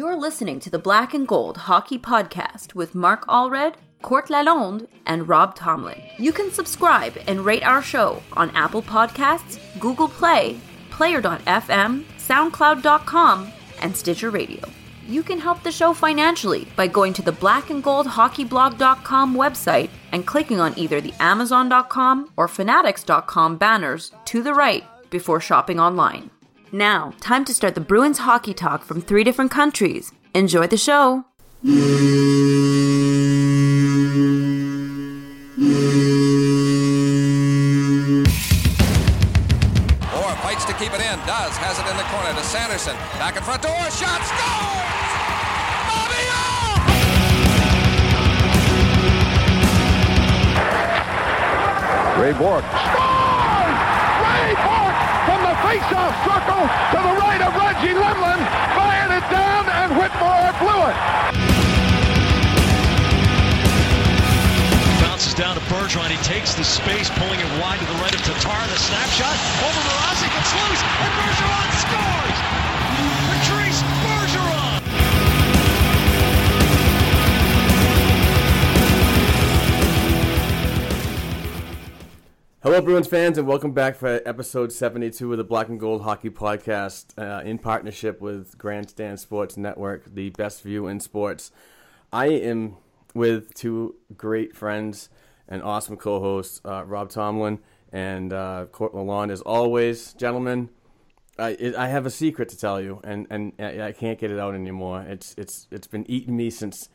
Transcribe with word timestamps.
You're 0.00 0.16
listening 0.16 0.60
to 0.60 0.70
the 0.70 0.78
Black 0.78 1.12
and 1.12 1.28
Gold 1.28 1.58
Hockey 1.68 1.98
Podcast 1.98 2.74
with 2.74 2.94
Mark 2.94 3.26
Allred, 3.26 3.74
Court 4.00 4.28
Lalonde, 4.28 4.88
and 5.04 5.28
Rob 5.28 5.54
Tomlin. 5.54 6.00
You 6.16 6.32
can 6.32 6.50
subscribe 6.50 7.18
and 7.28 7.44
rate 7.44 7.62
our 7.62 7.82
show 7.82 8.22
on 8.32 8.48
Apple 8.56 8.80
Podcasts, 8.80 9.60
Google 9.78 10.08
Play, 10.08 10.58
Player.fm, 10.88 12.04
SoundCloud.com, 12.16 13.52
and 13.82 13.94
Stitcher 13.94 14.30
Radio. 14.30 14.66
You 15.06 15.22
can 15.22 15.38
help 15.38 15.62
the 15.62 15.70
show 15.70 15.92
financially 15.92 16.66
by 16.76 16.86
going 16.86 17.12
to 17.12 17.20
the 17.20 17.32
blackandgoldhockeyblog.com 17.32 19.36
website 19.36 19.90
and 20.12 20.26
clicking 20.26 20.60
on 20.60 20.78
either 20.78 21.02
the 21.02 21.12
amazon.com 21.20 22.32
or 22.38 22.48
fanatics.com 22.48 23.58
banners 23.58 24.12
to 24.24 24.42
the 24.42 24.54
right 24.54 24.84
before 25.10 25.40
shopping 25.40 25.78
online. 25.78 26.30
Now, 26.72 27.14
time 27.18 27.44
to 27.46 27.54
start 27.54 27.74
the 27.74 27.80
Bruins 27.80 28.18
hockey 28.18 28.54
talk 28.54 28.84
from 28.84 29.00
three 29.00 29.24
different 29.24 29.50
countries. 29.50 30.12
Enjoy 30.34 30.68
the 30.68 30.76
show. 30.76 31.24
Orr 31.64 31.72
fights 40.42 40.64
to 40.66 40.72
keep 40.74 40.94
it 40.94 41.00
in. 41.00 41.18
Does. 41.26 41.56
Has 41.58 41.80
it 41.80 41.86
in 41.90 41.96
the 41.96 42.04
corner 42.04 42.32
to 42.38 42.44
Sanderson. 42.46 42.94
Back 43.18 43.36
in 43.36 43.42
front 43.42 43.62
to 43.62 43.68
Orr. 43.68 43.90
Shot. 43.90 44.22
Scores! 44.22 45.10
Bobby 45.90 46.22
Orr! 52.14 52.22
Ray 52.22 52.32
Bourque. 52.38 52.99
Face-off 55.70 56.14
circle 56.26 56.66
to 56.66 56.98
the 56.98 57.14
right 57.22 57.38
of 57.46 57.54
Reggie 57.54 57.94
Lemelin. 57.94 58.42
Fired 58.74 59.14
it 59.14 59.22
down 59.30 59.70
and 59.70 59.94
Whitmore 59.94 60.50
blew 60.58 60.82
it. 60.90 60.96
Bounces 65.00 65.32
down 65.32 65.54
to 65.54 65.62
Bergeron. 65.70 66.10
He 66.10 66.18
takes 66.26 66.54
the 66.54 66.64
space, 66.64 67.08
pulling 67.10 67.38
it 67.38 67.46
wide 67.62 67.78
to 67.78 67.84
the 67.86 67.94
right 68.02 68.12
of 68.12 68.20
Tatar. 68.20 68.66
The 68.66 68.78
snapshot 68.82 69.36
over 69.62 69.80
Mrazek. 69.86 70.34
It's 70.42 70.52
loose, 70.58 70.82
and 70.82 71.12
Bergeron 71.14 71.70
scores! 71.78 72.19
Hello, 82.62 82.78
Bruins 82.82 83.06
fans, 83.06 83.38
and 83.38 83.48
welcome 83.48 83.72
back 83.72 83.96
for 83.96 84.20
episode 84.26 84.70
72 84.70 85.32
of 85.32 85.38
the 85.38 85.44
Black 85.44 85.70
and 85.70 85.80
Gold 85.80 86.02
Hockey 86.02 86.28
Podcast 86.28 87.06
uh, 87.16 87.42
in 87.42 87.56
partnership 87.56 88.20
with 88.20 88.58
Grandstand 88.58 89.18
Sports 89.18 89.56
Network, 89.56 90.14
the 90.14 90.28
best 90.28 90.62
view 90.62 90.86
in 90.86 91.00
sports. 91.00 91.52
I 92.12 92.26
am 92.26 92.76
with 93.14 93.54
two 93.54 93.94
great 94.14 94.54
friends 94.54 95.08
and 95.48 95.62
awesome 95.62 95.96
co 95.96 96.20
hosts, 96.20 96.60
uh, 96.66 96.84
Rob 96.84 97.08
Tomlin 97.08 97.60
and 97.94 98.30
uh, 98.30 98.66
Court 98.70 98.92
Lalonde, 98.92 99.30
as 99.30 99.40
always. 99.40 100.12
Gentlemen, 100.12 100.68
I, 101.38 101.72
I 101.78 101.88
have 101.88 102.04
a 102.04 102.10
secret 102.10 102.50
to 102.50 102.58
tell 102.58 102.78
you, 102.78 103.00
and, 103.02 103.26
and 103.30 103.54
I 103.58 103.92
can't 103.92 104.18
get 104.18 104.30
it 104.30 104.38
out 104.38 104.54
anymore. 104.54 105.00
It's, 105.08 105.34
it's, 105.38 105.66
it's 105.70 105.86
been 105.86 106.04
eating 106.10 106.36
me 106.36 106.50
since 106.50 106.90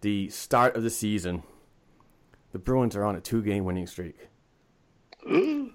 the 0.00 0.30
start 0.30 0.76
of 0.76 0.82
the 0.82 0.88
season. 0.88 1.42
The 2.52 2.58
Bruins 2.58 2.96
are 2.96 3.04
on 3.04 3.16
a 3.16 3.20
two 3.20 3.42
game 3.42 3.66
winning 3.66 3.86
streak. 3.86 4.29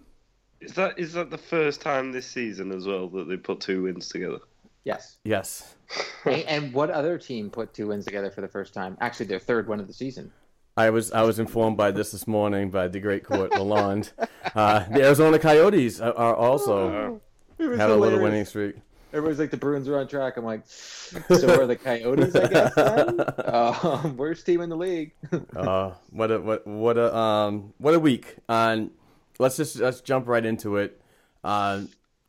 Is 0.61 0.73
that 0.73 0.97
is 0.97 1.13
that 1.13 1.29
the 1.29 1.37
first 1.37 1.81
time 1.81 2.11
this 2.11 2.25
season 2.25 2.71
as 2.71 2.87
well 2.87 3.07
that 3.09 3.27
they 3.27 3.37
put 3.37 3.59
two 3.59 3.83
wins 3.83 4.09
together? 4.09 4.39
Yes. 4.83 5.17
Yes. 5.23 5.75
and, 6.25 6.43
and 6.43 6.73
what 6.73 6.89
other 6.89 7.17
team 7.17 7.49
put 7.49 7.73
two 7.73 7.87
wins 7.87 8.05
together 8.05 8.31
for 8.31 8.41
the 8.41 8.47
first 8.47 8.73
time? 8.73 8.97
Actually, 9.01 9.27
their 9.27 9.39
third 9.39 9.67
win 9.67 9.79
of 9.79 9.87
the 9.87 9.93
season. 9.93 10.31
I 10.77 10.89
was 10.89 11.11
I 11.11 11.21
was 11.21 11.39
informed 11.39 11.77
by 11.77 11.91
this 11.91 12.11
this 12.11 12.25
morning 12.27 12.71
by 12.71 12.87
the 12.87 12.99
great 12.99 13.23
Court 13.23 13.51
Lalonde. 13.51 14.11
Uh, 14.55 14.87
the 14.87 15.03
Arizona 15.03 15.37
Coyotes 15.37 15.99
are, 15.99 16.13
are 16.13 16.33
also 16.33 17.19
It 17.57 17.65
was 17.65 17.77
have 17.77 17.89
a 17.89 17.95
little 17.95 18.19
winning 18.19 18.45
streak. 18.45 18.75
Everybody's 19.11 19.39
like, 19.39 19.51
the 19.51 19.57
Bruins 19.57 19.89
are 19.89 19.99
on 19.99 20.07
track. 20.07 20.37
I'm 20.37 20.45
like, 20.45 20.61
so 20.65 21.61
are 21.61 21.67
the 21.67 21.75
Coyotes, 21.75 22.33
I 22.35 22.47
guess. 22.47 22.73
Then? 22.75 23.19
Um, 23.53 24.15
worst 24.15 24.45
team 24.45 24.61
in 24.61 24.69
the 24.69 24.77
league. 24.77 25.13
Uh, 25.53 25.91
what 26.11 26.31
a 26.31 26.39
what 26.39 26.65
what 26.65 26.97
a 26.97 27.13
um 27.13 27.73
what 27.79 27.95
a 27.95 27.99
week. 27.99 28.37
And 28.47 28.91
let's 29.39 29.57
just 29.57 29.77
let's 29.77 30.01
jump 30.01 30.27
right 30.27 30.45
into 30.45 30.77
it. 30.77 31.01
Uh, 31.43 31.81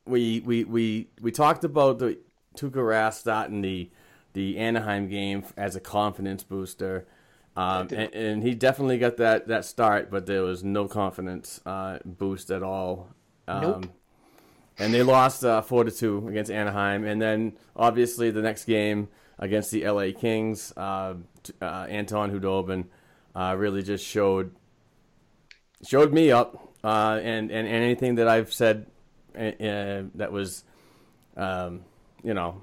we 0.06 0.40
we 0.40 0.64
we 0.64 1.08
we 1.20 1.30
talked 1.30 1.64
about 1.64 1.98
the 1.98 2.18
Tuukka 2.56 2.76
Rask 2.76 3.14
starting 3.14 3.62
the 3.62 3.90
the 4.32 4.58
Anaheim 4.58 5.08
game 5.08 5.44
as 5.56 5.76
a 5.76 5.80
confidence 5.80 6.44
booster. 6.44 7.06
Um, 7.56 7.88
and, 7.90 8.14
and 8.14 8.42
he 8.42 8.54
definitely 8.54 8.98
got 8.98 9.16
that, 9.16 9.48
that 9.48 9.64
start, 9.64 10.10
but 10.10 10.26
there 10.26 10.42
was 10.42 10.62
no 10.62 10.86
confidence 10.86 11.58
uh, 11.64 12.00
boost 12.04 12.50
at 12.50 12.62
all. 12.62 13.08
Um, 13.48 13.62
Nope. 13.62 13.86
And 14.78 14.92
they 14.92 15.02
lost 15.02 15.42
uh, 15.42 15.62
four 15.62 15.84
to 15.84 15.90
two 15.90 16.28
against 16.28 16.50
Anaheim, 16.50 17.06
and 17.06 17.20
then 17.20 17.56
obviously 17.74 18.30
the 18.30 18.42
next 18.42 18.66
game 18.66 19.08
against 19.38 19.70
the 19.70 19.88
LA 19.88 20.08
Kings, 20.14 20.70
uh, 20.76 21.14
uh, 21.62 21.86
Anton 21.88 22.30
Khudobin 22.30 22.84
uh, 23.34 23.54
really 23.56 23.82
just 23.82 24.04
showed 24.04 24.54
showed 25.86 26.12
me 26.12 26.30
up, 26.30 26.74
uh, 26.84 27.18
and, 27.22 27.50
and 27.50 27.66
and 27.66 27.84
anything 27.84 28.16
that 28.16 28.28
I've 28.28 28.52
said 28.52 28.86
uh, 29.36 29.40
uh, 29.40 30.02
that 30.14 30.32
was, 30.32 30.64
um, 31.36 31.82
you 32.22 32.34
know, 32.34 32.62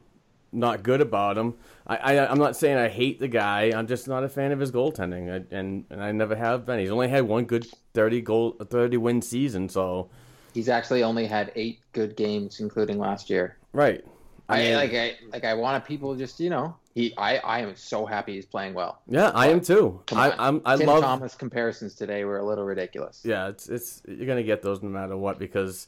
not 0.51 0.83
good 0.83 1.01
about 1.01 1.37
him. 1.37 1.55
I, 1.85 1.97
I 1.97 2.31
I'm 2.31 2.39
not 2.39 2.55
saying 2.55 2.77
I 2.77 2.87
hate 2.87 3.19
the 3.19 3.27
guy. 3.27 3.71
I'm 3.75 3.87
just 3.87 4.07
not 4.07 4.23
a 4.23 4.29
fan 4.29 4.51
of 4.51 4.59
his 4.59 4.71
goaltending, 4.71 5.31
I, 5.31 5.55
and 5.55 5.85
and 5.89 6.01
I 6.03 6.11
never 6.11 6.35
have 6.35 6.65
been. 6.65 6.79
He's 6.79 6.91
only 6.91 7.09
had 7.09 7.23
one 7.23 7.45
good 7.45 7.67
thirty 7.93 8.21
goal 8.21 8.51
thirty 8.51 8.97
win 8.97 9.21
season, 9.21 9.69
so 9.69 10.09
He's 10.53 10.69
actually 10.69 11.01
only 11.01 11.25
had 11.25 11.51
eight 11.55 11.79
good 11.93 12.15
games, 12.15 12.59
including 12.59 12.99
last 12.99 13.29
year. 13.29 13.57
right. 13.73 14.05
I, 14.49 14.57
mean, 14.59 14.75
like 14.75 14.93
I 14.93 15.15
like 15.31 15.45
I 15.45 15.53
want 15.55 15.83
people 15.85 16.15
just 16.15 16.39
you 16.39 16.49
know 16.49 16.75
he 16.93 17.13
I 17.17 17.37
I 17.39 17.59
am 17.59 17.75
so 17.75 18.05
happy 18.05 18.33
he's 18.35 18.45
playing 18.45 18.73
well. 18.73 19.01
yeah, 19.07 19.31
I 19.33 19.47
am 19.47 19.61
too. 19.61 20.01
Come 20.07 20.19
I 20.19 20.31
on. 20.31 20.39
I'm 20.39 20.61
I 20.65 20.77
Tim 20.77 20.87
love. 20.87 21.01
Thomas 21.01 21.35
comparisons 21.35 21.95
today 21.95 22.25
were 22.25 22.37
a 22.37 22.45
little 22.45 22.65
ridiculous. 22.65 23.21
Yeah, 23.23 23.49
it's 23.49 23.69
it's 23.69 24.01
you're 24.07 24.27
gonna 24.27 24.43
get 24.43 24.61
those 24.61 24.81
no 24.81 24.89
matter 24.89 25.17
what 25.17 25.39
because 25.39 25.87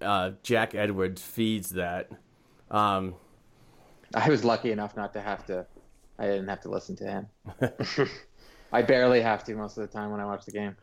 uh, 0.00 0.32
Jack 0.42 0.74
Edwards 0.74 1.22
feeds 1.22 1.70
that. 1.70 2.10
Um, 2.70 3.14
I 4.14 4.28
was 4.30 4.44
lucky 4.44 4.70
enough 4.72 4.96
not 4.96 5.12
to 5.14 5.20
have 5.20 5.44
to. 5.46 5.66
I 6.18 6.26
didn't 6.26 6.48
have 6.48 6.60
to 6.62 6.70
listen 6.70 6.96
to 6.96 7.04
him. 7.04 7.28
I 8.72 8.82
barely 8.82 9.20
have 9.20 9.44
to 9.44 9.54
most 9.54 9.76
of 9.78 9.82
the 9.88 9.92
time 9.92 10.10
when 10.10 10.20
I 10.20 10.24
watch 10.26 10.44
the 10.44 10.52
game. 10.52 10.76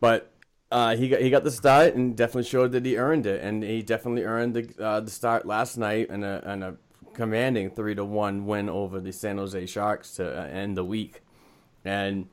But 0.00 0.32
uh, 0.70 0.96
he 0.96 1.08
got 1.08 1.20
he 1.20 1.30
got 1.30 1.44
the 1.44 1.50
start 1.50 1.94
and 1.94 2.16
definitely 2.16 2.48
showed 2.48 2.72
that 2.72 2.84
he 2.84 2.96
earned 2.96 3.26
it, 3.26 3.42
and 3.42 3.62
he 3.62 3.82
definitely 3.82 4.24
earned 4.24 4.54
the 4.54 4.82
uh, 4.82 5.00
the 5.00 5.10
start 5.10 5.46
last 5.46 5.76
night 5.76 6.08
and 6.10 6.24
a 6.24 6.42
and 6.46 6.64
a 6.64 6.76
commanding 7.14 7.70
three 7.70 7.94
to 7.94 8.04
one 8.04 8.46
win 8.46 8.68
over 8.68 9.00
the 9.00 9.12
San 9.12 9.38
Jose 9.38 9.66
Sharks 9.66 10.14
to 10.16 10.40
uh, 10.42 10.44
end 10.46 10.76
the 10.76 10.84
week, 10.84 11.22
and 11.84 12.28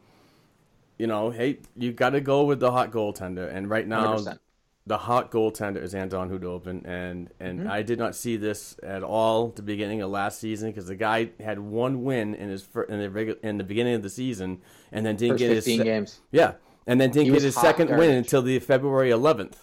you 0.97 1.07
know, 1.07 1.29
hey, 1.29 1.59
you 1.75 1.91
got 1.93 2.11
to 2.11 2.21
go 2.21 2.43
with 2.43 2.59
the 2.59 2.71
hot 2.71 2.91
goaltender, 2.91 3.53
and 3.53 3.69
right 3.69 3.87
now 3.87 4.15
100%. 4.17 4.39
the 4.87 4.97
hot 4.97 5.31
goaltender 5.31 5.81
is 5.81 5.93
Anton 5.93 6.29
Khudobin, 6.29 6.85
and 6.87 7.29
and 7.39 7.59
Mm-hmm. 7.59 7.69
I 7.69 7.81
did 7.83 7.99
not 7.99 8.15
see 8.15 8.35
this 8.37 8.75
at 8.83 9.03
all 9.03 9.49
at 9.49 9.55
the 9.57 9.61
beginning 9.61 10.01
of 10.01 10.09
last 10.09 10.39
season 10.39 10.69
because 10.71 10.87
the 10.87 10.95
guy 10.95 11.29
had 11.39 11.59
one 11.59 12.03
win 12.03 12.33
in 12.35 12.49
his 12.49 12.63
fir- 12.63 12.83
in 12.83 12.99
the 12.99 13.09
regu- 13.09 13.39
in 13.43 13.57
the 13.57 13.63
beginning 13.63 13.95
of 13.95 14.01
the 14.03 14.09
season, 14.09 14.61
and 14.91 15.05
then 15.05 15.15
didn't 15.15 15.33
First 15.33 15.39
get 15.39 15.51
his 15.51 15.65
se- 15.65 15.83
games. 15.83 16.19
yeah, 16.31 16.53
and 16.87 16.99
then 16.99 17.11
didn't 17.11 17.27
He 17.27 17.31
get 17.33 17.43
his 17.43 17.55
second 17.55 17.89
win 17.89 17.97
garbage. 17.97 18.09
Mm-hmm. 18.09 18.17
until 18.17 18.41
the 18.41 18.59
February 18.59 19.09
11th. 19.11 19.53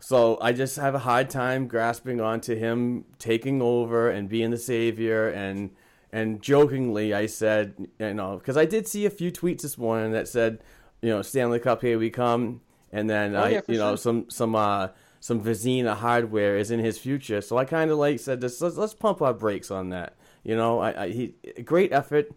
So 0.00 0.38
I 0.40 0.52
just 0.52 0.76
have 0.76 0.94
a 0.94 0.98
hard 0.98 1.30
time 1.30 1.66
grasping 1.66 2.20
onto 2.20 2.54
him 2.54 3.04
taking 3.18 3.62
over 3.62 4.10
and 4.10 4.28
being 4.28 4.50
the 4.50 4.58
savior 4.58 5.28
and 5.28 5.70
and 6.12 6.42
jokingly 6.42 7.14
I 7.14 7.26
said 7.26 7.88
you 7.98 8.14
know 8.14 8.36
because 8.36 8.56
I 8.56 8.66
did 8.66 8.86
see 8.86 9.06
a 9.06 9.10
few 9.10 9.32
tweets 9.32 9.62
this 9.62 9.78
morning 9.78 10.12
that 10.12 10.28
said 10.28 10.62
you 11.00 11.08
know 11.08 11.22
Stanley 11.22 11.58
Cup 11.58 11.80
here 11.82 11.98
we 11.98 12.10
come. 12.10 12.60
And 12.92 13.08
then 13.08 13.34
Oh, 13.34 13.42
I 13.44 13.48
yeah, 13.48 13.60
you 13.66 13.78
know 13.78 13.92
sure. 13.92 13.96
some 13.96 14.30
some 14.30 14.54
uh 14.54 14.88
some 15.20 15.42
Vezina 15.42 15.96
hardware 15.96 16.56
is 16.58 16.70
in 16.70 16.80
his 16.80 16.98
future. 16.98 17.40
So 17.40 17.56
I 17.56 17.64
kind 17.64 17.90
of 17.90 17.98
like 17.98 18.20
said 18.20 18.40
this 18.40 18.60
let's, 18.60 18.76
let's 18.76 18.94
pump 18.94 19.22
our 19.22 19.32
brakes 19.32 19.70
on 19.70 19.88
that. 19.88 20.16
You 20.44 20.56
know 20.56 20.80
I, 20.80 21.04
I 21.04 21.08
he 21.08 21.34
great 21.64 21.92
effort. 21.92 22.30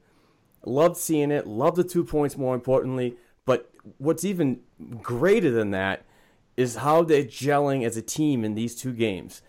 Loved 0.66 0.98
seeing 0.98 1.30
it. 1.32 1.46
Loved 1.46 1.76
the 1.76 1.84
two 1.84 2.06
points 2.06 2.38
more 2.38 2.56
importantly. 2.56 3.18
But 3.46 3.70
what's 3.98 4.24
even 4.24 4.62
greater 5.02 5.52
than 5.52 5.72
that 5.72 6.05
is 6.58 6.76
how 6.76 7.04
they're 7.04 7.24
gelling 7.24 7.86
as 7.86 7.98
a 7.98 8.02
team 8.02 8.44
in 8.44 8.56
these 8.56 8.76
two 8.76 8.94
games. 8.94 9.42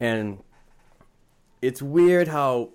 And 0.00 0.42
it's 1.62 1.82
weird 1.82 2.28
how 2.28 2.70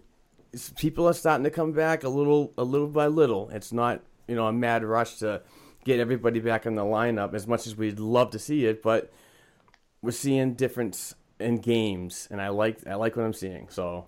people 0.78 1.08
are 1.08 1.14
starting 1.14 1.44
to 1.44 1.50
come 1.50 1.72
back 1.72 2.04
a 2.04 2.10
little 2.10 2.54
a 2.58 2.64
little 2.64 2.88
by 2.88 3.08
little. 3.08 3.50
It's 3.50 3.72
not 3.72 4.02
you 4.28 4.36
know 4.36 4.48
a 4.48 4.54
mad 4.54 4.84
rush 4.84 5.18
to 5.18 5.42
get 5.84 6.00
everybody 6.00 6.40
back 6.40 6.66
in 6.66 6.76
the 6.76 6.84
lineup 6.84 7.34
as 7.34 7.48
much 7.48 7.66
as 7.66 7.76
we'd 7.76 8.00
love 8.00 8.30
to 8.30 8.38
see 8.38 8.68
it 8.68 8.84
but 8.84 9.12
we're 10.04 10.12
seeing 10.12 10.54
difference 10.54 11.16
in 11.40 11.58
games 11.58 12.28
and 12.30 12.40
i 12.40 12.48
like 12.48 12.78
i 12.88 12.94
like 12.94 13.16
what 13.16 13.26
i'm 13.26 13.34
seeing 13.34 13.68
so. 13.70 14.06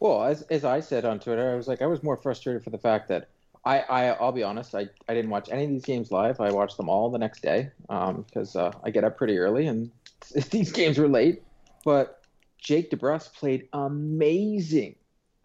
Well, 0.00 0.22
as 0.22 0.42
as 0.42 0.64
I 0.64 0.80
said 0.80 1.04
on 1.04 1.18
Twitter, 1.18 1.50
I 1.50 1.56
was 1.56 1.66
like, 1.66 1.82
I 1.82 1.86
was 1.86 2.02
more 2.02 2.16
frustrated 2.16 2.62
for 2.62 2.70
the 2.70 2.78
fact 2.78 3.08
that 3.08 3.28
I, 3.64 3.80
I 3.80 4.06
I'll 4.10 4.32
be 4.32 4.42
honest, 4.42 4.74
I, 4.74 4.88
I 5.08 5.14
didn't 5.14 5.30
watch 5.30 5.48
any 5.50 5.64
of 5.64 5.70
these 5.70 5.84
games 5.84 6.10
live. 6.10 6.40
I 6.40 6.50
watched 6.50 6.76
them 6.76 6.88
all 6.88 7.10
the 7.10 7.18
next 7.18 7.42
day 7.42 7.70
because 7.82 8.56
uh, 8.56 8.72
I 8.84 8.90
get 8.90 9.04
up 9.04 9.16
pretty 9.16 9.38
early 9.38 9.66
and 9.66 9.90
these 10.50 10.72
games 10.72 10.98
were 10.98 11.08
late. 11.08 11.42
But 11.84 12.22
Jake 12.58 12.90
DeBrusk 12.90 13.34
played 13.34 13.68
amazing, 13.72 14.96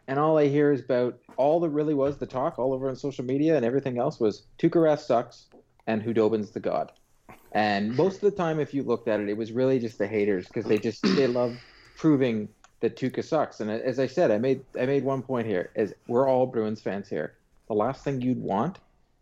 and 0.07 0.19
all 0.19 0.37
I 0.37 0.47
hear 0.47 0.71
is 0.71 0.81
about 0.81 1.19
all 1.37 1.59
there 1.59 1.69
really 1.69 1.93
was 1.93 2.17
the 2.17 2.25
talk 2.25 2.59
all 2.59 2.73
over 2.73 2.89
on 2.89 2.95
social 2.95 3.25
media 3.25 3.55
and 3.55 3.65
everything 3.65 3.97
else 3.97 4.19
was 4.19 4.43
Tuukka 4.59 4.75
Rask 4.75 4.99
sucks 4.99 5.47
and 5.87 6.03
Khudobin's 6.03 6.51
the 6.51 6.59
god. 6.59 6.91
And 7.53 7.95
most 7.95 8.15
of 8.15 8.21
the 8.21 8.31
time, 8.31 8.59
if 8.59 8.73
you 8.73 8.83
looked 8.83 9.07
at 9.07 9.19
it, 9.19 9.29
it 9.29 9.37
was 9.37 9.51
really 9.51 9.79
just 9.79 9.99
the 9.99 10.07
haters 10.07 10.47
because 10.47 10.65
they 10.65 10.79
just 10.79 11.03
they 11.03 11.27
love 11.27 11.55
proving 11.95 12.49
that 12.79 12.97
Tuukka 12.97 13.23
sucks. 13.23 13.59
And 13.59 13.69
as 13.69 13.99
I 13.99 14.07
said, 14.07 14.31
I 14.31 14.39
made 14.39 14.61
I 14.79 14.85
made 14.85 15.03
one 15.03 15.21
point 15.21 15.45
here: 15.45 15.71
is 15.75 15.93
we're 16.07 16.27
all 16.27 16.47
Bruins 16.47 16.81
fans 16.81 17.07
here. 17.07 17.35
The 17.67 17.73
last 17.73 18.03
thing 18.03 18.21
you'd 18.21 18.41
want 18.41 18.79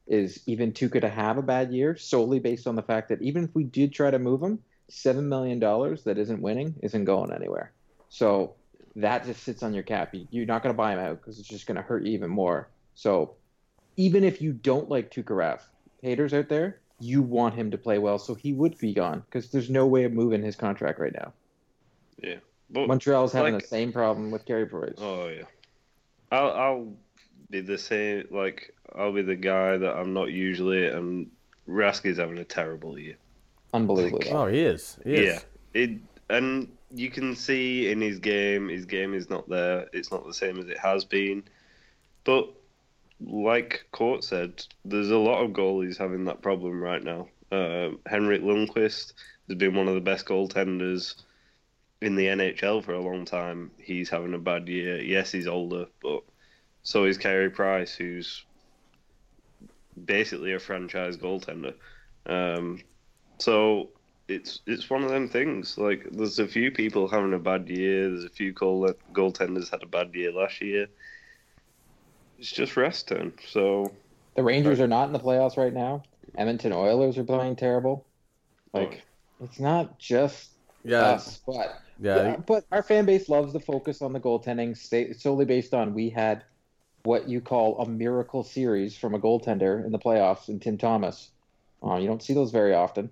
is 0.07 0.41
even 0.45 0.71
Tuukka 0.73 1.01
to 1.01 1.09
have 1.09 1.38
a 1.38 1.41
bad 1.41 1.71
year 1.71 1.95
solely 1.95 2.39
based 2.39 2.67
on 2.67 2.75
the 2.75 2.81
fact 2.81 3.09
that 3.09 3.21
even 3.21 3.43
if 3.43 3.53
we 3.55 3.63
did 3.63 3.93
try 3.93 4.11
to 4.11 4.19
move 4.19 4.41
him, 4.41 4.59
seven 4.89 5.29
million 5.29 5.59
dollars 5.59 6.03
that 6.03 6.17
isn't 6.17 6.41
winning 6.41 6.75
isn't 6.81 7.05
going 7.05 7.31
anywhere. 7.31 7.71
So 8.09 8.55
that 8.95 9.25
just 9.25 9.43
sits 9.43 9.63
on 9.63 9.73
your 9.73 9.83
cap. 9.83 10.13
You- 10.13 10.27
You're 10.31 10.45
not 10.45 10.63
going 10.63 10.73
to 10.73 10.77
buy 10.77 10.93
him 10.93 10.99
out 10.99 11.21
because 11.21 11.39
it's 11.39 11.47
just 11.47 11.65
going 11.65 11.77
to 11.77 11.81
hurt 11.81 12.03
you 12.03 12.11
even 12.13 12.29
more. 12.29 12.67
So 12.95 13.35
even 13.95 14.23
if 14.23 14.41
you 14.41 14.51
don't 14.53 14.89
like 14.89 15.11
Tuukka 15.11 15.27
Rask, 15.35 15.63
haters 16.01 16.33
out 16.33 16.49
there, 16.49 16.79
you 16.99 17.21
want 17.21 17.55
him 17.55 17.71
to 17.71 17.77
play 17.77 17.97
well, 17.99 18.19
so 18.19 18.33
he 18.35 18.53
would 18.53 18.77
be 18.79 18.93
gone 18.93 19.23
because 19.25 19.49
there's 19.49 19.69
no 19.69 19.88
way 19.88 20.03
of 20.03 20.11
moving 20.13 20.43
his 20.43 20.55
contract 20.55 20.99
right 20.99 21.13
now. 21.13 21.31
Yeah. 22.21 22.35
But 22.69 22.88
Montreal's 22.88 23.31
having 23.33 23.53
like- 23.53 23.63
the 23.63 23.67
same 23.69 23.91
problem 23.93 24.29
with 24.31 24.45
Carey 24.45 24.65
Price. 24.65 24.95
Oh 24.97 25.27
yeah. 25.27 25.43
I'll 26.31 26.51
I'll 26.51 26.93
be 27.51 27.62
the 27.62 27.77
same. 27.77 28.25
Like 28.31 28.74
I'll 28.95 29.13
be 29.13 29.21
the 29.21 29.36
guy 29.36 29.77
that 29.77 29.95
I'm 29.95 30.13
not 30.13 30.31
usually, 30.31 30.88
and 30.88 31.30
Rask 31.68 32.06
is 32.06 32.18
having 32.18 32.38
a 32.38 32.44
terrible 32.44 32.98
year. 32.98 33.15
Unbelievable. 33.74 34.24
oh 34.31 34.48
he 34.48 34.62
is, 34.62 34.98
he 35.03 35.15
is. 35.15 35.36
Yeah. 35.36 35.81
It 35.81 35.92
and 36.30 36.69
you 36.94 37.09
can 37.09 37.36
see 37.36 37.92
in 37.92 38.01
his 38.01 38.19
game, 38.19 38.69
his 38.69 38.86
game 38.86 39.13
is 39.13 39.30
not 39.30 39.48
there. 39.50 39.88
It's 39.94 40.12
not 40.12 40.25
the 40.25 40.33
same 40.33 40.59
as 40.59 40.68
it 40.68 40.77
has 40.77 41.06
been. 41.06 41.44
But 42.24 42.50
like 43.19 43.86
Court 43.92 44.24
said, 44.24 44.65
there's 44.83 45.12
a 45.12 45.18
lot 45.18 45.44
of 45.44 45.51
goalies 45.51 45.98
having 45.98 46.25
that 46.25 46.42
problem 46.42 46.81
right 46.81 47.03
now. 47.03 47.27
Um 47.51 48.00
Henrik 48.06 48.42
Lundqvist 48.42 49.13
has 49.48 49.57
been 49.57 49.75
one 49.75 49.88
of 49.88 49.95
the 49.95 50.01
best 50.01 50.25
goaltenders 50.25 51.15
in 52.01 52.15
the 52.15 52.25
NHL 52.25 52.83
for 52.83 52.94
a 52.94 53.01
long 53.01 53.25
time. 53.25 53.71
He's 53.77 54.09
having 54.09 54.33
a 54.33 54.39
bad 54.39 54.68
year. 54.68 55.01
Yes, 55.01 55.31
he's 55.31 55.48
older, 55.48 55.86
but 56.01 56.24
so 56.83 57.06
is 57.06 57.18
Carey 57.18 57.50
Price, 57.50 57.95
who's 57.95 58.45
basically 60.04 60.54
a 60.54 60.60
franchise 60.60 61.18
goaltender. 61.18 61.75
Um, 62.25 62.80
so 63.39 63.92
it's 64.28 64.62
it's 64.66 64.89
one 64.89 65.04
of 65.04 65.10
them 65.10 65.28
things. 65.30 65.78
Like 65.78 66.07
there's 66.12 66.39
a 66.39 66.48
few 66.48 66.72
people 66.72 67.07
having 67.07 67.33
a 67.33 67.39
bad 67.39 67.69
year. 67.69 68.10
There's 68.10 68.25
a 68.25 68.30
few 68.30 68.54
goal 68.54 68.94
goaltenders 69.12 69.69
had 69.69 69.83
a 69.83 69.88
bad 69.88 70.13
year 70.16 70.31
last 70.31 70.62
year. 70.62 70.88
It's 72.38 72.51
just 72.51 72.75
rest 72.75 73.07
turn. 73.07 73.34
So 73.48 73.95
The 74.36 74.44
Rangers 74.44 74.80
are 74.80 74.88
not 74.88 75.07
in 75.07 75.13
the 75.13 75.19
playoffs 75.19 75.57
right 75.57 75.74
now. 75.74 76.04
Edmonton 76.36 76.72
Oilers 76.74 77.18
are 77.18 77.24
playing 77.24 77.56
terrible. 77.57 78.07
Like 78.74 79.06
it's 79.39 79.60
not 79.60 80.00
just 80.00 80.57
Yeah, 80.84 81.00
us, 81.00 81.42
but 81.45 81.81
yeah, 82.13 82.24
yeah, 82.24 82.38
but 82.38 82.66
our 82.72 82.84
fan 82.84 83.06
base 83.06 83.30
loves 83.30 83.54
the 83.54 83.60
focus 83.62 84.01
on 84.01 84.13
the 84.13 84.19
goaltending 84.22 84.77
sta- 84.77 85.13
solely 85.13 85.45
based 85.45 85.74
on 85.74 85.94
we 85.94 86.10
had 86.10 86.45
what 87.03 87.27
you 87.27 87.42
call 87.42 87.80
a 87.80 87.88
miracle 87.88 88.44
series 88.44 88.98
from 88.98 89.13
a 89.13 89.19
goaltender 89.19 89.86
in 89.86 89.92
the 89.92 90.00
playoffs 90.00 90.50
in 90.50 90.59
Tim 90.59 90.77
Thomas. 90.77 91.31
Uh, 91.83 91.95
you 91.95 92.07
don't 92.07 92.21
see 92.21 92.33
those 92.33 92.51
very 92.51 92.74
often. 92.74 93.09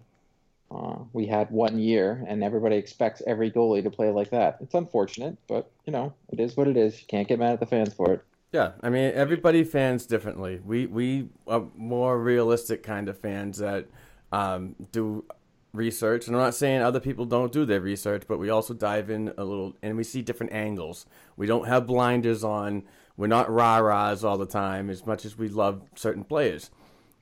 Uh, 0.72 1.00
we 1.14 1.26
had 1.26 1.50
one 1.50 1.80
year, 1.80 2.24
and 2.28 2.44
everybody 2.44 2.76
expects 2.76 3.24
every 3.26 3.50
goalie 3.50 3.84
to 3.84 3.90
play 3.90 4.12
like 4.12 4.30
that. 4.30 4.58
It's 4.62 4.76
unfortunate, 4.76 5.36
but 5.48 5.72
you 5.86 5.92
know 5.92 6.14
it 6.32 6.40
is 6.40 6.56
what 6.56 6.68
it 6.68 6.78
is. 6.78 7.00
You 7.00 7.08
can't 7.08 7.28
get 7.28 7.40
mad 7.40 7.54
at 7.54 7.60
the 7.60 7.66
fans 7.66 7.94
for 7.94 8.14
it. 8.14 8.22
Yeah, 8.52 8.74
I 8.82 8.90
mean 8.90 9.12
everybody 9.16 9.64
fans 9.64 10.06
differently. 10.06 10.62
We 10.64 10.86
we 10.86 11.30
are 11.48 11.64
more 11.76 12.20
realistic 12.20 12.84
kind 12.84 13.10
of 13.10 13.18
fans 13.18 13.58
that 13.58 13.88
um, 14.32 14.76
do 14.92 15.26
research, 15.74 16.28
and 16.28 16.36
I'm 16.36 16.42
not 16.44 16.54
saying 16.54 16.82
other 16.82 17.00
people 17.00 17.26
don't 17.26 17.52
do 17.52 17.66
their 17.66 17.82
research, 17.82 18.24
but 18.28 18.38
we 18.38 18.52
also 18.52 18.76
dive 18.76 19.10
in 19.10 19.34
a 19.40 19.44
little 19.44 19.76
and 19.82 19.98
we 19.98 20.04
see 20.04 20.22
different 20.22 20.54
angles. 20.54 21.08
We 21.36 21.48
don't 21.48 21.68
have 21.68 21.88
blinders 21.88 22.44
on. 22.44 22.84
We're 23.20 23.28
not 23.28 23.52
rah 23.52 23.80
rahs 23.80 24.24
all 24.24 24.38
the 24.38 24.46
time, 24.46 24.90
as 24.90 25.06
much 25.06 25.26
as 25.26 25.38
we 25.38 25.50
love 25.50 25.82
certain 25.94 26.24
players. 26.24 26.72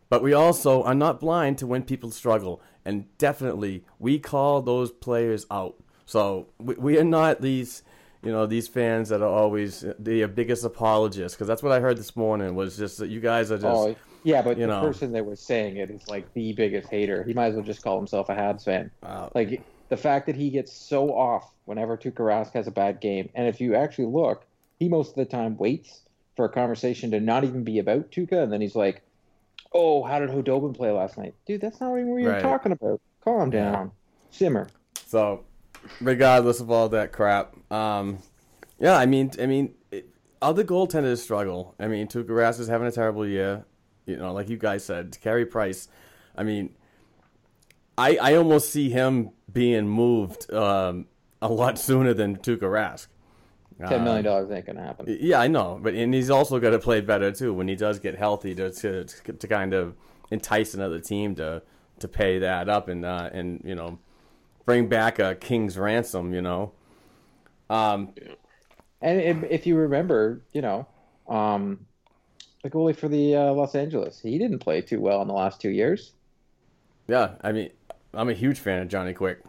But 0.09 0.21
we 0.21 0.31
also 0.31 0.83
are 0.83 0.93
not 0.93 1.19
blind 1.19 1.57
to 1.57 1.65
when 1.65 1.81
people 1.81 2.11
struggle, 2.11 2.61
and 2.85 3.05
definitely 3.17 3.83
we 3.97 4.19
call 4.19 4.61
those 4.61 4.91
players 4.91 5.47
out. 5.49 5.75
So 6.05 6.49
we, 6.59 6.75
we 6.75 6.97
are 6.99 7.03
not 7.03 7.41
these, 7.41 7.81
you 8.21 8.31
know, 8.31 8.45
these 8.45 8.67
fans 8.67 9.09
that 9.09 9.23
are 9.23 9.27
always 9.27 9.83
the 9.97 10.25
biggest 10.27 10.63
apologists, 10.63 11.35
because 11.35 11.47
that's 11.47 11.63
what 11.63 11.71
I 11.71 11.79
heard 11.79 11.97
this 11.97 12.15
morning 12.15 12.53
was 12.53 12.77
just 12.77 12.99
that 12.99 13.09
you 13.09 13.19
guys 13.19 13.51
are 13.51 13.57
just. 13.57 13.65
oh, 13.65 13.95
yeah, 14.23 14.43
but 14.43 14.59
the 14.59 14.67
know. 14.67 14.81
person 14.81 15.11
that 15.13 15.25
was 15.25 15.39
saying 15.39 15.77
it 15.77 15.89
is 15.89 16.07
like 16.07 16.31
the 16.35 16.53
biggest 16.53 16.89
hater. 16.89 17.23
He 17.23 17.33
might 17.33 17.47
as 17.47 17.55
well 17.55 17.65
just 17.65 17.81
call 17.81 17.97
himself 17.97 18.29
a 18.29 18.35
Habs 18.35 18.65
fan. 18.65 18.91
Wow. 19.01 19.31
Like 19.33 19.63
the 19.89 19.97
fact 19.97 20.27
that 20.27 20.35
he 20.35 20.51
gets 20.51 20.71
so 20.71 21.09
off 21.09 21.53
whenever 21.65 21.97
Tuukka 21.97 22.17
Rask 22.17 22.53
has 22.53 22.67
a 22.67 22.71
bad 22.71 23.01
game, 23.01 23.29
and 23.33 23.47
if 23.47 23.59
you 23.59 23.73
actually 23.73 24.05
look, 24.05 24.45
he 24.77 24.87
most 24.89 25.09
of 25.09 25.15
the 25.15 25.25
time 25.25 25.57
waits 25.57 26.01
for 26.35 26.45
a 26.45 26.49
conversation 26.49 27.11
to 27.11 27.19
not 27.19 27.43
even 27.43 27.63
be 27.63 27.79
about 27.79 28.11
Tuukka, 28.11 28.43
and 28.43 28.51
then 28.53 28.61
he's 28.61 28.75
like, 28.75 29.01
"Oh, 29.73 30.03
how 30.03 30.19
did 30.19 30.29
Khudobin 30.29 30.75
play 30.75 30.91
last 30.91 31.17
night, 31.17 31.33
dude? 31.45 31.61
That's 31.61 31.79
not 31.81 31.93
even 31.95 32.09
what 32.11 32.21
you're 32.21 32.31
Right. 32.33 32.41
talking 32.41 32.71
about. 32.71 33.01
Calm 33.23 33.49
down, 33.49 33.91
simmer." 34.29 34.67
So, 35.05 35.43
regardless 36.01 36.59
of 36.59 36.69
all 36.69 36.89
that 36.89 37.11
crap, 37.11 37.55
um, 37.71 38.19
yeah, 38.79 38.95
I 38.95 39.05
mean, 39.05 39.31
I 39.41 39.45
mean, 39.47 39.73
it, 39.91 40.09
other 40.41 40.63
goaltenders 40.63 41.17
struggle. 41.19 41.73
I 41.79 41.87
mean, 41.87 42.07
Tuukka 42.07 42.29
Rask 42.29 42.59
is 42.59 42.67
having 42.67 42.87
a 42.87 42.91
terrible 42.91 43.25
year. 43.27 43.65
You 44.05 44.17
know, 44.17 44.31
like 44.33 44.47
you 44.49 44.57
guys 44.57 44.85
said, 44.85 45.17
Carey 45.21 45.45
Price. 45.45 45.87
I 46.35 46.43
mean, 46.43 46.69
I 47.97 48.17
I 48.17 48.35
almost 48.35 48.69
see 48.69 48.89
him 48.89 49.31
being 49.51 49.87
moved 49.89 50.51
um, 50.53 51.07
a 51.41 51.47
lot 51.47 51.79
sooner 51.87 52.13
than 52.13 52.37
Tuukka 52.37 52.61
Rask. 52.61 53.07
Ten 53.85 54.03
million 54.03 54.25
dollars 54.25 54.49
ain't 54.51 54.65
gonna 54.65 54.81
happen. 54.81 55.17
Yeah, 55.19 55.39
I 55.39 55.47
know, 55.47 55.79
but 55.81 55.93
and 55.93 56.13
he's 56.13 56.29
also 56.31 56.59
got 56.59 56.71
to 56.71 56.79
play 56.79 56.99
better 57.01 57.31
too 57.31 57.53
when 57.53 57.67
he 57.67 57.75
does 57.75 57.99
get 57.99 58.15
healthy 58.17 58.55
to 58.55 58.71
to, 58.71 59.03
to 59.05 59.47
kind 59.47 59.73
of 59.73 59.95
entice 60.31 60.73
another 60.73 60.99
team 60.99 61.35
to 61.35 61.61
to 61.99 62.07
pay 62.07 62.39
that 62.39 62.69
up 62.69 62.87
and 62.87 63.05
uh, 63.05 63.29
and 63.31 63.61
you 63.63 63.75
know 63.75 63.99
bring 64.65 64.87
back 64.87 65.19
a 65.19 65.35
king's 65.35 65.77
ransom. 65.77 66.33
You 66.33 66.41
know, 66.41 66.71
um, 67.69 68.13
And 69.01 69.21
if, 69.21 69.43
if 69.51 69.67
you 69.67 69.75
remember, 69.75 70.41
you 70.53 70.61
know, 70.61 70.87
um, 71.27 71.85
the 72.63 72.69
goalie 72.69 72.95
for 72.95 73.07
the 73.07 73.35
uh, 73.35 73.53
Los 73.53 73.75
Angeles. 73.75 74.19
He 74.21 74.37
didn't 74.37 74.59
play 74.59 74.81
too 74.81 74.99
well 74.99 75.21
in 75.21 75.27
the 75.27 75.33
last 75.33 75.61
two 75.61 75.69
years. 75.69 76.13
Yeah, 77.07 77.35
I 77.41 77.51
mean, 77.51 77.69
I'm 78.13 78.29
a 78.29 78.33
huge 78.33 78.59
fan 78.59 78.81
of 78.81 78.87
Johnny 78.87 79.13
Quick. 79.13 79.39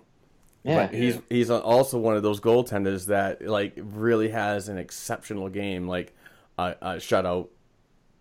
Yeah, 0.68 0.86
but 0.86 0.94
he's 0.94 1.18
he's 1.28 1.50
also 1.50 1.98
one 1.98 2.16
of 2.16 2.22
those 2.22 2.40
goaltenders 2.40 3.06
that 3.06 3.46
like 3.46 3.74
really 3.76 4.28
has 4.30 4.68
an 4.68 4.78
exceptional 4.78 5.48
game, 5.48 5.88
like 5.88 6.14
a, 6.58 6.76
a 6.80 6.88
shutout. 6.96 7.48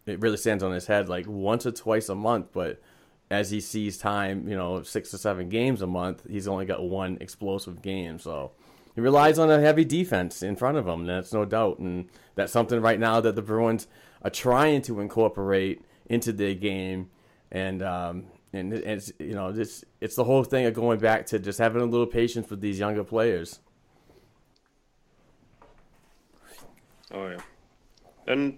It 0.05 0.21
really 0.21 0.37
stands 0.37 0.63
on 0.63 0.71
his 0.71 0.87
head 0.87 1.09
like 1.09 1.25
once 1.27 1.65
or 1.65 1.71
twice 1.71 2.09
a 2.09 2.15
month, 2.15 2.47
but 2.53 2.81
as 3.29 3.51
he 3.51 3.59
sees 3.59 3.97
time, 3.97 4.47
you 4.47 4.55
know, 4.55 4.81
six 4.83 5.11
to 5.11 5.17
seven 5.17 5.49
games 5.49 5.81
a 5.81 5.87
month, 5.87 6.23
he's 6.29 6.47
only 6.47 6.65
got 6.65 6.81
one 6.81 7.17
explosive 7.19 7.81
game. 7.81 8.19
So 8.19 8.51
he 8.95 9.01
relies 9.01 9.37
on 9.37 9.51
a 9.51 9.59
heavy 9.59 9.83
defense 9.83 10.41
in 10.41 10.55
front 10.55 10.77
of 10.77 10.87
him. 10.87 11.05
That's 11.05 11.33
no 11.33 11.45
doubt, 11.45 11.79
and 11.79 12.07
that's 12.35 12.53
something 12.53 12.81
right 12.81 12.99
now 12.99 13.19
that 13.19 13.35
the 13.35 13.41
Bruins 13.41 13.87
are 14.23 14.29
trying 14.29 14.81
to 14.83 15.01
incorporate 15.01 15.83
into 16.05 16.31
their 16.31 16.53
game. 16.53 17.09
And 17.51 17.83
um, 17.83 18.25
and 18.53 18.73
it's 18.73 19.11
you 19.19 19.33
know 19.33 19.51
this 19.51 19.83
it's 20.01 20.15
the 20.15 20.23
whole 20.23 20.43
thing 20.43 20.65
of 20.65 20.73
going 20.73 20.99
back 20.99 21.25
to 21.27 21.39
just 21.39 21.59
having 21.59 21.81
a 21.81 21.85
little 21.85 22.07
patience 22.07 22.49
with 22.49 22.61
these 22.61 22.79
younger 22.79 23.03
players. 23.03 23.59
Oh 27.11 27.27
yeah, 27.27 27.37
and 28.27 28.57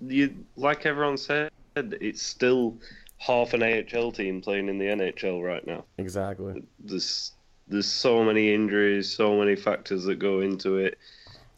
you 0.00 0.44
like 0.56 0.86
everyone 0.86 1.16
said, 1.16 1.50
it's 1.76 2.22
still 2.22 2.76
half 3.18 3.54
an 3.54 3.62
AHL 3.62 4.12
team 4.12 4.40
playing 4.40 4.68
in 4.68 4.78
the 4.78 4.86
NHL 4.86 5.42
right 5.42 5.66
now. 5.66 5.84
Exactly. 5.98 6.62
There's 6.78 7.32
there's 7.68 7.90
so 7.90 8.22
many 8.22 8.52
injuries, 8.52 9.10
so 9.10 9.38
many 9.38 9.56
factors 9.56 10.04
that 10.04 10.18
go 10.18 10.40
into 10.40 10.76
it. 10.76 10.98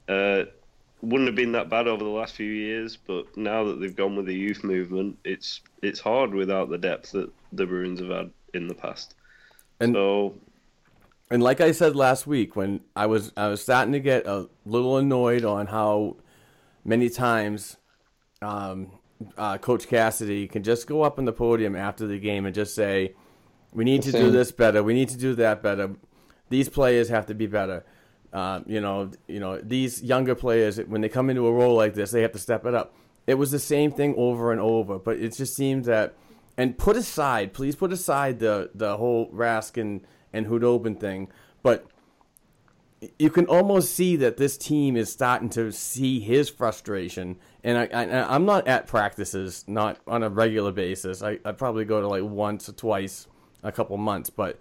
Uh, 0.08 0.44
wouldn't 1.02 1.28
have 1.28 1.36
been 1.36 1.52
that 1.52 1.68
bad 1.68 1.86
over 1.86 2.02
the 2.02 2.10
last 2.10 2.34
few 2.34 2.50
years, 2.50 2.96
but 2.96 3.36
now 3.36 3.64
that 3.64 3.80
they've 3.80 3.94
gone 3.94 4.16
with 4.16 4.26
the 4.26 4.34
youth 4.34 4.64
movement, 4.64 5.18
it's 5.24 5.60
it's 5.82 6.00
hard 6.00 6.34
without 6.34 6.70
the 6.70 6.78
depth 6.78 7.12
that 7.12 7.30
the 7.52 7.66
Bruins 7.66 8.00
have 8.00 8.08
had 8.08 8.30
in 8.54 8.66
the 8.66 8.74
past. 8.74 9.14
And 9.78 9.94
so, 9.94 10.34
and 11.30 11.42
like 11.42 11.60
I 11.60 11.72
said 11.72 11.96
last 11.96 12.26
week, 12.26 12.56
when 12.56 12.80
I 12.94 13.06
was 13.06 13.32
I 13.36 13.48
was 13.48 13.62
starting 13.62 13.92
to 13.92 14.00
get 14.00 14.26
a 14.26 14.48
little 14.64 14.96
annoyed 14.96 15.44
on 15.44 15.66
how 15.66 16.16
many 16.84 17.10
times 17.10 17.76
um, 18.40 18.90
uh, 19.36 19.58
Coach 19.58 19.88
Cassidy 19.88 20.48
can 20.48 20.62
just 20.62 20.86
go 20.86 21.02
up 21.02 21.18
on 21.18 21.26
the 21.26 21.32
podium 21.32 21.76
after 21.76 22.06
the 22.06 22.18
game 22.18 22.46
and 22.46 22.54
just 22.54 22.74
say, 22.74 23.14
"We 23.72 23.84
need 23.84 24.02
to 24.02 24.12
do 24.12 24.30
this 24.30 24.50
better. 24.50 24.82
We 24.82 24.94
need 24.94 25.10
to 25.10 25.18
do 25.18 25.34
that 25.34 25.62
better. 25.62 25.90
These 26.48 26.70
players 26.70 27.10
have 27.10 27.26
to 27.26 27.34
be 27.34 27.46
better." 27.46 27.84
Uh, 28.36 28.60
you 28.66 28.82
know, 28.82 29.10
you 29.28 29.40
know, 29.40 29.58
these 29.62 30.02
younger 30.02 30.34
players 30.34 30.76
when 30.76 31.00
they 31.00 31.08
come 31.08 31.30
into 31.30 31.46
a 31.46 31.50
role 31.50 31.74
like 31.74 31.94
this, 31.94 32.10
they 32.10 32.20
have 32.20 32.32
to 32.32 32.38
step 32.38 32.66
it 32.66 32.74
up. 32.74 32.94
It 33.26 33.38
was 33.38 33.50
the 33.50 33.58
same 33.58 33.90
thing 33.90 34.14
over 34.18 34.52
and 34.52 34.60
over, 34.60 34.98
but 34.98 35.16
it 35.16 35.34
just 35.34 35.56
seems 35.56 35.86
that. 35.86 36.14
And 36.58 36.76
put 36.76 36.98
aside, 36.98 37.54
please 37.54 37.74
put 37.76 37.94
aside 37.94 38.38
the 38.38 38.70
the 38.74 38.98
whole 38.98 39.30
Rask 39.30 39.80
and 39.80 40.02
Khudobin 40.46 41.00
thing, 41.00 41.28
but 41.62 41.86
you 43.18 43.30
can 43.30 43.46
almost 43.46 43.94
see 43.94 44.16
that 44.16 44.36
this 44.36 44.58
team 44.58 44.98
is 44.98 45.10
starting 45.10 45.48
to 45.50 45.72
see 45.72 46.20
his 46.20 46.50
frustration. 46.50 47.38
And 47.64 47.78
I, 47.78 48.34
I'm 48.34 48.44
not 48.44 48.68
at 48.68 48.86
practices, 48.86 49.64
not 49.66 49.98
on 50.06 50.22
a 50.22 50.28
regular 50.28 50.72
basis. 50.72 51.22
I 51.22 51.38
I 51.42 51.52
probably 51.52 51.86
go 51.86 52.02
to 52.02 52.08
like 52.08 52.22
once 52.22 52.68
or 52.68 52.72
twice 52.72 53.28
a 53.62 53.72
couple 53.72 53.96
months, 53.96 54.28
but 54.28 54.60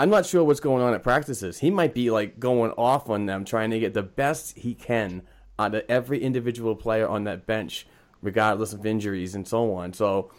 I'm 0.00 0.08
not 0.08 0.24
sure 0.24 0.42
what's 0.42 0.60
going 0.60 0.82
on 0.82 0.94
at 0.94 1.02
practices. 1.02 1.58
He 1.58 1.70
might 1.70 1.92
be 1.92 2.10
like 2.10 2.40
going 2.40 2.70
off 2.70 3.10
on 3.10 3.26
them, 3.26 3.44
trying 3.44 3.68
to 3.68 3.78
get 3.78 3.92
the 3.92 4.02
best 4.02 4.56
he 4.56 4.74
can 4.74 5.20
out 5.58 5.74
of 5.74 5.82
every 5.90 6.22
individual 6.22 6.74
player 6.74 7.06
on 7.06 7.24
that 7.24 7.46
bench, 7.46 7.86
regardless 8.22 8.72
of 8.72 8.86
injuries 8.86 9.34
and 9.34 9.46
so 9.46 9.74
on. 9.74 9.92
So 9.92 10.32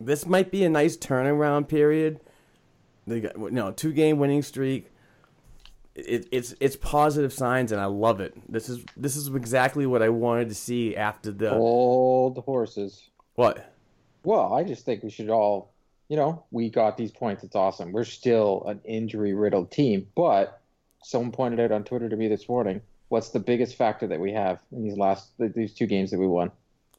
this 0.00 0.24
might 0.24 0.50
be 0.50 0.64
a 0.64 0.70
nice 0.70 0.96
turnaround 0.96 1.68
period. 1.68 2.18
They 3.06 3.20
got 3.20 3.38
you 3.38 3.50
know 3.50 3.72
two 3.72 3.92
game 3.92 4.18
winning 4.18 4.40
streak. 4.40 4.90
It, 5.94 6.26
it's 6.32 6.54
it's 6.58 6.76
positive 6.76 7.34
signs 7.34 7.72
and 7.72 7.80
I 7.80 7.84
love 7.84 8.20
it. 8.20 8.32
This 8.50 8.70
is 8.70 8.82
this 8.96 9.16
is 9.16 9.28
exactly 9.28 9.84
what 9.84 10.00
I 10.00 10.08
wanted 10.08 10.48
to 10.48 10.54
see 10.54 10.96
after 10.96 11.30
the 11.30 11.54
old 11.54 12.38
horses. 12.38 13.10
What? 13.34 13.74
Well, 14.24 14.54
I 14.54 14.64
just 14.64 14.86
think 14.86 15.02
we 15.02 15.10
should 15.10 15.28
all 15.28 15.75
you 16.08 16.16
know, 16.16 16.44
we 16.50 16.70
got 16.70 16.96
these 16.96 17.10
points. 17.10 17.42
It's 17.42 17.56
awesome. 17.56 17.92
We're 17.92 18.04
still 18.04 18.64
an 18.66 18.80
injury 18.84 19.34
riddled 19.34 19.70
team, 19.70 20.06
but 20.14 20.60
someone 21.02 21.32
pointed 21.32 21.60
out 21.60 21.72
on 21.72 21.84
Twitter 21.84 22.08
to 22.08 22.16
me 22.16 22.28
this 22.28 22.48
morning. 22.48 22.80
What's 23.08 23.30
the 23.30 23.40
biggest 23.40 23.76
factor 23.76 24.06
that 24.08 24.20
we 24.20 24.32
have 24.32 24.58
in 24.72 24.82
these 24.82 24.96
last 24.96 25.30
these 25.38 25.74
two 25.74 25.86
games 25.86 26.10
that 26.10 26.18
we 26.18 26.26
won? 26.26 26.50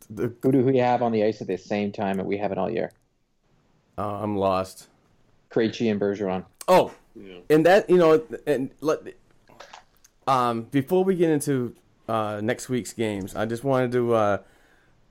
The, 0.10 0.34
Who 0.42 0.52
do 0.52 0.62
we 0.62 0.78
have 0.78 1.02
on 1.02 1.12
the 1.12 1.24
ice 1.24 1.42
at 1.42 1.48
the 1.48 1.58
same 1.58 1.92
time 1.92 2.18
that 2.18 2.26
we 2.26 2.38
haven't 2.38 2.58
all 2.58 2.70
year? 2.70 2.92
Uh, 3.98 4.20
I'm 4.22 4.38
lost. 4.38 4.88
Krejci 5.52 5.92
and 5.92 6.00
Bergeron. 6.00 6.46
Oh, 6.68 6.94
yeah. 7.16 7.40
and 7.50 7.66
that 7.66 7.90
you 7.90 7.98
know, 7.98 8.22
and 8.46 8.72
let 8.82 9.00
um 10.28 10.64
before 10.64 11.04
we 11.04 11.16
get 11.16 11.30
into 11.30 11.76
uh, 12.08 12.40
next 12.42 12.70
week's 12.70 12.94
games, 12.94 13.36
I 13.36 13.46
just 13.46 13.64
wanted 13.64 13.92
to 13.94 14.14
uh, 14.14 14.38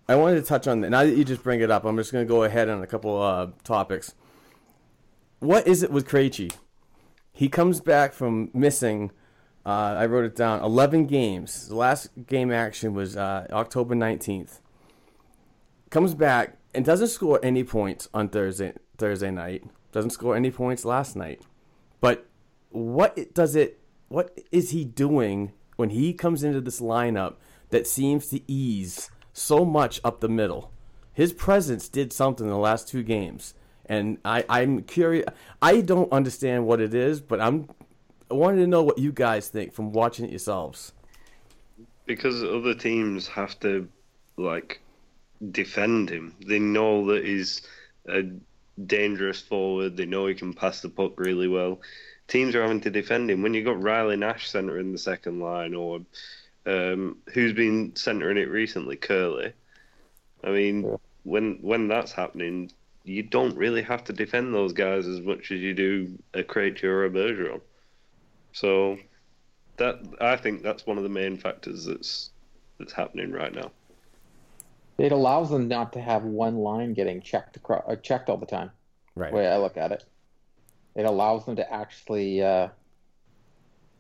I 0.09 0.15
wanted 0.15 0.37
to 0.37 0.43
touch 0.43 0.69
on 0.69 0.81
that. 0.83 0.91
Now 0.91 1.05
that 1.05 1.17
you 1.17 1.25
just 1.25 1.43
bring 1.43 1.61
it 1.61 1.71
up, 1.71 1.85
I'm 1.85 1.97
just 1.97 2.13
going 2.13 2.25
to 2.25 2.29
go 2.29 2.45
ahead 2.45 2.69
on 2.69 2.83
a 2.83 2.87
couple 2.87 3.21
uh, 3.21 3.49
topics. 3.65 4.15
What 5.41 5.67
is 5.67 5.83
it 5.83 5.91
with 5.91 6.09
Krejci? 6.09 6.53
He 7.33 7.49
comes 7.49 7.81
back 7.81 8.13
from 8.13 8.51
missing. 8.55 9.11
Uh, 9.65 9.97
I 9.99 10.07
wrote 10.07 10.25
it 10.25 10.37
down. 10.37 10.63
11 10.63 11.07
games. 11.07 11.69
The 11.69 11.75
last 11.75 12.11
game 12.27 12.53
action 12.53 12.95
was 12.95 13.17
uh, 13.17 13.47
October 13.51 13.95
19th. 13.95 14.61
Comes 15.91 16.15
back 16.15 16.57
and 16.73 16.85
doesn't 16.85 17.09
score 17.09 17.41
any 17.43 17.65
points 17.65 18.09
on 18.15 18.29
Thursday 18.29 18.75
Thursday 18.99 19.31
night. 19.31 19.65
Doesn't 19.93 20.11
score 20.11 20.37
any 20.37 20.51
points 20.51 20.85
last 20.85 21.17
night. 21.17 21.43
But 22.01 22.27
what 22.71 23.35
does 23.35 23.57
it? 23.57 23.81
What 24.09 24.39
is 24.53 24.71
he 24.71 24.85
doing 24.85 25.53
when 25.77 25.91
he 25.91 26.13
comes 26.13 26.43
into 26.45 26.61
this 26.61 26.81
lineup 26.81 27.35
that 27.71 27.87
seems 27.87 28.29
to 28.29 28.41
ease? 28.51 29.11
So 29.37 29.65
much 29.65 30.01
up 30.03 30.21
the 30.21 30.29
middle. 30.29 30.71
His 31.13 31.33
presence 31.33 31.89
did 31.89 32.13
something 32.13 32.47
in 32.47 32.51
the 32.51 32.59
last 32.59 32.89
two 32.89 33.03
games, 33.03 33.55
and 33.87 34.19
I, 34.25 34.45
I'm 34.49 34.83
curious. 34.83 35.27
I 35.61 35.81
don't 35.81 36.11
understand 36.13 36.67
what 36.67 36.81
it 36.81 36.95
is, 36.95 37.21
but 37.21 37.41
I'm 37.41 37.69
I 38.31 38.35
wanted 38.35 38.61
to 38.61 38.67
know 38.67 38.83
what 38.83 38.99
you 38.99 39.13
guys 39.13 39.49
think 39.49 39.73
from 39.73 39.93
watching 39.93 40.25
it 40.25 40.31
yourselves. 40.31 40.93
Because 42.07 42.43
other 42.43 42.75
teams 42.75 43.29
have 43.29 43.59
to 43.61 43.89
like 44.37 44.81
defend 45.53 46.11
him. 46.11 46.35
They 46.45 46.59
know 46.59 47.07
that 47.07 47.25
he's 47.25 47.63
a 48.09 48.23
dangerous 48.85 49.41
forward. 49.41 49.97
They 49.97 50.07
know 50.07 50.27
he 50.27 50.35
can 50.35 50.55
pass 50.55 50.81
the 50.81 50.89
puck 50.89 51.19
really 51.19 51.49
well. 51.49 51.81
Teams 52.29 52.55
are 52.55 52.63
having 52.63 52.81
to 52.83 52.91
defend 52.91 53.31
him. 53.31 53.43
When 53.43 53.55
you 53.55 53.63
got 53.63 53.83
Riley 53.83 54.17
Nash 54.17 54.51
center 54.51 54.79
in 54.79 54.93
the 54.93 54.99
second 54.99 55.41
line, 55.41 55.75
or 55.75 56.01
um, 56.67 57.19
who's 57.33 57.53
been 57.53 57.95
centering 57.95 58.37
it 58.37 58.51
recently, 58.51 58.97
Kuraly. 58.97 59.53
I 60.45 60.51
mean, 60.51 60.83
yeah. 60.83 60.97
when 61.23 61.59
when 61.63 61.89
that's 61.89 62.13
happening, 62.13 62.71
you 63.05 63.23
don't 63.23 63.57
really 63.57 63.83
have 63.83 64.05
to 64.05 64.13
defend 64.13 64.53
those 64.55 64.73
guys 64.73 65.07
as 65.07 65.21
much 65.21 65.53
as 65.53 65.61
you 65.61 65.75
do 65.75 66.19
a 66.35 66.43
Krejci 66.43 66.85
or 66.85 67.05
a 67.05 67.11
Bergeron. 67.11 67.61
So 68.53 68.99
that 69.77 70.01
I 70.21 70.37
think 70.37 70.63
that's 70.63 70.87
one 70.87 70.97
of 70.99 71.05
the 71.05 71.09
main 71.09 71.37
factors 71.37 71.85
that's 71.85 72.31
that's 72.79 72.93
happening 72.93 73.33
right 73.33 73.55
now. 73.55 73.71
It 74.99 75.13
allows 75.13 75.51
them 75.51 75.69
not 75.69 75.93
to 75.93 76.01
have 76.01 76.25
one 76.25 76.57
line 76.57 76.95
getting 76.95 77.21
checked 77.21 77.57
across, 77.57 77.85
uh, 77.87 77.97
checked 77.97 78.29
all 78.29 78.39
the 78.39 78.47
time. 78.47 78.71
Right. 79.15 79.31
The 79.31 79.37
way 79.37 79.49
I 79.49 79.59
look 79.59 79.77
at 79.77 79.93
it, 79.93 80.05
it 80.95 81.05
allows 81.05 81.45
them 81.45 81.57
to 81.57 81.73
actually 81.73 82.43
uh, 82.43 82.69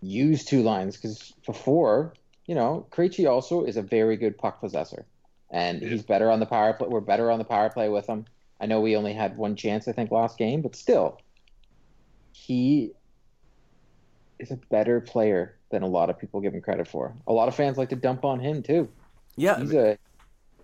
use 0.01 0.45
two 0.45 0.63
lines 0.63 0.97
because 0.97 1.33
before 1.45 2.15
you 2.47 2.55
know, 2.55 2.87
Krejci 2.91 3.29
also 3.29 3.65
is 3.65 3.77
a 3.77 3.83
very 3.83 4.17
good 4.17 4.39
puck 4.39 4.61
possessor, 4.61 5.05
and 5.51 5.83
yeah. 5.83 5.89
he's 5.89 6.03
better 6.03 6.31
on 6.31 6.41
the 6.41 6.47
power 6.47 6.73
play. 6.73 6.89
We're 6.89 7.01
better 7.01 7.31
on 7.31 7.39
the 7.39 7.45
power 7.45 7.71
play 7.71 7.89
with 7.89 8.07
him. 8.07 8.25
I 8.61 8.67
know 8.67 8.81
we 8.81 8.97
only 8.97 9.13
had 9.13 9.37
one 9.37 9.57
chance, 9.57 9.87
I 9.87 9.93
think, 9.93 10.11
last 10.11 10.39
game, 10.39 10.63
but 10.63 10.75
still, 10.75 11.21
he 12.33 12.93
is 14.39 14.51
a 14.51 14.57
better 14.57 15.01
player 15.01 15.57
than 15.71 15.83
a 15.83 15.87
lot 15.87 16.11
of 16.11 16.19
people 16.19 16.41
give 16.41 16.55
him 16.55 16.61
credit 16.61 16.89
for. 16.89 17.15
A 17.27 17.33
lot 17.33 17.49
of 17.49 17.55
fans 17.55 17.77
like 17.77 17.89
to 17.91 17.97
dump 17.97 18.25
on 18.25 18.41
him 18.41 18.63
too. 18.63 18.89
Yeah, 19.37 19.59
he's 19.59 19.75
a 19.75 19.99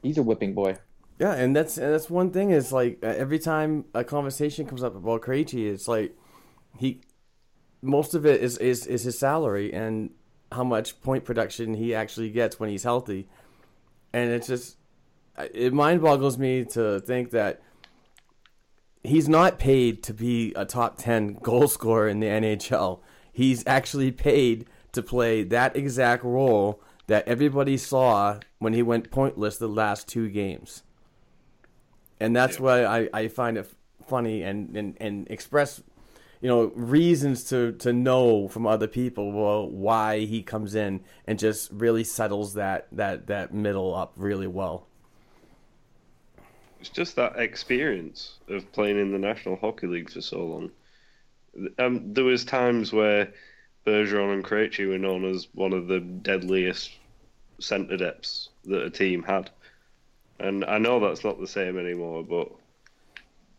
he's 0.02 0.18
a 0.18 0.22
whipping 0.22 0.54
boy. 0.54 0.78
Yeah, 1.18 1.34
and 1.34 1.54
that's 1.54 1.78
and 1.78 1.92
that's 1.92 2.08
one 2.08 2.30
thing 2.30 2.50
is 2.50 2.72
like 2.72 2.98
every 3.02 3.38
time 3.38 3.84
a 3.94 4.04
conversation 4.04 4.66
comes 4.66 4.82
up 4.82 4.94
about 4.94 5.22
Krejci, 5.22 5.70
it's 5.70 5.88
like 5.88 6.16
he 6.78 7.00
most 7.82 8.14
of 8.14 8.24
it 8.24 8.40
is 8.40 8.58
is, 8.58 8.86
is 8.86 9.02
his 9.02 9.18
salary 9.18 9.72
and 9.72 10.10
how 10.52 10.64
much 10.64 11.00
point 11.02 11.24
production 11.24 11.74
he 11.74 11.94
actually 11.94 12.30
gets 12.30 12.58
when 12.60 12.70
he's 12.70 12.82
healthy. 12.84 13.28
And 14.12 14.30
it's 14.30 14.46
just, 14.46 14.76
it 15.38 15.72
mind 15.72 16.02
boggles 16.02 16.38
me 16.38 16.64
to 16.66 17.00
think 17.00 17.30
that 17.30 17.62
he's 19.02 19.28
not 19.28 19.58
paid 19.58 20.02
to 20.04 20.14
be 20.14 20.52
a 20.54 20.64
top 20.64 20.96
10 20.98 21.34
goal 21.42 21.68
scorer 21.68 22.08
in 22.08 22.20
the 22.20 22.26
NHL. 22.26 23.00
He's 23.32 23.66
actually 23.66 24.12
paid 24.12 24.66
to 24.92 25.02
play 25.02 25.42
that 25.44 25.74
exact 25.74 26.22
role 26.22 26.80
that 27.06 27.26
everybody 27.26 27.76
saw 27.76 28.38
when 28.58 28.74
he 28.74 28.82
went 28.82 29.10
pointless 29.10 29.56
the 29.56 29.68
last 29.68 30.06
two 30.06 30.28
games. 30.28 30.82
And 32.20 32.36
that's 32.36 32.56
Yeah. 32.58 32.62
why 32.62 32.84
I, 32.84 33.08
I 33.12 33.28
find 33.28 33.56
it 33.58 33.72
funny 34.06 34.42
and, 34.42 34.76
and, 34.76 34.96
and 35.00 35.26
express 35.30 35.82
you 36.42 36.48
know 36.48 36.72
reasons 36.74 37.44
to 37.44 37.72
to 37.72 37.92
know 37.92 38.48
from 38.48 38.66
other 38.66 38.86
people 38.88 39.32
well 39.32 39.66
why 39.70 40.18
he 40.20 40.42
comes 40.42 40.74
in 40.74 41.00
and 41.26 41.38
just 41.38 41.70
really 41.72 42.04
settles 42.04 42.54
that 42.54 42.88
that 42.92 43.26
that 43.28 43.54
middle 43.54 43.94
up 43.94 44.12
really 44.16 44.46
well 44.48 44.86
It's 46.80 46.90
just 46.90 47.16
that 47.16 47.38
experience 47.38 48.38
of 48.48 48.70
playing 48.72 48.98
in 48.98 49.12
the 49.12 49.18
National 49.18 49.56
Hockey 49.56 49.86
League 49.86 50.10
for 50.10 50.20
so 50.20 50.44
long. 50.44 50.70
Um, 51.78 52.12
there 52.12 52.24
was 52.24 52.44
times 52.44 52.92
where 52.92 53.32
Bergeron 53.86 54.32
and 54.34 54.44
Krejci 54.44 54.88
were 54.88 54.98
known 54.98 55.24
as 55.24 55.46
one 55.54 55.72
of 55.72 55.86
the 55.86 56.00
deadliest 56.00 56.90
centre 57.60 57.96
depths 57.96 58.48
that 58.64 58.82
a 58.84 58.90
team 58.90 59.22
had, 59.22 59.50
and 60.40 60.64
I 60.64 60.78
know 60.78 60.98
that's 60.98 61.22
not 61.24 61.38
the 61.38 61.46
same 61.46 61.78
anymore. 61.78 62.24
But 62.24 62.48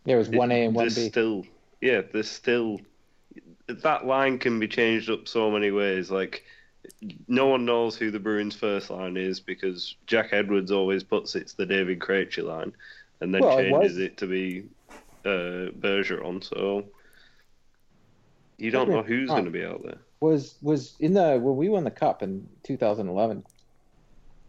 There 0.06 0.18
was 0.18 0.30
one 0.30 0.52
A 0.52 0.66
and 0.66 0.76
1b 0.76 1.10
still, 1.10 1.46
yeah, 1.84 2.02
there's 2.14 2.30
still 2.32 2.80
that 3.68 4.06
line 4.06 4.40
can 4.40 4.58
be 4.60 4.68
changed 4.70 5.10
up 5.10 5.28
so 5.28 5.52
many 5.52 5.70
ways. 5.70 6.10
Like 6.10 6.44
no 7.28 7.48
one 7.48 7.66
knows 7.66 7.98
who 7.98 8.10
the 8.10 8.20
Bruins' 8.20 8.56
first 8.56 8.90
line 8.90 9.18
is 9.18 9.42
because 9.42 9.96
Jack 10.08 10.30
Edwards 10.32 10.72
always 10.72 11.04
puts 11.04 11.36
it's 11.36 11.54
the 11.54 11.66
David 11.66 12.00
Krejci 12.00 12.42
line, 12.42 12.72
and 13.20 13.34
then 13.36 13.42
Well, 13.42 13.58
changes 13.58 13.98
it 13.98 14.18
to 14.18 14.28
be 14.28 14.64
uh, 15.26 15.72
Bergeron. 15.78 16.42
So 16.42 16.86
you 18.58 18.72
don't 18.72 18.90
know 18.90 19.04
who's 19.04 19.28
Huh. 19.30 19.36
going 19.36 19.46
to 19.46 19.52
be 19.52 19.66
out 19.66 19.84
there. 19.84 19.98
Was 20.22 20.56
was 20.62 20.96
in 21.02 21.14
the 21.14 21.38
when 21.38 21.58
we 21.58 21.68
won 21.68 21.84
the 21.84 21.92
cup 21.92 22.24
in 22.24 22.48
2011. 22.64 23.44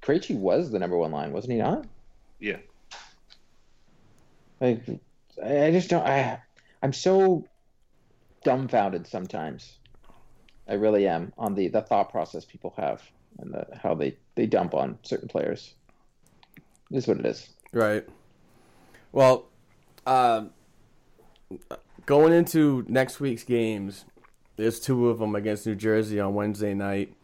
Krejci 0.02 0.38
was 0.38 0.70
the 0.70 0.78
number 0.78 0.96
one 0.98 1.10
line, 1.10 1.32
wasn't 1.32 1.54
he 1.54 1.58
not? 1.58 1.84
Yeah, 2.38 2.58
Like, 4.60 4.82
I 5.42 5.66
I 5.66 5.70
just 5.72 5.88
don't. 5.88 6.06
I 6.06 6.40
I'm 6.84 6.92
so 6.92 7.46
dumbfounded 8.44 9.06
sometimes. 9.06 9.78
I 10.68 10.74
really 10.74 11.08
am 11.08 11.32
on 11.38 11.54
the 11.54 11.68
the 11.68 11.80
thought 11.80 12.10
process 12.10 12.44
people 12.44 12.74
have 12.76 13.02
and 13.38 13.54
the, 13.54 13.66
how 13.82 13.94
they 13.94 14.18
they 14.34 14.44
dump 14.44 14.74
on 14.74 14.98
certain 15.02 15.28
players. 15.28 15.72
It 16.90 16.98
is 16.98 17.06
what 17.06 17.18
it 17.18 17.24
is. 17.24 17.48
Right. 17.72 18.06
Well, 19.12 19.46
um, 20.06 20.50
going 22.04 22.34
into 22.34 22.84
next 22.86 23.18
week's 23.18 23.44
games, 23.44 24.04
there's 24.56 24.78
two 24.78 25.08
of 25.08 25.18
them 25.18 25.34
against 25.34 25.66
New 25.66 25.74
Jersey 25.76 26.20
on 26.20 26.34
Wednesday 26.34 26.74
night. 26.74 27.14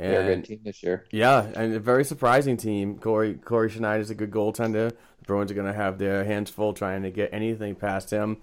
And 0.00 0.12
They're 0.12 0.32
a 0.32 0.34
good 0.34 0.44
team 0.44 0.60
this 0.64 0.82
year. 0.82 1.04
Yeah, 1.12 1.52
and 1.54 1.72
a 1.72 1.78
very 1.78 2.04
surprising 2.04 2.56
team. 2.56 2.98
Cory 2.98 3.34
Cory 3.34 3.70
Schneider 3.70 4.00
is 4.00 4.10
a 4.10 4.16
good 4.16 4.32
goaltender. 4.32 4.90
The 4.90 5.24
Bruins 5.24 5.52
are 5.52 5.54
going 5.54 5.68
to 5.68 5.72
have 5.72 5.98
their 5.98 6.24
hands 6.24 6.50
full 6.50 6.72
trying 6.72 7.04
to 7.04 7.12
get 7.12 7.30
anything 7.32 7.76
past 7.76 8.10
him. 8.10 8.38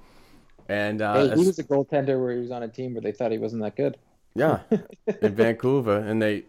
And 0.71 1.01
uh, 1.01 1.13
Hey, 1.13 1.35
he 1.35 1.45
was 1.45 1.59
a 1.59 1.63
goaltender 1.65 2.17
where 2.21 2.33
he 2.33 2.39
was 2.39 2.51
on 2.51 2.63
a 2.63 2.67
team 2.67 2.93
where 2.93 3.01
they 3.01 3.11
thought 3.11 3.31
he 3.31 3.37
wasn't 3.37 3.61
that 3.63 3.75
good. 3.75 3.97
yeah, 4.35 4.59
in 5.21 5.35
Vancouver, 5.35 5.97
and 5.97 6.21
they 6.21 6.45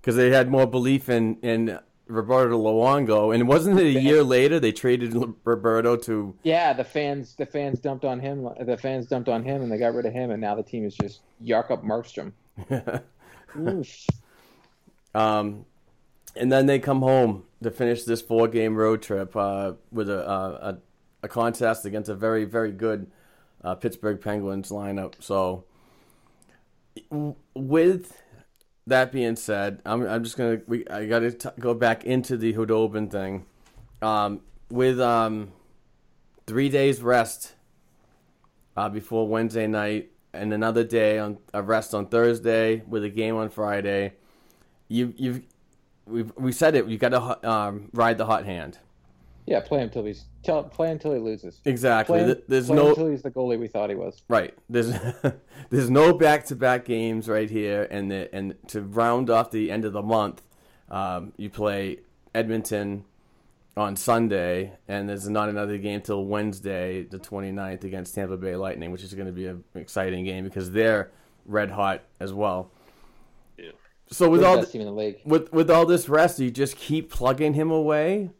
because 0.00 0.14
they 0.14 0.30
had 0.30 0.48
more 0.48 0.66
belief 0.66 1.08
in 1.08 1.36
in 1.42 1.78
Roberto 2.06 2.56
Luongo, 2.56 3.34
and 3.34 3.48
wasn't 3.48 3.80
it 3.80 3.96
a 3.96 4.00
year 4.00 4.22
later 4.22 4.60
they 4.60 4.70
traded 4.70 5.12
Roberto 5.44 5.96
to 5.96 6.36
Yeah, 6.44 6.72
the 6.72 6.84
fans 6.84 7.34
the 7.34 7.46
fans 7.46 7.80
dumped 7.80 8.04
on 8.04 8.20
him. 8.20 8.48
The 8.60 8.76
fans 8.76 9.06
dumped 9.06 9.28
on 9.28 9.42
him, 9.42 9.62
and 9.62 9.72
they 9.72 9.78
got 9.78 9.92
rid 9.94 10.06
of 10.06 10.12
him, 10.12 10.30
and 10.30 10.40
now 10.40 10.54
the 10.54 10.62
team 10.62 10.84
is 10.84 10.94
just 10.94 11.22
Jacob 11.42 11.82
Markstrom. 11.82 12.32
Um, 15.14 15.64
and 16.34 16.50
then 16.50 16.66
they 16.66 16.80
come 16.80 17.00
home 17.00 17.44
to 17.62 17.70
finish 17.70 18.02
this 18.02 18.20
four 18.20 18.48
game 18.48 18.74
road 18.74 19.00
trip 19.00 19.36
uh, 19.36 19.74
with 19.92 20.08
a, 20.10 20.28
a, 20.28 20.78
a 21.22 21.28
contest 21.28 21.86
against 21.86 22.08
a 22.10 22.16
very, 22.16 22.44
very 22.44 22.72
good 22.72 23.06
uh, 23.64 23.74
Pittsburgh 23.74 24.20
Penguins 24.20 24.70
lineup. 24.70 25.14
So, 25.20 25.64
with 27.54 28.22
that 28.86 29.10
being 29.10 29.36
said, 29.36 29.80
I'm, 29.84 30.06
I'm 30.06 30.22
just 30.22 30.36
to, 30.36 30.62
we 30.66 30.86
I 30.88 31.06
got 31.06 31.20
to 31.20 31.52
go 31.58 31.74
back 31.74 32.04
into 32.04 32.36
the 32.36 32.52
Khudobin 32.52 33.10
thing. 33.10 33.46
Um, 34.02 34.42
with 34.70 35.00
um, 35.00 35.52
three 36.46 36.68
days 36.68 37.00
rest 37.00 37.54
uh, 38.76 38.88
before 38.88 39.26
Wednesday 39.26 39.66
night 39.66 40.10
and 40.32 40.52
another 40.52 40.84
day 40.84 41.18
on 41.18 41.38
a 41.52 41.62
rest 41.62 41.94
on 41.94 42.06
Thursday 42.06 42.82
with 42.86 43.02
a 43.04 43.08
game 43.08 43.36
on 43.36 43.48
Friday 43.48 44.14
you 44.88 45.14
you've 45.16 45.42
we 46.06 46.22
we 46.22 46.52
said 46.52 46.74
it. 46.74 46.86
You 46.86 46.98
got 46.98 47.10
to 47.10 47.50
um, 47.50 47.88
ride 47.92 48.18
the 48.18 48.26
hot 48.26 48.44
hand. 48.44 48.78
Yeah, 49.46 49.60
play 49.60 49.80
him 49.80 49.90
till 49.90 50.04
he's 50.04 50.24
tell, 50.42 50.62
play 50.64 50.90
until 50.90 51.12
he 51.12 51.18
loses. 51.20 51.60
Exactly. 51.66 52.18
Play, 52.20 52.28
him- 52.30 52.42
There's 52.48 52.66
play 52.68 52.76
no 52.76 52.88
until 52.90 53.10
he's 53.10 53.22
the 53.22 53.30
goalie 53.30 53.58
we 53.58 53.68
thought 53.68 53.90
he 53.90 53.96
was. 53.96 54.22
right. 54.28 54.54
There's 54.70 54.92
there's 55.70 55.90
no 55.90 56.14
back 56.14 56.46
to 56.46 56.56
back 56.56 56.84
games 56.86 57.28
right 57.28 57.50
here, 57.50 57.86
and 57.90 58.10
the, 58.10 58.34
and 58.34 58.54
to 58.68 58.80
round 58.82 59.28
off 59.30 59.50
the 59.50 59.70
end 59.70 59.84
of 59.84 59.92
the 59.92 60.02
month, 60.02 60.42
um, 60.90 61.32
you 61.36 61.50
play 61.50 61.98
Edmonton 62.34 63.04
on 63.76 63.96
Sunday, 63.96 64.72
and 64.88 65.08
there's 65.08 65.28
not 65.28 65.48
another 65.48 65.76
game 65.78 66.00
till 66.00 66.24
Wednesday, 66.24 67.02
the 67.02 67.18
29th, 67.18 67.82
against 67.84 68.14
Tampa 68.14 68.36
Bay 68.36 68.54
Lightning, 68.56 68.92
which 68.92 69.02
is 69.02 69.12
going 69.14 69.26
to 69.26 69.32
be 69.32 69.46
an 69.46 69.64
exciting 69.74 70.24
game 70.24 70.44
because 70.44 70.70
they're 70.70 71.10
red 71.44 71.70
hot 71.72 72.02
as 72.20 72.32
well. 72.32 72.70
Yeah. 73.58 73.72
So 74.10 74.30
with 74.30 74.40
They're 74.42 74.48
all 74.50 74.56
the 74.56 74.62
the, 74.66 74.72
team 74.72 74.80
in 74.82 74.86
the 74.86 74.92
league. 74.92 75.16
with 75.26 75.52
with 75.52 75.70
all 75.70 75.84
this 75.86 76.08
rest, 76.08 76.38
do 76.38 76.44
you 76.44 76.50
just 76.50 76.76
keep 76.76 77.10
plugging 77.10 77.54
him 77.54 77.70
away, 77.70 78.30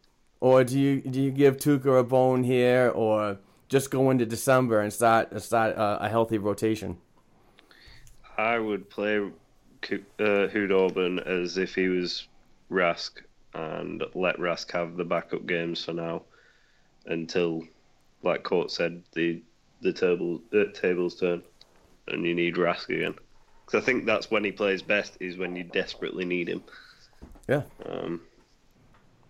or 0.44 0.62
do 0.62 0.78
you 0.78 1.00
do 1.00 1.22
you 1.22 1.30
give 1.30 1.57
Tuukka 1.57 2.00
a 2.00 2.04
bone 2.04 2.44
here, 2.44 2.92
or 2.94 3.38
just 3.70 3.90
go 3.90 4.11
into 4.11 4.26
December 4.26 4.80
and 4.80 4.92
start 4.92 5.40
start 5.40 5.74
uh, 5.74 5.96
a 6.02 6.09
healthy 6.11 6.37
rotation? 6.37 6.98
I 8.37 8.59
would 8.59 8.90
play 8.90 9.16
uh, 9.20 9.30
Khudobin 10.18 11.26
as 11.26 11.57
if 11.57 11.74
he 11.74 11.88
was 11.88 12.28
Rask 12.70 13.22
and 13.54 14.04
let 14.14 14.37
Rask 14.37 14.70
have 14.72 14.98
the 14.98 15.04
backup 15.04 15.46
games 15.46 15.83
for 15.83 15.94
now 15.94 16.24
until, 17.07 17.62
like 18.22 18.42
Court 18.42 18.70
said, 18.70 19.02
the 19.14 19.40
the 19.80 19.94
table 19.94 20.42
uh, 20.52 20.64
tables 20.74 21.18
turn 21.18 21.42
and 22.09 22.26
you 22.26 22.35
need 22.35 22.57
Rask 22.57 22.90
again. 22.90 23.14
Because 23.64 23.83
I 23.83 23.87
think 23.87 24.04
that's 24.04 24.30
when 24.30 24.44
he 24.44 24.52
plays 24.52 24.83
best 24.83 25.16
is 25.20 25.38
when 25.38 25.57
you 25.57 25.64
desperately 25.64 26.26
need 26.26 26.48
him. 26.50 26.62
Yeah, 27.48 27.62
Um, 27.87 28.20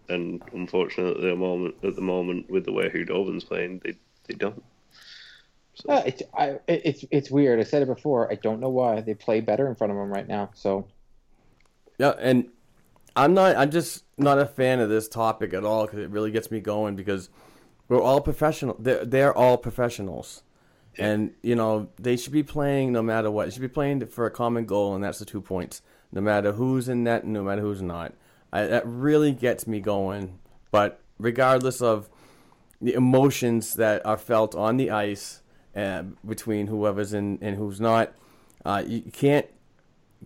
and 0.09 0.43
unfortunately, 0.53 1.25
at 1.25 1.31
the 1.31 1.37
moment, 1.37 1.77
at 1.83 1.97
the 1.97 2.03
moment, 2.03 2.51
with 2.51 2.65
the 2.65 2.73
way 2.73 2.89
Khudobin's 2.91 3.45
playing, 3.45 3.81
they 3.85 3.95
they 4.29 4.35
don't. 4.35 4.63
So, 5.75 5.89
Uh, 5.89 6.03
it's 6.07 6.23
I, 6.37 6.59
it's 6.69 7.05
it's 7.11 7.31
weird. 7.31 7.61
I 7.61 7.65
said 7.65 7.83
it 7.83 7.87
before. 7.87 8.31
I 8.31 8.37
don't 8.37 8.61
know 8.61 8.69
why 8.69 9.01
they 9.01 9.15
play 9.15 9.41
better 9.41 9.67
in 9.67 9.75
front 9.75 9.93
of 9.93 9.99
him 9.99 10.11
right 10.13 10.29
now. 10.29 10.51
So 10.55 10.87
yeah, 11.99 12.15
and 12.19 12.49
I'm 13.17 13.35
not. 13.35 13.57
I'm 13.57 13.71
just 13.71 14.05
not 14.19 14.39
a 14.39 14.47
fan 14.47 14.81
of 14.81 14.89
this 14.89 15.09
topic 15.09 15.55
at 15.55 15.65
all 15.65 15.87
because 15.87 16.01
it 16.01 16.11
really 16.11 16.31
gets 16.31 16.51
me 16.51 16.61
going 16.61 16.97
because 16.97 17.29
we're 17.89 18.03
all 18.03 18.21
professional. 18.21 18.77
They're 18.79 19.05
they're 19.05 19.37
all 19.37 19.57
professionals, 19.57 20.43
and 20.99 21.33
you 21.43 21.55
know 21.55 21.89
they 21.97 22.17
should 22.17 22.33
be 22.33 22.43
playing 22.43 22.93
no 22.93 23.03
matter 23.03 23.31
what. 23.31 23.47
They 23.47 23.51
should 23.53 23.63
be 23.63 23.69
playing 23.69 24.07
for 24.07 24.27
a 24.27 24.31
common 24.31 24.67
goal, 24.67 24.95
and 24.95 25.05
that's 25.05 25.19
the 25.19 25.25
two 25.25 25.41
points. 25.41 25.83
No 26.13 26.21
matter 26.21 26.53
who's 26.53 26.89
in 26.89 27.05
net, 27.05 27.27
no 27.27 27.43
matter 27.43 27.63
who's 27.63 27.83
not. 27.83 28.15
I, 28.55 28.67
that 28.67 28.87
really 28.87 29.33
gets 29.33 29.67
me 29.67 29.81
going. 29.81 30.39
But 30.71 31.01
regardless 31.19 31.83
of 31.83 32.09
the 32.81 32.95
emotions 32.95 33.75
that 33.75 34.05
are 34.07 34.17
felt 34.17 34.55
on 34.55 34.77
the 34.77 34.91
ice 34.91 35.43
uh, 35.77 36.05
between 36.27 36.69
whoever's 36.69 37.13
in 37.13 37.39
and 37.43 37.57
who's 37.57 37.81
not, 37.81 38.15
uh, 38.65 38.83
you 38.87 39.03
can't 39.13 39.47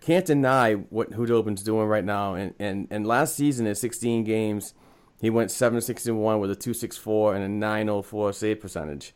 can't 0.00 0.24
deny 0.26 0.74
what 0.74 1.10
Khudobin's 1.10 1.62
doing 1.64 1.88
right 1.88 2.04
now. 2.04 2.34
And, 2.34 2.54
and, 2.60 2.86
and 2.88 3.04
last 3.04 3.34
season 3.34 3.66
in 3.66 3.74
16 3.74 4.22
games, 4.22 4.74
he 5.20 5.28
went 5.28 5.50
761 5.50 6.38
with 6.38 6.52
a 6.52 6.54
264 6.54 7.34
and 7.34 7.44
a 7.44 7.48
904 7.48 8.32
save 8.32 8.60
percentage. 8.60 9.12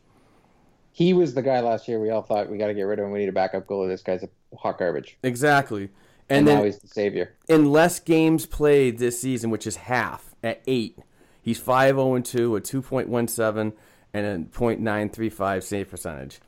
he 0.91 1.13
was 1.13 1.35
the 1.35 1.41
guy 1.41 1.61
last 1.61 1.87
year. 1.87 2.01
We 2.01 2.09
all 2.09 2.21
thought 2.21 2.49
we 2.49 2.57
got 2.57 2.67
to 2.67 2.73
get 2.73 2.83
rid 2.83 2.99
of 2.99 3.05
him. 3.05 3.11
We 3.11 3.19
need 3.19 3.29
a 3.29 3.33
backup 3.33 3.65
goalie. 3.65 3.87
This 3.87 4.01
guy's 4.01 4.23
a 4.23 4.29
hot 4.57 4.77
garbage. 4.77 5.17
Exactly. 5.23 5.89
And, 6.33 6.39
And, 6.39 6.45
now 6.45 6.55
then 6.55 6.65
he's 6.65 6.79
the 6.79 6.87
savior. 6.87 7.35
in 7.47 7.71
less 7.71 7.99
games 7.99 8.45
played 8.45 8.97
this 8.97 9.21
season, 9.21 9.49
which 9.49 9.67
is 9.67 9.75
half 9.75 10.33
at 10.43 10.61
eight, 10.67 10.97
he's 11.41 11.59
5 11.59 11.95
0 11.95 12.19
2, 12.19 12.55
a 12.55 12.61
2.17, 12.61 13.73
and 14.13 14.25
a 14.25 14.37
.935 14.49 15.63
save 15.63 15.89
percentage. 15.89 16.39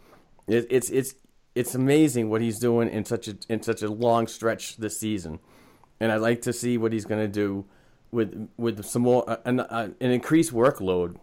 It, 0.47 0.67
it's 0.69 0.89
it's 0.89 1.15
it's 1.55 1.73
amazing 1.73 2.29
what 2.29 2.41
he's 2.41 2.59
doing 2.59 2.89
in 2.89 3.05
such 3.05 3.27
a 3.27 3.37
in 3.49 3.63
such 3.63 3.81
a 3.81 3.89
long 3.89 4.27
stretch 4.27 4.77
this 4.77 4.99
season, 4.99 5.39
and 5.99 6.11
I'd 6.11 6.21
like 6.21 6.41
to 6.41 6.53
see 6.53 6.77
what 6.77 6.91
he's 6.93 7.05
going 7.05 7.21
to 7.21 7.27
do 7.27 7.65
with 8.11 8.49
with 8.57 8.83
some 8.85 9.03
more 9.03 9.29
uh, 9.29 9.37
an, 9.45 9.59
uh, 9.59 9.89
an 9.99 10.11
increased 10.11 10.53
workload. 10.53 11.17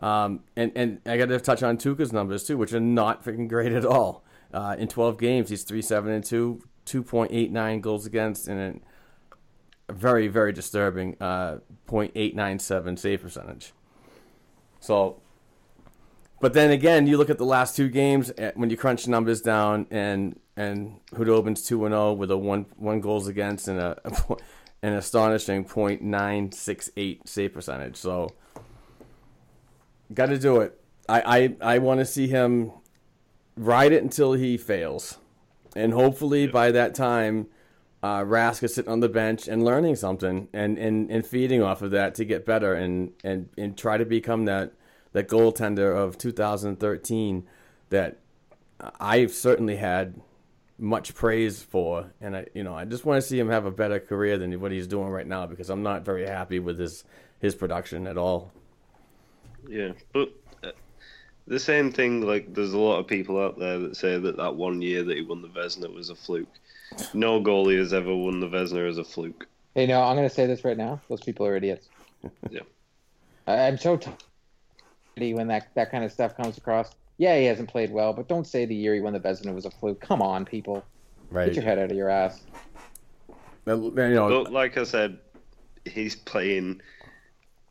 Um, 0.00 0.40
and 0.56 0.72
and 0.74 1.00
I 1.06 1.16
got 1.16 1.28
to 1.28 1.38
touch 1.38 1.62
on 1.62 1.76
Tuukka's 1.78 2.12
numbers 2.12 2.44
too, 2.44 2.56
which 2.56 2.72
are 2.72 2.80
not 2.80 3.24
freaking 3.24 3.48
great 3.48 3.72
at 3.72 3.84
all. 3.84 4.24
Uh, 4.52 4.76
in 4.78 4.86
12 4.86 5.18
games, 5.18 5.50
he's 5.50 5.64
three 5.64 5.82
seven 5.82 6.12
and 6.12 6.24
two, 6.24 6.62
2.89 6.86 7.80
goals 7.80 8.06
against, 8.06 8.48
and 8.48 8.80
a 9.88 9.92
very 9.92 10.28
very 10.28 10.52
disturbing 10.52 11.16
uh, 11.20 11.58
.897 11.88 12.98
save 12.98 13.22
percentage. 13.22 13.72
So, 14.80 15.20
but 16.40 16.52
then 16.52 16.70
again, 16.70 17.06
you 17.06 17.16
look 17.16 17.30
at 17.30 17.38
the 17.38 17.44
last 17.44 17.76
two 17.76 17.88
games 17.88 18.32
eh, 18.36 18.52
when 18.54 18.70
you 18.70 18.76
crunch 18.76 19.08
numbers 19.08 19.40
down, 19.40 19.86
and 19.90 20.38
and 20.56 21.00
and 21.16 21.58
zero 21.58 22.12
with 22.12 22.30
a 22.30 22.36
one 22.36 22.66
one 22.76 23.00
goals 23.00 23.28
against 23.28 23.68
and 23.68 23.78
a, 23.78 23.98
a 24.04 24.36
an 24.82 24.92
astonishing 24.92 25.64
.968 25.64 27.26
save 27.26 27.54
percentage. 27.54 27.96
So, 27.96 28.28
got 30.12 30.26
to 30.26 30.38
do 30.38 30.60
it. 30.60 30.78
I 31.08 31.56
I, 31.62 31.74
I 31.74 31.78
want 31.78 32.00
to 32.00 32.06
see 32.06 32.28
him 32.28 32.72
ride 33.56 33.92
it 33.92 34.02
until 34.02 34.32
he 34.32 34.56
fails, 34.56 35.18
and 35.74 35.92
hopefully 35.92 36.46
by 36.46 36.70
that 36.72 36.94
time. 36.94 37.48
Uh, 38.02 38.20
Rask 38.22 38.62
is 38.62 38.74
sitting 38.74 38.92
on 38.92 39.00
the 39.00 39.08
bench 39.08 39.48
and 39.48 39.64
learning 39.64 39.96
something 39.96 40.46
and, 40.52 40.76
and, 40.76 41.10
and 41.10 41.26
feeding 41.26 41.62
off 41.62 41.80
of 41.80 41.92
that 41.92 42.14
to 42.16 42.26
get 42.26 42.44
better 42.44 42.74
and, 42.74 43.14
and, 43.24 43.48
and 43.56 43.78
try 43.78 43.96
to 43.96 44.04
become 44.04 44.44
that, 44.44 44.74
that 45.12 45.26
goaltender 45.26 45.96
of 45.96 46.18
2013 46.18 47.46
that 47.88 48.18
I've 49.00 49.32
certainly 49.32 49.76
had 49.76 50.20
much 50.78 51.14
praise 51.14 51.62
for, 51.62 52.12
and 52.20 52.36
I 52.36 52.46
you 52.54 52.64
know 52.64 52.74
I 52.74 52.84
just 52.84 53.04
want 53.04 53.22
to 53.22 53.26
see 53.26 53.38
him 53.38 53.48
have 53.48 53.66
a 53.66 53.70
better 53.70 54.00
career 54.00 54.38
than 54.38 54.58
what 54.60 54.72
he's 54.72 54.86
doing 54.86 55.08
right 55.08 55.26
now 55.26 55.46
because 55.46 55.70
I'm 55.70 55.82
not 55.82 56.04
very 56.04 56.26
happy 56.26 56.58
with 56.58 56.78
his 56.78 57.04
his 57.40 57.54
production 57.54 58.06
at 58.06 58.16
all. 58.16 58.52
Yeah, 59.68 59.92
but 60.12 60.30
the 61.46 61.58
same 61.58 61.92
thing. 61.92 62.22
Like, 62.22 62.54
there's 62.54 62.72
a 62.72 62.78
lot 62.78 62.98
of 62.98 63.06
people 63.06 63.40
out 63.40 63.58
there 63.58 63.78
that 63.78 63.96
say 63.96 64.18
that 64.18 64.36
that 64.36 64.54
one 64.54 64.82
year 64.82 65.02
that 65.02 65.16
he 65.16 65.22
won 65.22 65.42
the 65.42 65.48
Vezina 65.48 65.92
was 65.92 66.10
a 66.10 66.14
fluke. 66.14 66.48
No 67.12 67.40
goalie 67.40 67.78
has 67.78 67.92
ever 67.92 68.14
won 68.14 68.40
the 68.40 68.48
Vezina 68.48 68.88
as 68.88 68.98
a 68.98 69.04
fluke. 69.04 69.46
Hey, 69.74 69.86
no, 69.86 70.02
I'm 70.02 70.16
going 70.16 70.28
to 70.28 70.34
say 70.34 70.46
this 70.46 70.64
right 70.64 70.76
now. 70.76 71.00
Those 71.08 71.20
people 71.20 71.46
are 71.46 71.56
idiots. 71.56 71.88
Yeah. 72.50 72.60
I, 73.46 73.66
I'm 73.66 73.76
so 73.76 73.98
tired 73.98 74.16
when 75.16 75.46
that, 75.48 75.68
that 75.74 75.90
kind 75.90 76.04
of 76.04 76.12
stuff 76.12 76.36
comes 76.36 76.58
across. 76.58 76.92
Yeah, 77.18 77.38
he 77.38 77.44
hasn't 77.44 77.68
played 77.68 77.92
well, 77.92 78.12
but 78.12 78.26
don't 78.26 78.46
say 78.46 78.64
the 78.64 78.74
year 78.74 78.94
he 78.94 79.00
won 79.00 79.12
the 79.12 79.20
Vezina 79.20 79.54
was 79.54 79.64
a 79.64 79.70
fluke. 79.70 80.00
Come 80.00 80.20
on, 80.20 80.44
people. 80.44 80.84
Right. 81.30 81.46
Get 81.46 81.56
your 81.56 81.64
head 81.64 81.78
out 81.78 81.90
of 81.90 81.96
your 81.96 82.08
ass. 82.08 82.42
You 83.66 83.90
know, 83.94 84.44
But 84.44 84.52
like 84.52 84.76
I 84.76 84.84
said, 84.84 85.18
he's 85.84 86.16
playing 86.16 86.80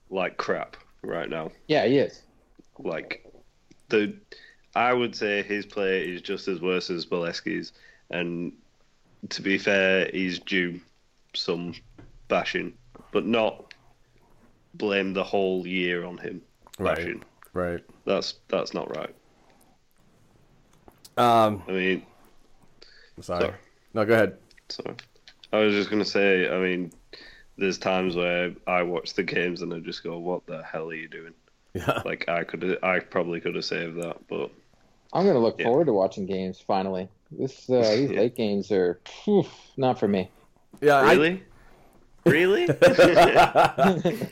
like 0.09 0.37
crap 0.37 0.77
right 1.01 1.29
now. 1.29 1.51
Yeah, 1.67 1.85
he 1.85 1.97
is. 1.97 2.21
Like 2.79 3.25
the, 3.93 4.13
I 4.75 4.91
would 4.91 5.15
say 5.15 5.43
his 5.43 5.65
play 5.65 6.03
is 6.03 6.21
just 6.21 6.47
as 6.47 6.59
worse 6.61 6.89
as 6.89 7.05
Beleskey's, 7.05 7.73
and 8.09 8.51
to 9.29 9.41
be 9.41 9.57
fair, 9.57 10.09
he's 10.11 10.39
due 10.39 10.81
some 11.35 11.73
bashing, 12.27 12.73
but 13.11 13.25
not 13.25 13.73
blame 14.73 15.13
the 15.13 15.23
whole 15.23 15.67
year 15.67 16.03
on 16.03 16.17
him 16.17 16.41
Right. 16.79 17.21
right. 17.53 17.83
That's 18.05 18.35
that's 18.47 18.73
not 18.73 18.95
right. 18.97 19.15
Um, 21.15 21.61
I 21.67 21.71
mean, 21.71 22.05
sorry. 23.21 23.45
Sorry. 23.45 23.53
No, 23.93 24.05
go 24.05 24.13
ahead. 24.15 24.37
sorry. 24.69 24.95
I 25.51 25.59
was 25.59 25.75
just 25.75 25.91
gonna 25.91 26.03
say. 26.03 26.49
I 26.49 26.57
mean, 26.59 26.91
there's 27.57 27.77
times 27.77 28.15
where 28.15 28.53
I 28.65 28.81
watch 28.81 29.13
the 29.13 29.21
games 29.21 29.61
and 29.61 29.71
I 29.71 29.79
just 29.79 30.03
go, 30.03 30.17
"What 30.17 30.47
the 30.47 30.63
hell 30.63 30.89
are 30.89 30.95
you 30.95 31.07
doing?" 31.07 31.33
Yeah. 31.73 32.01
Like 32.05 32.29
I 32.29 32.43
could, 32.43 32.77
I 32.83 32.99
probably 32.99 33.39
could 33.41 33.55
have 33.55 33.65
saved 33.65 33.97
that, 34.01 34.17
but 34.27 34.51
I'm 35.11 35.23
going 35.23 35.33
to 35.35 35.39
look 35.39 35.59
Yeah. 35.59 35.65
forward 35.65 35.85
to 35.85 35.93
watching 35.93 36.25
games 36.25 36.59
finally. 36.59 37.09
This 37.31 37.69
uh, 37.69 37.81
These 37.95 38.11
Yeah. 38.11 38.19
late 38.19 38.35
games 38.35 38.71
are 38.71 38.99
phew, 39.05 39.45
not 39.77 39.99
for 39.99 40.07
me. 40.07 40.29
Yeah. 40.81 40.97
I- 40.97 41.13
really, 41.13 41.43
really. 42.25 42.67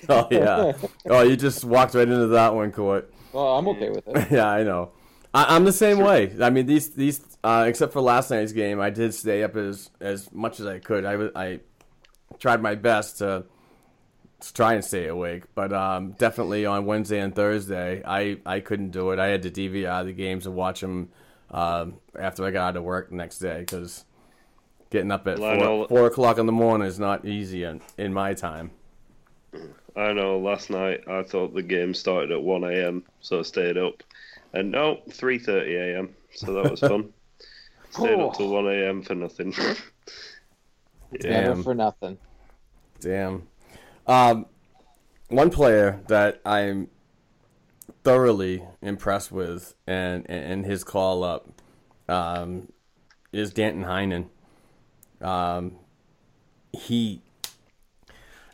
oh 0.09 0.27
yeah. 0.31 0.73
Oh, 1.09 1.21
you 1.23 1.35
just 1.35 1.63
walked 1.63 1.93
right 1.95 2.07
into 2.07 2.27
that 2.27 2.53
one, 2.53 2.71
Court. 2.71 3.11
Well, 3.33 3.57
I'm 3.57 3.67
okay 3.69 3.89
with 3.89 4.07
it. 4.07 4.31
yeah, 4.31 4.47
I 4.47 4.63
know. 4.63 4.91
I, 5.33 5.55
I'm 5.55 5.63
the 5.65 5.71
same 5.73 5.99
way. 5.99 6.35
I 6.41 6.49
mean, 6.49 6.65
these 6.65 6.89
these 6.91 7.21
uh, 7.43 7.65
except 7.67 7.93
for 7.93 8.01
last 8.01 8.29
night's 8.31 8.51
game, 8.51 8.79
I 8.79 8.89
did 8.91 9.13
stay 9.13 9.43
up 9.43 9.55
as 9.55 9.89
as 9.99 10.31
much 10.31 10.59
as 10.59 10.65
I 10.67 10.79
could. 10.79 11.05
I 11.05 11.15
was- 11.15 11.31
I 11.35 11.59
tried 12.39 12.61
my 12.61 12.75
best 12.75 13.17
to, 13.19 13.45
to 14.41 14.53
try 14.53 14.73
and 14.73 14.83
stay 14.83 15.07
awake, 15.07 15.43
but 15.55 15.71
um, 15.71 16.11
definitely 16.13 16.65
on 16.65 16.85
Wednesday 16.85 17.19
and 17.19 17.33
Thursday, 17.33 18.01
I 18.05 18.37
I 18.45 18.59
couldn't 18.59 18.89
do 18.89 19.11
it. 19.11 19.19
I 19.19 19.27
had 19.27 19.43
to 19.43 19.51
DVR 19.51 20.03
the 20.03 20.13
games 20.13 20.45
and 20.45 20.55
watch 20.55 20.81
them 20.81 21.09
um, 21.51 21.95
after 22.19 22.43
I 22.45 22.51
got 22.51 22.69
out 22.69 22.77
of 22.77 22.83
work 22.83 23.09
the 23.09 23.15
next 23.15 23.39
day 23.39 23.59
because 23.59 24.03
getting 24.89 25.11
up 25.11 25.27
at 25.27 25.37
four, 25.37 25.57
know- 25.57 25.87
four 25.87 26.07
o'clock 26.07 26.37
in 26.37 26.45
the 26.47 26.51
morning 26.51 26.87
is 26.87 26.99
not 26.99 27.25
easy 27.25 27.63
in, 27.63 27.81
in 27.97 28.13
my 28.13 28.33
time. 28.33 28.71
I 29.95 30.13
know. 30.13 30.39
Last 30.39 30.69
night 30.69 31.07
I 31.07 31.23
thought 31.23 31.53
the 31.53 31.63
game 31.63 31.93
started 31.93 32.31
at 32.31 32.41
one 32.41 32.63
a.m., 32.63 33.03
so 33.19 33.39
I 33.39 33.41
stayed 33.43 33.77
up, 33.77 34.01
and 34.53 34.71
no, 34.71 35.01
three 35.11 35.37
thirty 35.37 35.75
a.m. 35.75 36.15
So 36.33 36.53
that 36.53 36.71
was 36.71 36.79
fun. 36.79 37.13
stayed 37.91 38.19
up 38.19 38.35
till 38.37 38.49
one 38.49 38.67
a.m. 38.67 39.01
for 39.03 39.15
nothing. 39.15 39.53
yeah. 39.57 39.73
Never 41.23 41.53
Damn. 41.53 41.63
for 41.63 41.75
nothing. 41.75 42.17
Damn. 43.01 43.47
Um, 44.07 44.45
one 45.29 45.49
player 45.49 46.01
that 46.07 46.41
I'm 46.45 46.89
thoroughly 48.03 48.63
impressed 48.81 49.31
with 49.31 49.75
and 49.85 50.29
and 50.29 50.65
his 50.65 50.83
call 50.83 51.23
up 51.23 51.61
um, 52.09 52.71
is 53.31 53.53
Danton 53.53 53.83
Heinen. 53.85 54.29
Um, 55.25 55.77
he, 56.73 57.21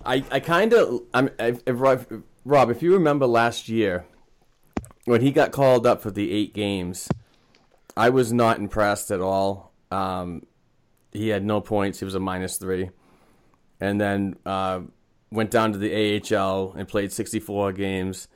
I 0.06 0.24
I 0.32 0.40
kind 0.40 0.74
of 0.74 1.04
I'm 1.14 1.30
if, 1.40 1.62
Rob- 1.66 2.24
Rob, 2.46 2.70
if 2.70 2.82
you 2.82 2.94
remember 2.94 3.26
last 3.26 3.70
year 3.70 4.06
when 5.06 5.22
he 5.22 5.32
got 5.32 5.52
called 5.52 5.88
up 5.88 6.02
for 6.02 6.12
the 6.12 6.32
eight 6.32 6.54
games, 6.54 7.08
I 7.96 8.10
was 8.10 8.34
not 8.34 8.60
impressed 8.60 9.12
at 9.12 9.22
all. 9.22 9.72
Um, 9.90 10.46
he 11.14 11.30
had 11.30 11.46
no 11.46 11.62
points. 11.62 12.00
He 12.00 12.06
was 12.06 12.16
a 12.16 12.20
minus 12.20 12.58
three 12.58 12.90
and 13.80 14.00
then 14.00 14.36
uh, 14.46 14.82
went 15.32 15.52
down 15.52 15.74
to 15.74 15.78
the 15.78 16.22
AHL 16.36 16.74
and 16.78 16.88
played 16.88 17.12
64 17.12 17.74
games 17.74 18.28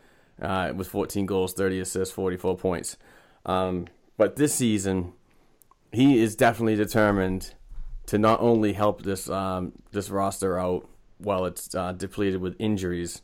uh, 0.41 0.73
with 0.75 0.88
14 0.88 1.25
goals, 1.25 1.54
30 1.54 1.80
assists, 1.80 2.13
44 2.13 2.58
points. 2.58 2.97
Um, 3.45 3.88
but 4.17 4.36
this 4.36 4.54
season, 4.54 5.13
he 5.91 6.21
is 6.21 6.36
definitely 6.36 6.75
determined 6.75 7.54
to 8.08 8.17
not 8.17 8.41
only 8.41 8.73
help 8.73 9.04
this 9.04 9.30
um, 9.30 9.73
this 9.91 10.10
roster 10.10 10.60
out 10.60 10.88
while 11.17 11.45
it's 11.45 11.73
uh, 11.75 11.91
depleted 11.93 12.41
with 12.41 12.56
injuries, 12.60 13.21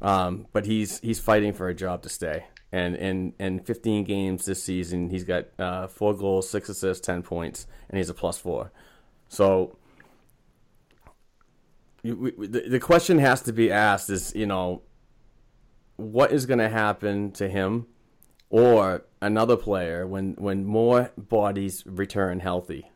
um, 0.00 0.46
but 0.52 0.66
he's 0.66 1.00
he's 1.00 1.18
fighting 1.18 1.52
for 1.52 1.68
a 1.68 1.74
job 1.74 2.02
to 2.02 2.08
stay. 2.08 2.46
And 2.72 2.96
in 2.96 3.32
in 3.38 3.60
15 3.60 4.04
games 4.04 4.44
this 4.44 4.62
season, 4.62 5.10
he's 5.10 5.24
got 5.24 5.46
uh, 5.58 5.86
four 5.86 6.14
goals, 6.14 6.48
six 6.48 6.68
assists, 6.68 7.04
10 7.06 7.22
points, 7.22 7.66
and 7.88 7.98
he's 7.98 8.10
a 8.10 8.14
plus 8.14 8.38
four. 8.38 8.70
So 9.28 9.76
we- 12.14 12.46
the, 12.46 12.60
the 12.68 12.80
question 12.80 13.18
has 13.18 13.40
to 13.42 13.52
be 13.52 13.70
asked 13.70 14.10
is 14.10 14.34
you 14.34 14.46
know 14.46 14.82
what 15.96 16.30
is 16.32 16.44
going 16.46 16.58
to 16.58 16.68
happen 16.68 17.32
to 17.32 17.48
him 17.48 17.86
or 18.50 19.04
another 19.20 19.56
player 19.56 20.06
when 20.06 20.34
when 20.34 20.64
more 20.64 21.10
bodies 21.16 21.82
return 21.86 22.40
healthy? 22.40 22.90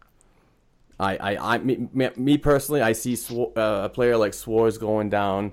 I 0.98 1.16
i, 1.16 1.54
I 1.54 1.58
me, 1.58 1.88
me- 1.94 2.38
personally 2.38 2.82
i 2.82 2.92
see 2.92 3.16
Sw- 3.16 3.56
uh, 3.56 3.82
a 3.84 3.88
player 3.88 4.16
like 4.18 4.32
Szwarz 4.32 4.78
going 4.78 5.08
down 5.08 5.52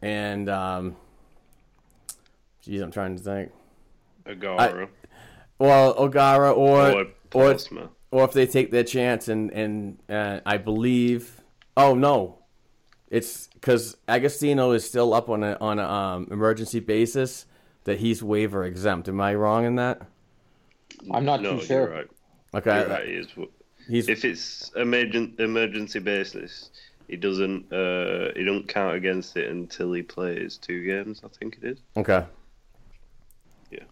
and 0.00 0.48
um 0.48 0.96
geez 2.62 2.80
i'm 2.80 2.90
trying 2.90 3.16
to 3.16 3.22
think. 3.22 3.52
Agara 4.26 4.88
well 5.58 5.94
O'Gara 5.98 6.50
or 6.50 6.90
or 6.90 7.06
or, 7.34 7.56
or 8.10 8.24
if 8.24 8.32
they 8.32 8.46
take 8.46 8.70
their 8.70 8.84
chance 8.84 9.28
and 9.28 9.50
and 9.52 9.98
uh, 10.08 10.40
I 10.46 10.56
believe 10.56 11.42
oh 11.76 11.94
no 11.94 12.38
it's 13.14 13.46
because 13.46 13.96
Agostino 14.08 14.72
is 14.72 14.84
still 14.84 15.14
up 15.14 15.30
on 15.30 15.44
a 15.44 15.56
on 15.60 15.78
a 15.78 15.88
um, 15.88 16.28
emergency 16.30 16.80
basis 16.80 17.46
that 17.84 17.98
he's 17.98 18.22
waiver 18.22 18.64
exempt 18.64 19.08
am 19.08 19.20
I 19.20 19.34
wrong 19.34 19.64
in 19.64 19.76
that 19.76 20.02
I'm 21.12 21.24
not 21.24 21.40
no, 21.40 21.58
too 21.58 21.64
sure. 21.64 21.80
You're 21.80 21.90
right. 21.90 22.10
okay 22.54 22.80
You're 22.80 22.88
right. 22.88 23.06
He 23.06 23.14
is. 23.14 23.28
he's 23.88 24.08
If 24.08 24.24
it's 24.24 24.72
emergent 24.76 25.38
emergency 25.38 25.98
basis, 25.98 26.70
he 27.08 27.16
doesn't. 27.16 27.72
Uh, 27.72 28.32
he 28.34 28.44
don't 28.44 28.66
count 28.66 28.96
against 28.96 29.36
it 29.36 29.50
until 29.50 29.92
he 29.92 30.02
plays 30.02 30.56
two 30.56 30.84
games. 30.84 31.22
I 31.24 31.28
think 31.28 31.58
it 31.62 31.72
is. 31.72 31.78
okay 31.96 32.24
Yeah, 33.70 33.84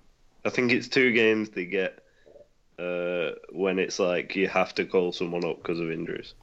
I 0.45 0.51
think 0.51 0.73
it's 0.73 0.89
two 0.89 1.13
games 1.13 1.51
they 1.51 1.67
get 1.67 2.03
uh, 2.79 3.33
when 3.51 3.79
it's 3.79 3.99
like 3.99 4.35
you 4.35 4.49
have 4.49 4.75
to 4.77 4.85
call 4.85 5.13
someone 5.13 5.45
up 5.45 5.59
because 5.59 5.81
of 5.81 5.91
injuries. 5.91 6.35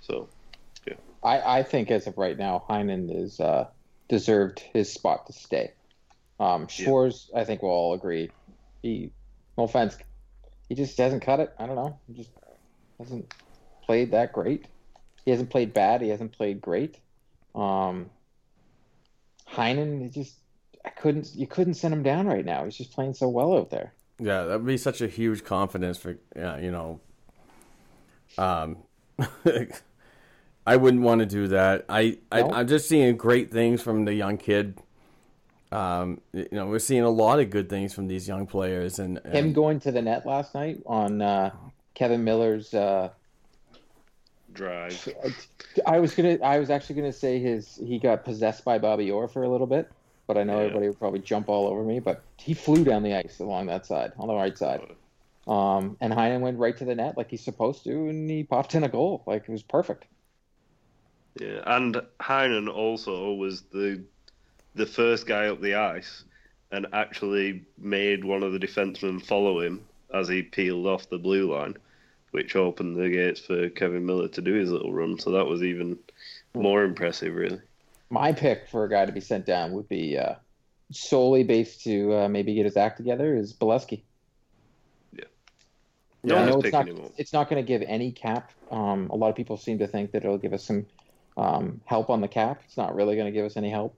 So 0.00 0.28
I, 1.22 1.58
I 1.58 1.62
think 1.62 1.90
as 1.90 2.06
of 2.06 2.16
right 2.18 2.36
now, 2.36 2.64
Heinen 2.68 3.08
is 3.14 3.40
uh, 3.40 3.68
deserved 4.08 4.60
his 4.60 4.92
spot 4.92 5.26
to 5.26 5.32
stay. 5.32 5.72
Um, 6.40 6.66
Szwarz, 6.68 7.30
I 7.34 7.44
think 7.44 7.62
we'll 7.62 7.72
all 7.72 7.94
agree. 7.94 8.30
He, 8.82 9.10
no 9.56 9.64
offense, 9.64 9.96
he 10.68 10.74
just 10.74 10.96
hasn't 10.96 11.22
cut 11.22 11.40
it. 11.40 11.52
I 11.58 11.66
don't 11.66 11.76
know. 11.76 11.98
He 12.06 12.14
just 12.14 12.30
hasn't 12.98 13.34
played 13.84 14.12
that 14.12 14.32
great. 14.32 14.66
he 15.24 15.30
hasn't 15.30 15.50
played 15.50 15.74
bad. 15.74 16.00
He 16.00 16.08
hasn't 16.08 16.32
played 16.32 16.60
great. 16.60 16.98
Um, 17.54 18.10
Heinen, 19.50 20.02
he 20.02 20.08
just 20.08 20.36
I 20.84 20.90
couldn't 20.90 21.34
you 21.34 21.46
couldn't 21.46 21.74
send 21.74 21.92
him 21.92 22.02
down 22.02 22.26
right 22.26 22.44
now. 22.44 22.64
He's 22.64 22.76
just 22.76 22.92
playing 22.92 23.14
so 23.14 23.28
well 23.28 23.56
out 23.56 23.70
there. 23.70 23.94
Yeah, 24.20 24.44
that 24.44 24.58
would 24.58 24.66
be 24.66 24.76
such 24.76 25.00
a 25.00 25.08
huge 25.08 25.44
confidence 25.44 25.98
for 25.98 26.18
uh, 26.36 26.58
you 26.60 26.70
know. 26.70 27.00
Um, 28.36 28.76
I 30.68 30.76
wouldn't 30.76 31.02
want 31.02 31.20
to 31.20 31.26
do 31.26 31.48
that. 31.48 31.86
I, 31.88 32.18
I 32.30 32.42
No? 32.42 32.50
I'm 32.52 32.68
just 32.68 32.88
seeing 32.88 33.16
great 33.16 33.50
things 33.50 33.80
from 33.80 34.04
the 34.04 34.12
young 34.12 34.36
kid. 34.36 34.78
Um, 35.72 36.20
you 36.34 36.46
know, 36.52 36.66
we're 36.66 36.78
seeing 36.78 37.04
a 37.04 37.10
lot 37.10 37.40
of 37.40 37.48
good 37.48 37.70
things 37.70 37.94
from 37.94 38.06
these 38.06 38.28
young 38.28 38.46
players, 38.46 38.98
and, 38.98 39.18
and 39.24 39.34
Him 39.34 39.52
going 39.54 39.80
to 39.80 39.92
the 39.92 40.02
net 40.02 40.26
last 40.26 40.54
night 40.54 40.82
on 40.84 41.22
uh, 41.22 41.52
Kevan 41.94 42.22
Miller's. 42.22 42.74
Uh, 42.74 43.08
Drive. 44.52 45.08
I 45.86 46.00
was 46.00 46.14
gonna. 46.14 46.38
I 46.42 46.58
was 46.58 46.68
actually 46.68 46.96
gonna 46.96 47.12
say 47.12 47.38
his. 47.38 47.80
He 47.82 47.98
got 47.98 48.24
possessed 48.24 48.64
by 48.64 48.78
Bobby 48.78 49.10
Orr 49.10 49.28
for 49.28 49.44
a 49.44 49.48
little 49.48 49.66
bit, 49.66 49.90
but 50.26 50.36
I 50.36 50.42
know 50.42 50.58
Yeah. 50.58 50.66
everybody 50.66 50.88
would 50.88 50.98
probably 50.98 51.20
jump 51.20 51.48
all 51.48 51.66
over 51.66 51.82
me. 51.82 52.00
But 52.00 52.22
he 52.38 52.54
flew 52.54 52.84
down 52.84 53.02
the 53.02 53.14
ice 53.14 53.40
along 53.40 53.66
that 53.66 53.86
side, 53.86 54.12
on 54.18 54.26
the 54.26 54.34
right 54.34 54.56
side. 54.56 54.80
Um, 55.46 55.96
and 56.00 56.12
Heinen 56.12 56.40
went 56.40 56.58
right 56.58 56.76
to 56.76 56.84
the 56.84 56.94
net 56.94 57.16
like 57.16 57.30
he's 57.30 57.44
supposed 57.44 57.84
to, 57.84 58.08
and 58.08 58.28
he 58.28 58.42
popped 58.42 58.74
in 58.74 58.84
a 58.84 58.88
goal. 58.88 59.22
Like 59.26 59.42
it 59.42 59.52
was 59.52 59.62
perfect. 59.62 60.06
Yeah, 61.38 61.62
and 61.66 62.00
Heinen 62.20 62.68
also 62.72 63.32
was 63.34 63.62
the 63.62 64.02
the 64.74 64.86
first 64.86 65.26
guy 65.26 65.46
up 65.48 65.60
the 65.60 65.74
ice 65.74 66.24
and 66.70 66.86
actually 66.92 67.64
made 67.78 68.24
one 68.24 68.42
of 68.42 68.52
the 68.52 68.58
defensemen 68.58 69.24
follow 69.24 69.60
him 69.60 69.84
as 70.12 70.28
he 70.28 70.42
peeled 70.42 70.86
off 70.86 71.08
the 71.08 71.18
blue 71.18 71.52
line, 71.52 71.76
which 72.32 72.56
opened 72.56 72.96
the 72.96 73.08
gates 73.08 73.40
for 73.40 73.68
Kevan 73.70 74.04
Miller 74.04 74.28
to 74.28 74.42
do 74.42 74.52
his 74.54 74.70
little 74.70 74.92
run. 74.92 75.18
So 75.18 75.30
that 75.30 75.46
was 75.46 75.62
even 75.62 75.98
more 76.54 76.84
impressive, 76.84 77.34
really. 77.34 77.60
My 78.10 78.32
pick 78.32 78.68
for 78.68 78.84
a 78.84 78.90
guy 78.90 79.06
to 79.06 79.12
be 79.12 79.20
sent 79.20 79.46
down 79.46 79.72
would 79.72 79.88
be 79.88 80.18
uh, 80.18 80.34
solely 80.92 81.44
based 81.44 81.82
to 81.84 82.14
uh, 82.14 82.28
maybe 82.28 82.54
get 82.54 82.64
his 82.64 82.76
act 82.76 82.98
together 82.98 83.34
is 83.36 83.52
Beleskey. 83.52 84.02
No 86.24 86.36
I 86.36 86.46
know 86.46 86.60
it's 86.60 86.72
not. 86.72 86.88
It's 87.16 87.32
not 87.32 87.48
going 87.48 87.64
to 87.64 87.66
give 87.66 87.82
any 87.86 88.10
cap. 88.10 88.50
Um, 88.70 89.08
a 89.10 89.16
lot 89.16 89.30
of 89.30 89.36
people 89.36 89.56
seem 89.56 89.78
to 89.78 89.86
think 89.86 90.12
that 90.12 90.24
it'll 90.24 90.38
give 90.38 90.52
us 90.52 90.64
some 90.64 90.84
um, 91.38 91.80
help 91.84 92.10
on 92.10 92.20
the 92.20 92.28
cap. 92.28 92.60
It's 92.66 92.76
not 92.76 92.94
really 92.94 93.14
going 93.14 93.26
to 93.26 93.32
give 93.32 93.46
us 93.46 93.56
any 93.56 93.70
help. 93.70 93.96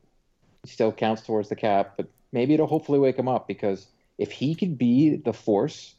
He 0.62 0.70
still 0.70 0.92
counts 0.92 1.22
towards 1.22 1.48
the 1.48 1.57
cap, 1.57 1.94
but 1.96 2.07
maybe 2.33 2.53
it'll 2.55 2.66
hopefully 2.66 2.98
wake 2.98 3.16
him 3.18 3.29
up 3.29 3.48
because 3.48 3.87
if 4.18 4.31
he 4.31 4.55
could 4.55 4.76
be 4.76 5.16
the 5.16 5.33
force, 5.33 5.94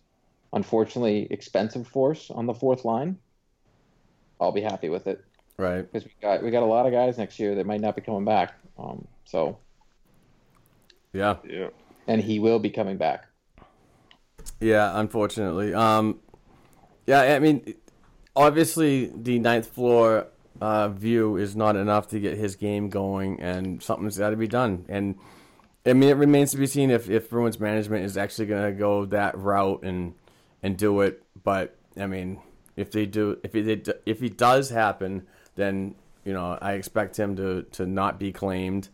unfortunately 0.53 1.27
expensive 1.31 1.87
force 1.87 2.29
on 2.29 2.45
the 2.45 2.53
fourth 2.53 2.85
line, 2.85 3.17
I'll 4.39 4.51
be 4.51 4.61
happy 4.61 4.89
with 4.89 5.07
it 5.07 5.23
right. 5.57 5.81
because 5.91 6.05
we 6.05 6.11
got 6.21 6.43
we 6.43 6.51
got 6.51 6.61
a 6.63 6.65
lot 6.67 6.85
of 6.85 6.91
guys 6.91 7.17
next 7.17 7.39
year 7.39 7.55
that 7.55 7.65
might 7.65 7.81
not 7.81 7.95
be 7.95 8.01
coming 8.01 8.25
back. 8.25 8.53
Um, 8.77 9.07
so 9.25 9.57
Yeah, 11.13 11.37
Yeah. 11.43 11.69
and 12.07 12.21
he 12.21 12.37
will 12.39 12.59
be 12.59 12.69
coming 12.69 12.97
back. 12.97 13.25
yeah. 14.59 14.99
Unfortunately, 14.99 15.73
um, 15.73 16.19
yeah. 17.07 17.21
I 17.21 17.39
mean, 17.39 17.73
obviously, 18.35 19.11
the 19.15 19.39
ninth 19.39 19.67
floor 19.67 20.27
uh, 20.61 20.89
view 20.89 21.37
is 21.37 21.55
not 21.55 21.75
enough 21.75 22.07
to 22.09 22.19
get 22.19 22.37
his 22.37 22.55
game 22.55 22.89
going, 22.89 23.39
and 23.41 23.81
something's 23.81 24.17
got 24.17 24.29
to 24.29 24.37
be 24.37 24.47
done. 24.47 24.85
And 24.87 25.15
I 25.85 25.93
mean, 25.93 26.09
it 26.09 26.17
remains 26.17 26.51
to 26.51 26.57
be 26.57 26.67
seen 26.67 26.91
if 26.91 27.09
if 27.09 27.29
Bruins 27.29 27.59
management 27.59 28.05
is 28.05 28.15
actually 28.15 28.45
going 28.45 28.71
to 28.71 28.79
go 28.79 29.05
that 29.05 29.37
route 29.37 29.83
and 29.83 30.13
and 30.61 30.77
do 30.77 31.01
it. 31.01 31.23
But 31.43 31.75
I 31.99 32.05
mean, 32.05 32.39
if 32.77 32.91
they 32.91 33.07
do, 33.07 33.39
if 33.43 33.55
it 33.55 33.89
if 34.05 34.21
it 34.21 34.37
does 34.37 34.69
happen, 34.69 35.25
then 35.55 35.95
you 36.23 36.33
know 36.33 36.57
I 36.61 36.73
expect 36.73 37.17
him 37.17 37.35
to 37.37 37.63
to 37.63 37.87
not 37.87 38.19
be 38.19 38.31
claimed. 38.31 38.89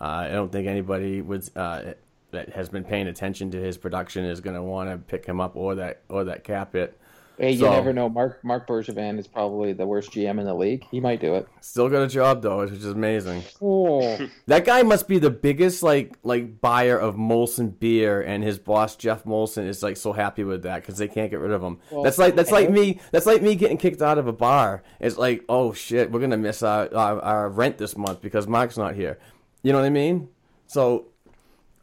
Uh, 0.00 0.26
I 0.26 0.28
don't 0.30 0.50
think 0.50 0.66
anybody 0.66 1.20
would 1.20 1.48
uh, 1.54 1.92
that 2.32 2.48
has 2.50 2.68
been 2.68 2.82
paying 2.82 3.06
attention 3.06 3.52
to 3.52 3.58
his 3.58 3.78
production 3.78 4.24
is 4.24 4.40
going 4.40 4.56
to 4.56 4.62
want 4.62 4.90
to 4.90 4.98
pick 4.98 5.24
him 5.24 5.40
up 5.40 5.54
or 5.54 5.76
that 5.76 6.00
or 6.08 6.24
that 6.24 6.42
cap 6.42 6.74
it. 6.74 6.98
Hey, 7.38 7.52
you 7.52 7.60
So- 7.60 7.70
never 7.70 7.92
know. 7.92 8.08
Mark 8.08 8.44
Marc 8.44 8.66
Bergevin 8.66 9.18
is 9.18 9.26
probably 9.26 9.72
the 9.72 9.86
worst 9.86 10.12
GM 10.12 10.38
in 10.38 10.44
the 10.46 10.54
league. 10.54 10.84
He 10.90 11.00
might 11.00 11.20
do 11.20 11.34
it. 11.34 11.48
Still 11.60 11.88
got 11.88 12.02
a 12.02 12.06
job 12.06 12.42
though, 12.42 12.58
which 12.60 12.72
is 12.72 12.84
amazing. 12.86 13.42
Oh. 13.60 14.18
That 14.46 14.64
guy 14.64 14.82
must 14.82 15.08
be 15.08 15.18
the 15.18 15.30
biggest 15.30 15.82
like 15.82 16.16
like 16.22 16.60
buyer 16.60 16.98
of 16.98 17.16
Molson 17.16 17.78
beer, 17.78 18.20
and 18.20 18.42
his 18.44 18.58
boss 18.58 18.96
Geoff 18.96 19.24
Molson 19.24 19.66
is 19.66 19.82
like 19.82 19.96
so 19.96 20.12
happy 20.12 20.44
with 20.44 20.62
that 20.64 20.82
because 20.82 20.98
they 20.98 21.08
can't 21.08 21.30
get 21.30 21.40
rid 21.40 21.52
of 21.52 21.62
him. 21.62 21.78
Well, 21.90 22.02
that's 22.02 22.18
like 22.18 22.34
that's 22.36 22.50
like 22.52 22.70
me. 22.70 23.00
That's 23.12 23.26
like 23.26 23.40
me 23.42 23.54
getting 23.54 23.78
kicked 23.78 24.02
out 24.02 24.18
of 24.18 24.26
a 24.26 24.32
bar. 24.32 24.82
It's 25.00 25.16
like 25.16 25.44
oh 25.48 25.72
shit, 25.72 26.10
we're 26.12 26.20
gonna 26.20 26.36
miss 26.36 26.62
our 26.62 26.88
our, 26.94 27.20
our 27.22 27.48
rent 27.48 27.78
this 27.78 27.96
month 27.96 28.20
because 28.20 28.46
Mark's 28.46 28.76
not 28.76 28.94
here. 28.94 29.18
You 29.62 29.72
know 29.72 29.78
what 29.78 29.86
I 29.86 29.90
mean? 29.90 30.28
So 30.66 31.06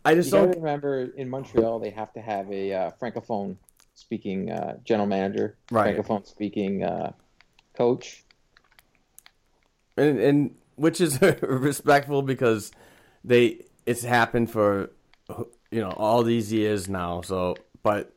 I 0.05 0.15
just 0.15 0.31
You 0.31 0.37
don't. 0.39 0.55
remember 0.57 1.09
in 1.15 1.29
Montreal 1.29 1.79
they 1.79 1.89
have 1.91 2.13
to 2.13 2.21
have 2.21 2.51
a 2.51 2.73
uh, 2.73 2.91
francophone 3.01 3.55
speaking 3.99 4.51
uh, 4.51 4.77
general 4.83 5.07
manager, 5.07 5.57
Right. 5.71 5.97
francophone 5.97 6.25
speaking 6.27 6.83
uh, 6.83 7.11
coach. 7.75 8.23
and, 9.97 10.19
and 10.19 10.55
which 10.75 11.01
is 11.01 11.19
respectful 11.41 12.21
because 12.21 12.71
they 13.23 13.65
it's 13.85 14.03
happened 14.03 14.49
for 14.49 14.91
you 15.71 15.81
know 15.81 15.91
all 15.91 16.23
these 16.23 16.51
years 16.53 16.87
now. 16.89 17.21
So, 17.21 17.55
but 17.83 18.13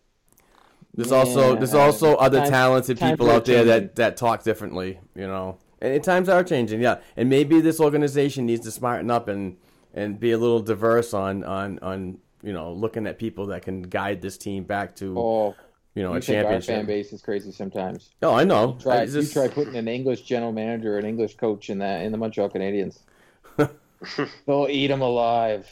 there's 0.95 1.13
also 1.13 1.57
there's 1.57 1.75
Yeah, 1.75 1.81
also 1.81 2.15
other 2.17 2.41
talented 2.47 2.99
people 2.99 3.31
out 3.31 3.45
there 3.45 3.65
changing. 3.65 3.87
that 3.87 3.97
that 3.97 4.17
talk 4.17 4.45
differently. 4.45 5.01
You 5.15 5.27
know, 5.27 5.59
and, 5.81 5.95
and 5.95 6.05
times 6.05 6.29
are 6.29 6.45
changing. 6.45 6.81
Yeah, 6.81 7.01
and 7.17 7.29
maybe 7.29 7.61
this 7.61 7.81
organization 7.81 8.47
needs 8.47 8.65
to 8.65 8.71
smarten 8.71 9.11
up 9.11 9.29
and 9.29 9.57
and 9.95 10.19
be 10.21 10.33
a 10.33 10.39
little 10.39 10.61
diverse 10.61 11.13
on 11.13 11.43
on 11.45 11.79
on 11.81 12.19
you 12.43 12.53
know 12.53 12.73
looking 12.73 13.07
at 13.07 13.19
people 13.19 13.47
that 13.47 13.63
can 13.63 13.83
guide 13.83 14.21
this 14.23 14.39
team 14.39 14.65
back 14.65 14.95
to 14.97 15.19
Oh, 15.19 15.55
you 15.95 16.03
know 16.03 16.13
you 16.13 16.19
a 16.19 16.21
think 16.21 16.47
our 16.47 16.61
fan 16.61 16.87
base 16.87 17.13
is 17.13 17.21
crazy 17.23 17.53
sometimes. 17.53 18.11
Oh, 18.23 18.35
I 18.35 18.45
know. 18.45 18.77
Try, 18.81 19.03
It's 19.03 19.13
just- 19.13 19.35
You 19.35 19.43
try 19.43 19.49
putting 19.53 19.77
an 19.77 19.89
English 19.89 20.23
general 20.23 20.53
manager, 20.53 20.99
an 20.99 21.05
English 21.05 21.37
coach 21.37 21.71
in 21.71 21.79
the 21.79 22.03
in 22.03 22.13
the 22.13 22.19
Montreal 22.19 22.49
Canadiens. 22.51 23.01
They'll 24.47 24.67
eat 24.69 24.89
them 24.89 25.03
alive. 25.03 25.69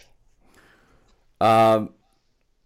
um, 1.41 1.91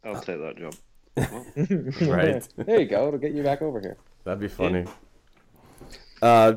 I'll 0.04 0.20
take 0.20 0.38
that 0.40 0.56
job. 0.58 0.74
Right. 2.08 2.46
there 2.56 2.80
you 2.80 2.86
go. 2.86 3.06
It'll 3.08 3.18
get 3.20 3.32
you 3.32 3.42
back 3.42 3.62
over 3.62 3.80
here. 3.80 3.96
That'd 4.24 4.40
be 4.40 4.48
funny. 4.48 4.84
Uh, 6.20 6.54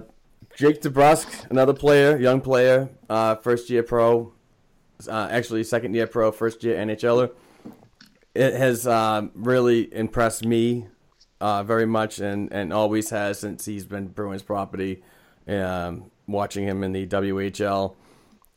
Jake 0.56 0.82
DeBrusk, 0.82 1.50
another 1.52 1.74
player, 1.74 2.18
young 2.18 2.42
player, 2.42 2.90
uh, 3.10 3.36
first 3.36 3.70
year 3.70 3.84
pro, 3.84 4.34
uh, 5.08 5.28
actually 5.30 5.64
second 5.64 5.94
year 5.94 6.08
pro, 6.08 6.32
first 6.32 6.64
year 6.64 6.76
NHLer. 6.78 7.30
It 8.38 8.54
has 8.54 8.86
um, 8.86 9.32
really 9.34 9.91
impressed 9.91 10.45
me 10.45 10.86
uh, 11.41 11.63
very 11.63 11.88
much, 11.88 12.19
and, 12.19 12.54
and 12.54 12.71
always 12.71 13.10
has 13.10 13.39
since 13.39 13.65
he's 13.65 13.86
been 13.88 14.10
Bruins 14.10 14.43
property. 14.43 15.04
Um, 15.47 16.12
watching 16.28 16.63
him 16.63 16.84
in 16.84 16.91
the 16.91 17.08
WHL, 17.08 17.95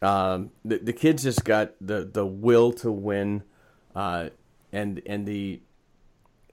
um, 0.02 0.50
the 0.66 0.78
the 0.78 0.92
kid's 0.92 1.22
just 1.22 1.46
got 1.46 1.72
the, 1.80 2.04
the 2.04 2.26
will 2.26 2.72
to 2.74 2.92
win, 2.92 3.42
uh, 3.96 4.28
and 4.70 5.00
and 5.06 5.24
the 5.24 5.62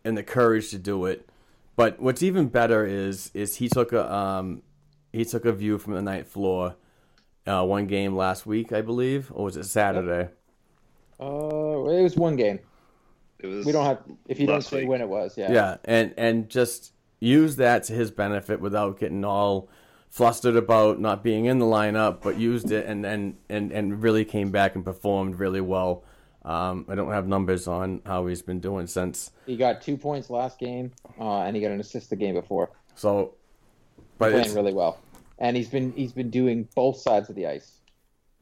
and 0.05 0.17
the 0.17 0.23
courage 0.23 0.69
to 0.69 0.77
do 0.77 1.05
it. 1.05 1.27
But 1.75 1.99
what's 1.99 2.23
even 2.23 2.47
better 2.47 2.85
is 2.85 3.29
is 3.33 3.57
he 3.57 3.67
took 3.67 3.91
a 3.91 4.09
um, 4.09 4.61
he 5.11 5.25
took 5.25 5.43
a 5.43 5.51
view 5.51 5.79
from 5.79 5.95
the 5.95 6.01
ninth 6.01 6.29
floor, 6.29 6.75
uh, 7.45 7.65
one 7.65 7.87
game 7.87 8.15
last 8.15 8.45
week, 8.45 8.71
I 8.71 8.79
believe, 8.79 9.33
or 9.33 9.43
was 9.43 9.57
it 9.57 9.65
Saturday? 9.65 10.29
Uh, 11.19 11.89
it 11.89 12.03
was 12.03 12.15
one 12.15 12.37
game. 12.37 12.59
It 13.39 13.47
was 13.47 13.65
We 13.65 13.71
don't 13.71 13.85
have 13.85 13.99
if 14.27 14.39
you 14.39 14.47
don't 14.47 14.55
last 14.55 14.69
say 14.69 14.79
week. 14.79 14.89
when 14.89 15.01
it 15.01 15.09
was. 15.09 15.37
Yeah. 15.37 15.51
Yeah, 15.51 15.77
and 15.85 16.13
and 16.17 16.49
just 16.49 16.93
use 17.19 17.55
that 17.57 17.83
to 17.83 17.93
his 17.93 18.11
benefit 18.11 18.59
without 18.59 18.99
getting 18.99 19.23
all 19.23 19.69
flustered 20.09 20.55
about 20.55 20.99
not 20.99 21.23
being 21.23 21.45
in 21.45 21.59
the 21.59 21.65
lineup, 21.65 22.21
but 22.21 22.37
used 22.37 22.71
it 22.71 22.85
and 22.85 23.05
and 23.05 23.37
and, 23.49 23.71
and 23.71 24.01
really 24.01 24.25
came 24.25 24.51
back 24.51 24.75
and 24.75 24.83
performed 24.83 25.39
really 25.39 25.61
well. 25.61 26.03
Um, 26.43 26.85
I 26.87 26.95
don't 26.95 27.11
have 27.11 27.27
numbers 27.27 27.67
on 27.67 28.01
how 28.05 28.25
he's 28.27 28.41
been 28.41 28.61
doing 28.61 28.87
since. 28.87 29.31
He 29.45 29.57
got 29.57 29.81
two 29.81 29.97
points 29.97 30.29
last 30.29 30.57
game, 30.59 30.93
uh, 31.19 31.41
and 31.41 31.55
he 31.55 31.61
got 31.61 31.71
an 31.71 31.79
assist 31.81 32.09
the 32.09 32.15
game 32.15 32.35
before. 32.35 32.71
So, 32.95 33.33
but 34.17 34.31
Playing 34.31 34.45
it's, 34.45 34.55
really 34.55 34.73
well, 34.73 34.97
and 35.39 35.57
he's 35.57 35.67
been 35.67 35.91
he's 35.91 36.13
been 36.13 36.29
doing 36.29 36.67
both 36.73 36.97
sides 36.97 37.29
of 37.29 37.35
the 37.35 37.47
ice. 37.47 37.79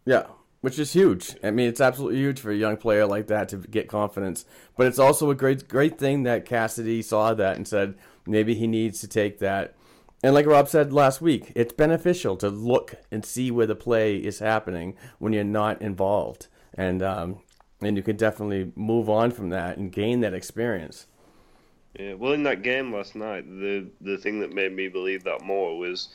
Yeah, 0.05 0.25
which 0.65 0.79
is 0.79 0.93
huge. 0.93 1.35
I 1.43 1.51
mean, 1.51 1.69
it's 1.69 1.79
absolutely 1.79 2.17
huge 2.17 2.39
for 2.39 2.49
a 2.49 2.55
young 2.55 2.77
player 2.77 3.05
like 3.05 3.27
that 3.27 3.49
to 3.49 3.57
get 3.57 3.87
confidence. 3.87 4.45
But 4.75 4.87
it's 4.87 4.97
also 4.97 5.29
a 5.29 5.35
great, 5.35 5.67
great 5.67 5.99
thing 5.99 6.23
that 6.23 6.47
Cassidy 6.47 7.03
saw 7.03 7.35
that 7.35 7.55
and 7.55 7.67
said 7.67 7.93
maybe 8.25 8.55
he 8.55 8.65
needs 8.65 8.99
to 9.01 9.07
take 9.07 9.37
that. 9.37 9.75
And 10.23 10.33
like 10.33 10.47
Rob 10.47 10.67
said 10.67 10.91
last 10.91 11.21
week, 11.21 11.51
it's 11.55 11.71
beneficial 11.71 12.35
to 12.37 12.49
look 12.49 12.95
and 13.11 13.23
see 13.23 13.51
where 13.51 13.67
the 13.67 13.75
play 13.75 14.17
is 14.17 14.39
happening 14.39 14.95
when 15.19 15.33
you're 15.33 15.43
not 15.43 15.83
involved, 15.83 16.47
and 16.73 17.03
um, 17.03 17.41
and 17.79 17.95
you 17.95 18.01
can 18.01 18.15
definitely 18.15 18.71
move 18.75 19.07
on 19.07 19.29
from 19.29 19.49
that 19.49 19.77
and 19.77 19.91
gain 19.91 20.21
that 20.21 20.33
experience. 20.33 21.05
Yeah, 21.99 22.15
well, 22.15 22.33
in 22.33 22.41
that 22.41 22.63
game 22.63 22.91
last 22.91 23.15
night, 23.15 23.45
the 23.47 23.85
the 24.01 24.17
thing 24.17 24.39
that 24.39 24.51
made 24.51 24.73
me 24.73 24.87
believe 24.87 25.25
that 25.25 25.43
more 25.43 25.77
was 25.77 26.09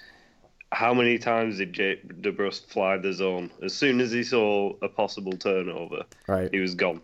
how 0.73 0.95
many 0.95 1.19
times 1.19 1.59
did 1.59 1.73
Jake 1.73 2.23
DeBrusk 2.23 2.67
fly 2.67 2.97
the 2.97 3.13
zone? 3.13 3.51
As 3.63 3.75
soon 3.75 4.01
as 4.01 4.13
he 4.13 4.23
saw 4.23 4.73
a 4.83 4.89
possible 4.89 5.33
turnover, 5.33 6.05
Right. 6.29 6.49
he 6.53 6.61
was 6.61 6.75
gone. 6.75 7.01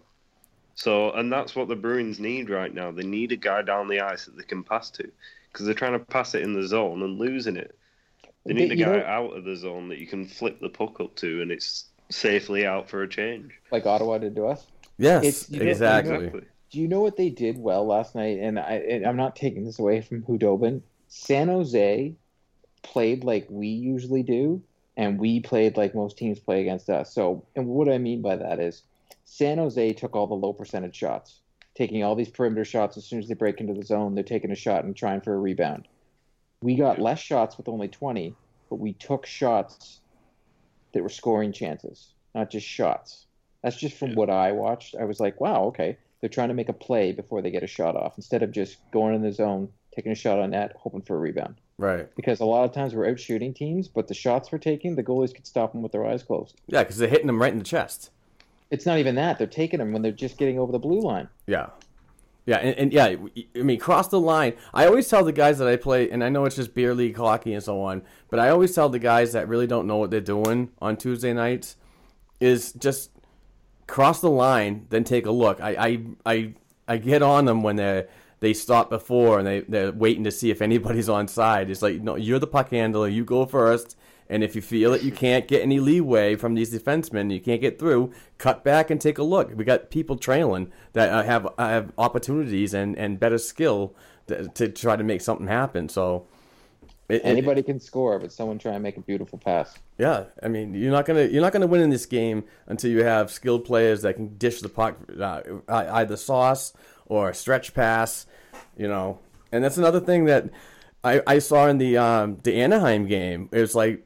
So, 0.75 1.11
and 1.13 1.33
that's 1.33 1.57
what 1.57 1.69
the 1.69 1.77
Bruins 1.77 2.21
need 2.21 2.51
right 2.51 2.73
now. 2.73 2.91
They 2.93 3.03
need 3.05 3.33
a 3.33 3.37
guy 3.37 3.63
down 3.63 3.89
the 3.89 4.01
ice 4.01 4.27
that 4.27 4.37
they 4.37 4.43
can 4.45 4.63
pass 4.63 4.91
to, 4.91 5.11
because 5.53 5.67
they're 5.67 5.75
trying 5.75 5.95
to 5.99 5.99
pass 5.99 6.35
it 6.35 6.43
in 6.43 6.53
the 6.53 6.67
zone 6.67 7.03
and 7.03 7.19
losing 7.19 7.57
it. 7.57 7.77
They 8.45 8.53
need 8.55 8.71
a 8.71 8.77
guy 8.77 8.97
know- 8.99 9.05
out 9.05 9.37
of 9.37 9.45
the 9.45 9.57
zone 9.57 9.89
that 9.89 9.99
you 9.99 10.07
can 10.07 10.27
flip 10.27 10.61
the 10.61 10.69
puck 10.69 11.01
up 11.01 11.17
to, 11.17 11.43
and 11.43 11.51
it's 11.51 11.87
safely 12.11 12.65
out 12.67 12.89
for 12.89 13.03
a 13.03 13.09
change. 13.09 13.53
like 13.73 13.85
Ottawa 13.87 14.19
did 14.19 14.37
to 14.37 14.47
us. 14.47 14.67
Yes, 14.99 15.25
It's- 15.25 15.51
you 15.51 15.59
know- 15.59 15.65
know- 15.65 15.71
exactly. 15.73 16.41
Do 16.71 16.81
you 16.81 16.87
know 16.89 17.01
what 17.01 17.17
they 17.17 17.31
did 17.31 17.59
well 17.59 17.85
last 17.87 18.15
night? 18.15 18.39
And 18.39 18.59
I, 18.59 18.75
and 18.75 19.05
I'm 19.07 19.17
not 19.17 19.35
taking 19.35 19.65
this 19.65 19.79
away 19.79 20.01
from 20.03 20.23
Khudobin. 20.23 20.83
San 21.09 21.49
Jose 21.49 22.15
played 22.87 23.25
like 23.25 23.47
we 23.51 23.67
usually 23.69 24.23
do, 24.23 24.63
and 24.97 25.19
we 25.19 25.41
played 25.41 25.77
like 25.77 25.95
most 25.95 26.17
teams 26.17 26.39
play 26.39 26.61
against 26.61 26.89
us. 26.89 27.13
So, 27.13 27.45
and 27.57 27.67
what 27.67 27.89
I 27.89 27.99
mean 27.99 28.23
by 28.23 28.37
that 28.37 28.61
is, 28.61 28.83
San 29.25 29.59
Jose 29.59 29.93
took 29.95 30.15
all 30.15 30.29
the 30.29 30.35
low 30.35 30.53
percentage 30.53 30.95
shots, 30.95 31.41
taking 31.75 32.05
all 32.05 32.15
these 32.15 32.31
perimeter 32.31 32.65
shots. 32.65 32.97
As 32.97 33.05
soon 33.05 33.19
as 33.19 33.29
they 33.29 33.35
break 33.35 33.61
into 33.61 33.75
the 33.75 33.85
zone, 33.85 34.15
they're 34.15 34.25
taking 34.25 34.53
a 34.53 34.57
shot 34.57 34.85
and 34.85 34.97
trying 34.97 35.21
for 35.21 35.35
a 35.35 35.39
rebound. 35.39 35.89
We 36.63 36.77
got 36.77 37.01
less 37.01 37.19
shots 37.19 37.59
with 37.59 37.69
only 37.69 37.89
20, 37.89 38.35
but 38.71 38.77
we 38.77 38.93
took 38.93 39.27
shots 39.27 40.01
that 40.95 41.03
were 41.03 41.09
scoring 41.09 41.53
chances, 41.53 42.15
not 42.35 42.51
just 42.51 42.67
shots. 42.67 43.27
That's 43.63 43.77
just 43.77 43.99
from 43.99 44.15
what 44.15 44.31
I 44.31 44.53
watched. 44.53 44.95
I 44.99 45.05
was 45.05 45.19
like, 45.19 45.41
wow, 45.41 45.65
okay. 45.65 45.99
They're 46.21 46.31
trying 46.31 46.49
to 46.49 46.55
make 46.55 46.69
a 46.69 46.73
play 46.73 47.13
before 47.13 47.43
they 47.43 47.51
get 47.51 47.63
a 47.63 47.67
shot 47.67 47.97
off 47.97 48.17
instead 48.17 48.43
of 48.43 48.53
just 48.53 48.79
going 48.93 49.15
in 49.15 49.23
the 49.23 49.33
zone, 49.33 49.69
taking 49.95 50.13
a 50.13 50.15
shot 50.15 50.39
on 50.39 50.51
net, 50.51 50.73
hoping 50.79 51.03
for 51.03 51.17
a 51.17 51.19
rebound. 51.19 51.57
Right. 51.79 52.15
Because 52.17 52.41
a 52.41 52.45
lot 52.45 52.65
of 52.65 52.73
times 52.73 52.95
we're 52.95 53.09
out 53.09 53.21
shooting 53.21 53.53
teams, 53.53 53.89
but 53.89 54.09
the 54.09 54.15
shots 54.15 54.51
we're 54.51 54.59
taking, 54.59 54.97
the 54.97 55.03
goalies 55.03 55.35
could 55.35 55.47
stop 55.47 55.73
them 55.73 55.83
with 55.83 55.93
their 55.93 56.07
eyes 56.07 56.23
closed. 56.23 56.61
Yeah, 56.67 56.83
because 56.83 56.97
they're 56.97 57.09
hitting 57.09 57.27
them 57.27 57.41
right 57.41 57.53
in 57.53 57.59
the 57.59 57.65
chest. 57.65 58.11
It's 58.71 58.87
not 58.87 58.99
even 58.99 59.15
that. 59.17 59.39
They're 59.39 59.47
taking 59.47 59.79
them 59.79 59.93
when 59.93 60.03
they're 60.03 60.13
just 60.13 60.39
getting 60.39 60.59
over 60.59 60.73
the 60.73 60.79
blue 60.79 61.01
line. 61.01 61.29
Yeah. 61.47 61.69
Yeah, 62.47 62.59
and, 62.59 62.79
and 62.79 62.93
yeah, 62.93 63.17
I 63.57 63.63
mean, 63.63 63.79
cross 63.81 64.09
the 64.09 64.21
line. 64.21 64.55
I 64.73 64.87
always 64.87 65.09
tell 65.09 65.25
the 65.25 65.33
guys 65.33 65.59
that 65.59 65.67
I 65.67 65.75
play, 65.75 66.09
and 66.09 66.23
I 66.23 66.29
know 66.29 66.45
it's 66.45 66.55
just 66.55 66.75
beer 66.75 66.95
league 66.95 67.17
hockey 67.17 67.53
and 67.53 67.63
so 67.63 67.83
on, 67.83 68.03
but 68.31 68.39
I 68.39 68.51
always 68.51 68.73
tell 68.73 68.89
the 68.89 69.01
guys 69.01 69.33
that 69.33 69.49
really 69.49 69.67
don't 69.67 69.87
know 69.87 69.97
what 69.97 70.13
they're 70.13 70.21
doing 70.21 70.71
on 70.81 70.97
Tuesday 70.97 71.33
nights 71.33 71.77
is 72.39 72.73
just 72.73 73.11
cross 73.89 74.21
the 74.21 74.31
line, 74.31 74.87
then 74.91 75.03
take 75.03 75.27
a 75.27 75.33
look. 75.33 75.61
I 75.61 75.75
I 76.25 76.33
I, 76.35 76.55
I 76.87 76.97
get 76.99 77.21
on 77.21 77.47
them 77.47 77.65
when 77.65 77.77
they 77.77 78.07
they 78.41 78.53
stop 78.53 78.91
before 78.91 79.39
and 79.39 79.47
they 79.47 79.61
they're 79.61 79.93
waiting 79.93 80.25
to 80.25 80.31
see 80.31 80.51
if 80.51 80.61
anybody's 80.63 81.09
on 81.09 81.29
side. 81.29 81.71
It's 81.71 81.83
like 81.83 82.01
no, 82.03 82.17
you're 82.17 82.39
the 82.39 82.47
puck 82.47 82.71
handler. 82.71 83.09
You 83.09 83.25
go 83.25 83.47
first. 83.47 83.97
And 84.29 84.43
if 84.43 84.57
you 84.57 84.61
feel 84.61 84.91
that 84.91 85.05
you 85.05 85.13
can't 85.13 85.47
get 85.47 85.63
any 85.63 85.79
leeway 85.79 86.35
from 86.35 86.55
these 86.57 86.75
defensemen, 86.75 87.33
you 87.33 87.41
can't 87.41 87.61
get 87.61 87.79
through, 87.79 88.13
cut 88.39 88.65
back 88.65 88.91
and 88.91 89.01
take 89.01 89.19
a 89.19 89.23
look. 89.23 89.53
We 89.55 89.63
got 89.65 89.89
people 89.89 90.17
trailing 90.17 90.73
that 90.95 91.11
uh, 91.11 91.23
have 91.23 91.47
uh, 91.47 91.53
have 91.69 91.93
opportunities 91.97 92.75
and, 92.75 92.99
and 92.99 93.21
better 93.21 93.39
skill 93.39 93.95
to, 94.27 94.49
to 94.49 94.69
try 94.69 94.97
to 94.97 95.05
make 95.05 95.21
something 95.21 95.47
happen. 95.47 95.89
So, 95.89 96.27
it, 97.09 97.17
it- 97.17 97.25
Anybody 97.25 97.63
can 97.63 97.79
score, 97.79 98.19
but 98.19 98.33
someone 98.33 98.59
try 98.59 98.73
and 98.73 98.83
make 98.83 98.97
a 98.97 99.01
beautiful 99.01 99.39
pass. 99.39 99.79
yeah, 99.97 100.25
I 100.43 100.49
mean, 100.49 100.75
you're 100.75 100.91
not 100.91 101.07
gonna 101.07 101.27
you're 101.27 101.41
not 101.43 101.53
gonna 101.53 101.69
win 101.69 101.81
in 101.83 101.91
this 101.91 102.07
game 102.07 102.43
until 102.67 102.91
you 102.91 103.05
have 103.05 103.31
skilled 103.31 103.65
players 103.65 104.03
that 104.03 104.17
can 104.17 104.37
dish 104.39 104.61
the 104.61 104.69
puck, 104.69 104.97
uh, 105.21 105.41
either 105.69 106.17
sauce 106.17 106.73
or 107.07 107.31
a 107.31 107.35
stretch 107.35 107.75
pass, 107.75 108.27
you 108.77 108.89
know. 108.89 109.19
And 109.53 109.63
that's 109.63 109.79
another 109.79 110.01
thing 110.01 110.25
that 110.25 110.51
I, 111.03 111.23
I 111.27 111.39
saw 111.39 111.69
in 111.69 111.79
the 111.79 111.97
um, 111.97 112.39
the 112.43 112.61
Anaheim 112.61 113.07
game. 113.07 113.49
It 113.53 113.61
was 113.61 113.75
like 113.75 114.03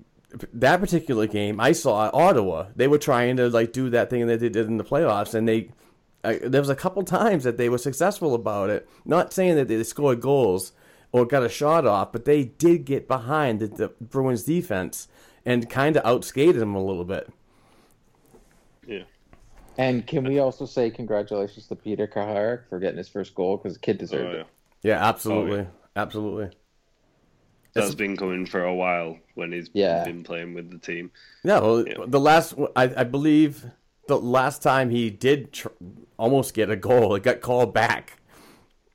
that 0.52 0.80
particular 0.80 1.26
game. 1.26 1.60
I 1.60 1.72
saw 1.72 2.10
Ottawa. 2.12 2.66
They 2.76 2.88
were 2.88 2.98
trying 2.98 3.36
to 3.38 3.48
like 3.48 3.72
do 3.72 3.90
that 3.90 4.10
thing 4.10 4.26
that 4.26 4.40
they 4.40 4.48
did 4.48 4.66
in 4.66 4.76
the 4.76 4.84
playoffs, 4.84 5.34
and 5.34 5.48
they 5.48 5.70
uh, 6.22 6.34
there 6.42 6.60
was 6.60 6.70
a 6.70 6.76
couple 6.76 7.02
times 7.02 7.44
that 7.44 7.56
they 7.56 7.68
were 7.68 7.78
successful 7.78 8.34
about 8.34 8.70
it. 8.70 8.88
Not 9.04 9.32
saying 9.32 9.56
that 9.56 9.68
they 9.68 9.82
scored 9.82 10.20
goals 10.20 10.72
or 11.12 11.26
got 11.26 11.42
a 11.42 11.48
shot 11.48 11.86
off, 11.86 12.12
but 12.12 12.24
they 12.24 12.44
did 12.44 12.84
get 12.84 13.08
behind 13.08 13.60
the, 13.60 13.66
the 13.66 13.88
Bruins 14.00 14.44
defense 14.44 15.08
and 15.44 15.68
kind 15.68 15.96
of 15.96 16.04
outskated 16.04 16.58
them 16.58 16.74
a 16.74 16.84
little 16.84 17.04
bit. 17.04 17.28
Yeah. 18.86 19.04
And 19.78 20.06
can 20.06 20.24
we 20.24 20.38
also 20.40 20.66
say 20.66 20.90
congratulations 20.90 21.66
to 21.68 21.76
Peter 21.76 22.06
Cehlarik 22.06 22.68
for 22.68 22.78
getting 22.78 22.98
his 22.98 23.08
first 23.08 23.34
goal 23.34 23.56
because 23.56 23.74
the 23.74 23.80
kid 23.80 23.96
Oh, 23.96 24.00
deserved 24.00 24.34
yeah. 24.34 24.40
it. 24.40 24.46
Yeah, 24.82 25.08
absolutely, 25.08 25.60
Oh, 25.60 25.66
absolutely. 25.96 26.50
That's 27.72 27.94
been 27.94 28.16
coming 28.16 28.46
for 28.46 28.64
a 28.64 28.74
while 28.74 29.16
when 29.34 29.52
he's 29.52 29.70
Yeah. 29.72 30.04
been 30.04 30.24
playing 30.24 30.54
with 30.54 30.70
the 30.70 30.78
team. 30.78 31.10
Yeah, 31.44 31.60
well, 31.60 31.86
Yeah. 31.86 31.94
the 32.06 32.18
last 32.20 32.54
I, 32.74 32.92
I 32.96 33.04
believe 33.04 33.64
the 34.08 34.18
last 34.18 34.60
time 34.62 34.90
he 34.90 35.08
did 35.08 35.52
tr- 35.52 35.68
almost 36.18 36.52
get 36.52 36.68
a 36.68 36.76
goal, 36.76 37.14
it 37.14 37.22
got 37.22 37.40
called 37.40 37.72
back. 37.72 38.18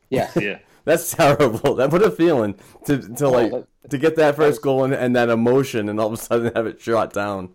Yeah. 0.10 0.30
Yeah. 0.40 0.60
That's 0.84 1.10
terrible. 1.16 1.74
That 1.76 1.92
what 1.92 2.04
a 2.04 2.12
feeling 2.12 2.56
to 2.86 2.98
to 3.16 3.30
like 3.30 3.52
that- 3.52 3.68
to 3.90 3.98
get 3.98 4.16
that 4.18 4.36
first 4.36 4.62
goal 4.62 4.84
and, 4.84 4.94
and 4.94 5.16
that 5.16 5.30
emotion, 5.30 5.90
and 5.90 6.00
all 6.00 6.08
of 6.08 6.14
a 6.14 6.18
sudden 6.18 6.52
have 6.56 6.66
it 6.68 6.82
shot 6.82 7.14
down. 7.14 7.50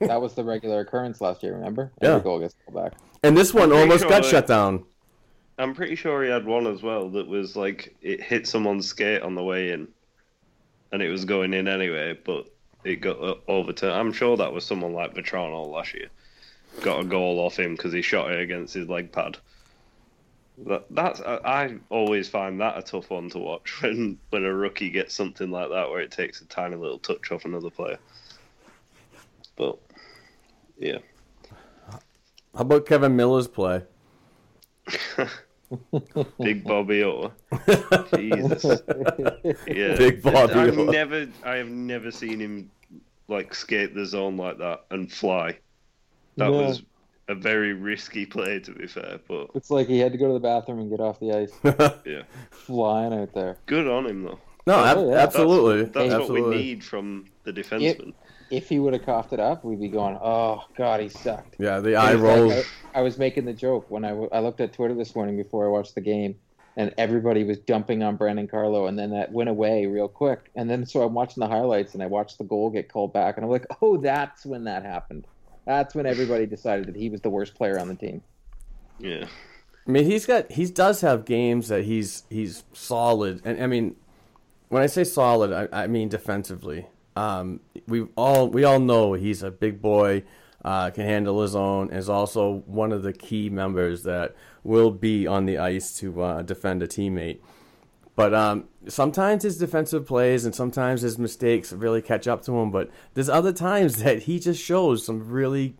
That 0.00 0.20
was 0.20 0.34
the 0.34 0.44
regular 0.44 0.80
occurrence 0.80 1.20
last 1.20 1.42
year, 1.42 1.54
remember? 1.54 1.90
Yeah. 2.02 2.10
Every 2.10 2.22
goal 2.22 2.40
gets 2.40 2.54
called 2.64 2.84
back. 2.84 2.98
And 3.22 3.36
this 3.36 3.54
one 3.54 3.72
almost 3.72 4.00
sure 4.00 4.10
got 4.10 4.22
that- 4.22 4.28
shut 4.30 4.46
down. 4.46 4.84
I'm 5.56 5.72
pretty 5.72 5.94
sure 5.94 6.24
he 6.24 6.30
had 6.30 6.44
one 6.44 6.66
as 6.66 6.82
well 6.82 7.08
that 7.10 7.28
was 7.28 7.54
like 7.54 7.94
it 8.02 8.20
hit 8.20 8.46
someone's 8.48 8.88
skate 8.88 9.22
on 9.22 9.36
the 9.36 9.42
way 9.42 9.70
in, 9.70 9.86
and 10.90 11.00
it 11.00 11.08
was 11.10 11.24
going 11.24 11.54
in 11.54 11.68
anyway, 11.68 12.18
but 12.24 12.52
it 12.82 12.96
got 12.96 13.20
uh, 13.22 13.36
overturned. 13.46 13.94
I'm 13.94 14.12
sure 14.12 14.36
that 14.36 14.52
was 14.52 14.64
someone 14.64 14.92
like 14.92 15.14
Vatrano 15.14 15.64
last 15.68 15.94
year. 15.94 16.08
Got 16.82 17.00
a 17.02 17.04
goal 17.04 17.38
off 17.38 17.56
him 17.56 17.76
because 17.76 17.92
he 17.92 18.02
shot 18.02 18.32
it 18.32 18.40
against 18.40 18.74
his 18.74 18.88
leg 18.88 19.12
pad. 19.12 19.38
That, 20.66 20.86
that's 20.90 21.20
I, 21.20 21.36
I 21.44 21.74
always 21.88 22.28
find 22.28 22.60
that 22.60 22.76
a 22.76 22.82
tough 22.82 23.10
one 23.10 23.30
to 23.30 23.38
watch 23.38 23.80
when 23.82 24.18
when 24.30 24.44
a 24.44 24.52
rookie 24.52 24.90
gets 24.90 25.14
something 25.14 25.52
like 25.52 25.68
that 25.70 25.88
where 25.88 26.00
it 26.00 26.10
takes 26.10 26.40
a 26.40 26.46
tiny 26.46 26.74
little 26.74 26.98
touch 26.98 27.30
off 27.30 27.44
another 27.44 27.70
player. 27.70 27.98
But 29.56 29.78
yeah, 30.78 30.98
How 32.54 32.60
about 32.62 32.86
Kevan 32.86 33.14
Miller's 33.16 33.48
play? 33.48 33.82
Big 36.40 36.64
Bobby 36.64 37.02
Orr. 37.02 37.32
Jesus. 38.16 38.64
Yeah. 39.66 39.96
Big 39.96 40.22
Bobby 40.22 40.52
I've 40.54 40.78
Orr. 40.78 40.90
never 40.92 41.26
I 41.44 41.56
have 41.56 41.68
never 41.68 42.10
seen 42.10 42.40
him 42.40 42.70
like 43.28 43.54
skate 43.54 43.94
the 43.94 44.04
zone 44.04 44.36
like 44.36 44.58
that 44.58 44.84
and 44.90 45.10
fly. 45.10 45.58
That 46.36 46.50
No. 46.50 46.52
was 46.52 46.82
a 47.28 47.34
very 47.34 47.72
risky 47.72 48.26
play 48.26 48.58
to 48.60 48.72
be 48.72 48.86
fair, 48.86 49.18
but 49.26 49.48
It's 49.54 49.70
like 49.70 49.86
he 49.88 49.98
had 49.98 50.12
to 50.12 50.18
go 50.18 50.26
to 50.28 50.34
the 50.34 50.40
bathroom 50.40 50.80
and 50.80 50.90
get 50.90 51.00
off 51.00 51.18
the 51.20 51.32
ice, 51.32 51.52
yeah. 52.04 52.22
flying 52.50 53.14
out 53.14 53.32
there. 53.32 53.56
Good 53.66 53.88
on 53.88 54.06
him 54.06 54.24
though. 54.24 54.38
No, 54.66 54.74
oh, 54.76 54.84
ab- 54.84 54.96
yeah. 54.98 55.04
That's- 55.04 55.26
absolutely. 55.26 55.84
That's, 55.84 56.12
what 56.12 56.20
absolutely. 56.20 56.50
we 56.50 56.56
need 56.56 56.84
from 56.84 57.26
the 57.44 57.52
defenseman. 57.52 58.12
If 58.50 58.68
he 58.68 58.78
would 58.78 58.92
have 58.92 59.04
coughed 59.04 59.32
it 59.32 59.40
up, 59.40 59.64
we'd 59.64 59.80
be 59.80 59.88
going, 59.88 60.18
"Oh 60.22 60.64
God, 60.76 61.00
he 61.00 61.08
sucked." 61.08 61.56
Yeah, 61.58 61.80
the 61.80 61.96
eye 61.96 62.12
It 62.12 62.14
like, 62.16 62.22
rolls. 62.22 62.52
I, 62.94 63.00
I 63.00 63.02
was 63.02 63.18
making 63.18 63.44
the 63.44 63.52
joke 63.52 63.90
when 63.90 64.04
I, 64.04 64.10
w- 64.10 64.28
I 64.32 64.40
looked 64.40 64.60
at 64.60 64.72
Twitter 64.72 64.94
this 64.94 65.14
morning 65.14 65.36
before 65.36 65.66
I 65.66 65.68
watched 65.68 65.94
the 65.94 66.00
game, 66.00 66.36
and 66.76 66.92
everybody 66.98 67.44
was 67.44 67.58
dumping 67.58 68.02
on 68.02 68.16
Brandon 68.16 68.46
Carlo, 68.46 68.86
and 68.86 68.98
then 68.98 69.10
that 69.10 69.32
went 69.32 69.48
away 69.48 69.86
real 69.86 70.08
quick. 70.08 70.50
And 70.54 70.68
then 70.68 70.86
so 70.86 71.02
I'm 71.02 71.14
watching 71.14 71.40
the 71.40 71.48
highlights, 71.48 71.94
and 71.94 72.02
I 72.02 72.06
watched 72.06 72.38
the 72.38 72.44
goal 72.44 72.70
get 72.70 72.88
called 72.90 73.12
back, 73.12 73.36
and 73.36 73.44
I'm 73.44 73.50
like, 73.50 73.66
"Oh, 73.80 73.96
that's 73.96 74.44
when 74.44 74.64
that 74.64 74.84
happened. 74.84 75.26
That's 75.66 75.94
when 75.94 76.06
everybody 76.06 76.46
decided 76.46 76.86
that 76.86 76.96
he 76.96 77.08
was 77.08 77.22
the 77.22 77.30
worst 77.30 77.54
player 77.54 77.78
on 77.78 77.88
the 77.88 77.94
team." 77.94 78.22
Yeah. 78.98 79.26
I 79.86 79.90
mean, 79.90 80.04
he's 80.04 80.26
got 80.26 80.50
he 80.52 80.66
does 80.66 81.00
have 81.02 81.24
games 81.24 81.68
that 81.68 81.84
he's 81.84 82.24
he's 82.30 82.64
solid, 82.72 83.42
and 83.44 83.62
I 83.62 83.66
mean, 83.66 83.96
when 84.68 84.82
I 84.82 84.86
say 84.86 85.04
solid, 85.04 85.52
I, 85.52 85.84
I 85.84 85.86
mean 85.86 86.08
defensively. 86.08 86.86
Um, 87.16 87.60
we 87.86 88.06
all 88.16 88.48
we 88.48 88.64
all 88.64 88.80
know 88.80 89.12
he's 89.12 89.42
a 89.42 89.50
big 89.50 89.80
boy, 89.80 90.24
uh, 90.64 90.90
can 90.90 91.04
handle 91.04 91.42
his 91.42 91.54
own, 91.54 91.92
is 91.92 92.08
also 92.08 92.62
one 92.66 92.92
of 92.92 93.02
the 93.02 93.12
key 93.12 93.50
members 93.50 94.02
that 94.02 94.34
will 94.62 94.90
be 94.90 95.26
on 95.26 95.46
the 95.46 95.58
ice 95.58 95.96
to 95.98 96.22
uh, 96.22 96.42
defend 96.42 96.82
a 96.82 96.88
teammate. 96.88 97.38
But 98.16 98.32
um, 98.32 98.68
sometimes 98.86 99.42
his 99.42 99.58
defensive 99.58 100.06
plays 100.06 100.44
and 100.44 100.54
sometimes 100.54 101.02
his 101.02 101.18
mistakes 101.18 101.72
really 101.72 102.00
catch 102.00 102.28
up 102.28 102.42
to 102.44 102.56
him. 102.58 102.70
But 102.70 102.90
there's 103.14 103.28
other 103.28 103.52
times 103.52 103.96
that 104.02 104.24
he 104.24 104.38
just 104.38 104.62
shows 104.62 105.04
some 105.04 105.28
really 105.30 105.76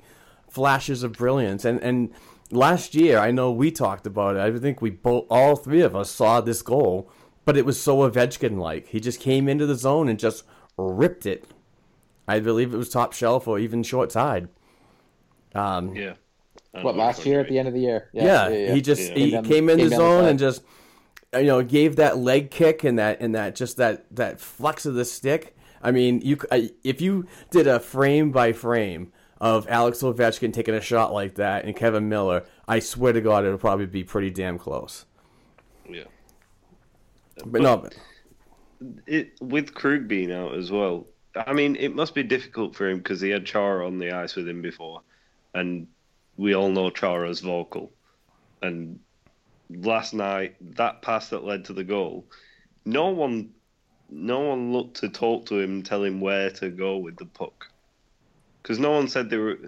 flashes 0.49 1.03
of 1.03 1.13
brilliance. 1.13 1.65
And 1.65 1.81
and 1.83 2.11
last 2.51 2.95
year, 2.95 3.19
I 3.19 3.31
know 3.31 3.51
we 3.51 3.71
talked 3.71 4.07
about 4.07 4.37
it. 4.37 4.41
I 4.41 4.57
think 4.59 4.81
we 4.81 4.91
both, 4.91 5.27
all 5.31 5.57
three 5.57 5.83
of 5.83 5.97
us, 5.97 6.11
saw 6.11 6.41
this 6.41 6.63
goal, 6.63 7.11
but 7.45 7.57
it 7.57 7.67
was 7.67 7.81
so 7.81 8.09
Ovechkin 8.09 8.59
like. 8.59 8.89
He 8.89 9.01
just 9.01 9.21
came 9.21 9.49
into 9.49 9.67
the 9.67 9.75
zone 9.75 10.09
and 10.09 10.19
just 10.19 10.45
ripped 10.77 11.27
it. 11.27 11.45
I 12.27 12.41
believe 12.41 12.73
it 12.73 12.77
was 12.77 12.89
top 12.89 13.13
shelf 13.13 13.47
or 13.47 13.59
even 13.59 13.83
short 13.83 14.11
side. 14.13 14.49
Um, 15.55 15.95
Yeah. 15.95 16.15
I 16.75 16.79
know 16.79 16.85
What 16.87 16.97
last 16.97 17.25
year 17.25 17.41
at 17.41 17.49
the 17.49 17.59
end 17.59 17.69
of 17.69 17.75
the 17.75 17.81
year? 17.81 18.09
yeah, 18.13 18.51
he 18.73 18.81
just 18.81 19.11
Yeah. 19.11 19.15
he 19.15 19.21
Came 19.23 19.31
down- 19.31 19.45
came 19.45 19.69
in 19.71 19.79
came 19.79 19.85
the 19.89 19.91
down 19.91 19.99
the 20.01 20.05
zone 20.07 20.23
side. 20.23 20.31
and 20.31 20.39
just 20.39 20.63
you 21.35 21.43
know 21.45 21.63
gave 21.63 21.97
that 21.97 22.19
leg 22.19 22.51
kick 22.51 22.83
and 22.85 22.99
that 22.99 23.21
and 23.21 23.35
that 23.35 23.55
just 23.55 23.77
that 23.77 24.07
that 24.17 24.41
flex 24.41 24.85
of 24.87 24.95
the 24.95 25.05
stick. 25.05 25.57
I 25.83 25.91
mean, 25.93 26.21
you 26.23 26.39
if 26.83 27.01
you 27.01 27.27
did 27.51 27.67
a 27.69 27.79
frame 27.79 28.33
by 28.33 28.53
frame 28.53 29.13
of 29.41 29.69
Alex 29.69 30.01
Ovechkin 30.03 30.53
taking 30.53 30.75
a 30.75 30.81
shot 30.81 31.13
like 31.13 31.35
that 31.35 31.65
and 31.65 31.77
Kevan 31.77 32.09
Miller, 32.09 32.45
I 32.67 32.79
swear 32.81 33.13
to 33.13 33.21
God, 33.21 33.45
it'll 33.45 33.59
probably 33.59 33.87
be 33.87 34.03
pretty 34.03 34.31
damn 34.31 34.59
close. 34.59 35.05
Yeah. 35.89 36.05
But, 37.45 37.61
no, 37.61 37.77
but, 37.77 37.95
it 39.07 39.33
with 39.41 39.75
Krug 39.75 40.09
being 40.09 40.33
out 40.33 40.55
as 40.55 40.71
well. 40.71 41.07
I 41.35 41.53
mean, 41.53 41.77
it 41.77 41.95
must 41.95 42.15
be 42.15 42.23
difficult 42.23 42.77
for 42.77 42.89
him 42.89 42.99
because 42.99 43.21
he 43.21 43.31
had 43.31 43.47
Chara 43.47 43.87
on 43.87 43.99
the 43.99 44.13
ice 44.13 44.37
with 44.37 44.49
him 44.49 44.63
before, 44.63 45.01
and 45.53 45.87
we 46.37 46.55
all 46.55 46.71
know 46.71 46.91
Chara's 46.91 47.41
vocal. 47.41 47.93
And 48.63 49.01
last 49.71 50.15
night, 50.15 50.57
that 50.77 51.03
pass 51.03 51.31
that 51.31 51.45
led 51.45 51.65
to 51.67 51.73
the 51.73 51.85
goal, 51.85 52.27
no 52.85 53.09
one, 53.09 53.51
no 54.11 54.41
one 54.41 54.73
looked 54.73 54.99
to 54.99 55.09
talk 55.09 55.47
to 55.47 55.59
him, 55.59 55.83
tell 55.83 56.05
him 56.05 56.21
where 56.21 56.51
to 56.51 56.71
go 56.71 56.99
with 56.99 57.17
the 57.17 57.27
puck, 57.27 57.67
because 58.63 58.79
no 58.79 58.93
one 58.93 59.09
said 59.09 59.29
they 59.29 59.37
were 59.37 59.59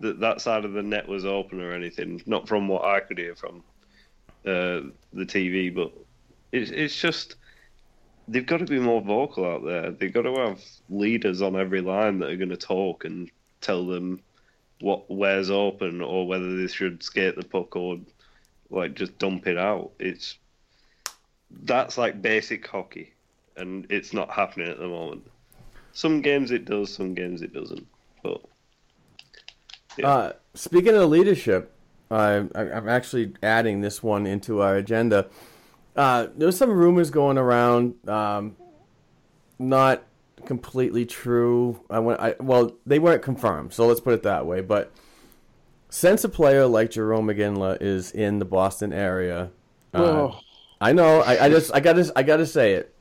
that 0.00 0.18
that 0.18 0.40
side 0.40 0.64
of 0.64 0.72
the 0.72 0.82
net 0.82 1.08
was 1.08 1.24
open 1.24 1.60
or 1.60 1.72
anything. 1.72 2.20
Not 2.26 2.48
from 2.48 2.68
what 2.68 2.84
I 2.84 3.00
could 3.00 3.18
hear 3.18 3.36
from 3.36 3.62
uh, 4.44 4.90
the 5.12 5.24
TV, 5.24 5.74
but 5.74 5.92
it's 6.50 6.70
it's 6.70 7.00
just 7.00 7.36
they've 8.28 8.46
got 8.46 8.58
to 8.58 8.64
be 8.64 8.78
more 8.78 9.00
vocal 9.00 9.44
out 9.44 9.64
there. 9.64 9.90
They've 9.90 10.12
got 10.12 10.22
to 10.22 10.34
have 10.34 10.60
leaders 10.88 11.42
on 11.42 11.56
every 11.56 11.80
line 11.80 12.18
that 12.20 12.30
are 12.30 12.36
going 12.36 12.48
to 12.50 12.56
talk 12.56 13.04
and 13.04 13.30
tell 13.60 13.86
them 13.86 14.20
what 14.80 15.08
where's 15.08 15.50
open 15.50 16.00
or 16.00 16.26
whether 16.26 16.56
they 16.56 16.66
should 16.66 17.02
skate 17.02 17.36
the 17.36 17.44
puck 17.44 17.76
or 17.76 17.98
like 18.70 18.94
just 18.94 19.18
dump 19.18 19.46
it 19.46 19.58
out. 19.58 19.92
It's 19.98 20.38
that's 21.64 21.98
like 21.98 22.22
basic 22.22 22.66
hockey, 22.66 23.12
and 23.56 23.86
it's 23.90 24.12
not 24.12 24.30
happening 24.30 24.68
at 24.68 24.78
the 24.78 24.88
moment. 24.88 25.26
Some 25.92 26.22
games 26.22 26.50
it 26.50 26.64
does, 26.64 26.92
some 26.92 27.14
games 27.14 27.42
it 27.42 27.52
doesn't. 27.52 27.86
But 28.22 28.40
yeah. 29.98 30.08
uh, 30.08 30.32
speaking 30.54 30.94
of 30.94 31.10
leadership, 31.10 31.72
I, 32.10 32.46
I'm 32.54 32.88
actually 32.88 33.34
adding 33.42 33.80
this 33.80 34.02
one 34.02 34.26
into 34.26 34.62
our 34.62 34.76
agenda. 34.76 35.26
Uh, 35.94 36.28
there's 36.36 36.56
some 36.56 36.70
rumors 36.70 37.10
going 37.10 37.36
around, 37.36 37.94
um, 38.08 38.56
not 39.58 40.02
completely 40.46 41.04
true. 41.04 41.80
I 41.90 41.98
went, 41.98 42.20
I 42.20 42.34
well, 42.40 42.72
they 42.86 42.98
weren't 42.98 43.22
confirmed, 43.22 43.74
so 43.74 43.86
let's 43.86 44.00
put 44.00 44.14
it 44.14 44.22
that 44.22 44.46
way. 44.46 44.62
But 44.62 44.90
since 45.90 46.24
a 46.24 46.28
player 46.28 46.66
like 46.66 46.90
Jarome 46.90 47.34
Iginla 47.34 47.78
is 47.82 48.10
in 48.12 48.38
the 48.38 48.44
Boston 48.46 48.92
area, 48.92 49.50
uh, 49.92 50.02
oh. 50.02 50.40
I 50.80 50.92
know, 50.92 51.20
I, 51.20 51.44
I 51.44 51.48
just, 51.50 51.70
I 51.74 51.80
gotta, 51.80 52.10
I 52.16 52.22
gotta 52.22 52.46
say 52.46 52.72
it. 52.72 52.94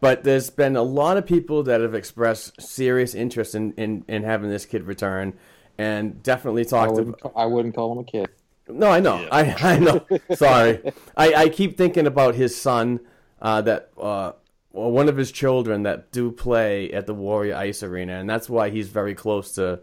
But 0.00 0.24
there's 0.24 0.50
been 0.50 0.76
a 0.76 0.82
lot 0.82 1.16
of 1.16 1.26
people 1.26 1.62
that 1.64 1.80
have 1.80 1.94
expressed 1.94 2.60
serious 2.60 3.14
interest 3.14 3.54
in, 3.54 3.72
in, 3.74 4.04
in 4.08 4.24
having 4.24 4.50
this 4.50 4.66
kid 4.66 4.84
return, 4.84 5.34
and 5.78 6.22
definitely 6.22 6.64
talked. 6.64 6.90
I 6.90 6.94
wouldn't, 6.94 7.18
to, 7.18 7.30
I 7.36 7.46
wouldn't 7.46 7.74
call 7.74 7.92
him 7.92 7.98
a 7.98 8.04
kid. 8.04 8.28
No, 8.68 8.88
I 8.90 9.00
know. 9.00 9.20
Yeah. 9.20 9.28
I 9.30 9.74
I 9.74 9.78
know. 9.78 10.06
Sorry, 10.34 10.80
I, 11.16 11.34
I 11.34 11.48
keep 11.48 11.76
thinking 11.76 12.06
about 12.06 12.34
his 12.34 12.60
son. 12.60 13.00
Uh, 13.40 13.60
that 13.60 13.90
uh, 14.00 14.32
one 14.72 15.08
of 15.08 15.16
his 15.16 15.30
children 15.30 15.82
that 15.84 16.10
do 16.10 16.32
play 16.32 16.90
at 16.90 17.06
the 17.06 17.14
Warrior 17.14 17.56
Ice 17.56 17.82
Arena, 17.82 18.14
and 18.14 18.28
that's 18.28 18.48
why 18.48 18.70
he's 18.70 18.88
very 18.88 19.14
close 19.14 19.52
to, 19.52 19.80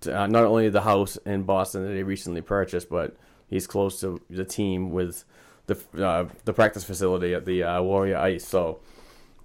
to 0.00 0.20
uh, 0.22 0.26
not 0.26 0.44
only 0.44 0.68
the 0.68 0.82
house 0.82 1.16
in 1.24 1.44
Boston 1.44 1.86
that 1.86 1.94
he 1.94 2.02
recently 2.02 2.40
purchased, 2.40 2.88
but 2.90 3.16
he's 3.48 3.66
close 3.66 4.00
to 4.00 4.20
the 4.28 4.44
team 4.44 4.90
with 4.90 5.24
the 5.66 5.78
uh, 6.04 6.28
the 6.44 6.52
practice 6.52 6.84
facility 6.84 7.32
at 7.32 7.44
the 7.44 7.62
uh, 7.62 7.82
Warrior 7.82 8.18
Ice. 8.18 8.46
So, 8.46 8.80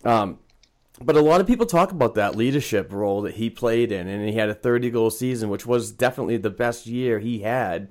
um, 0.03 0.39
but 0.99 1.15
a 1.15 1.21
lot 1.21 1.39
of 1.39 1.47
people 1.47 1.65
talk 1.65 1.91
about 1.91 2.15
that 2.15 2.35
leadership 2.35 2.91
role 2.91 3.21
that 3.21 3.35
he 3.35 3.49
played 3.49 3.91
in, 3.91 4.07
and 4.07 4.27
he 4.27 4.35
had 4.35 4.49
a 4.49 4.55
30 4.55 4.89
goal 4.89 5.09
season, 5.09 5.49
which 5.49 5.65
was 5.65 5.91
definitely 5.91 6.37
the 6.37 6.49
best 6.49 6.85
year 6.87 7.19
he 7.19 7.39
had 7.39 7.89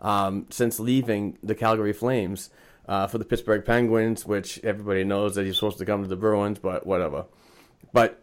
um, 0.00 0.46
since 0.50 0.80
leaving 0.80 1.38
the 1.42 1.54
Calgary 1.54 1.92
Flames 1.92 2.50
uh, 2.86 3.06
for 3.06 3.18
the 3.18 3.24
Pittsburgh 3.24 3.64
Penguins, 3.64 4.26
which 4.26 4.58
everybody 4.64 5.04
knows 5.04 5.34
that 5.34 5.44
he's 5.44 5.56
supposed 5.56 5.78
to 5.78 5.86
come 5.86 6.02
to 6.02 6.08
the 6.08 6.16
Bruins, 6.16 6.58
but 6.58 6.86
whatever. 6.86 7.26
But 7.92 8.22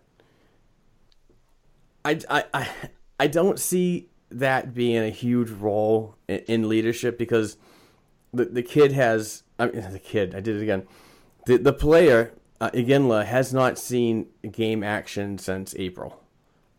I, 2.04 2.20
I, 2.30 2.44
I, 2.54 2.70
I 3.20 3.28
don't 3.28 3.60
see 3.60 4.10
that 4.30 4.74
being 4.74 5.04
a 5.04 5.10
huge 5.10 5.50
role 5.50 6.16
in, 6.28 6.40
in 6.48 6.70
leadership 6.70 7.18
because 7.18 7.58
the 8.34 8.46
the 8.46 8.64
kid 8.64 8.92
has 8.92 9.44
I 9.58 9.68
mean 9.68 9.86
the 9.92 10.00
kid 10.00 10.36
I 10.36 10.42
did 10.42 10.58
it 10.58 10.64
again 10.64 10.88
the 11.46 11.58
the 11.58 11.74
player 11.74 12.34
uh, 12.60 12.72
Iginla 12.72 13.26
has 13.26 13.54
not 13.54 13.78
seen 13.78 14.28
game 14.52 14.84
action 14.84 15.38
since 15.38 15.76
April. 15.78 16.22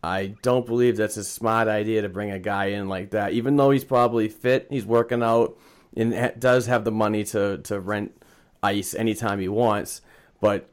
I 0.03 0.35
don't 0.41 0.65
believe 0.65 0.97
that's 0.97 1.17
a 1.17 1.23
smart 1.23 1.67
idea 1.67 2.01
to 2.01 2.09
bring 2.09 2.31
a 2.31 2.39
guy 2.39 2.67
in 2.67 2.87
like 2.87 3.11
that. 3.11 3.33
Even 3.33 3.57
though 3.57 3.71
he's 3.71 3.83
probably 3.83 4.29
fit, 4.29 4.67
he's 4.69 4.85
working 4.85 5.21
out, 5.21 5.57
and 5.95 6.33
does 6.39 6.67
have 6.67 6.85
the 6.85 6.91
money 6.91 7.23
to, 7.25 7.57
to 7.59 7.79
rent 7.79 8.23
ice 8.63 8.93
anytime 8.93 9.39
he 9.39 9.49
wants. 9.49 10.01
But 10.39 10.69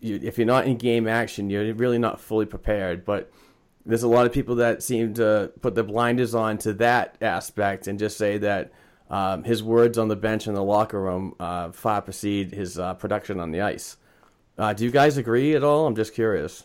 you, 0.00 0.18
if 0.22 0.38
you're 0.38 0.46
not 0.46 0.66
in 0.66 0.76
game 0.76 1.06
action, 1.06 1.50
you're 1.50 1.72
really 1.74 1.98
not 1.98 2.20
fully 2.20 2.46
prepared. 2.46 3.04
But 3.04 3.30
there's 3.86 4.02
a 4.02 4.08
lot 4.08 4.26
of 4.26 4.32
people 4.32 4.56
that 4.56 4.82
seem 4.82 5.14
to 5.14 5.52
put 5.60 5.74
the 5.74 5.84
blinders 5.84 6.34
on 6.34 6.58
to 6.58 6.72
that 6.74 7.16
aspect 7.20 7.86
and 7.86 7.98
just 7.98 8.16
say 8.16 8.38
that 8.38 8.72
um, 9.10 9.44
his 9.44 9.62
words 9.62 9.98
on 9.98 10.08
the 10.08 10.16
bench 10.16 10.46
in 10.46 10.54
the 10.54 10.62
locker 10.62 11.00
room 11.00 11.34
uh, 11.38 11.70
far 11.70 12.02
precede 12.02 12.52
his 12.52 12.78
uh, 12.78 12.94
production 12.94 13.38
on 13.38 13.50
the 13.50 13.60
ice. 13.60 13.98
Uh, 14.56 14.72
do 14.72 14.84
you 14.84 14.90
guys 14.90 15.16
agree 15.16 15.54
at 15.54 15.62
all? 15.62 15.86
I'm 15.86 15.94
just 15.94 16.14
curious. 16.14 16.64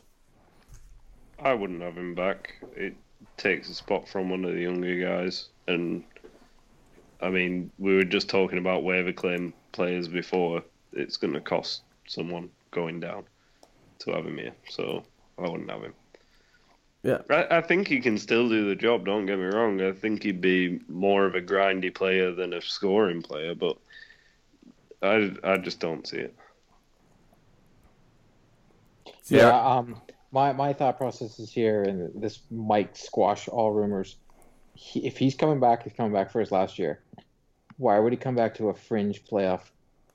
I 1.44 1.54
wouldn't 1.54 1.82
have 1.82 1.98
him 1.98 2.16
back. 2.16 2.56
It 2.76 2.96
takes 3.38 3.70
a 3.70 3.74
spot 3.74 4.08
from 4.08 4.30
one 4.30 4.46
of 4.46 4.54
the 4.54 4.62
younger 4.62 5.00
guys, 5.00 5.48
and 5.68 6.04
I 7.22 7.30
mean, 7.30 7.72
we 7.78 7.96
were 7.96 8.04
just 8.04 8.30
talking 8.30 8.58
about 8.58 8.84
waiver 8.84 9.14
claim 9.14 9.54
players 9.72 10.08
before. 10.08 10.64
It's 10.94 11.18
going 11.18 11.34
to 11.34 11.42
cost 11.42 11.82
someone 12.08 12.50
going 12.72 13.00
down 13.00 13.24
to 14.00 14.12
have 14.12 14.26
him 14.26 14.38
here, 14.38 14.54
so 14.70 15.04
I 15.38 15.50
wouldn't 15.50 15.70
have 15.70 15.84
him. 15.84 15.94
Yeah, 17.04 17.20
I, 17.30 17.58
I 17.58 17.62
think 17.62 17.88
he 17.88 18.02
can 18.02 18.18
still 18.18 18.50
do 18.50 18.68
the 18.68 18.76
job. 18.76 19.06
Don't 19.06 19.26
get 19.26 19.40
me 19.40 19.46
wrong. 19.46 19.82
I 19.82 19.94
think 19.94 20.24
he'd 20.24 20.42
be 20.42 20.82
more 20.90 21.26
of 21.26 21.36
a 21.36 21.42
grindy 21.42 21.94
player 21.94 22.34
than 22.34 22.54
a 22.54 22.62
scoring 22.62 23.22
player, 23.22 23.56
but 23.56 23.78
I 25.02 25.32
I 25.44 25.58
just 25.58 25.80
don't 25.80 26.06
see 26.06 26.18
it. 26.18 26.36
Yeah, 29.28 29.48
yeah 29.48 29.78
um, 29.78 30.02
my 30.32 30.54
my 30.54 30.74
thought 30.74 30.98
process 30.98 31.40
is 31.40 31.52
here, 31.52 31.84
and 31.84 32.22
this 32.22 32.40
might 32.52 32.98
squash 32.98 33.48
all 33.48 33.72
rumors. 33.72 34.18
He, 34.74 35.06
if 35.06 35.18
he's 35.18 35.36
coming 35.36 35.60
back, 35.60 35.84
he's 35.84 35.94
coming 35.94 36.14
back 36.14 36.32
for 36.32 36.40
his 36.40 36.52
last 36.52 36.80
year. 36.80 37.02
Why 37.78 37.98
would 38.00 38.14
he 38.14 38.18
come 38.18 38.36
back 38.36 38.56
to 38.56 38.70
a 38.70 38.74
fringe 38.74 39.24
playoff 39.26 39.62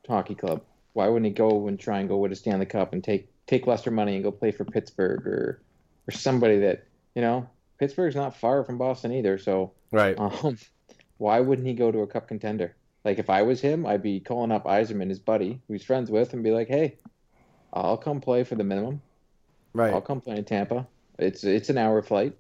hockey 0.09 0.35
club? 0.35 0.63
Why 0.93 1.09
wouldn't 1.09 1.27
he 1.27 1.33
go 1.33 1.67
and 1.67 1.79
try 1.79 2.01
and 2.01 2.09
go 2.09 2.19
win 2.19 2.33
a 2.33 2.37
Stanley 2.37 2.67
Cup 2.67 2.93
and 2.93 3.03
take 3.03 3.29
take 3.47 3.67
lesser 3.67 3.91
money 3.91 4.15
and 4.15 4.25
go 4.25 4.31
play 4.31 4.51
for 4.51 4.65
Pittsburgh 4.65 5.27
or 5.27 5.63
or 6.07 6.13
somebody 6.13 6.59
that 6.61 6.87
you 7.15 7.23
know 7.23 7.49
Pittsburgh's 7.79 8.17
not 8.17 8.37
far 8.37 8.65
from 8.65 8.79
Boston 8.79 9.13
either. 9.13 9.39
So 9.39 9.73
right, 9.91 10.19
um, 10.19 10.59
why 11.19 11.41
wouldn't 11.41 11.67
he 11.67 11.75
go 11.75 11.91
to 11.91 12.01
a 12.01 12.07
Cup 12.07 12.29
contender? 12.29 12.77
Like 13.05 13.19
if 13.19 13.29
I 13.29 13.43
was 13.43 13.61
him, 13.61 13.85
I'd 13.85 14.03
be 14.03 14.21
calling 14.21 14.53
up 14.53 14.65
Yzerman, 14.65 15.09
his 15.09 15.19
buddy, 15.19 15.61
who 15.67 15.75
he's 15.75 15.85
friends 15.85 16.11
with, 16.11 16.33
and 16.33 16.45
be 16.45 16.53
like, 16.53 16.69
"Hey, 16.69 16.99
I'll 17.73 17.97
come 17.97 18.21
play 18.21 18.45
for 18.45 18.55
the 18.55 18.65
minimum. 18.65 19.03
Right. 19.75 19.93
I'll 19.93 20.01
come 20.01 20.21
play 20.21 20.37
in 20.37 20.45
Tampa. 20.45 20.87
It's 21.19 21.45
it's 21.45 21.69
an 21.69 21.79
hour 21.79 22.01
flight. 22.03 22.37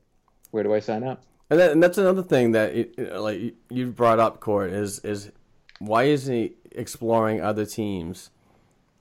Where 0.50 0.62
do 0.62 0.72
I 0.72 0.78
sign 0.78 1.02
up? 1.04 1.22
And, 1.50 1.60
that, 1.60 1.72
and 1.72 1.82
that's 1.82 1.98
another 1.98 2.22
thing 2.22 2.52
that 2.52 2.74
it, 2.74 3.16
like 3.16 3.54
you 3.68 3.88
brought 3.88 4.18
up, 4.18 4.40
Court 4.40 4.70
is 4.70 5.00
is 5.00 5.30
why 5.78 6.04
isn't 6.04 6.34
he 6.34 6.52
exploring 6.72 7.40
other 7.40 7.66
teams? 7.66 8.30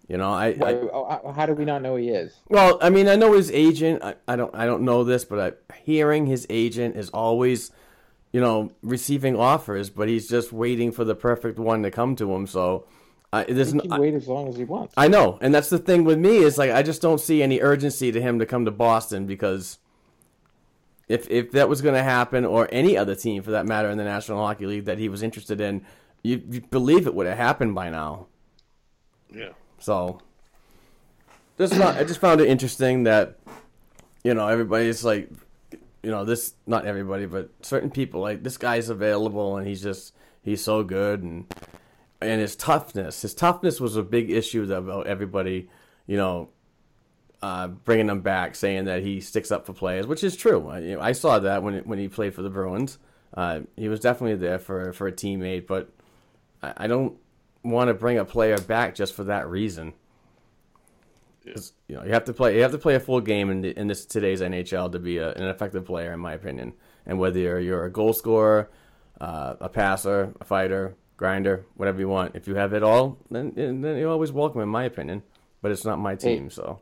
You 0.07 0.17
know, 0.17 0.31
I, 0.31 0.47
I, 0.61 0.73
oh, 0.73 1.33
how 1.33 1.45
do 1.45 1.53
we 1.53 1.63
not 1.63 1.81
know 1.81 1.95
he 1.95 2.09
is? 2.09 2.35
Well, 2.49 2.77
I 2.81 2.89
mean, 2.89 3.07
I 3.07 3.15
know 3.15 3.33
his 3.33 3.49
agent. 3.51 4.03
I, 4.03 4.15
I 4.27 4.35
don't 4.35 4.53
I 4.53 4.65
don't 4.65 4.83
know 4.83 5.03
this, 5.03 5.23
but 5.23 5.39
I, 5.39 5.75
hearing 5.75 6.25
his 6.25 6.45
agent 6.49 6.97
is 6.97 7.09
always, 7.11 7.71
you 8.33 8.41
know, 8.41 8.73
receiving 8.81 9.37
offers, 9.37 9.89
but 9.89 10.09
he's 10.09 10.27
just 10.27 10.51
waiting 10.51 10.91
for 10.91 11.05
the 11.05 11.15
perfect 11.15 11.57
one 11.57 11.83
to 11.83 11.91
come 11.91 12.15
to 12.17 12.33
him. 12.33 12.47
So 12.47 12.85
I, 13.33 13.45
there's 13.45 13.73
he 13.73 13.79
can 13.79 13.89
no, 13.89 13.99
wait 13.99 14.13
as 14.13 14.27
long 14.27 14.47
as 14.47 14.57
he 14.57 14.63
wants. 14.63 14.93
I 14.95 15.07
know, 15.07 15.39
and 15.41 15.51
that's 15.51 15.71
the 15.71 15.79
thing 15.79 16.03
with 16.03 16.19
me 16.19 16.37
is 16.37 16.59
like 16.59 16.69
I 16.69 16.83
just 16.83 17.01
don't 17.01 17.19
see 17.19 17.41
any 17.41 17.61
urgency 17.61 18.11
to 18.11 18.21
him 18.21 18.37
to 18.37 18.45
come 18.45 18.63
to 18.65 18.71
Boston 18.71 19.25
because 19.25 19.79
if 21.07 21.27
if 21.31 21.51
that 21.53 21.67
was 21.67 21.81
going 21.81 21.95
to 21.95 22.03
happen, 22.03 22.45
or 22.45 22.69
any 22.71 22.95
other 22.95 23.15
team 23.15 23.41
for 23.41 23.49
that 23.49 23.65
matter 23.65 23.89
in 23.89 23.97
the 23.97 24.03
National 24.03 24.37
Hockey 24.37 24.67
League 24.67 24.85
that 24.85 24.99
he 24.99 25.09
was 25.09 25.23
interested 25.23 25.59
in, 25.59 25.83
you, 26.21 26.43
you 26.47 26.61
believe 26.61 27.07
it 27.07 27.15
would 27.15 27.25
have 27.25 27.39
happened 27.39 27.73
by 27.73 27.89
now. 27.89 28.27
Yeah. 29.33 29.53
So, 29.79 30.21
just 31.57 31.75
not, 31.75 31.97
I 31.97 32.03
just 32.03 32.21
found 32.21 32.39
it 32.39 32.47
interesting 32.47 33.05
that 33.05 33.39
you 34.23 34.35
know 34.35 34.47
everybody's 34.47 35.03
like, 35.03 35.31
you 36.03 36.11
know, 36.11 36.23
this 36.23 36.53
not 36.67 36.85
everybody, 36.85 37.25
but 37.25 37.49
certain 37.63 37.89
people 37.89 38.21
like 38.21 38.43
this 38.43 38.57
guy's 38.57 38.89
available 38.89 39.57
and 39.57 39.67
he's 39.67 39.81
just 39.81 40.13
he's 40.43 40.63
so 40.63 40.83
good 40.83 41.23
and 41.23 41.51
and 42.23 42.41
his 42.41 42.55
toughness. 42.55 43.21
His 43.21 43.33
toughness 43.33 43.79
was 43.79 43.95
a 43.95 44.03
big 44.03 44.31
issue 44.31 44.71
about 44.73 45.07
everybody, 45.07 45.69
you 46.07 46.17
know, 46.17 46.49
uh, 47.41 47.67
bringing 47.67 48.09
him 48.09 48.21
back, 48.21 48.55
saying 48.55 48.85
that 48.85 49.03
he 49.03 49.19
sticks 49.19 49.51
up 49.51 49.65
for 49.65 49.73
players, 49.73 50.07
which 50.07 50.23
is 50.23 50.35
true. 50.35 50.67
I, 50.69 50.79
you 50.79 50.95
know, 50.95 51.01
I 51.01 51.11
saw 51.11 51.39
that 51.39 51.63
when 51.63 51.79
when 51.79 51.99
he 51.99 52.07
played 52.07 52.33
for 52.33 52.41
the 52.41 52.49
Bruins. 52.49 52.97
Uh, 53.33 53.61
he 53.75 53.89
was 53.89 53.99
definitely 53.99 54.37
there 54.37 54.59
for 54.59 54.93
for 54.93 55.07
a 55.07 55.11
teammate, 55.11 55.67
but 55.67 55.89
I, 56.61 56.73
I 56.77 56.87
don't 56.87 57.17
want 57.63 57.87
to 57.89 57.93
bring 57.93 58.17
a 58.17 58.25
player 58.25 58.57
back 58.57 58.95
just 58.95 59.13
for 59.13 59.23
that 59.25 59.47
reason. 59.49 59.93
'Cause, 61.45 61.73
You 61.87 61.97
know, 61.97 62.03
you 62.05 62.11
have 62.13 62.23
to 62.25 62.33
play. 62.33 62.55
You 62.55 62.61
have 62.61 62.71
to 62.71 62.77
play 62.77 62.95
a 62.95 62.99
full 62.99 63.19
game 63.19 63.49
in, 63.49 63.61
the, 63.61 63.77
in 63.77 63.87
this 63.87 64.05
today's 64.05 64.39
NHL 64.41 64.91
to 64.93 64.99
be 64.99 65.17
a, 65.17 65.33
an 65.33 65.43
effective 65.43 65.83
player, 65.85 66.13
in 66.13 66.19
my 66.19 66.33
opinion. 66.33 66.73
And 67.05 67.19
whether 67.19 67.37
you're, 67.39 67.59
you're 67.59 67.83
a 67.85 67.91
goal 67.91 68.13
scorer, 68.13 68.69
uh, 69.19 69.55
a 69.59 69.67
passer, 69.67 70.33
a 70.39 70.45
fighter, 70.45 70.95
grinder, 71.17 71.65
whatever 71.75 71.99
you 71.99 72.09
want, 72.09 72.35
if 72.35 72.47
you 72.47 72.55
have 72.55 72.73
it 72.73 72.83
all, 72.83 73.17
then 73.29 73.53
then 73.55 73.83
you're 73.97 74.11
always 74.11 74.31
welcome, 74.31 74.61
in 74.61 74.69
my 74.69 74.83
opinion. 74.83 75.23
But 75.61 75.71
it's 75.71 75.85
not 75.85 75.97
my 75.99 76.15
team, 76.15 76.49
so 76.49 76.79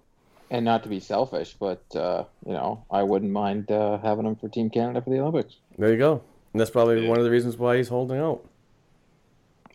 And 0.49 0.65
not 0.65 0.83
to 0.83 0.89
be 0.89 0.99
selfish, 0.99 1.55
but 1.59 1.83
uh, 1.95 2.23
you 2.45 2.53
know, 2.53 2.83
I 2.89 3.03
wouldn't 3.03 3.31
mind 3.31 3.71
uh, 3.71 3.99
having 3.99 4.25
him 4.25 4.35
for 4.35 4.49
Team 4.49 4.69
Canada 4.69 5.01
for 5.01 5.09
the 5.11 5.19
Olympics. 5.19 5.57
there 5.77 5.91
you 5.91 5.97
go. 5.97 6.23
And 6.53 6.59
that's 6.59 6.71
probably 6.71 7.07
one 7.07 7.17
of 7.17 7.23
the 7.23 7.31
reasons 7.31 7.57
why 7.57 7.77
he's 7.77 7.87
holding 7.87 8.17
out. 8.17 8.43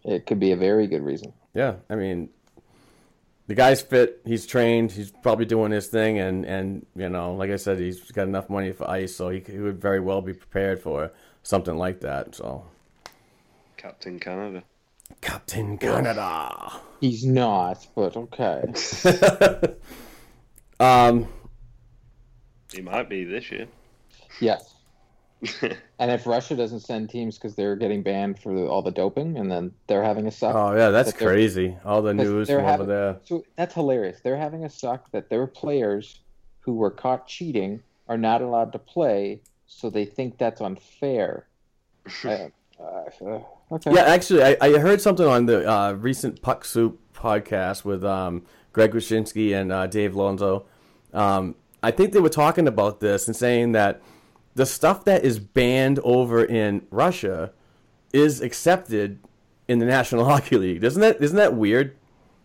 It 0.04 0.26
could 0.26 0.38
be 0.38 0.52
a 0.52 0.57
very 0.57 0.86
good 0.86 1.02
reason. 1.02 1.32
Yeah, 1.54 1.76
I 1.88 1.94
mean, 1.94 2.28
the 3.46 3.54
guy's 3.54 3.80
fit. 3.80 4.20
He's 4.24 4.46
trained. 4.46 4.92
He's 4.92 5.11
probably 5.11 5.46
doing 5.46 5.72
his 5.72 5.86
thing, 5.86 6.18
and 6.18 6.44
and 6.44 6.84
you 6.94 7.09
know, 7.09 7.34
like 7.34 7.50
I 7.50 7.57
said, 7.57 7.78
he's 7.78 8.11
got 8.12 8.26
enough 8.28 8.50
money 8.50 8.72
for 8.72 8.88
ice, 8.90 9.14
so 9.16 9.30
he, 9.30 9.40
he 9.40 9.59
would 9.59 9.80
very 9.80 10.00
well 10.00 10.20
be 10.20 10.32
prepared 10.34 10.80
for 10.82 11.12
something 11.42 11.76
like 11.76 12.00
that. 12.00 12.34
So, 12.34 12.64
Captain 13.87 14.18
Canada. 14.18 14.64
Captain 15.20 15.78
Canada. 15.78 16.72
He's 17.01 17.24
not, 17.24 17.87
but 17.95 18.16
okay. 18.16 18.64
Um, 20.80 21.28
He 22.74 22.82
might 22.82 23.09
be 23.09 23.22
this 23.22 23.49
year. 23.53 23.68
yes. 24.41 24.74
And 25.99 26.11
if 26.11 26.26
Russia 26.26 26.55
doesn't 26.57 26.80
send 26.80 27.09
teams 27.11 27.39
because 27.39 27.55
they're 27.55 27.76
getting 27.76 28.03
banned 28.03 28.39
for 28.41 28.53
the, 28.53 28.66
all 28.66 28.82
the 28.82 28.91
doping, 28.91 29.39
and 29.39 29.51
then 29.51 29.70
they're 29.87 30.03
having 30.03 30.26
a 30.26 30.30
suck. 30.32 30.55
oh 30.57 30.74
yeah, 30.76 30.91
that's 30.91 31.12
that 31.12 31.18
crazy. 31.24 31.74
All 31.84 32.03
the 32.03 32.12
news 32.12 32.49
from 32.51 32.64
having- 32.64 32.82
over 32.82 32.93
there. 32.93 33.16
So 33.24 33.45
that's 33.57 33.72
hilarious. 33.72 34.18
They're 34.22 34.37
having 34.37 34.64
a 34.64 34.68
suck 34.68 35.11
that 35.12 35.30
their 35.30 35.47
players 35.47 36.20
who 36.61 36.74
were 36.74 36.91
caught 36.91 37.26
cheating 37.28 37.82
are 38.09 38.18
not 38.18 38.43
allowed 38.43 38.72
to 38.72 38.78
play, 38.78 39.41
so 39.68 39.89
they 39.91 40.05
think 40.05 40.39
that's 40.39 40.61
unfair. 40.61 41.47
Uh, 42.78 43.09
uh, 43.24 43.41
okay. 43.70 43.92
Yeah, 43.92 44.02
actually, 44.02 44.44
I, 44.44 44.56
I 44.60 44.78
heard 44.78 45.00
something 45.00 45.26
on 45.26 45.46
the 45.46 45.70
uh, 45.70 45.92
recent 45.92 46.42
Puck 46.42 46.64
Soup 46.64 47.00
podcast 47.14 47.84
with 47.84 48.04
um, 48.04 48.44
Greg 48.72 48.92
Wyshynski 48.92 49.54
and 49.54 49.72
uh, 49.72 49.86
Dave 49.86 50.14
Lozo. 50.14 50.66
Um, 51.12 51.54
I 51.82 51.90
think 51.90 52.12
they 52.12 52.20
were 52.20 52.28
talking 52.28 52.66
about 52.68 53.00
this 53.00 53.26
and 53.26 53.36
saying 53.36 53.72
that 53.72 54.02
the 54.54 54.66
stuff 54.66 55.04
that 55.04 55.24
is 55.24 55.38
banned 55.38 55.98
over 56.00 56.44
in 56.44 56.86
Russia 56.90 57.52
is 58.12 58.40
accepted 58.40 59.18
in 59.68 59.78
the 59.78 59.86
National 59.86 60.24
Hockey 60.28 60.56
League. 60.56 60.84
Isn't 60.84 61.00
that 61.00 61.22
isn't 61.22 61.36
that 61.36 61.54
weird? 61.54 61.96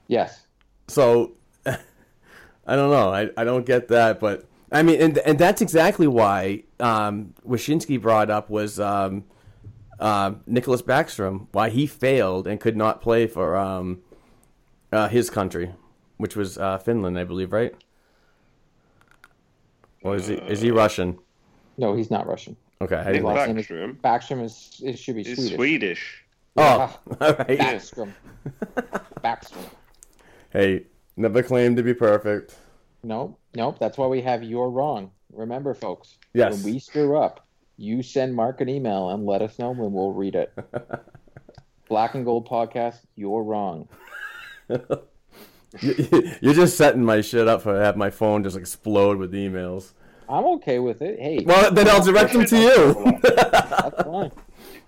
Yes. 0.08 0.46
So 0.88 1.34
I 1.66 2.76
don't 2.76 2.92
know. 2.92 3.14
I, 3.14 3.30
I 3.38 3.44
don't 3.44 3.66
get 3.66 3.88
that, 3.88 4.20
but 4.20 4.46
I 4.72 4.84
mean, 4.84 5.02
and 5.02 5.18
and 5.20 5.40
that's 5.40 5.62
exactly 5.62 6.08
why 6.08 6.64
um, 6.80 7.34
Wyshynski 7.48 8.02
brought 8.02 8.30
up 8.30 8.50
was 8.50 8.80
um, 8.80 9.26
uh, 10.02 10.32
Nicklas 10.50 10.82
Backstrom, 10.82 11.48
why 11.54 11.70
he 11.70 11.88
failed 11.88 12.48
and 12.48 12.60
could 12.60 12.76
not 12.76 13.02
play 13.02 13.28
for 13.28 13.56
um, 13.56 14.02
uh, 14.92 15.08
his 15.08 15.30
country, 15.30 15.72
which 16.18 16.36
was 16.36 16.58
uh, 16.58 16.78
Finland, 16.80 17.18
I 17.18 17.24
believe, 17.24 17.54
right? 17.54 17.74
Or 20.04 20.16
is 20.16 20.28
he 20.28 20.36
is 20.36 20.62
he 20.62 20.72
Russian? 20.72 21.20
No, 21.78 21.96
he's 21.96 22.10
not 22.12 22.28
Russian. 22.28 22.56
Okay, 22.82 22.96
I 22.96 23.04
His 23.04 23.14
didn't- 23.18 23.24
last 23.26 23.48
name 23.48 23.58
is- 23.60 23.68
Backstrom. 23.68 23.96
Backstrom 24.02 24.44
is 24.44 24.82
it 24.84 24.98
should 24.98 25.16
be 25.16 25.24
He's 25.24 25.38
Swedish. 25.38 25.56
Swedish. 25.56 26.24
oh, 26.58 27.00
all 27.22 27.34
right. 27.34 27.60
Backstrom. 27.60 28.12
Backstrom. 29.24 29.66
Hey, 30.50 30.86
never 31.16 31.44
claimed 31.44 31.78
to 31.78 31.84
be 31.84 31.94
perfect. 31.94 32.56
Nope, 33.04 33.40
nope. 33.56 33.78
That's 33.80 33.98
why 33.98 34.08
we 34.08 34.22
have 34.22 34.44
you're 34.44 34.70
wrong. 34.70 35.12
Remember, 35.32 35.74
folks. 35.76 36.18
Yes. 36.34 36.54
When 36.64 36.74
we 36.74 36.80
screw 36.80 37.16
up, 37.18 37.46
you 37.82 38.04
send 38.04 38.36
Mark 38.36 38.62
an 38.62 38.70
email 38.70 39.10
and 39.10 39.26
let 39.26 39.42
us 39.42 39.58
know, 39.60 39.72
and 39.72 39.80
we'll 39.94 40.14
read 40.14 40.36
it. 40.36 40.54
Black 41.90 42.14
and 42.16 42.24
Gold 42.24 42.48
podcast. 42.48 42.98
You're 43.16 43.44
wrong. 43.44 43.88
You- 45.80 46.30
You're 46.42 46.54
just 46.54 46.76
setting 46.76 47.06
my 47.06 47.22
shit 47.22 47.48
up 47.48 47.62
for 47.62 47.82
have 47.82 47.96
my 47.96 48.10
phone 48.10 48.44
just 48.44 48.58
explode 48.58 49.18
with 49.18 49.32
emails. 49.32 49.94
I'm 50.28 50.44
okay 50.56 50.80
with 50.80 51.02
it. 51.02 51.18
Hey. 51.18 51.46
Well, 51.46 51.72
then 51.72 51.88
I'll 51.88 52.04
direct 52.04 52.34
them 52.34 52.44
to 52.46 52.58
you. 52.58 53.20
That's 53.22 54.04
fine. 54.04 54.32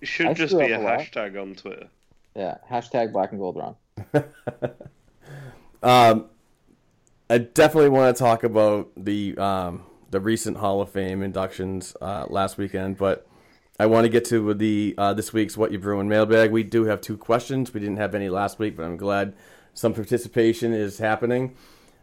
It 0.02 0.08
should 0.10 0.26
I 0.28 0.34
just 0.34 0.58
be 0.58 0.72
a 0.72 0.78
a 0.82 0.84
hashtag 0.84 1.42
on 1.42 1.56
Twitter. 1.56 1.88
Yeah. 2.36 2.58
Hashtag 2.70 3.14
Black 3.14 3.32
and 3.32 3.40
Gold 3.40 3.56
wrong. 3.56 3.76
Um, 5.82 6.26
I 7.30 7.38
definitely 7.38 7.90
want 7.90 8.16
to 8.16 8.22
talk 8.22 8.44
about 8.44 8.92
the 8.98 9.38
um, 9.38 9.84
the 10.14 10.22
recent 10.22 10.58
Hall 10.58 10.80
of 10.80 10.90
Fame 10.90 11.24
inductions 11.24 11.98
uh, 12.00 12.26
last 12.30 12.58
weekend, 12.58 12.98
but 12.98 13.28
I 13.80 13.88
want 13.88 14.06
to 14.06 14.10
get 14.10 14.24
to 14.26 14.54
the 14.54 14.94
uh, 14.98 15.14
this 15.16 15.34
week's 15.34 15.58
What 15.58 15.72
You 15.72 15.80
Brewing 15.80 16.08
mailbag. 16.08 16.52
We 16.52 16.64
do 16.64 16.86
have 16.86 17.02
two 17.02 17.18
questions. 17.18 17.74
We 17.74 17.80
didn't 17.80 17.98
have 17.98 18.14
any 18.14 18.30
last 18.30 18.60
week, 18.60 18.78
but 18.78 18.84
I'm 18.84 18.96
glad 18.96 19.34
some 19.74 19.94
participation 19.94 20.72
is 20.72 21.00
happening. 21.00 21.56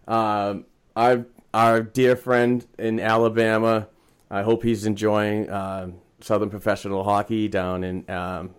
Um, 0.08 0.66
our 0.96 1.24
our 1.54 1.82
dear 1.82 2.16
friend 2.16 2.66
in 2.78 2.98
Alabama, 2.98 3.86
I 4.28 4.42
hope 4.42 4.64
he's 4.64 4.84
enjoying 4.84 5.48
uh, 5.48 5.92
Southern 6.20 6.50
professional 6.50 7.04
hockey 7.04 7.46
down 7.46 7.84
in 7.84 8.10
um, 8.10 8.50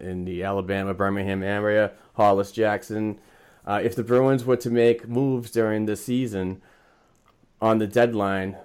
in 0.00 0.24
the 0.24 0.42
Alabama 0.42 0.94
Birmingham 0.94 1.42
area. 1.42 1.92
Hollis 2.14 2.50
Jackson. 2.50 3.20
Uh, 3.66 3.80
if 3.82 3.94
the 3.94 4.04
Bruins 4.04 4.44
were 4.46 4.56
to 4.56 4.70
make 4.70 5.06
moves 5.06 5.50
during 5.50 5.84
the 5.84 5.96
season 5.96 6.62
on 7.60 7.76
the 7.76 7.86
deadline, 7.86 8.56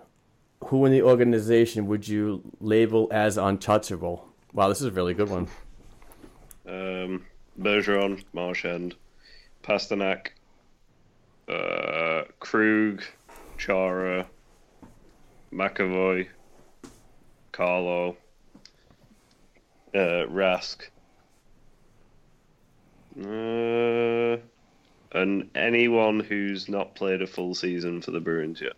who 0.66 0.86
in 0.86 0.92
the 0.92 1.02
organization 1.02 1.88
would 1.88 2.08
you 2.08 2.42
label 2.60 3.08
as 3.12 3.38
untouchable? 3.38 4.28
Wow, 4.54 4.70
this 4.70 4.80
is 4.80 4.88
a 4.88 4.92
really 4.92 5.14
good 5.14 5.30
one. 5.30 5.48
Um, 6.68 7.26
Bergeron, 7.60 8.24
Marchand, 8.34 8.96
Pastrnak, 9.64 10.28
uh, 11.48 12.24
Krug, 12.40 13.04
Chara, 13.58 14.28
McAvoy, 15.52 16.28
Carlo, 17.52 18.16
uh, 19.94 20.26
Rask, 20.30 20.84
uh, 23.20 24.38
and 25.14 25.50
anyone 25.56 26.22
who's 26.22 26.70
not 26.70 26.96
played 26.96 27.22
a 27.22 27.28
full 27.28 27.54
season 27.54 28.02
for 28.02 28.12
the 28.12 28.22
Bruins 28.22 28.62
yet. 28.62 28.74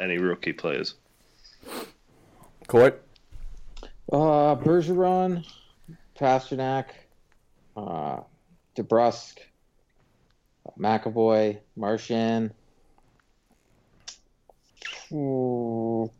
Any 0.00 0.18
rookie 0.18 0.52
players. 0.52 0.94
Court? 2.66 3.02
Uh, 4.10 4.54
Bergeron, 4.56 5.44
Pastrnak, 6.18 6.86
uh, 7.76 8.20
DeBrusk, 8.76 9.38
McAvoy, 10.78 11.58
Marchand. 11.76 12.52
Ooh, 15.12 16.10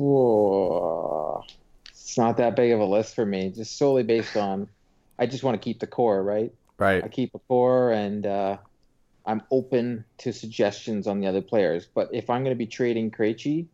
ooh. 0.00 1.42
It's 1.90 2.18
not 2.18 2.36
that 2.38 2.56
big 2.56 2.72
of 2.72 2.80
a 2.80 2.84
list 2.84 3.14
for 3.14 3.24
me, 3.24 3.50
just 3.50 3.78
solely 3.78 4.02
based 4.02 4.36
on. 4.36 4.68
I 5.18 5.26
just 5.26 5.44
want 5.44 5.60
to 5.60 5.64
keep 5.64 5.80
the 5.80 5.86
core, 5.86 6.22
right? 6.22 6.52
Right. 6.78 7.04
I 7.04 7.08
keep 7.08 7.34
a 7.34 7.38
core, 7.38 7.92
and 7.92 8.26
uh, 8.26 8.56
I'm 9.24 9.42
open 9.50 10.04
to 10.18 10.32
suggestions 10.32 11.06
on 11.06 11.20
the 11.20 11.26
other 11.26 11.42
players. 11.42 11.86
But 11.86 12.10
if 12.12 12.28
I'm 12.30 12.42
going 12.42 12.54
to 12.54 12.58
be 12.58 12.66
trading 12.66 13.10
Krejci, 13.10 13.66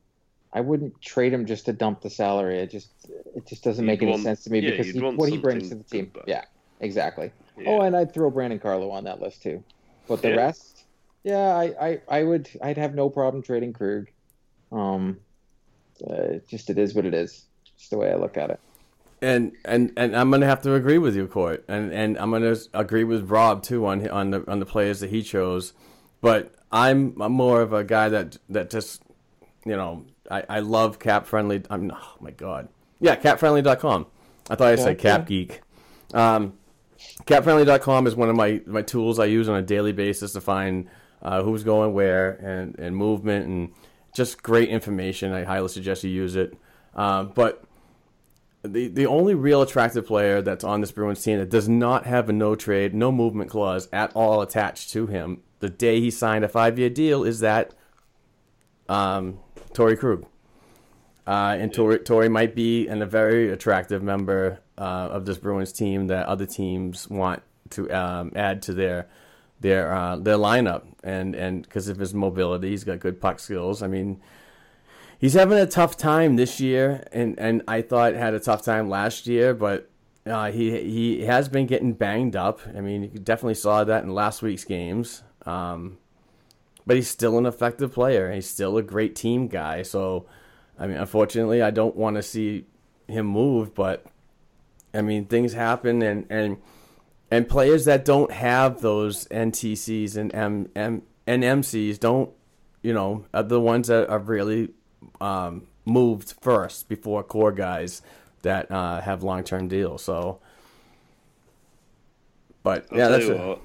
I 0.52 0.60
wouldn't 0.60 1.00
trade 1.00 1.32
him 1.32 1.46
just 1.46 1.66
to 1.66 1.72
dump 1.72 2.00
the 2.02 2.10
salary. 2.10 2.58
It 2.58 2.70
just 2.70 2.90
it 3.34 3.46
just 3.46 3.64
doesn't 3.64 3.84
make 3.84 4.00
You'd 4.00 4.06
any 4.08 4.12
want- 4.12 4.24
sense 4.24 4.44
to 4.44 4.50
me 4.50 4.60
yeah, 4.60 4.70
because 4.70 4.88
he, 4.90 5.00
what 5.00 5.28
he 5.28 5.38
brings 5.38 5.68
to 5.70 5.76
the 5.76 5.84
team. 5.84 6.12
Yeah, 6.26 6.44
exactly. 6.80 7.32
Yeah. 7.56 7.70
Oh, 7.70 7.80
and 7.80 7.96
I'd 7.96 8.12
throw 8.14 8.30
Brandon 8.30 8.58
Carlo 8.58 8.90
on 8.90 9.04
that 9.04 9.20
list 9.20 9.42
too. 9.42 9.62
But 10.06 10.22
the 10.22 10.30
Yeah. 10.30 10.36
rest, 10.36 10.84
yeah, 11.24 11.54
I, 11.54 11.74
I, 11.88 12.00
I 12.08 12.22
would 12.22 12.48
I'd 12.62 12.78
have 12.78 12.94
no 12.94 13.10
problem 13.10 13.42
trading 13.42 13.72
Krug. 13.72 14.08
Um, 14.72 15.18
uh, 16.08 16.38
just 16.48 16.70
it 16.70 16.78
is 16.78 16.94
what 16.94 17.04
it 17.04 17.14
is. 17.14 17.44
Just 17.76 17.90
the 17.90 17.98
way 17.98 18.10
I 18.10 18.16
look 18.16 18.36
at 18.36 18.50
it. 18.50 18.60
And 19.20 19.52
and 19.64 19.92
and 19.96 20.16
I'm 20.16 20.30
gonna 20.30 20.46
have 20.46 20.62
to 20.62 20.74
agree 20.74 20.98
with 20.98 21.16
you, 21.16 21.26
Court, 21.26 21.64
and 21.68 21.92
and 21.92 22.16
I'm 22.18 22.30
gonna 22.30 22.56
agree 22.72 23.04
with 23.04 23.30
Rob 23.30 23.62
too 23.62 23.84
on 23.86 24.08
on 24.08 24.30
the 24.30 24.50
on 24.50 24.60
the 24.60 24.66
players 24.66 25.00
that 25.00 25.10
he 25.10 25.22
chose. 25.22 25.72
But 26.20 26.54
I'm 26.70 27.20
I'm 27.20 27.32
more 27.32 27.60
of 27.60 27.72
a 27.72 27.82
guy 27.82 28.08
that 28.10 28.36
that 28.50 28.70
just 28.70 29.02
you 29.64 29.74
know 29.76 30.04
I, 30.30 30.44
I 30.48 30.60
love 30.60 30.98
cap 31.00 31.26
friendly. 31.26 31.62
I'm 31.68 31.90
oh 31.92 32.16
my 32.20 32.30
god, 32.30 32.68
yeah, 33.00 33.16
capfriendly.com. 33.16 34.06
I 34.50 34.54
thought 34.54 34.68
I 34.68 34.76
said 34.76 34.96
Okay. 34.96 35.02
cap 35.10 35.26
geek. 35.26 35.62
Um, 36.14 36.54
capfriendly.com 37.24 38.06
is 38.06 38.14
one 38.14 38.28
of 38.28 38.36
my 38.36 38.60
my 38.66 38.82
tools 38.82 39.18
I 39.18 39.24
use 39.26 39.48
on 39.48 39.56
a 39.56 39.62
daily 39.62 39.92
basis 39.92 40.32
to 40.32 40.40
find 40.40 40.88
uh, 41.22 41.42
who's 41.42 41.64
going 41.64 41.92
where, 41.92 42.30
and, 42.30 42.78
and 42.78 42.96
movement, 42.96 43.46
and 43.46 43.72
just 44.14 44.42
great 44.42 44.68
information. 44.68 45.32
I 45.32 45.44
highly 45.44 45.68
suggest 45.68 46.04
you 46.04 46.10
use 46.10 46.36
it. 46.36 46.56
Uh, 46.94 47.24
but 47.24 47.64
the 48.62 48.88
the 48.88 49.06
only 49.06 49.34
real 49.34 49.62
attractive 49.62 50.06
player 50.06 50.42
that's 50.42 50.64
on 50.64 50.80
this 50.80 50.92
Bruins 50.92 51.22
team 51.22 51.38
that 51.38 51.50
does 51.50 51.68
not 51.68 52.06
have 52.06 52.28
a 52.28 52.32
no 52.32 52.54
trade, 52.54 52.94
no 52.94 53.12
movement 53.12 53.50
clause 53.50 53.88
at 53.92 54.12
all 54.14 54.42
attached 54.42 54.90
to 54.90 55.06
him 55.06 55.42
the 55.60 55.68
day 55.68 56.00
he 56.00 56.10
signed 56.10 56.44
a 56.44 56.48
five 56.48 56.78
year 56.78 56.90
deal 56.90 57.24
is 57.24 57.40
that 57.40 57.74
um, 58.88 59.38
Torey 59.72 59.98
Krug. 59.98 60.26
Uh, 61.26 61.56
and 61.58 61.72
Torey, 61.72 61.98
Torey 61.98 62.30
might 62.30 62.54
be 62.54 62.88
an, 62.88 63.02
a 63.02 63.06
very 63.06 63.50
attractive 63.50 64.02
member 64.02 64.60
uh, 64.78 65.08
of 65.10 65.26
this 65.26 65.36
Bruins 65.36 65.72
team 65.72 66.06
that 66.06 66.26
other 66.26 66.46
teams 66.46 67.08
want 67.10 67.42
to 67.70 67.90
um, 67.90 68.32
add 68.34 68.62
to 68.62 68.72
their 68.72 69.08
their 69.60 69.92
uh, 69.92 70.16
their 70.16 70.36
lineup, 70.36 70.84
and 71.02 71.34
and 71.34 71.62
because 71.62 71.88
of 71.88 71.98
his 71.98 72.14
mobility, 72.14 72.70
he's 72.70 72.84
got 72.84 73.00
good 73.00 73.20
puck 73.20 73.40
skills. 73.40 73.82
I 73.82 73.88
mean, 73.88 74.22
he's 75.18 75.34
having 75.34 75.58
a 75.58 75.66
tough 75.66 75.96
time 75.96 76.36
this 76.36 76.60
year, 76.60 77.06
and, 77.12 77.38
and 77.38 77.62
I 77.68 77.82
thought 77.82 78.14
had 78.14 78.34
a 78.34 78.40
tough 78.40 78.62
time 78.62 78.88
last 78.88 79.26
year, 79.26 79.54
but 79.54 79.90
uh, 80.26 80.50
he 80.50 80.70
he 80.82 81.24
has 81.24 81.48
been 81.48 81.66
getting 81.66 81.92
banged 81.92 82.36
up. 82.36 82.60
I 82.76 82.80
mean, 82.80 83.02
you 83.02 83.18
definitely 83.18 83.54
saw 83.54 83.84
that 83.84 84.04
in 84.04 84.14
last 84.14 84.42
week's 84.42 84.64
games. 84.64 85.22
Um, 85.46 85.98
but 86.88 86.96
he's 86.96 87.08
still 87.08 87.36
an 87.36 87.44
effective 87.44 87.92
player. 87.92 88.32
He's 88.32 88.48
still 88.48 88.78
a 88.78 88.82
great 88.82 89.14
team 89.14 89.46
guy. 89.46 89.82
So, 89.82 90.24
I 90.78 90.86
mean, 90.86 90.96
unfortunately, 90.96 91.60
I 91.60 91.70
don't 91.70 91.94
want 91.94 92.16
to 92.16 92.22
see 92.22 92.64
him 93.06 93.26
move, 93.26 93.74
but 93.74 94.06
I 94.94 95.02
mean, 95.02 95.26
things 95.26 95.52
happen, 95.52 96.02
and 96.02 96.26
and 96.30 96.56
and 97.30 97.46
players 97.46 97.84
that 97.84 98.06
don't 98.06 98.32
have 98.32 98.80
those 98.80 99.26
NTCs 99.28 100.16
and 100.16 100.34
M, 100.34 100.70
M 100.74 101.02
and 101.26 101.42
MCs 101.42 102.00
don't, 102.00 102.30
you 102.82 102.94
know, 102.94 103.26
are 103.34 103.42
the 103.42 103.60
ones 103.60 103.88
that 103.88 104.08
are 104.08 104.18
really 104.18 104.70
um, 105.20 105.66
moved 105.84 106.34
first 106.40 106.88
before 106.88 107.22
core 107.22 107.52
guys 107.52 108.02
that 108.42 108.70
uh, 108.70 109.00
have 109.00 109.22
long 109.22 109.44
term 109.44 109.68
deals. 109.68 110.02
So, 110.04 110.40
but 112.62 112.86
I'll 112.92 112.98
yeah, 112.98 113.08
tell 113.08 113.18
that's 113.18 113.28
you 113.28 113.34
what, 113.34 113.62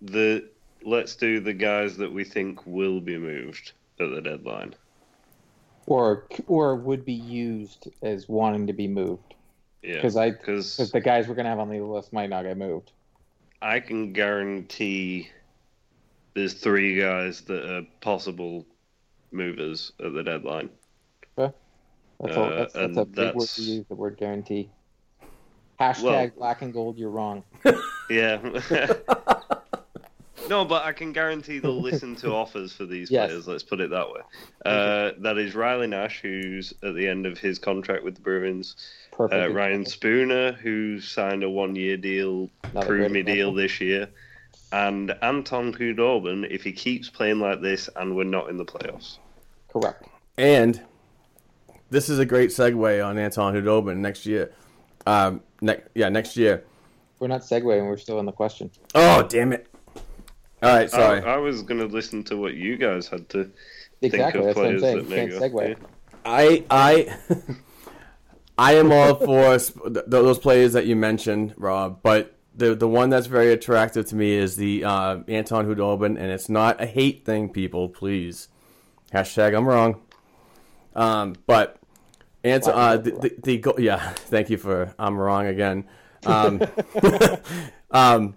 the 0.00 0.48
let's 0.84 1.16
do 1.16 1.40
the 1.40 1.52
guys 1.54 1.96
that 1.96 2.12
we 2.12 2.24
think 2.24 2.64
will 2.66 3.00
be 3.00 3.16
moved 3.18 3.72
at 4.00 4.10
the 4.10 4.20
deadline. 4.20 4.74
or 5.86 6.26
or 6.46 6.76
would 6.76 7.04
be 7.04 7.12
used 7.12 7.88
as 8.02 8.28
wanting 8.28 8.66
to 8.66 8.72
be 8.72 8.88
moved 8.88 9.34
Yeah, 9.82 9.96
because 9.96 10.16
I 10.16 10.30
because 10.30 10.76
because 10.76 10.92
the 10.92 11.00
guys 11.00 11.28
we're 11.28 11.34
gonna 11.34 11.48
have 11.50 11.58
on 11.58 11.68
the 11.70 11.80
list 11.80 12.12
might 12.12 12.30
not 12.30 12.44
get 12.44 12.56
moved. 12.56 12.92
I 13.62 13.80
can 13.80 14.12
guarantee 14.12 15.30
there's 16.34 16.54
three 16.54 16.96
guys 16.98 17.40
that 17.42 17.64
are 17.68 17.86
possible 18.00 18.66
movers 19.34 19.92
at 20.04 20.12
the 20.14 20.22
deadline. 20.22 20.70
That's, 21.36 22.36
all, 22.36 22.44
Uh, 22.44 22.56
that's, 22.60 22.72
that's 22.74 22.96
a 22.96 23.04
big 23.04 23.34
word 23.34 23.48
to 23.48 23.62
use. 23.62 23.84
The 23.88 23.94
word 23.96 24.16
guarantee. 24.16 24.70
Hashtag 25.80 26.02
Well- 26.04 26.30
black 26.38 26.62
and 26.62 26.72
gold. 26.72 26.96
You're 26.96 27.10
wrong. 27.10 27.42
Yeah. 28.10 28.36
no, 30.50 30.64
but 30.66 30.84
I 30.84 30.92
can 30.92 31.12
guarantee 31.14 31.58
they'll 31.58 31.80
listen 31.80 32.14
to 32.16 32.32
offers 32.34 32.72
for 32.74 32.84
these 32.84 33.10
Yes. 33.10 33.28
players. 33.30 33.48
Let's 33.48 33.62
put 33.62 33.80
it 33.80 33.88
that 33.90 34.06
way. 34.10 34.20
Uh, 34.66 35.12
that 35.20 35.38
is 35.38 35.54
Riley 35.54 35.86
Nash, 35.86 36.20
who's 36.20 36.74
at 36.82 36.94
the 36.94 37.08
end 37.08 37.24
of 37.24 37.38
his 37.38 37.58
contract 37.58 38.04
with 38.04 38.16
the 38.16 38.20
Bruins. 38.20 38.76
Uh, 39.18 39.48
Ryan 39.50 39.86
Spooner, 39.86 40.52
who 40.52 41.00
signed 41.00 41.42
a 41.44 41.48
one-year 41.50 41.96
deal, 41.96 42.50
Not 42.74 42.84
a 42.84 42.86
prove 42.86 43.10
me 43.10 43.22
deal 43.22 43.54
this 43.54 43.80
year, 43.80 44.08
and 44.70 45.16
Anton 45.22 45.72
Khudobin, 45.72 46.46
if 46.50 46.62
he 46.62 46.72
keeps 46.72 47.08
playing 47.08 47.40
like 47.40 47.62
this 47.62 47.88
and 47.96 48.14
we're 48.14 48.24
not 48.24 48.50
in 48.50 48.58
the 48.58 48.66
playoffs. 48.66 49.16
Correct. 49.74 50.08
And 50.38 50.80
this 51.90 52.08
is 52.08 52.18
a 52.18 52.24
great 52.24 52.48
segue 52.50 53.04
on 53.06 53.18
Anton 53.18 53.52
Khudobin 53.54 53.98
next 53.98 54.24
year. 54.24 54.52
Um, 55.06 55.42
ne- 55.60 55.82
yeah, 55.94 56.08
next 56.08 56.36
year. 56.36 56.64
We're 57.18 57.28
not 57.28 57.42
segueing. 57.42 57.86
We're 57.86 57.98
still 57.98 58.18
in 58.20 58.26
the 58.26 58.32
question. 58.32 58.70
Oh, 58.94 59.22
damn 59.22 59.52
it! 59.52 59.66
All 60.62 60.74
right, 60.74 60.90
sorry. 60.90 61.22
I, 61.22 61.34
I 61.34 61.36
was 61.36 61.62
going 61.62 61.80
to 61.80 61.86
listen 61.86 62.24
to 62.24 62.36
what 62.36 62.54
you 62.54 62.76
guys 62.78 63.06
had 63.08 63.28
to 63.30 63.50
Exactly. 64.00 64.10
think 64.10 64.34
of 64.34 64.44
That's 64.44 64.56
what 64.56 64.66
I'm 64.66 64.78
players 64.78 64.80
saying. 64.80 64.96
that 64.96 65.02
You 65.04 65.10
may 65.10 65.16
can't 65.28 65.52
go. 65.52 65.58
segue. 65.58 65.68
Yeah. 65.68 65.74
I 66.24 66.64
I 66.70 67.16
I 68.58 68.74
am 68.76 68.92
all 68.92 69.14
for 69.16 69.58
sp- 69.60 69.92
th- 69.92 70.04
those 70.08 70.38
players 70.38 70.72
that 70.74 70.86
you 70.86 70.96
mentioned, 70.96 71.54
Rob. 71.56 72.00
But 72.02 72.36
the 72.56 72.74
the 72.74 72.88
one 72.88 73.10
that's 73.10 73.26
very 73.26 73.52
attractive 73.52 74.06
to 74.06 74.16
me 74.16 74.32
is 74.32 74.56
the 74.56 74.84
uh, 74.84 75.18
Anton 75.28 75.66
Khudobin, 75.66 76.16
and 76.18 76.30
it's 76.30 76.48
not 76.48 76.80
a 76.80 76.86
hate 76.86 77.24
thing, 77.24 77.48
people. 77.50 77.88
Please, 77.88 78.48
hashtag 79.14 79.56
I'm 79.56 79.66
wrong. 79.66 80.02
Um, 80.94 81.36
but 81.46 81.78
Anton, 82.42 82.74
uh, 82.74 82.96
the, 82.96 83.10
the, 83.10 83.34
the 83.42 83.58
go- 83.58 83.78
yeah, 83.78 84.10
thank 84.14 84.50
you 84.50 84.58
for 84.58 84.94
I'm 84.98 85.16
wrong 85.16 85.46
again. 85.46 85.86
Um, 86.26 86.62
um, 87.90 88.34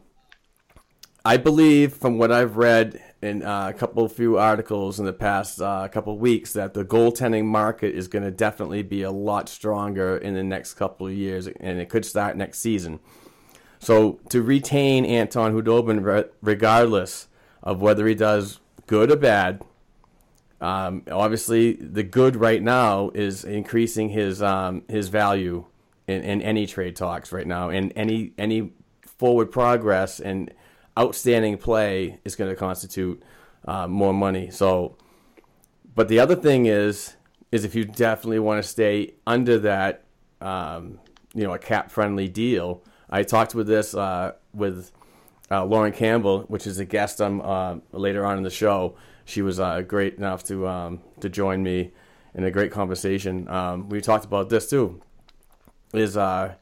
I 1.26 1.38
believe 1.38 1.94
from 1.94 2.18
what 2.18 2.32
I've 2.32 2.58
read 2.58 3.02
in 3.22 3.44
uh, 3.44 3.70
a 3.70 3.74
couple 3.74 4.06
of 4.06 4.14
few 4.14 4.38
articles 4.38 5.00
in 5.00 5.06
the 5.06 5.14
past 5.14 5.60
uh, 5.62 5.88
couple 5.88 6.14
of 6.14 6.20
weeks 6.20 6.54
that 6.54 6.74
the 6.74 6.86
goaltending 6.86 7.46
market 7.46 7.96
is 7.96 8.08
going 8.08 8.24
to 8.24 8.32
definitely 8.32 8.84
be 8.84 9.02
a 9.02 9.12
lot 9.12 9.50
stronger 9.50 10.18
in 10.18 10.36
the 10.36 10.44
next 10.44 10.76
couple 10.76 11.08
of 11.08 11.14
years, 11.14 11.48
and 11.48 11.80
it 11.80 11.90
could 11.90 12.06
start 12.06 12.38
next 12.38 12.60
season. 12.60 13.00
So 13.80 14.20
to 14.30 14.42
retain 14.42 15.06
Anton 15.06 15.54
Khudobin, 15.54 16.04
re- 16.04 16.30
regardless 16.42 17.28
of 17.64 17.82
whether 17.82 18.08
he 18.08 18.16
does 18.16 18.60
good 18.86 19.12
or 19.12 19.18
bad, 19.18 19.64
um, 20.60 21.04
obviously 21.12 21.74
the 21.74 22.04
good 22.04 22.36
right 22.36 22.62
now 22.62 23.12
is 23.14 23.44
increasing 23.44 24.10
his 24.10 24.42
um, 24.42 24.84
his 24.88 25.10
value 25.10 25.66
in, 26.08 26.24
in 26.24 26.42
any 26.42 26.66
trade 26.66 26.96
talks 26.96 27.32
right 27.32 27.46
now, 27.46 27.70
and 27.70 27.94
any 27.96 28.34
any 28.38 28.72
forward 29.06 29.52
progress 29.52 30.20
and 30.20 30.52
outstanding 30.98 31.58
play 31.58 32.20
is 32.26 32.36
going 32.36 32.50
to 32.50 32.56
constitute 32.56 33.22
uh, 33.66 33.88
more 33.88 34.14
money. 34.14 34.50
So, 34.50 34.98
but 35.94 36.08
the 36.08 36.20
other 36.20 36.36
thing 36.36 36.66
is, 36.66 37.16
is 37.52 37.64
if 37.64 37.76
you 37.76 37.86
definitely 37.86 38.40
want 38.40 38.64
to 38.64 38.68
stay 38.68 39.14
under 39.26 39.60
that, 39.60 40.06
um, 40.42 41.00
you 41.34 41.44
know, 41.44 41.54
a 41.54 41.60
cap 41.60 41.92
friendly 41.92 42.28
deal. 42.28 42.84
I 43.10 43.24
talked 43.24 43.56
with 43.56 43.68
this 43.68 43.94
uh, 43.94 44.34
with 44.54 44.92
uh, 45.52 45.66
Lauren 45.66 45.94
Campbell, 45.94 46.42
which 46.48 46.68
is 46.68 46.80
a 46.80 46.86
guest 46.86 47.22
on 47.22 47.42
uh, 47.42 47.80
later 47.92 48.26
on 48.26 48.38
in 48.38 48.44
the 48.44 48.50
show. 48.50 48.96
She 49.28 49.42
was 49.42 49.60
uh, 49.60 49.82
great 49.82 50.16
enough 50.16 50.46
to 50.46 50.66
um, 50.68 51.02
to 51.20 51.28
join 51.28 51.62
me 51.62 51.92
in 52.34 52.46
a 52.46 52.50
great 52.50 52.72
conversation. 52.72 53.46
Um, 53.50 53.90
we 53.90 54.00
talked 54.00 54.24
about 54.24 54.48
this 54.48 54.70
too. 54.70 55.02
Is 55.94 56.16
uh, 56.16 56.56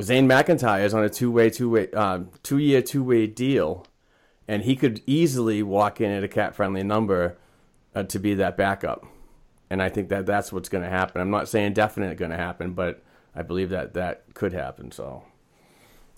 Zane 0.00 0.28
McIntyre 0.28 0.84
is 0.84 0.94
on 0.94 1.02
a 1.02 1.08
two 1.08 1.32
way 1.32 1.50
two 1.50 1.70
way 1.70 1.90
um, 1.90 2.30
two 2.44 2.58
year 2.58 2.80
two 2.80 3.02
way 3.02 3.26
deal, 3.26 3.84
and 4.46 4.62
he 4.62 4.76
could 4.76 5.02
easily 5.06 5.60
walk 5.60 6.00
in 6.00 6.12
at 6.12 6.22
a 6.22 6.28
cap 6.28 6.54
friendly 6.54 6.84
number 6.84 7.36
uh, 7.96 8.04
to 8.04 8.20
be 8.20 8.34
that 8.34 8.56
backup. 8.56 9.04
And 9.70 9.82
I 9.82 9.88
think 9.88 10.10
that 10.10 10.26
that's 10.26 10.52
what's 10.52 10.68
going 10.68 10.84
to 10.84 10.90
happen. 10.90 11.20
I'm 11.20 11.30
not 11.30 11.48
saying 11.48 11.72
definite 11.72 12.16
going 12.16 12.30
to 12.30 12.36
happen, 12.36 12.74
but 12.74 13.02
I 13.34 13.42
believe 13.42 13.70
that 13.70 13.94
that 13.94 14.22
could 14.34 14.52
happen. 14.52 14.92
So, 14.92 15.24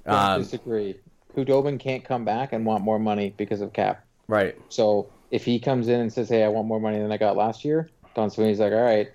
um, 0.05 0.43
disagree. 0.43 0.97
Khudobin 1.35 1.81
can't 1.81 2.05
come 2.05 2.27
back 2.27 2.53
and 2.53 2.67
want 2.67 2.85
more 2.85 2.99
money 2.99 3.33
because 3.35 3.63
of 3.63 3.73
cap. 3.73 4.06
Right. 4.29 4.57
So 4.69 5.09
if 5.31 5.45
he 5.45 5.59
comes 5.59 5.89
in 5.89 6.01
and 6.01 6.13
says, 6.13 6.29
"Hey, 6.29 6.45
I 6.45 6.49
want 6.49 6.69
more 6.69 6.81
money 6.81 6.99
than 6.99 7.11
I 7.13 7.17
got 7.17 7.37
last 7.37 7.65
year," 7.65 7.89
Don 8.15 8.31
Sweeney's 8.31 8.61
like, 8.61 8.73
"All 8.73 8.83
right, 8.83 9.11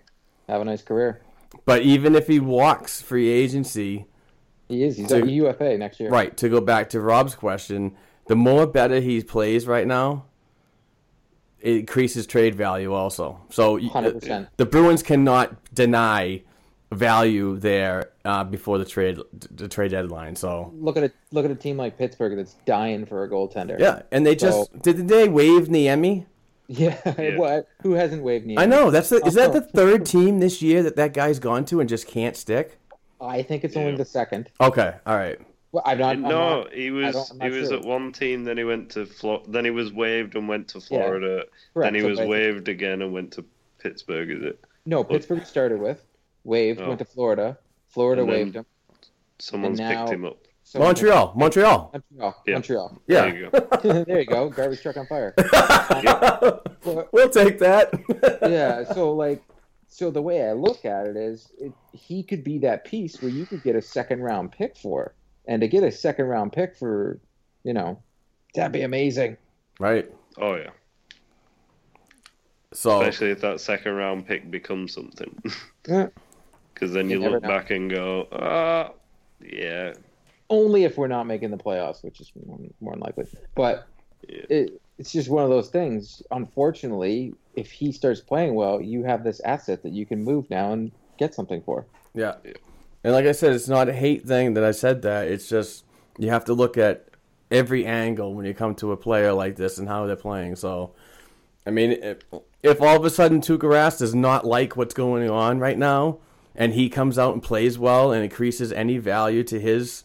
have 0.47 0.61
a 0.61 0.65
nice 0.65 0.81
career." 0.81 1.21
But 1.65 1.81
even 1.81 2.15
if 2.15 2.27
he 2.27 2.39
walks 2.39 3.01
free 3.01 3.29
agency, 3.29 4.05
He 4.67 4.83
is. 4.83 4.97
He's 4.97 5.11
a 5.11 5.29
UFA 5.29 5.77
next 5.77 5.99
year. 5.99 6.09
right, 6.09 6.35
to 6.37 6.49
go 6.49 6.61
back 6.61 6.89
to 6.91 7.01
Rob's 7.01 7.35
question, 7.35 7.95
the 8.27 8.35
more 8.35 8.65
better 8.65 8.99
he 9.01 9.21
plays 9.21 9.67
right 9.67 9.85
now, 9.85 10.25
it 11.59 11.79
increases 11.79 12.25
trade 12.25 12.55
value 12.55 12.93
also. 12.93 13.41
So 13.49 13.77
100%. 13.77 14.45
Uh, 14.45 14.49
the 14.57 14.65
Bruins 14.65 15.03
cannot 15.03 15.73
deny 15.73 16.43
value 16.91 17.57
there 17.57 18.10
uh, 18.25 18.43
before 18.43 18.77
the 18.77 18.85
trade 18.85 19.17
the 19.51 19.67
trade 19.67 19.91
deadline. 19.91 20.35
So 20.35 20.71
Look 20.75 20.97
at 20.97 21.03
a 21.03 21.11
look 21.31 21.45
at 21.45 21.51
a 21.51 21.55
team 21.55 21.77
like 21.77 21.97
Pittsburgh 21.97 22.35
that's 22.37 22.55
dying 22.65 23.05
for 23.05 23.23
a 23.23 23.29
goaltender. 23.29 23.79
yeah, 23.79 24.03
and 24.11 24.25
they 24.25 24.35
just 24.35 24.79
did 24.81 25.07
they 25.07 25.27
waive 25.29 25.67
Niemi? 25.67 26.25
Yeah. 26.67 27.35
what? 27.37 27.67
Who 27.83 27.93
hasn't 27.93 28.23
waived 28.23 28.45
knee? 28.45 28.55
I 28.57 28.65
know 28.65 28.91
that's 28.91 29.09
the, 29.09 29.17
is 29.25 29.33
that 29.33 29.51
the 29.53 29.61
third 29.73 30.05
team 30.05 30.39
this 30.39 30.61
year 30.61 30.83
that 30.83 30.95
that 30.95 31.13
guy's 31.13 31.39
gone 31.39 31.65
to 31.65 31.79
and 31.79 31.89
just 31.89 32.07
can't 32.07 32.35
stick? 32.37 32.77
I 33.19 33.43
think 33.43 33.63
it's 33.63 33.75
only 33.77 33.95
the 33.95 34.05
second. 34.05 34.49
Okay, 34.59 34.95
all 35.05 35.15
right. 35.17 35.37
Well, 35.73 35.83
I'm 35.85 35.99
not. 35.99 36.09
I'm 36.15 36.21
no, 36.21 36.29
not- 36.63 36.73
he 36.73 36.91
was 36.91 37.31
he 37.41 37.49
was 37.49 37.69
sure. 37.69 37.77
at 37.79 37.85
one 37.85 38.11
team, 38.11 38.43
then 38.43 38.57
he 38.57 38.63
went 38.63 38.89
to 38.91 39.05
Flo- 39.05 39.43
then 39.47 39.63
he 39.65 39.71
was 39.71 39.91
waived 39.93 40.35
and 40.35 40.47
went 40.47 40.67
to 40.69 40.81
Florida. 40.81 41.45
Correct, 41.73 41.85
Then 41.87 41.95
he 41.95 42.01
so 42.01 42.07
was 42.09 42.19
I 42.19 42.23
think- 42.23 42.31
waived 42.31 42.67
again 42.67 43.01
and 43.01 43.13
went 43.13 43.31
to 43.33 43.45
Pittsburgh. 43.79 44.29
Is 44.31 44.43
it? 44.43 44.59
No, 44.85 45.03
Pittsburgh 45.03 45.45
started 45.45 45.79
with 45.79 46.03
waived, 46.43 46.81
Oh. 46.81 46.87
went 46.87 46.99
to 46.99 47.05
Florida. 47.05 47.57
Florida 47.91 48.21
And 48.23 48.31
then- 48.31 48.37
waived 48.37 48.55
him. 48.55 48.65
Someone's 49.39 49.79
now- 49.79 50.01
picked 50.05 50.13
him 50.13 50.25
up. 50.25 50.37
So 50.63 50.79
Montreal, 50.79 51.33
Montreal. 51.35 51.91
Montreal. 51.93 52.43
Yeah. 52.47 52.53
Montreal. 52.53 53.01
Yeah. 53.07 53.21
There 53.25 53.35
you 53.37 53.49
go. 53.49 54.03
there 54.05 54.19
you 54.21 54.25
go. 54.25 54.49
Garbage 54.49 54.81
truck 54.81 54.95
on 54.97 55.05
fire. 55.07 55.33
We'll 57.11 57.29
take 57.29 57.59
that. 57.59 57.93
yeah. 58.41 58.83
So 58.93 59.11
like, 59.13 59.43
so 59.87 60.09
the 60.11 60.21
way 60.21 60.47
I 60.47 60.53
look 60.53 60.85
at 60.85 61.07
it 61.07 61.17
is, 61.17 61.51
it, 61.59 61.73
he 61.91 62.23
could 62.23 62.43
be 62.43 62.57
that 62.59 62.85
piece 62.85 63.21
where 63.21 63.29
you 63.31 63.45
could 63.45 63.61
get 63.63 63.75
a 63.75 63.81
second 63.81 64.21
round 64.21 64.51
pick 64.51 64.77
for, 64.77 65.13
and 65.47 65.61
to 65.61 65.67
get 65.67 65.83
a 65.83 65.91
second 65.91 66.25
round 66.27 66.53
pick 66.53 66.75
for, 66.77 67.19
you 67.63 67.73
know, 67.73 68.01
that'd 68.55 68.71
be 68.71 68.81
amazing. 68.83 69.37
right. 69.79 70.09
Oh 70.37 70.55
yeah. 70.55 70.69
So 72.73 73.01
Especially 73.01 73.31
if 73.31 73.41
that 73.41 73.59
second 73.59 73.93
round 73.95 74.25
pick 74.25 74.49
becomes 74.49 74.93
something. 74.93 75.41
Yeah. 75.87 76.07
Because 76.81 76.95
then 76.95 77.11
You 77.11 77.21
you, 77.21 77.29
look 77.29 77.43
know. 77.43 77.47
back 77.47 77.69
and 77.69 77.91
go, 77.91 78.27
ah, 78.31 78.89
yeah, 79.39 79.93
Only 80.49 80.83
if 80.83 80.97
we're 80.97 81.07
not 81.07 81.27
making 81.27 81.51
the 81.51 81.57
playoffs, 81.57 82.03
which 82.03 82.19
is 82.19 82.31
more, 82.43 82.57
more 82.81 82.93
unlikely. 82.93 83.27
But 83.53 83.87
Yeah. 84.27 84.41
it, 84.49 84.81
it's 84.97 85.11
just 85.11 85.29
one 85.29 85.43
of 85.43 85.51
those 85.51 85.69
things. 85.69 86.23
Unfortunately, 86.31 87.35
if 87.55 87.71
he 87.71 87.91
starts 87.91 88.19
playing 88.19 88.55
well, 88.55 88.81
you 88.81 89.03
have 89.03 89.23
this 89.23 89.39
asset 89.41 89.83
that 89.83 89.91
you 89.91 90.07
can 90.07 90.23
move 90.23 90.49
now 90.49 90.73
and 90.73 90.91
get 91.19 91.35
something 91.35 91.61
for. 91.61 91.85
Yeah. 92.15 92.33
And 93.03 93.13
like 93.13 93.25
I 93.27 93.31
said, 93.31 93.53
it's 93.53 93.67
not 93.69 93.87
a 93.87 93.93
hate 93.93 94.25
thing 94.27 94.55
that 94.55 94.63
I 94.63 94.71
said 94.71 95.03
that. 95.03 95.27
It's 95.27 95.47
just 95.47 95.85
you 96.17 96.29
have 96.29 96.45
to 96.45 96.53
look 96.53 96.77
at 96.77 97.05
every 97.51 97.85
angle 97.85 98.33
when 98.33 98.45
you 98.45 98.55
come 98.55 98.73
to 98.75 98.91
a 98.91 98.97
player 98.97 99.33
like 99.33 99.55
this 99.55 99.77
and 99.77 99.87
how 99.87 100.07
they're 100.07 100.15
playing. 100.15 100.55
So, 100.55 100.93
I 101.65 101.69
mean, 101.69 101.91
if, 101.91 102.19
if 102.63 102.81
all 102.81 102.95
of 102.97 103.05
a 103.05 103.09
sudden 103.11 103.39
Tuukka 103.39 103.69
Rask 103.69 103.99
does 103.99 104.15
not 104.15 104.45
like 104.45 104.75
what's 104.75 104.93
going 104.95 105.29
on 105.29 105.59
right 105.59 105.77
now, 105.77 106.17
and 106.55 106.73
he 106.73 106.89
comes 106.89 107.17
out 107.17 107.33
and 107.33 107.43
plays 107.43 107.79
well 107.79 108.11
and 108.11 108.23
increases 108.23 108.71
any 108.71 108.97
value 108.97 109.43
to 109.43 109.59
his 109.59 110.03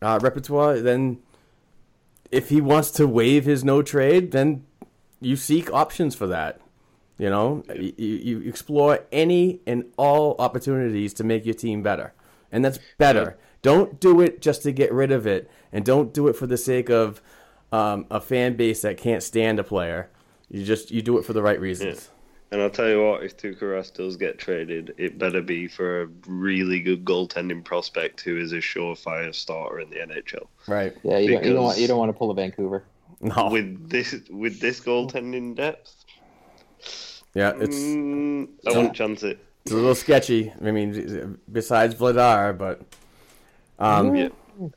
uh, 0.00 0.18
repertoire, 0.22 0.80
then 0.80 1.18
if 2.30 2.48
he 2.48 2.60
wants 2.60 2.90
to 2.92 3.06
waive 3.06 3.44
his 3.44 3.64
no 3.64 3.82
trade, 3.82 4.32
then 4.32 4.64
you 5.20 5.36
seek 5.36 5.72
options 5.72 6.14
for 6.14 6.26
that. 6.26 6.60
You 7.18 7.30
know, 7.30 7.62
you, 7.76 7.92
you 7.96 8.40
explore 8.40 9.00
any 9.12 9.60
and 9.66 9.84
all 9.96 10.34
opportunities 10.38 11.14
to 11.14 11.24
make 11.24 11.44
your 11.44 11.54
team 11.54 11.82
better, 11.82 12.14
and 12.50 12.64
that's 12.64 12.80
better. 12.98 13.38
Don't 13.60 14.00
do 14.00 14.20
it 14.20 14.40
just 14.40 14.62
to 14.64 14.72
get 14.72 14.92
rid 14.92 15.12
of 15.12 15.26
it, 15.26 15.48
and 15.70 15.84
don't 15.84 16.12
do 16.12 16.26
it 16.26 16.34
for 16.34 16.48
the 16.48 16.56
sake 16.56 16.90
of 16.90 17.22
um, 17.70 18.06
a 18.10 18.20
fan 18.20 18.56
base 18.56 18.82
that 18.82 18.96
can't 18.96 19.22
stand 19.22 19.60
a 19.60 19.64
player. 19.64 20.10
You 20.48 20.64
just 20.64 20.90
you 20.90 21.00
do 21.00 21.16
it 21.18 21.24
for 21.24 21.32
the 21.32 21.42
right 21.42 21.60
reasons. 21.60 22.10
And 22.52 22.60
I'll 22.60 22.68
tell 22.70 22.88
you 22.88 23.02
what, 23.02 23.22
if 23.24 23.38
Tuukka 23.38 23.62
Rask 23.62 23.94
does 23.94 24.16
get 24.16 24.38
traded, 24.38 24.94
it 24.98 25.18
better 25.18 25.40
be 25.40 25.66
for 25.68 26.02
a 26.02 26.06
really 26.26 26.80
good 26.80 27.02
goaltending 27.02 27.64
prospect 27.64 28.20
who 28.20 28.36
is 28.36 28.52
a 28.52 28.56
surefire 28.58 29.34
starter 29.34 29.80
in 29.80 29.88
the 29.88 29.96
NHL. 29.96 30.46
Right? 30.68 30.94
Yeah, 31.02 31.16
you, 31.16 31.32
don't, 31.32 31.44
you 31.46 31.52
don't 31.54 31.64
want 31.64 31.78
you 31.78 31.86
don't 31.88 31.98
want 31.98 32.10
to 32.10 32.12
pull 32.12 32.30
a 32.30 32.34
Vancouver. 32.34 32.84
No. 33.22 33.48
With 33.50 33.88
this 33.88 34.14
with 34.30 34.60
this 34.60 34.80
goaltending 34.80 35.56
depth, 35.56 36.04
yeah, 37.34 37.52
it's 37.58 37.76
mm, 37.78 38.48
I 38.66 38.70
wouldn't 38.70 38.94
chance 38.94 39.22
it. 39.22 39.38
it's 39.64 39.72
a 39.72 39.76
little 39.76 39.94
sketchy. 39.94 40.52
I 40.60 40.70
mean, 40.72 41.38
besides 41.50 41.94
Vladar, 41.94 42.56
but 42.58 42.82
um, 43.78 44.14
Yeah. 44.14 44.28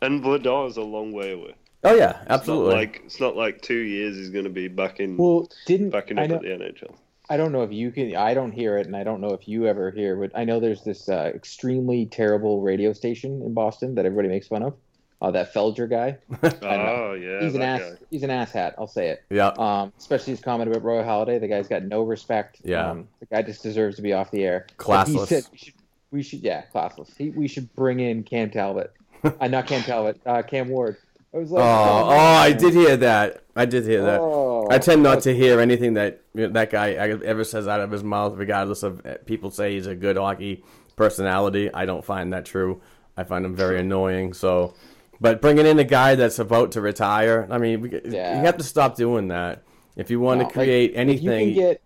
And 0.01 0.23
Vladar 0.23 0.69
is 0.69 0.78
a 0.78 0.82
long 0.84 1.11
way 1.11 1.34
away. 1.34 1.55
oh 1.84 1.93
yeah, 1.95 2.21
It's 2.21 2.30
absolutely. 2.30 2.69
not 2.69 2.78
like 2.80 3.01
it's 3.05 3.19
not 3.19 3.36
like 3.36 3.61
two 3.61 3.80
years 3.80 4.15
he's 4.15 4.30
going 4.30 4.45
to 4.45 4.49
be 4.49 4.69
back 4.69 5.01
in 5.01 5.17
Well, 5.17 5.49
didn't 5.65 5.89
backing 5.89 6.17
I 6.19 6.23
up 6.23 6.30
know? 6.30 6.36
at 6.38 6.41
the 6.43 6.47
NHL. 6.49 6.95
I 7.30 7.38
don't 7.38 7.51
know 7.51 7.63
if 7.63 7.71
you 7.71 7.91
can. 7.91 8.15
I 8.15 8.34
don't 8.34 8.51
hear 8.51 8.78
it, 8.78 8.86
and 8.88 8.95
I 8.95 9.03
don't 9.03 9.21
know 9.21 9.34
if 9.34 9.47
you 9.47 9.65
ever 9.67 9.91
hear. 9.91 10.15
But 10.15 10.32
I 10.38 10.43
know 10.43 10.59
there's 10.59 10.84
this 10.84 11.09
uh, 11.09 11.32
extremely 11.34 12.05
terrible 12.05 12.61
radio 12.61 12.93
station 12.93 13.41
in 13.41 13.53
Boston 13.53 13.95
that 13.95 14.05
everybody 14.05 14.28
makes 14.28 14.47
fun 14.47 14.63
of. 14.63 14.76
Uh, 15.21 15.32
that 15.32 15.53
Felger 15.53 15.89
guy. 15.89 16.17
Oh 16.61 17.13
yeah, 17.13 17.39
he's 17.41 17.55
an 17.55 17.61
ass. 17.61 17.80
guy. 17.82 17.91
He's 18.11 18.21
an 18.23 18.30
asshat. 18.30 18.73
I'll 18.78 18.86
say 18.86 19.09
it. 19.09 19.23
yeah, 19.30 19.47
Um, 19.57 19.93
especially 19.97 20.32
his 20.34 20.41
comment 20.41 20.69
about 20.69 20.84
Roy 20.84 21.01
Halladay. 21.03 21.39
The 21.39 21.47
guy's 21.47 21.67
got 21.67 21.84
no 21.84 22.03
respect. 22.03 22.57
Yeah. 22.63 22.91
Um, 22.91 23.07
the 23.21 23.26
guy 23.28 23.41
just 23.41 23.63
deserves 23.63 23.95
to 23.95 24.01
be 24.01 24.11
off 24.13 24.30
the 24.30 24.43
air. 24.43 24.67
Classless. 24.78 25.28
said 25.28 25.43
we 25.51 25.57
should, 25.57 25.73
we 26.11 26.21
should 26.21 26.39
yeah, 26.41 26.65
classless. 26.73 27.15
He, 27.17 27.30
we 27.30 27.47
should 27.47 27.73
bring 27.76 28.01
in 28.01 28.23
Cam 28.23 28.51
Talbot. 28.51 28.91
uh, 29.23 29.47
not 29.47 29.65
Cam 29.67 29.82
Talbot. 29.84 30.19
Uh, 30.26 30.41
Cam 30.43 30.67
Ward. 30.69 30.97
I 31.34 31.38
was 31.38 31.51
Oh, 31.53 31.55
like, 31.55 31.63
oh, 31.65 32.09
I 32.17 32.51
did 32.51 32.73
hear 32.73 32.97
that. 32.97 33.41
I 33.55 33.65
did 33.65 33.86
hear 33.86 34.03
that. 34.03 34.19
Oh. 34.19 34.45
I 34.70 34.78
tend 34.80 35.03
not 35.03 35.22
to 35.22 35.36
hear 35.36 35.59
anything 35.59 35.95
that 35.95 36.22
you 36.34 36.43
know, 36.47 36.53
that 36.53 36.70
guy 36.70 36.91
ever 36.91 37.43
says 37.43 37.68
out 37.68 37.80
of 37.80 37.91
his 37.91 38.03
mouth, 38.03 38.36
regardless 38.36 38.84
of 38.84 39.05
uh, 39.05 39.16
people 39.26 39.51
say 39.51 39.74
he's 39.74 39.88
a 39.88 39.95
good 39.95 40.18
hockey 40.18 40.63
personality. 40.95 41.74
I 41.74 41.86
don't 41.86 42.03
find 42.03 42.34
that 42.34 42.45
true. 42.45 42.82
I 43.18 43.24
find 43.24 43.45
him 43.45 43.55
very 43.55 43.80
annoying. 43.80 44.34
So, 44.34 44.74
but 45.22 45.41
bringing 45.41 45.66
in 45.66 45.80
a 45.80 45.84
guy 45.84 46.16
that's 46.16 46.39
about 46.39 46.74
to 46.74 46.82
retire, 46.82 47.47
I 47.49 47.57
mean, 47.57 47.82
we, 47.82 48.01
Yeah. 48.03 48.39
you 48.39 48.45
have 48.45 48.57
to 48.57 48.63
stop 48.63 48.95
doing 48.95 49.30
that. 49.30 49.63
If 49.95 50.09
you 50.11 50.20
want 50.20 50.41
No, 50.41 50.47
to 50.47 50.53
create 50.53 50.91
if 50.91 50.97
anything, 50.97 51.49
you 51.49 51.55
can 51.55 51.63
get, 51.63 51.82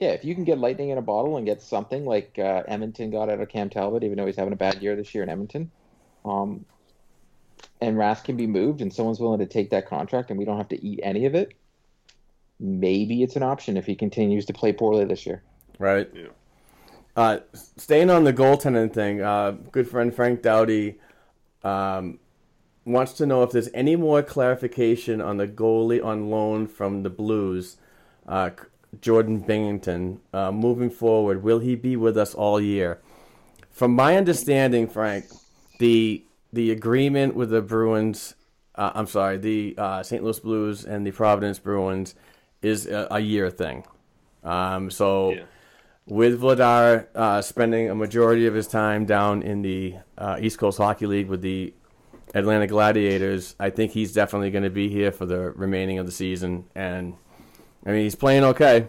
yeah, 0.00 0.08
if 0.10 0.24
you 0.24 0.34
can 0.34 0.44
get 0.44 0.58
lightning 0.58 0.88
in 0.90 0.98
a 0.98 1.02
bottle 1.02 1.36
and 1.36 1.44
get 1.44 1.60
something 1.60 2.04
like 2.06 2.38
uh, 2.38 2.62
Edmonton 2.66 3.10
got 3.10 3.28
out 3.28 3.40
of 3.40 3.48
Cam 3.48 3.68
Talbot, 3.68 4.02
even 4.04 4.16
though 4.16 4.26
he's 4.26 4.36
having 4.36 4.52
a 4.54 4.56
bad 4.56 4.82
year 4.82 4.96
this 4.96 5.14
year 5.14 5.22
in 5.22 5.28
Edmonton, 5.28 5.70
um, 6.24 6.64
and 7.80 7.96
Rask 7.96 8.24
can 8.24 8.36
be 8.36 8.46
moved, 8.46 8.80
and 8.80 8.92
someone's 8.92 9.20
willing 9.20 9.40
to 9.40 9.46
take 9.46 9.70
that 9.70 9.86
contract, 9.86 10.30
and 10.30 10.38
we 10.38 10.46
don't 10.46 10.56
have 10.56 10.68
to 10.68 10.82
eat 10.82 11.00
any 11.02 11.26
of 11.26 11.34
it. 11.34 11.52
Maybe 12.58 13.22
it's 13.22 13.36
an 13.36 13.42
option 13.42 13.76
if 13.76 13.86
he 13.86 13.94
continues 13.94 14.46
to 14.46 14.52
play 14.52 14.72
poorly 14.72 15.04
this 15.04 15.26
year. 15.26 15.42
right? 15.78 16.08
Yeah. 16.14 16.28
Uh, 17.16 17.40
staying 17.76 18.10
on 18.10 18.24
the 18.24 18.32
goaltending 18.32 18.92
thing, 18.92 19.22
uh, 19.22 19.52
good 19.72 19.88
friend 19.88 20.14
Frank 20.14 20.42
Dowdy 20.42 20.96
um, 21.64 22.18
wants 22.84 23.14
to 23.14 23.26
know 23.26 23.42
if 23.42 23.50
there's 23.50 23.70
any 23.72 23.96
more 23.96 24.22
clarification 24.22 25.20
on 25.20 25.38
the 25.38 25.48
goalie 25.48 26.04
on 26.04 26.30
loan 26.30 26.66
from 26.66 27.02
the 27.02 27.10
Blues, 27.10 27.78
uh, 28.28 28.50
Jordan 29.00 29.42
Binnington. 29.42 30.18
Uh, 30.32 30.52
moving 30.52 30.90
forward, 30.90 31.42
will 31.42 31.58
he 31.58 31.74
be 31.74 31.96
with 31.96 32.18
us 32.18 32.34
all 32.34 32.60
year? 32.60 33.00
From 33.70 33.94
my 33.94 34.16
understanding, 34.16 34.86
Frank, 34.86 35.26
the 35.78 36.22
the 36.52 36.70
agreement 36.70 37.34
with 37.34 37.50
the 37.50 37.60
Bruins, 37.60 38.34
uh, 38.76 38.92
I'm 38.94 39.06
sorry, 39.06 39.36
the 39.36 39.74
uh, 39.76 40.02
St. 40.02 40.22
Louis 40.22 40.40
Blues 40.40 40.84
and 40.84 41.06
the 41.06 41.10
Providence 41.10 41.58
Bruins 41.58 42.14
is 42.66 42.86
a, 42.86 43.08
a 43.10 43.20
year 43.20 43.50
thing. 43.50 43.84
Um, 44.44 44.90
so 44.90 45.30
Yeah. 45.32 45.42
with 46.06 46.40
Vladar 46.40 47.06
uh, 47.14 47.42
spending 47.42 47.90
a 47.90 47.94
majority 47.94 48.46
of 48.46 48.54
his 48.54 48.66
time 48.66 49.06
down 49.06 49.42
in 49.42 49.62
the 49.62 49.96
uh, 50.18 50.38
East 50.40 50.58
Coast 50.58 50.78
Hockey 50.78 51.06
League 51.06 51.28
with 51.28 51.42
the 51.42 51.72
Atlanta 52.34 52.66
Gladiators, 52.66 53.54
I 53.58 53.70
think 53.70 53.92
he's 53.92 54.12
definitely 54.12 54.50
going 54.50 54.64
to 54.64 54.70
be 54.70 54.88
here 54.88 55.10
for 55.12 55.26
the 55.26 55.40
remaining 55.52 55.98
of 55.98 56.06
the 56.06 56.12
season. 56.12 56.64
And 56.74 57.14
I 57.84 57.90
mean, 57.92 58.02
he's 58.02 58.14
playing 58.14 58.44
okay. 58.44 58.86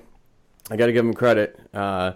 I 0.69 0.75
got 0.75 0.87
to 0.87 0.91
give 0.93 1.05
him 1.05 1.13
credit. 1.13 1.59
Uh, 1.73 2.13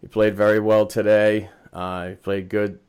he 0.00 0.08
played 0.08 0.36
very 0.36 0.60
well 0.60 0.86
today. 0.86 1.48
Uh, 1.72 2.08
he 2.10 2.14
played 2.16 2.48
good 2.48 2.80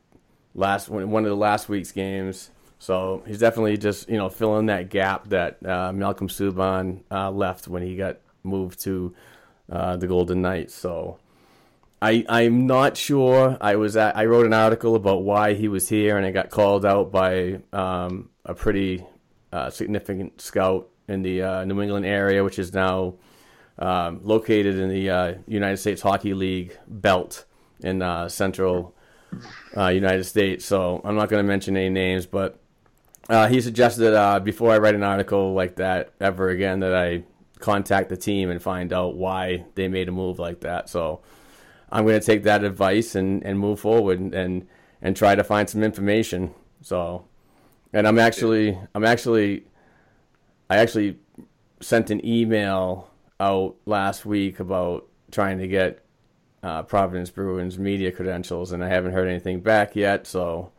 last 0.54 0.88
one 0.88 1.10
one 1.10 1.24
of 1.24 1.30
the 1.30 1.36
last 1.36 1.68
week's 1.68 1.90
games. 1.92 2.50
So 2.78 3.22
he's 3.26 3.38
definitely 3.38 3.76
just 3.76 4.08
you 4.08 4.18
know 4.18 4.28
filling 4.28 4.66
that 4.66 4.90
gap 4.90 5.28
that 5.28 5.64
uh, 5.64 5.92
Malcolm 5.92 6.28
Subban 6.28 7.02
uh, 7.10 7.30
left 7.30 7.68
when 7.68 7.82
he 7.82 7.96
got 7.96 8.18
moved 8.42 8.80
to 8.80 9.14
uh, 9.70 9.96
the 9.96 10.06
Golden 10.06 10.42
Knights. 10.42 10.74
So 10.74 11.18
I 12.02 12.24
I'm 12.28 12.66
not 12.66 12.96
sure. 12.96 13.56
I 13.60 13.76
was 13.76 13.96
at, 13.96 14.16
I 14.16 14.26
wrote 14.26 14.46
an 14.46 14.52
article 14.52 14.94
about 14.94 15.22
why 15.22 15.54
he 15.54 15.68
was 15.68 15.88
here, 15.88 16.16
and 16.18 16.26
I 16.26 16.30
got 16.30 16.50
called 16.50 16.84
out 16.84 17.10
by 17.10 17.60
um, 17.72 18.30
a 18.44 18.54
pretty 18.54 19.04
uh, 19.52 19.70
significant 19.70 20.40
scout 20.40 20.88
in 21.08 21.22
the 21.22 21.42
uh, 21.42 21.64
New 21.64 21.80
England 21.80 22.04
area, 22.04 22.44
which 22.44 22.58
is 22.58 22.72
now 22.74 23.14
um, 23.78 24.20
located 24.22 24.78
in 24.78 24.88
the 24.88 25.10
uh, 25.10 25.34
United 25.46 25.78
States 25.78 26.02
Hockey 26.02 26.34
League 26.34 26.76
belt 26.86 27.44
in 27.80 28.00
Central 28.28 28.94
United 29.76 30.24
States. 30.24 30.64
So 30.64 31.00
I'm 31.04 31.16
not 31.16 31.28
going 31.28 31.42
to 31.42 31.48
mention 31.48 31.76
any 31.76 31.90
names, 31.90 32.26
but 32.26 32.58
uh, 33.28 33.48
he 33.48 33.60
suggested 33.60 34.14
uh, 34.14 34.40
before 34.40 34.70
I 34.72 34.78
write 34.78 34.94
an 34.94 35.02
article 35.02 35.54
like 35.54 35.76
that 35.76 36.12
ever 36.20 36.48
again 36.48 36.80
that 36.80 36.94
I 36.94 37.24
contact 37.58 38.08
the 38.10 38.16
team 38.16 38.50
and 38.50 38.62
find 38.62 38.92
out 38.92 39.16
why 39.16 39.64
they 39.74 39.88
made 39.88 40.08
a 40.08 40.12
move 40.12 40.38
like 40.38 40.60
that. 40.60 40.88
So 40.88 41.22
I'm 41.90 42.04
going 42.04 42.18
to 42.18 42.26
take 42.26 42.42
that 42.42 42.64
advice 42.64 43.14
and, 43.14 43.42
and 43.44 43.58
move 43.58 43.80
forward 43.80 44.20
and, 44.20 44.66
and 45.00 45.16
try 45.16 45.34
to 45.34 45.44
find 45.44 45.68
some 45.68 45.82
information. 45.82 46.54
So, 46.82 47.24
and 47.92 48.06
I'm 48.06 48.18
actually 48.18 48.78
I'm 48.94 49.04
actually 49.04 49.64
I 50.68 50.78
actually 50.78 51.18
sent 51.80 52.10
an 52.10 52.24
email 52.26 53.10
out 53.40 53.76
last 53.86 54.26
week 54.26 54.60
about 54.60 55.06
trying 55.30 55.58
to 55.58 55.68
get 55.68 56.04
uh, 56.62 56.82
Providence 56.82 57.30
Bruins 57.30 57.78
media 57.78 58.10
credentials, 58.10 58.72
and 58.72 58.82
I 58.82 58.88
haven't 58.88 59.12
heard 59.12 59.28
anything 59.28 59.60
back 59.60 59.94
yet. 59.94 60.26
So, 60.26 60.72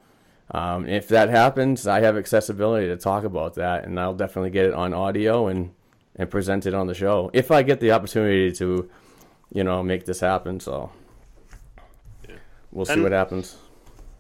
um, 0.51 0.87
if 0.87 1.07
that 1.09 1.29
happens, 1.29 1.87
I 1.87 2.01
have 2.01 2.17
accessibility 2.17 2.87
to 2.87 2.97
talk 2.97 3.23
about 3.23 3.55
that, 3.55 3.85
and 3.85 3.99
I'll 3.99 4.13
definitely 4.13 4.51
get 4.51 4.65
it 4.65 4.73
on 4.73 4.93
audio 4.93 5.47
and 5.47 5.71
and 6.17 6.29
present 6.31 6.65
it 6.65 6.73
on 6.73 6.87
the 6.87 6.93
show 6.93 7.29
if 7.33 7.51
I 7.51 7.61
get 7.61 7.81
the 7.81 7.91
opportunity 7.91 8.49
to, 8.53 8.89
you 9.51 9.63
know, 9.65 9.83
make 9.83 10.05
this 10.05 10.21
happen. 10.21 10.61
So, 10.61 10.89
we'll 12.71 12.85
see 12.85 12.93
And- 12.93 13.03
what 13.03 13.11
happens. 13.11 13.57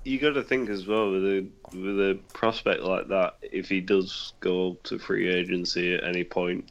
you 0.03 0.19
got 0.19 0.33
to 0.33 0.43
think 0.43 0.69
as 0.69 0.85
well 0.87 1.09
with 1.11 1.23
a 1.23 1.45
with 1.73 1.99
a 1.99 2.19
prospect 2.33 2.81
like 2.81 3.07
that. 3.07 3.35
If 3.41 3.69
he 3.69 3.79
does 3.81 4.33
go 4.39 4.77
to 4.83 4.99
free 4.99 5.29
agency 5.29 5.95
at 5.95 6.03
any 6.03 6.23
point, 6.23 6.69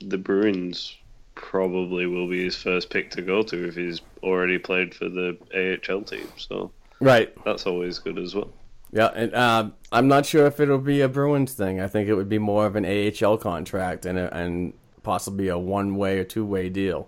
the 0.00 0.16
Bruins 0.18 0.96
probably 1.34 2.06
will 2.06 2.28
be 2.28 2.44
his 2.44 2.56
first 2.56 2.88
pick 2.88 3.10
to 3.10 3.22
go 3.22 3.42
to 3.42 3.68
if 3.68 3.74
he's 3.74 4.00
already 4.22 4.58
played 4.58 4.94
for 4.94 5.08
the 5.08 5.36
AHL 5.54 6.02
team. 6.02 6.26
So 6.38 6.70
Right. 7.00 7.30
that's 7.44 7.66
always 7.66 7.98
good 7.98 8.18
as 8.18 8.34
well. 8.34 8.52
Yeah, 8.96 9.08
and 9.14 9.34
um, 9.34 9.74
I'm 9.92 10.08
not 10.08 10.24
sure 10.24 10.46
if 10.46 10.58
it'll 10.58 10.78
be 10.78 11.02
a 11.02 11.08
Bruins 11.08 11.52
thing. 11.52 11.82
I 11.82 11.86
think 11.86 12.08
it 12.08 12.14
would 12.14 12.30
be 12.30 12.38
more 12.38 12.64
of 12.64 12.76
an 12.76 12.86
AHL 12.86 13.36
contract 13.36 14.06
and 14.06 14.18
a, 14.18 14.34
and 14.34 14.72
possibly 15.02 15.48
a 15.48 15.58
one 15.58 15.96
way 15.96 16.18
or 16.18 16.24
two 16.24 16.46
way 16.46 16.70
deal. 16.70 17.06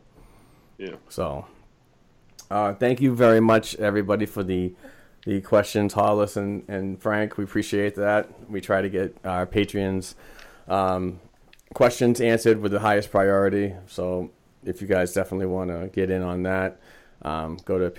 Yeah. 0.76 0.96
So, 1.08 1.46
uh, 2.50 2.74
thank 2.74 3.00
you 3.00 3.14
very 3.14 3.40
much, 3.40 3.74
everybody, 3.76 4.26
for 4.26 4.44
the 4.44 4.74
the 5.24 5.40
questions, 5.40 5.94
Hollis 5.94 6.36
and, 6.36 6.62
and 6.68 7.00
Frank. 7.00 7.38
We 7.38 7.44
appreciate 7.44 7.94
that. 7.94 8.50
We 8.50 8.60
try 8.60 8.82
to 8.82 8.90
get 8.90 9.16
our 9.24 9.46
Patreons 9.46 10.14
um, 10.68 11.20
questions 11.72 12.20
answered 12.20 12.60
with 12.60 12.72
the 12.72 12.80
highest 12.80 13.10
priority. 13.10 13.72
So, 13.86 14.30
if 14.62 14.82
you 14.82 14.88
guys 14.88 15.14
definitely 15.14 15.46
want 15.46 15.70
to 15.70 15.88
get 15.90 16.10
in 16.10 16.20
on 16.20 16.42
that, 16.42 16.82
um, 17.22 17.56
go 17.64 17.78
to 17.78 17.90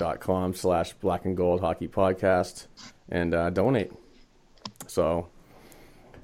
patreon.com 0.00 0.54
slash 0.54 0.92
black 0.94 1.24
and 1.24 1.36
gold 1.36 1.60
hockey 1.60 1.88
podcast 1.88 2.66
and 3.08 3.34
uh, 3.34 3.50
donate. 3.50 3.92
So, 4.86 5.28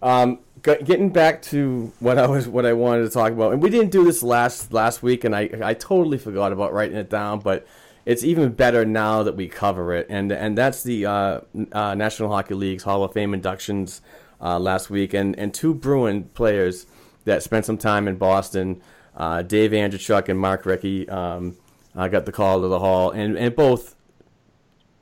um, 0.02 0.40
getting 0.62 1.10
back 1.10 1.42
to 1.42 1.92
what 2.00 2.18
I 2.18 2.26
was, 2.26 2.48
what 2.48 2.66
I 2.66 2.72
wanted 2.72 3.04
to 3.04 3.10
talk 3.10 3.32
about, 3.32 3.52
and 3.52 3.62
we 3.62 3.70
didn't 3.70 3.90
do 3.90 4.04
this 4.04 4.22
last 4.22 4.72
last 4.72 5.02
week, 5.02 5.24
and 5.24 5.34
I 5.34 5.50
I 5.62 5.74
totally 5.74 6.18
forgot 6.18 6.52
about 6.52 6.72
writing 6.72 6.96
it 6.96 7.10
down, 7.10 7.40
but 7.40 7.66
it's 8.04 8.22
even 8.24 8.52
better 8.52 8.84
now 8.84 9.22
that 9.22 9.36
we 9.36 9.48
cover 9.48 9.94
it, 9.94 10.06
and 10.10 10.32
and 10.32 10.56
that's 10.56 10.82
the 10.82 11.06
uh, 11.06 11.40
uh, 11.72 11.94
National 11.94 12.28
Hockey 12.28 12.54
League's 12.54 12.82
Hall 12.82 13.04
of 13.04 13.12
Fame 13.12 13.34
inductions 13.34 14.00
uh, 14.40 14.58
last 14.58 14.90
week, 14.90 15.14
and 15.14 15.38
and 15.38 15.54
two 15.54 15.74
Bruin 15.74 16.24
players 16.34 16.86
that 17.24 17.42
spent 17.42 17.64
some 17.64 17.78
time 17.78 18.06
in 18.06 18.16
Boston, 18.16 18.80
uh, 19.16 19.42
Dave 19.42 19.72
Andreychuk 19.72 20.28
and 20.28 20.38
Mark 20.38 20.62
Recchi, 20.64 21.10
um, 21.10 21.56
uh, 21.96 22.08
got 22.08 22.26
the 22.26 22.32
call 22.32 22.60
to 22.60 22.68
the 22.68 22.78
Hall, 22.78 23.10
and 23.10 23.36
and 23.36 23.56
both 23.56 23.96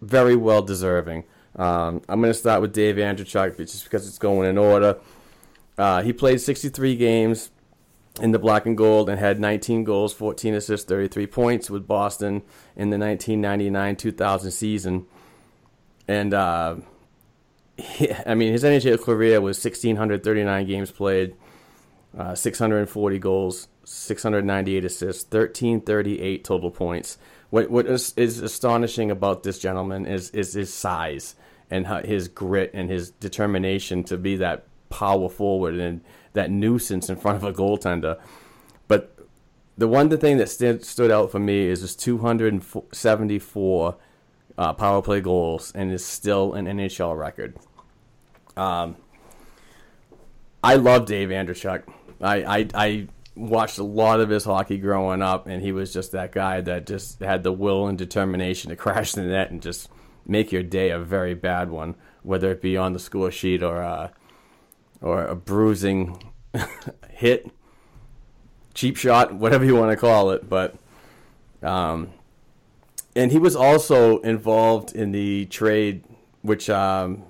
very 0.01 0.36
well 0.36 0.62
deserving. 0.62 1.24
Um, 1.57 2.03
I'm 2.09 2.20
going 2.20 2.32
to 2.32 2.38
start 2.38 2.61
with 2.61 2.72
Dave 2.72 2.97
Andreychuk 2.97 3.57
just 3.59 3.84
because 3.84 4.07
it's 4.09 4.18
going 4.18 4.49
in 4.49 4.59
order. 4.59 4.99
Uh, 5.78 6.03
he 6.03 6.12
played 6.12 6.40
63 6.40 6.97
games 6.97 7.51
in 8.20 8.30
the 8.32 8.38
black 8.38 8.66
and 8.66 8.76
gold 8.76 9.09
and 9.09 9.18
had 9.18 9.40
19 9.40 9.82
goals, 9.84 10.12
14 10.12 10.55
assists, 10.55 10.86
33 10.88 11.26
points 11.26 11.70
with 11.70 11.86
Boston 11.86 12.42
in 12.76 12.90
the 12.90 12.97
1999-2000 12.97 14.53
season. 14.53 15.07
And 16.07 16.34
uh, 16.34 16.76
he- 17.76 18.12
I 18.26 18.34
mean, 18.34 18.53
his 18.53 18.62
NHL 18.64 19.01
career 19.03 19.40
was 19.40 19.57
1,639 19.64 20.66
games 20.66 20.90
played, 20.90 21.34
uh, 22.16 22.34
640 22.34 23.18
goals, 23.18 23.68
698 23.85 24.85
assists, 24.85 25.24
1338 25.24 26.45
total 26.45 26.70
points. 26.70 27.18
What 27.51 27.70
what 27.70 27.87
is, 27.87 28.14
is 28.16 28.41
astonishing 28.41 29.11
about 29.11 29.43
this 29.43 29.59
gentleman 29.59 30.07
is 30.07 30.30
is 30.30 30.55
his 30.55 30.72
size 30.72 31.35
and 31.70 31.87
his 32.05 32.28
grit 32.28 32.70
and 32.74 32.91
his 32.91 33.11
determination 33.11 34.05
to 34.05 34.16
be 34.16 34.37
that 34.37 34.66
power 34.91 35.28
forward 35.28 35.74
and 35.74 36.03
that 36.35 36.51
nuisance 36.51 37.09
in 37.09 37.16
front 37.16 37.37
of 37.37 37.45
a 37.45 37.53
goaltender. 37.53 38.20
But 38.87 39.14
the 39.76 39.89
one 39.89 40.09
the 40.09 40.16
thing 40.16 40.39
that 40.39 40.49
st- 40.49 40.85
stood 40.85 41.11
out 41.11 41.32
for 41.32 41.39
me 41.39 41.66
is 41.66 41.80
his 41.80 41.95
274 41.97 43.97
uh, 44.57 44.72
power 44.72 45.03
play 45.03 45.20
goals 45.20 45.72
and 45.74 45.93
is 45.93 46.05
still 46.05 46.55
an 46.55 46.66
NHL 46.66 47.18
record. 47.18 47.57
Um, 48.57 48.95
I 50.62 50.76
love 50.76 51.07
Dave 51.07 51.30
Andreychuk. 51.30 51.82
I, 52.20 52.45
I 52.45 52.68
I 52.74 53.09
watched 53.37 53.78
a 53.78 53.85
lot 53.85 54.20
of 54.20 54.28
his 54.28 54.45
hockey 54.45 54.78
growing 54.78 55.22
up, 55.22 55.47
and 55.47 55.62
he 55.62 55.72
was 55.72 55.93
just 55.93 56.12
that 56.12 56.32
guy 56.32 56.61
that 56.61 56.87
just 56.87 57.20
had 57.20 57.43
the 57.43 57.53
will 57.53 57.87
and 57.87 57.99
determination 57.99 58.70
to 58.70 58.76
crash 58.85 59.12
the 59.12 59.22
net 59.22 59.51
and 59.51 59.62
just 59.62 59.89
make 60.26 60.53
your 60.53 60.62
day 60.62 60.91
a 60.91 60.99
very 60.99 61.35
bad 61.35 61.70
one, 61.70 61.95
whether 62.22 62.51
it 62.51 62.62
be 62.62 62.76
on 62.76 62.93
the 62.93 62.99
score 62.99 63.30
sheet 63.30 63.62
or 63.62 63.82
uh, 63.82 64.09
or 65.01 65.24
a 65.24 65.35
bruising 65.35 66.32
hit, 67.11 67.51
cheap 68.72 68.97
shot, 68.97 69.35
whatever 69.35 69.64
you 69.64 69.76
want 69.76 69.91
to 69.91 69.97
call 69.97 70.30
it. 70.30 70.49
But 70.49 70.76
um, 71.62 72.11
and 73.16 73.30
he 73.30 73.39
was 73.39 73.55
also 73.55 74.18
involved 74.20 74.95
in 74.95 75.12
the 75.12 75.47
trade, 75.47 76.05
which 76.43 76.70
um, 76.70 77.24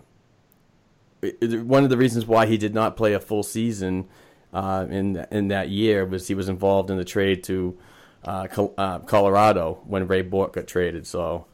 one 1.40 1.84
of 1.84 1.90
the 1.90 1.96
reasons 1.96 2.26
why 2.26 2.46
he 2.46 2.56
did 2.56 2.74
not 2.74 2.96
play 2.96 3.12
a 3.12 3.20
full 3.20 3.42
season 3.42 4.06
uh, 4.54 4.86
in 4.88 5.26
in 5.30 5.48
that 5.48 5.68
year 5.68 6.06
was 6.06 6.26
he 6.28 6.34
was 6.34 6.48
involved 6.48 6.90
in 6.90 6.96
the 6.96 7.04
trade 7.04 7.44
to 7.44 7.76
uh, 8.24 8.46
Col- 8.46 8.72
uh, 8.78 9.00
Colorado 9.00 9.80
when 9.86 10.06
Ray 10.06 10.22
Bourque 10.22 10.54
got 10.54 10.66
traded. 10.66 11.06
So 11.06 11.46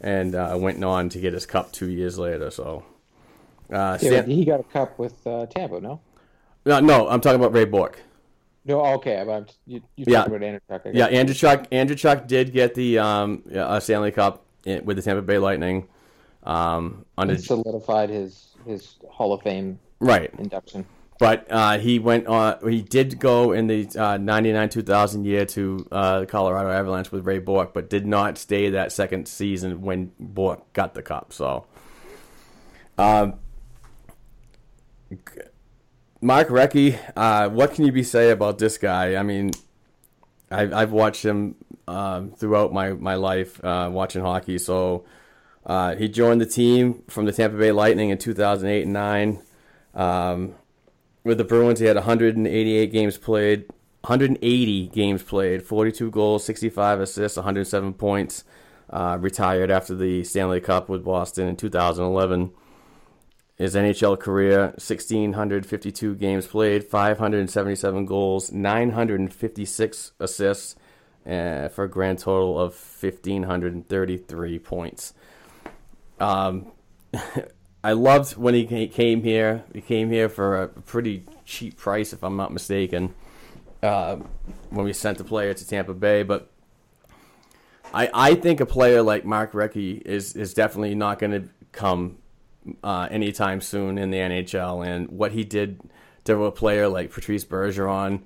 and 0.00 0.34
uh, 0.34 0.56
went 0.58 0.82
on 0.82 1.08
to 1.10 1.18
get 1.20 1.32
his 1.32 1.46
cup 1.46 1.72
two 1.72 1.90
years 1.90 2.18
later. 2.18 2.50
So 2.50 2.84
uh, 3.72 3.98
Yeah, 4.00 4.08
Stan- 4.10 4.30
he 4.30 4.44
got 4.44 4.60
a 4.60 4.64
cup 4.64 4.98
with 4.98 5.24
uh, 5.26 5.46
Tampa, 5.46 5.80
no? 5.80 6.00
no, 6.64 6.80
no, 6.80 7.08
I'm 7.08 7.20
talking 7.20 7.40
about 7.40 7.52
Ray 7.54 7.64
Bourque. 7.64 8.00
No, 8.64 8.84
okay. 8.96 9.18
I'm, 9.20 9.30
I'm- 9.30 9.46
you 9.66 9.80
you 9.96 10.04
Yeah. 10.08 10.24
about 10.24 10.40
Andreychuk? 10.40 10.90
Yeah. 10.92 11.06
Andrew 11.06 11.34
Chuck. 11.34 11.70
Andreychuk 11.70 12.26
did 12.26 12.52
get 12.52 12.74
the 12.74 12.98
um, 12.98 13.42
uh, 13.54 13.78
Stanley 13.80 14.10
Cup 14.10 14.44
in, 14.64 14.84
with 14.84 14.96
the 14.96 15.02
Tampa 15.02 15.22
Bay 15.22 15.38
Lightning. 15.38 15.86
Um, 16.42 17.04
under 17.18 17.34
He 17.34 17.40
solidified 17.42 18.10
his 18.10 18.54
his 18.66 18.96
Hall 19.08 19.32
of 19.32 19.42
Fame 19.42 19.78
right, 20.00 20.30
induction. 20.38 20.84
But 21.18 21.46
uh, 21.50 21.78
he 21.78 21.98
went 21.98 22.26
on. 22.26 22.58
He 22.68 22.82
did 22.82 23.18
go 23.18 23.52
in 23.52 23.68
the 23.68 23.88
uh, 23.98 24.18
'99 24.18 24.68
2000 24.68 25.24
year 25.24 25.46
to 25.46 25.86
uh, 25.90 26.20
the 26.20 26.26
Colorado 26.26 26.70
Avalanche 26.70 27.10
with 27.10 27.26
Ray 27.26 27.38
Bourque, 27.38 27.72
but 27.72 27.88
did 27.88 28.06
not 28.06 28.36
stay 28.36 28.70
that 28.70 28.92
second 28.92 29.26
season 29.26 29.80
when 29.80 30.12
Bourque 30.20 30.70
got 30.74 30.92
the 30.92 31.02
cup. 31.02 31.32
So, 31.32 31.66
um, 32.98 33.34
Mark 36.20 36.48
Recchi, 36.48 36.98
uh, 37.16 37.48
what 37.48 37.72
can 37.72 37.86
you 37.86 37.92
be 37.92 38.02
say 38.02 38.30
about 38.30 38.58
this 38.58 38.76
guy? 38.76 39.16
I 39.16 39.22
mean, 39.22 39.52
I've, 40.50 40.72
I've 40.72 40.92
watched 40.92 41.24
him 41.24 41.56
um, 41.88 42.32
throughout 42.32 42.72
my 42.72 42.92
my 42.92 43.14
life 43.14 43.62
uh, 43.64 43.88
watching 43.92 44.22
hockey. 44.22 44.58
So 44.58 45.04
uh, 45.64 45.96
he 45.96 46.08
joined 46.08 46.40
the 46.40 46.46
team 46.46 47.02
from 47.08 47.24
the 47.24 47.32
Tampa 47.32 47.56
Bay 47.56 47.72
Lightning 47.72 48.10
in 48.10 48.18
2008 48.18 48.82
and 48.82 48.92
nine. 48.92 49.42
Um, 49.94 50.54
with 51.26 51.38
the 51.38 51.44
Bruins, 51.44 51.80
he 51.80 51.86
had 51.86 51.96
188 51.96 52.92
games 52.92 53.18
played, 53.18 53.66
180 54.02 54.86
games 54.88 55.22
played, 55.22 55.62
42 55.62 56.10
goals, 56.10 56.44
65 56.44 57.00
assists, 57.00 57.36
107 57.36 57.94
points. 57.94 58.44
Uh, 58.88 59.18
retired 59.20 59.68
after 59.68 59.96
the 59.96 60.22
Stanley 60.22 60.60
Cup 60.60 60.88
with 60.88 61.04
Boston 61.04 61.48
in 61.48 61.56
2011. 61.56 62.52
His 63.56 63.74
NHL 63.74 64.16
career 64.16 64.66
1,652 64.78 66.14
games 66.14 66.46
played, 66.46 66.84
577 66.84 68.06
goals, 68.06 68.52
956 68.52 70.12
assists, 70.20 70.76
uh, 71.26 71.68
for 71.68 71.84
a 71.84 71.90
grand 71.90 72.20
total 72.20 72.60
of 72.60 72.74
1,533 72.74 74.58
points. 74.60 75.14
Um, 76.20 76.70
I 77.86 77.92
loved 77.92 78.36
when 78.36 78.52
he 78.52 78.88
came 78.88 79.22
here. 79.22 79.62
He 79.72 79.80
came 79.80 80.10
here 80.10 80.28
for 80.28 80.60
a 80.60 80.66
pretty 80.66 81.22
cheap 81.44 81.76
price, 81.76 82.12
if 82.12 82.24
I'm 82.24 82.36
not 82.36 82.52
mistaken, 82.52 83.14
uh, 83.80 84.16
when 84.70 84.84
we 84.84 84.92
sent 84.92 85.18
the 85.18 85.24
player 85.24 85.54
to 85.54 85.68
Tampa 85.68 85.94
Bay. 85.94 86.24
But 86.24 86.50
I, 87.94 88.10
I 88.12 88.34
think 88.34 88.58
a 88.58 88.66
player 88.66 89.02
like 89.02 89.24
Mark 89.24 89.52
Recchi 89.52 90.02
is, 90.02 90.34
is 90.34 90.52
definitely 90.52 90.96
not 90.96 91.20
going 91.20 91.30
to 91.30 91.48
come 91.70 92.18
uh, 92.82 93.06
anytime 93.08 93.60
soon 93.60 93.98
in 93.98 94.10
the 94.10 94.18
NHL. 94.18 94.84
And 94.84 95.06
what 95.08 95.30
he 95.30 95.44
did 95.44 95.78
to 96.24 96.44
a 96.44 96.50
player 96.50 96.88
like 96.88 97.12
Patrice 97.12 97.44
Bergeron 97.44 98.22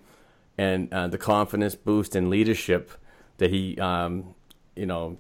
and 0.57 0.91
uh, 0.91 1.09
the 1.09 1.19
confidence 1.19 1.75
boost 1.75 2.17
and 2.17 2.31
leadership 2.31 2.93
that 3.37 3.51
he, 3.51 3.77
um, 3.79 4.35
you 4.75 4.87
know, 4.87 5.19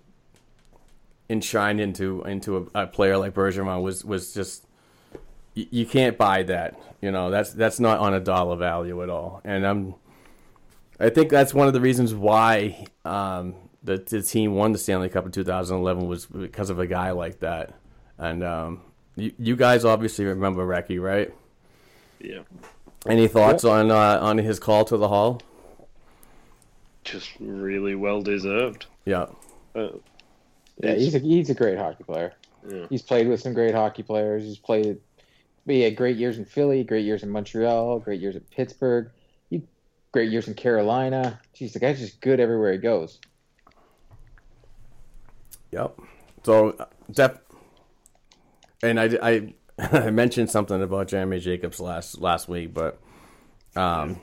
enshrined 1.30 1.80
into 1.80 2.22
into 2.24 2.68
a, 2.74 2.82
a 2.82 2.86
player 2.86 3.16
like 3.16 3.32
Bergeron 3.32 3.82
was 3.82 4.04
was 4.04 4.34
just 4.34 4.66
you, 5.54 5.66
you 5.70 5.86
can't 5.86 6.18
buy 6.18 6.42
that. 6.42 6.78
You 7.00 7.10
know, 7.10 7.30
that's 7.30 7.52
that's 7.52 7.80
not 7.80 8.00
on 8.00 8.12
a 8.12 8.20
dollar 8.20 8.56
value 8.56 9.02
at 9.02 9.08
all. 9.08 9.40
And 9.44 9.66
I'm 9.66 9.94
I 10.98 11.08
think 11.08 11.30
that's 11.30 11.54
one 11.54 11.66
of 11.66 11.72
the 11.72 11.80
reasons 11.80 12.12
why 12.12 12.84
um, 13.06 13.54
the, 13.82 13.96
the 13.96 14.22
team 14.22 14.54
won 14.54 14.72
the 14.72 14.78
Stanley 14.78 15.08
Cup 15.08 15.24
in 15.24 15.32
2011 15.32 16.06
was 16.06 16.26
because 16.26 16.68
of 16.68 16.78
a 16.78 16.86
guy 16.86 17.12
like 17.12 17.40
that. 17.40 17.72
And 18.18 18.44
um, 18.44 18.82
you, 19.16 19.32
you 19.38 19.56
guys 19.56 19.86
obviously 19.86 20.26
remember 20.26 20.66
Recchi, 20.66 21.00
right? 21.00 21.32
Yeah. 22.20 22.40
Any 23.06 23.28
thoughts 23.28 23.64
on 23.64 23.90
uh, 23.90 24.18
on 24.20 24.36
his 24.36 24.58
call 24.58 24.84
to 24.84 24.98
the 24.98 25.08
Hall? 25.08 25.40
Just 27.02 27.30
really 27.40 27.94
well 27.94 28.20
deserved. 28.20 28.84
Yeah. 29.06 29.26
Uh, 29.74 29.88
Yeah, 30.82 30.94
he's 30.94 31.14
a 31.14 31.18
he's 31.18 31.50
a 31.50 31.54
great 31.54 31.78
hockey 31.78 32.04
player. 32.04 32.32
Yeah. 32.68 32.86
He's 32.88 33.02
played 33.02 33.28
with 33.28 33.40
some 33.40 33.54
great 33.54 33.74
hockey 33.74 34.02
players. 34.02 34.44
He's 34.44 34.58
played. 34.58 34.98
He 35.66 35.82
had 35.82 35.96
great 35.96 36.16
years 36.16 36.38
in 36.38 36.44
Philly, 36.44 36.84
great 36.84 37.04
years 37.04 37.22
in 37.22 37.30
Montreal, 37.30 38.00
great 38.00 38.20
years 38.20 38.34
at 38.34 38.48
Pittsburgh, 38.50 39.10
he, 39.50 39.62
great 40.10 40.30
years 40.30 40.48
in 40.48 40.54
Carolina. 40.54 41.40
Jeez, 41.54 41.72
the 41.72 41.78
guy's 41.78 42.00
just 42.00 42.20
good 42.20 42.40
everywhere 42.40 42.72
he 42.72 42.78
goes. 42.78 43.18
Yep. 45.70 46.00
So, 46.42 46.70
uh, 46.70 46.86
def- 47.12 47.40
and 48.82 48.98
I, 48.98 49.18
I, 49.22 49.54
I 49.78 50.10
mentioned 50.10 50.50
something 50.50 50.82
about 50.82 51.08
Jeremy 51.08 51.40
Jacobs 51.40 51.78
last 51.78 52.20
last 52.20 52.48
week, 52.48 52.74
but 52.74 52.98
um, 53.76 54.20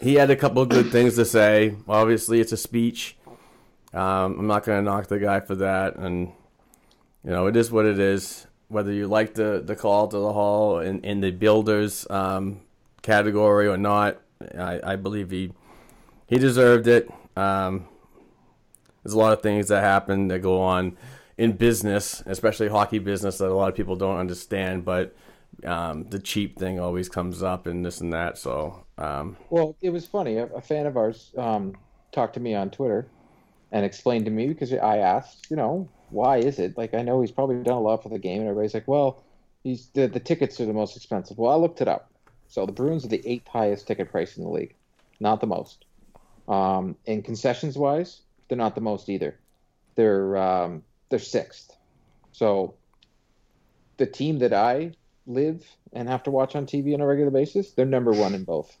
he 0.00 0.14
had 0.14 0.30
a 0.30 0.36
couple 0.36 0.62
of 0.62 0.68
good 0.68 0.90
things 0.90 1.16
to 1.16 1.24
say. 1.24 1.76
Obviously, 1.88 2.40
it's 2.40 2.52
a 2.52 2.56
speech. 2.56 3.16
Um, 3.94 4.38
I'm 4.38 4.46
not 4.46 4.64
going 4.64 4.78
to 4.78 4.90
knock 4.90 5.08
the 5.08 5.18
guy 5.18 5.40
for 5.40 5.54
that, 5.56 5.96
and 5.96 6.28
you 7.24 7.30
know 7.30 7.46
it 7.46 7.56
is 7.56 7.70
what 7.70 7.84
it 7.84 7.98
is. 7.98 8.46
Whether 8.68 8.92
you 8.92 9.06
like 9.06 9.34
the, 9.34 9.62
the 9.62 9.76
call 9.76 10.08
to 10.08 10.18
the 10.18 10.32
hall 10.32 10.78
in, 10.78 11.04
in 11.04 11.20
the 11.20 11.30
builders 11.30 12.06
um, 12.08 12.62
category 13.02 13.68
or 13.68 13.76
not, 13.76 14.18
I, 14.56 14.80
I 14.82 14.96
believe 14.96 15.30
he 15.30 15.52
he 16.26 16.38
deserved 16.38 16.86
it. 16.88 17.10
Um, 17.36 17.86
there's 19.02 19.12
a 19.12 19.18
lot 19.18 19.34
of 19.34 19.42
things 19.42 19.68
that 19.68 19.82
happen 19.82 20.28
that 20.28 20.38
go 20.38 20.62
on 20.62 20.96
in 21.36 21.52
business, 21.52 22.22
especially 22.24 22.68
hockey 22.68 22.98
business, 22.98 23.38
that 23.38 23.48
a 23.48 23.54
lot 23.54 23.68
of 23.68 23.74
people 23.74 23.96
don't 23.96 24.16
understand. 24.18 24.86
But 24.86 25.14
um, 25.64 26.04
the 26.08 26.18
cheap 26.18 26.58
thing 26.58 26.80
always 26.80 27.10
comes 27.10 27.42
up, 27.42 27.66
and 27.66 27.84
this 27.84 28.00
and 28.00 28.12
that. 28.14 28.38
So, 28.38 28.86
um, 28.96 29.36
Well, 29.50 29.76
it 29.82 29.90
was 29.90 30.06
funny. 30.06 30.38
A, 30.38 30.46
a 30.46 30.62
fan 30.62 30.86
of 30.86 30.96
ours 30.96 31.32
um, 31.36 31.74
talked 32.10 32.34
to 32.34 32.40
me 32.40 32.54
on 32.54 32.70
Twitter 32.70 33.06
and 33.72 33.84
explained 33.84 34.26
to 34.26 34.30
me 34.30 34.46
because 34.46 34.72
I 34.72 34.98
asked, 34.98 35.46
you 35.50 35.56
know, 35.56 35.88
why 36.10 36.36
is 36.36 36.58
it? 36.58 36.76
Like, 36.76 36.94
I 36.94 37.02
know 37.02 37.22
he's 37.22 37.32
probably 37.32 37.56
done 37.62 37.74
a 37.74 37.80
lot 37.80 38.02
for 38.02 38.10
the 38.10 38.18
game, 38.18 38.40
and 38.40 38.48
everybody's 38.48 38.74
like, 38.74 38.86
well, 38.86 39.24
he's 39.64 39.88
the, 39.94 40.06
the 40.06 40.20
tickets 40.20 40.60
are 40.60 40.66
the 40.66 40.72
most 40.74 40.96
expensive. 40.96 41.38
Well, 41.38 41.50
I 41.50 41.56
looked 41.56 41.80
it 41.80 41.88
up. 41.88 42.10
So 42.48 42.66
the 42.66 42.72
Bruins 42.72 43.04
are 43.06 43.08
the 43.08 43.26
eighth 43.26 43.48
highest 43.48 43.86
ticket 43.86 44.10
price 44.10 44.36
in 44.36 44.44
the 44.44 44.50
league, 44.50 44.74
not 45.20 45.40
the 45.40 45.46
most. 45.46 45.86
Um, 46.48 46.96
and 47.06 47.24
concessions 47.24 47.78
wise, 47.78 48.20
they're 48.48 48.58
not 48.58 48.74
the 48.74 48.82
most 48.82 49.08
either. 49.08 49.38
They're 49.94 50.36
um, 50.36 50.82
they're 51.08 51.18
sixth. 51.18 51.74
So 52.32 52.74
the 53.96 54.06
team 54.06 54.40
that 54.40 54.52
I 54.52 54.92
live 55.26 55.64
and 55.94 56.08
have 56.08 56.24
to 56.24 56.30
watch 56.30 56.54
on 56.56 56.66
TV 56.66 56.92
on 56.92 57.00
a 57.00 57.06
regular 57.06 57.30
basis, 57.30 57.72
they're 57.72 57.86
number 57.86 58.12
one 58.12 58.34
in 58.34 58.44
both. 58.44 58.76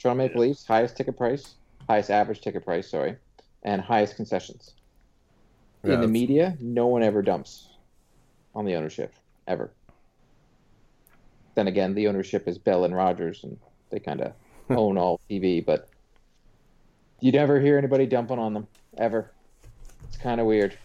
Toronto 0.00 0.22
Maple 0.22 0.40
Leafs, 0.40 0.64
highest 0.64 0.96
ticket 0.96 1.16
price, 1.16 1.54
highest 1.88 2.10
average 2.10 2.40
ticket 2.40 2.64
price, 2.64 2.90
sorry, 2.90 3.16
and 3.62 3.80
highest 3.80 4.16
concessions. 4.16 4.72
Yeah, 5.84 5.94
in 5.94 6.00
the 6.00 6.08
media, 6.08 6.56
no 6.60 6.86
one 6.86 7.02
ever 7.02 7.22
dumps 7.22 7.68
on 8.54 8.64
the 8.64 8.74
ownership, 8.74 9.14
ever. 9.46 9.70
Then 11.54 11.68
again, 11.68 11.94
the 11.94 12.08
ownership 12.08 12.46
is 12.46 12.58
Bell 12.58 12.84
and 12.84 12.94
Rogers, 12.94 13.44
and 13.44 13.58
they 13.90 13.98
kind 13.98 14.20
of 14.20 14.32
own 14.70 14.98
all 14.98 15.20
TV, 15.30 15.64
but 15.64 15.88
you 17.20 17.32
never 17.32 17.60
hear 17.60 17.78
anybody 17.78 18.06
dumping 18.06 18.38
on 18.38 18.54
them, 18.54 18.66
ever. 18.98 19.30
It's 20.08 20.16
kind 20.16 20.40
of 20.40 20.46
weird. 20.46 20.76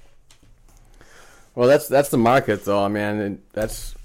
Well, 1.56 1.68
that's 1.68 1.88
that's 1.88 2.10
the 2.10 2.18
market, 2.18 2.66
though, 2.66 2.88
man. 2.90 3.20
And 3.20 3.42
that's 3.54 3.96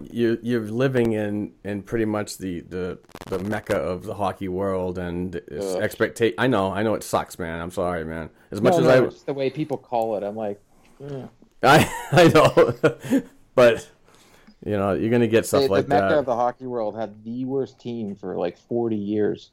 you 0.00 0.38
you're 0.42 0.62
living 0.62 1.12
in 1.12 1.52
in 1.64 1.82
pretty 1.82 2.04
much 2.04 2.38
the 2.38 2.60
the, 2.60 2.98
the 3.26 3.38
mecca 3.38 3.76
of 3.76 4.04
the 4.04 4.14
hockey 4.14 4.48
world, 4.48 4.98
and 4.98 5.34
it's 5.34 5.74
Ugh. 5.74 5.82
expectation. 5.82 6.34
I 6.38 6.46
know, 6.46 6.72
I 6.72 6.82
know, 6.82 6.94
it 6.94 7.02
sucks, 7.02 7.38
man. 7.38 7.60
I'm 7.60 7.70
sorry, 7.70 8.04
man. 8.04 8.30
As 8.50 8.60
much 8.60 8.72
no, 8.72 8.78
as 8.78 8.84
no, 8.84 8.90
I, 8.90 9.06
it's 9.06 9.22
the 9.22 9.34
way 9.34 9.50
people 9.50 9.76
call 9.76 10.16
it. 10.16 10.22
I'm 10.22 10.36
like, 10.36 10.60
eh. 11.02 11.26
I 11.62 11.92
I 12.12 12.28
know, 12.28 13.22
but 13.54 13.88
you 14.64 14.76
know, 14.76 14.92
you're 14.92 15.10
gonna 15.10 15.26
get 15.26 15.46
stuff 15.46 15.64
the, 15.64 15.68
like 15.68 15.86
the 15.86 15.90
mecca 15.90 16.08
that. 16.08 16.18
of 16.18 16.26
the 16.26 16.36
hockey 16.36 16.66
world 16.66 16.96
had 16.96 17.24
the 17.24 17.44
worst 17.44 17.80
team 17.80 18.14
for 18.14 18.36
like 18.36 18.58
40 18.58 18.96
years. 18.96 19.50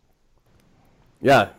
Yeah, 1.22 1.50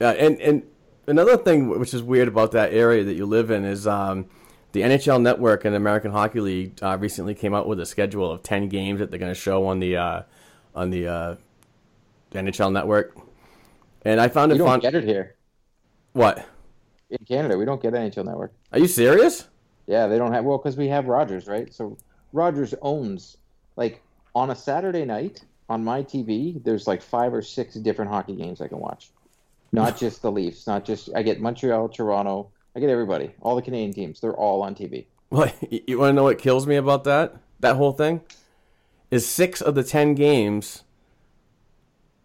yeah, 0.00 0.10
and 0.10 0.40
and 0.40 0.62
another 1.06 1.36
thing 1.36 1.68
which 1.68 1.94
is 1.94 2.02
weird 2.02 2.28
about 2.28 2.52
that 2.52 2.72
area 2.72 3.04
that 3.04 3.14
you 3.14 3.26
live 3.26 3.50
in 3.50 3.64
is 3.64 3.86
um, 3.86 4.26
the 4.74 4.82
NHL 4.82 5.22
Network 5.22 5.64
and 5.64 5.72
the 5.72 5.76
American 5.78 6.10
Hockey 6.10 6.40
League 6.40 6.78
uh, 6.82 6.98
recently 7.00 7.34
came 7.34 7.54
out 7.54 7.68
with 7.68 7.78
a 7.80 7.86
schedule 7.86 8.30
of 8.30 8.42
ten 8.42 8.68
games 8.68 8.98
that 8.98 9.08
they're 9.10 9.20
going 9.20 9.32
to 9.32 9.40
show 9.40 9.66
on 9.66 9.78
the 9.78 9.96
uh, 9.96 10.22
on 10.74 10.90
the 10.90 11.06
uh, 11.08 11.36
NHL 12.32 12.72
Network, 12.72 13.16
and 14.04 14.20
I 14.20 14.28
found 14.28 14.50
We 14.50 14.56
it 14.56 14.58
don't 14.58 14.66
fun. 14.68 14.80
get 14.80 14.94
it 14.96 15.04
here 15.04 15.36
What? 16.12 16.44
in 17.10 17.18
Canada. 17.24 17.56
We 17.56 17.64
don't 17.64 17.80
get 17.80 17.94
NHL 17.94 18.24
Network. 18.24 18.52
Are 18.72 18.78
you 18.80 18.88
serious? 18.88 19.46
Yeah, 19.86 20.08
they 20.08 20.18
don't 20.18 20.32
have 20.32 20.44
well 20.44 20.58
because 20.58 20.76
we 20.76 20.88
have 20.88 21.06
Rogers, 21.06 21.46
right? 21.46 21.72
So 21.72 21.96
Rogers 22.32 22.74
owns 22.82 23.36
like 23.76 24.02
on 24.34 24.50
a 24.50 24.56
Saturday 24.56 25.04
night 25.04 25.44
on 25.68 25.84
my 25.84 26.02
TV. 26.02 26.62
There's 26.64 26.86
like 26.88 27.00
five 27.00 27.32
or 27.32 27.42
six 27.42 27.74
different 27.74 28.10
hockey 28.10 28.34
games 28.34 28.60
I 28.60 28.66
can 28.68 28.78
watch. 28.80 29.10
Not 29.72 29.96
just 30.04 30.20
the 30.22 30.32
Leafs, 30.32 30.66
not 30.66 30.84
just 30.84 31.10
I 31.14 31.22
get 31.22 31.40
Montreal, 31.40 31.88
Toronto. 31.90 32.50
I 32.76 32.80
get 32.80 32.90
everybody, 32.90 33.34
all 33.40 33.56
the 33.56 33.62
Canadian 33.62 33.92
teams. 33.92 34.20
They're 34.20 34.34
all 34.34 34.62
on 34.62 34.74
TV. 34.74 35.06
Well, 35.30 35.52
you 35.70 35.98
want 35.98 36.10
to 36.10 36.12
know 36.14 36.24
what 36.24 36.38
kills 36.38 36.66
me 36.66 36.76
about 36.76 37.04
that? 37.04 37.36
That 37.60 37.76
whole 37.76 37.92
thing 37.92 38.20
is 39.10 39.26
six 39.26 39.60
of 39.60 39.74
the 39.74 39.84
ten 39.84 40.14
games 40.14 40.82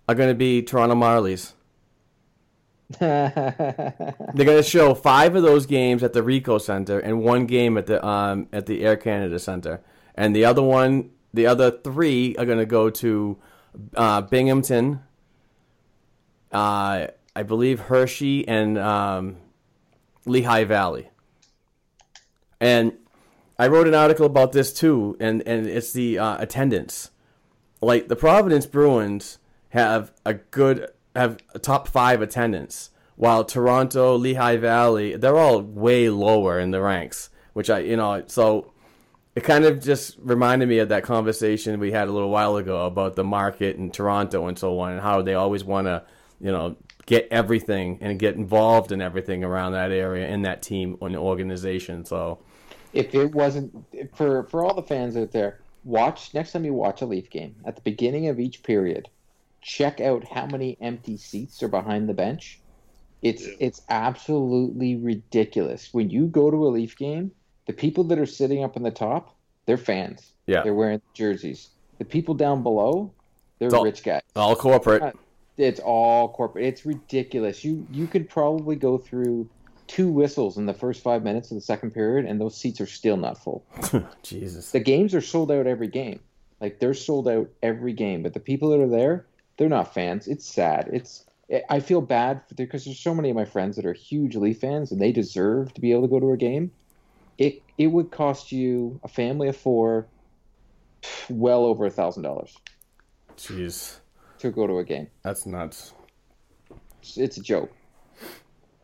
are 0.07 0.15
going 0.15 0.29
to 0.29 0.35
be 0.35 0.61
Toronto 0.61 0.95
Marlies. 0.95 1.53
They're 2.99 4.15
going 4.35 4.57
to 4.57 4.63
show 4.63 4.95
five 4.95 5.35
of 5.35 5.43
those 5.43 5.67
games 5.67 6.01
at 6.01 6.13
the 6.13 6.21
Ricoh 6.21 6.59
Center 6.59 6.99
and 6.99 7.21
one 7.21 7.45
game 7.45 7.77
at 7.77 7.85
the 7.85 8.03
um, 8.05 8.47
at 8.51 8.65
the 8.65 8.83
Air 8.83 8.97
Canada 8.97 9.37
Center, 9.37 9.81
and 10.15 10.35
the 10.35 10.45
other 10.45 10.63
one, 10.63 11.11
the 11.31 11.45
other 11.45 11.69
three 11.69 12.35
are 12.37 12.45
going 12.45 12.57
to 12.57 12.65
go 12.65 12.89
to 12.89 13.37
uh, 13.95 14.21
Binghamton, 14.21 15.01
uh, 16.51 17.07
I 17.35 17.43
believe 17.43 17.79
Hershey 17.81 18.47
and 18.47 18.79
um, 18.79 19.37
Lehigh 20.25 20.63
Valley. 20.63 21.09
And 22.59 22.93
I 23.57 23.67
wrote 23.67 23.87
an 23.87 23.93
article 23.95 24.25
about 24.25 24.51
this 24.51 24.73
too, 24.73 25.17
and 25.19 25.41
and 25.45 25.67
it's 25.67 25.91
the 25.91 26.17
uh, 26.19 26.37
attendance. 26.41 27.11
Like 27.81 28.07
the 28.07 28.15
Providence 28.15 28.65
Bruins 28.65 29.37
have 29.69 30.11
a 30.25 30.35
good 30.35 30.87
have 31.15 31.37
a 31.53 31.59
top 31.59 31.87
five 31.87 32.21
attendance, 32.21 32.89
while 33.15 33.43
Toronto, 33.43 34.15
Lehigh 34.17 34.57
Valley, 34.57 35.15
they're 35.15 35.37
all 35.37 35.61
way 35.61 36.09
lower 36.09 36.59
in 36.59 36.71
the 36.71 36.81
ranks. 36.81 37.29
Which 37.53 37.69
I 37.69 37.79
you 37.79 37.97
know 37.97 38.23
so 38.27 38.71
it 39.35 39.43
kind 39.43 39.65
of 39.65 39.81
just 39.81 40.17
reminded 40.19 40.67
me 40.67 40.79
of 40.79 40.89
that 40.89 41.03
conversation 41.03 41.79
we 41.79 41.91
had 41.91 42.07
a 42.07 42.11
little 42.11 42.29
while 42.29 42.57
ago 42.57 42.85
about 42.85 43.15
the 43.15 43.23
market 43.23 43.77
in 43.77 43.91
Toronto 43.91 44.47
and 44.47 44.57
so 44.57 44.79
on, 44.79 44.93
and 44.93 45.01
how 45.01 45.21
they 45.21 45.33
always 45.33 45.63
want 45.63 45.87
to, 45.87 46.03
you 46.39 46.51
know, 46.51 46.75
get 47.09 47.27
everything 47.31 47.97
and 48.01 48.19
get 48.19 48.35
involved 48.35 48.91
in 48.91 49.01
everything 49.01 49.43
around 49.43 49.71
that 49.71 49.91
area 49.91 50.27
in 50.27 50.43
that 50.43 50.61
team 50.61 50.95
and 51.01 51.15
organization. 51.15 52.05
So, 52.05 52.37
if 52.93 53.15
it 53.15 53.33
wasn't 53.33 53.73
for 54.15 54.43
for 54.43 54.63
all 54.63 54.75
the 54.75 54.83
fans 54.83 55.17
out 55.17 55.31
there, 55.31 55.59
watch 55.83 56.35
next 56.35 56.51
time 56.51 56.65
you 56.65 56.73
watch 56.73 57.01
a 57.01 57.07
Leaf 57.07 57.31
game 57.31 57.55
at 57.65 57.75
the 57.75 57.81
beginning 57.81 58.27
of 58.27 58.39
each 58.39 58.61
period, 58.61 59.09
check 59.61 59.99
out 59.99 60.23
how 60.23 60.45
many 60.45 60.77
empty 60.79 61.17
seats 61.17 61.63
are 61.63 61.67
behind 61.67 62.07
the 62.07 62.13
bench. 62.13 62.59
It's 63.23 63.47
it's 63.59 63.81
absolutely 63.89 64.95
ridiculous. 64.95 65.91
When 65.91 66.11
you 66.11 66.27
go 66.27 66.51
to 66.51 66.67
a 66.67 66.69
Leaf 66.69 66.95
game, 66.95 67.31
the 67.65 67.73
people 67.73 68.03
that 68.05 68.19
are 68.19 68.27
sitting 68.27 68.63
up 68.63 68.77
in 68.77 68.83
the 68.83 68.91
top, 68.91 69.35
they're 69.65 69.77
fans. 69.77 70.31
Yeah. 70.45 70.61
They're 70.61 70.75
wearing 70.75 71.01
jerseys. 71.15 71.69
The 71.97 72.05
people 72.05 72.35
down 72.35 72.61
below, 72.61 73.11
they're 73.57 73.75
all- 73.75 73.83
rich 73.83 74.03
guys. 74.03 74.21
all 74.35 74.55
corporate. 74.55 75.01
Uh, 75.01 75.11
It's 75.59 75.79
all 75.79 76.29
corporate. 76.29 76.65
It's 76.65 76.85
ridiculous. 76.85 77.63
You 77.63 77.85
you 77.91 78.07
could 78.07 78.29
probably 78.29 78.75
go 78.75 78.97
through 78.97 79.49
two 79.87 80.09
whistles 80.09 80.57
in 80.57 80.65
the 80.65 80.73
first 80.73 81.01
five 81.01 81.23
minutes 81.23 81.51
of 81.51 81.55
the 81.55 81.61
second 81.61 81.91
period, 81.91 82.25
and 82.25 82.39
those 82.39 82.55
seats 82.55 82.79
are 82.79 82.85
still 82.85 83.17
not 83.17 83.43
full. 83.43 83.65
Jesus. 84.23 84.71
The 84.71 84.79
games 84.79 85.13
are 85.13 85.21
sold 85.21 85.51
out 85.51 85.67
every 85.67 85.87
game. 85.87 86.19
Like 86.61 86.79
they're 86.79 86.93
sold 86.93 87.27
out 87.27 87.49
every 87.63 87.93
game, 87.93 88.23
but 88.23 88.33
the 88.33 88.39
people 88.39 88.69
that 88.69 88.79
are 88.79 88.87
there, 88.87 89.25
they're 89.57 89.69
not 89.69 89.93
fans. 89.93 90.27
It's 90.27 90.45
sad. 90.45 90.89
It's 90.93 91.25
I 91.69 91.79
feel 91.79 92.01
bad 92.01 92.41
because 92.55 92.85
there's 92.85 92.99
so 92.99 93.15
many 93.15 93.29
of 93.29 93.35
my 93.35 93.45
friends 93.45 93.75
that 93.75 93.85
are 93.85 93.93
huge 93.93 94.35
Leaf 94.35 94.59
fans, 94.59 94.91
and 94.91 95.01
they 95.01 95.11
deserve 95.11 95.73
to 95.73 95.81
be 95.81 95.91
able 95.91 96.03
to 96.03 96.07
go 96.07 96.19
to 96.19 96.31
a 96.31 96.37
game. 96.37 96.71
It 97.37 97.61
it 97.77 97.87
would 97.87 98.11
cost 98.11 98.51
you 98.51 98.99
a 99.03 99.07
family 99.07 99.47
of 99.47 99.57
four, 99.57 100.07
well 101.29 101.65
over 101.65 101.85
a 101.85 101.89
thousand 101.89 102.23
dollars 102.23 102.55
Jeez. 103.37 103.99
To 104.39 104.51
go 104.51 104.67
to 104.67 104.79
a 104.79 104.83
game. 104.83 105.07
That's 105.23 105.45
nuts. 105.45 105.93
It's, 107.01 107.17
it's 107.17 107.37
a 107.37 107.41
joke. 107.41 107.71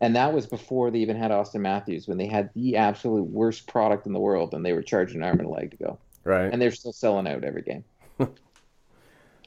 And 0.01 0.15
that 0.15 0.33
was 0.33 0.45
before 0.45 0.91
they 0.91 0.99
even 0.99 1.15
had 1.15 1.31
Auston 1.31 1.61
Matthews, 1.61 2.07
when 2.07 2.17
they 2.17 2.27
had 2.27 2.49
the 2.53 2.75
absolute 2.75 3.23
worst 3.23 3.67
product 3.67 4.05
in 4.05 4.13
the 4.13 4.19
world, 4.19 4.53
and 4.53 4.65
they 4.65 4.73
were 4.73 4.81
charging 4.81 5.17
an 5.17 5.23
arm 5.23 5.39
and 5.39 5.47
a 5.47 5.51
leg 5.51 5.71
to 5.71 5.77
go. 5.77 5.97
Right. 6.23 6.51
And 6.51 6.61
they're 6.61 6.71
still 6.71 6.93
selling 6.93 7.27
out 7.27 7.43
every 7.43 7.61
game. 7.61 7.83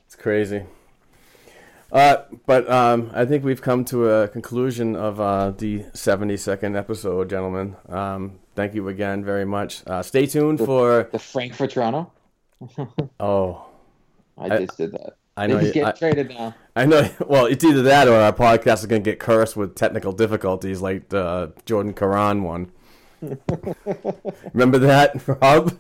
It's 0.09 0.17
crazy. 0.17 0.65
Uh, 1.93 2.17
but 2.47 2.67
um, 2.71 3.11
I 3.13 3.27
think 3.27 3.45
we've 3.45 3.61
come 3.61 3.85
to 3.87 4.09
a 4.09 4.29
conclusion 4.29 4.97
of 4.97 5.21
uh, 5.21 5.51
the 5.51 5.81
72nd 5.93 6.75
episode, 6.75 7.29
gentlemen. 7.29 7.77
Um, 7.91 8.39
thank 8.55 8.75
you 8.75 8.89
again 8.89 9.23
very 9.23 9.45
much. 9.45 9.83
Uh, 9.87 10.03
stay 10.03 10.25
tuned 10.25 10.61
for 10.61 11.11
the 11.13 11.19
Frankfurt 11.19 11.73
Toronto. 11.73 12.11
oh, 13.21 13.67
I, 14.39 14.47
I 14.47 14.59
just 14.61 14.79
did 14.79 14.93
that. 14.93 15.19
I 15.39 15.47
know. 15.47 15.59
He's 15.59 15.73
getting 15.73 15.85
I, 15.85 15.93
traded 15.93 16.29
now. 16.31 16.55
I 16.75 16.85
know. 16.85 17.09
Well, 17.27 17.47
it's 17.47 17.63
either 17.65 17.83
that 17.83 18.09
or 18.09 18.15
our 18.17 18.33
podcast 18.33 18.81
is 18.81 18.87
going 18.87 19.03
to 19.05 19.11
get 19.11 19.21
cursed 19.21 19.57
with 19.57 19.75
technical 19.75 20.13
difficulties, 20.13 20.81
like 20.81 21.09
the 21.11 21.53
Jordan 21.65 21.95
Caron 21.95 22.43
one. 22.43 22.73
Remember 24.53 24.79
that, 24.79 25.27
Rob? 25.29 25.79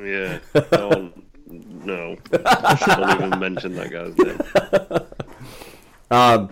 yeah. 0.00 0.38
Oh, 0.72 1.10
no. 1.46 2.16
I 2.44 2.96
don't 2.96 3.10
even 3.16 3.38
mention 3.40 3.74
that 3.74 3.90
guy's 3.90 4.16
name. 4.18 5.06
Um, 6.10 6.50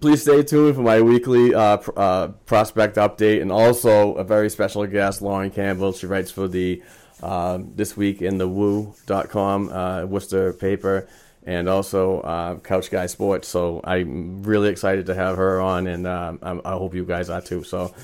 please 0.00 0.22
stay 0.22 0.42
tuned 0.42 0.74
for 0.76 0.82
my 0.82 1.00
weekly 1.00 1.54
uh, 1.54 1.78
pr- 1.78 1.92
uh, 1.96 2.28
prospect 2.46 2.96
update 2.96 3.42
and 3.42 3.52
also 3.52 4.14
a 4.14 4.24
very 4.24 4.50
special 4.50 4.86
guest, 4.86 5.22
Lauren 5.22 5.50
Campbell. 5.50 5.92
She 5.92 6.06
writes 6.06 6.30
for 6.30 6.48
the 6.48 6.82
uh, 7.22 7.58
This 7.74 7.96
Week 7.96 8.20
in 8.22 8.38
the 8.38 8.48
Woo.com 8.48 9.68
uh, 9.70 10.04
Worcester 10.06 10.52
paper 10.52 11.08
and 11.44 11.68
also 11.68 12.20
uh, 12.20 12.56
Couch 12.58 12.90
Guy 12.90 13.06
Sports. 13.06 13.48
So 13.48 13.80
I'm 13.84 14.42
really 14.42 14.68
excited 14.68 15.06
to 15.06 15.14
have 15.14 15.36
her 15.36 15.60
on, 15.60 15.86
and 15.86 16.06
um, 16.06 16.38
I 16.42 16.72
hope 16.72 16.94
you 16.94 17.04
guys 17.04 17.30
are 17.30 17.40
too. 17.40 17.64
So 17.64 17.94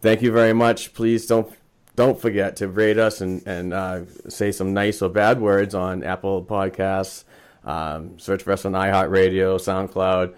thank 0.00 0.22
you 0.22 0.32
very 0.32 0.52
much. 0.52 0.94
Please 0.94 1.26
don't 1.26 1.52
don't 1.96 2.20
forget 2.20 2.56
to 2.56 2.68
rate 2.68 2.98
us 2.98 3.20
and 3.20 3.46
and 3.46 3.72
uh, 3.72 4.02
say 4.28 4.52
some 4.52 4.74
nice 4.74 5.02
or 5.02 5.08
bad 5.08 5.40
words 5.40 5.74
on 5.74 6.04
Apple 6.04 6.44
Podcasts. 6.44 7.24
Um, 7.64 8.18
search 8.18 8.42
for 8.42 8.52
us 8.52 8.64
on 8.66 8.72
iHeartRadio, 8.72 9.56
SoundCloud, 9.56 10.34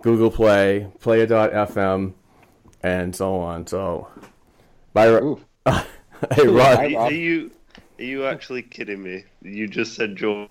Google 0.00 0.30
Play, 0.30 0.88
Player.fm, 1.00 2.14
and 2.82 3.14
so 3.14 3.36
on. 3.36 3.66
So, 3.66 4.08
bye. 4.94 5.10
hey, 6.34 6.46
Rod. 6.46 6.78
Are, 6.78 6.96
are 6.96 7.12
you 7.12 7.50
are 7.98 8.04
you 8.04 8.26
actually 8.26 8.62
kidding 8.62 9.02
me? 9.02 9.24
You 9.42 9.68
just 9.68 9.94
said 9.94 10.16
Joe. 10.16 10.48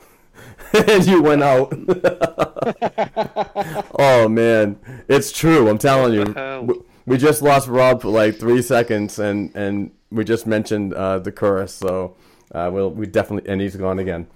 And 0.74 1.06
you 1.06 1.22
went 1.22 1.44
out. 1.44 1.74
oh 4.00 4.28
man, 4.30 4.80
it's 5.08 5.32
true. 5.32 5.70
I'm 5.70 5.78
telling 5.78 6.14
you. 6.14 6.86
We 7.06 7.18
just 7.18 7.42
lost 7.42 7.68
Rob 7.68 8.02
for 8.02 8.10
like 8.10 8.38
three 8.38 8.62
seconds, 8.62 9.20
and 9.20 9.54
and 9.56 9.92
we 10.12 10.24
just 10.24 10.46
mentioned 10.46 10.94
uh, 10.94 11.20
the 11.20 11.32
chorus. 11.32 11.74
So, 11.74 12.16
uh, 12.54 12.70
we'll 12.72 12.92
we 12.92 13.08
definitely 13.08 13.52
and 13.52 13.60
he's 13.60 13.76
gone 13.76 14.00
again. 14.00 14.28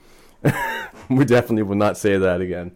we 1.09 1.25
definitely 1.25 1.63
will 1.63 1.75
not 1.75 1.97
say 1.97 2.17
that 2.17 2.41
again. 2.41 2.75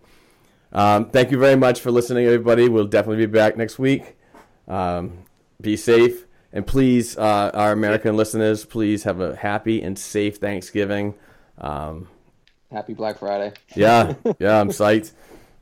Um, 0.71 1.09
thank 1.09 1.31
you 1.31 1.39
very 1.39 1.55
much 1.55 1.81
for 1.81 1.91
listening, 1.91 2.25
everybody. 2.25 2.69
We'll 2.69 2.85
definitely 2.85 3.25
be 3.25 3.31
back 3.31 3.57
next 3.57 3.79
week. 3.79 4.17
Um, 4.67 5.25
be 5.59 5.75
safe. 5.75 6.25
And 6.51 6.65
please, 6.65 7.17
uh, 7.17 7.51
our 7.53 7.71
American 7.71 8.17
listeners, 8.17 8.65
please 8.65 9.03
have 9.03 9.19
a 9.19 9.35
happy 9.35 9.81
and 9.81 9.97
safe 9.97 10.37
Thanksgiving. 10.37 11.15
Um, 11.57 12.07
happy 12.71 12.93
Black 12.93 13.19
Friday. 13.19 13.53
yeah, 13.75 14.13
yeah, 14.39 14.59
I'm 14.59 14.69
psyched. 14.69 15.13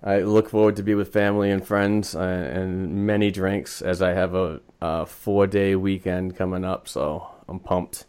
I 0.04 0.20
look 0.20 0.50
forward 0.50 0.76
to 0.76 0.84
be 0.84 0.94
with 0.94 1.12
family 1.12 1.50
and 1.50 1.66
friends 1.66 2.16
uh, 2.16 2.20
and 2.20 3.08
many 3.08 3.32
drinks 3.32 3.82
as 3.82 4.02
I 4.02 4.14
have 4.14 4.36
a, 4.36 4.62
a 4.82 5.06
four 5.06 5.48
day 5.48 5.76
weekend 5.76 6.36
coming 6.36 6.64
up. 6.64 6.88
So 6.88 7.28
I'm 7.48 7.60
pumped. 7.60 8.06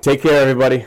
Take 0.00 0.22
care, 0.22 0.40
everybody. 0.40 0.86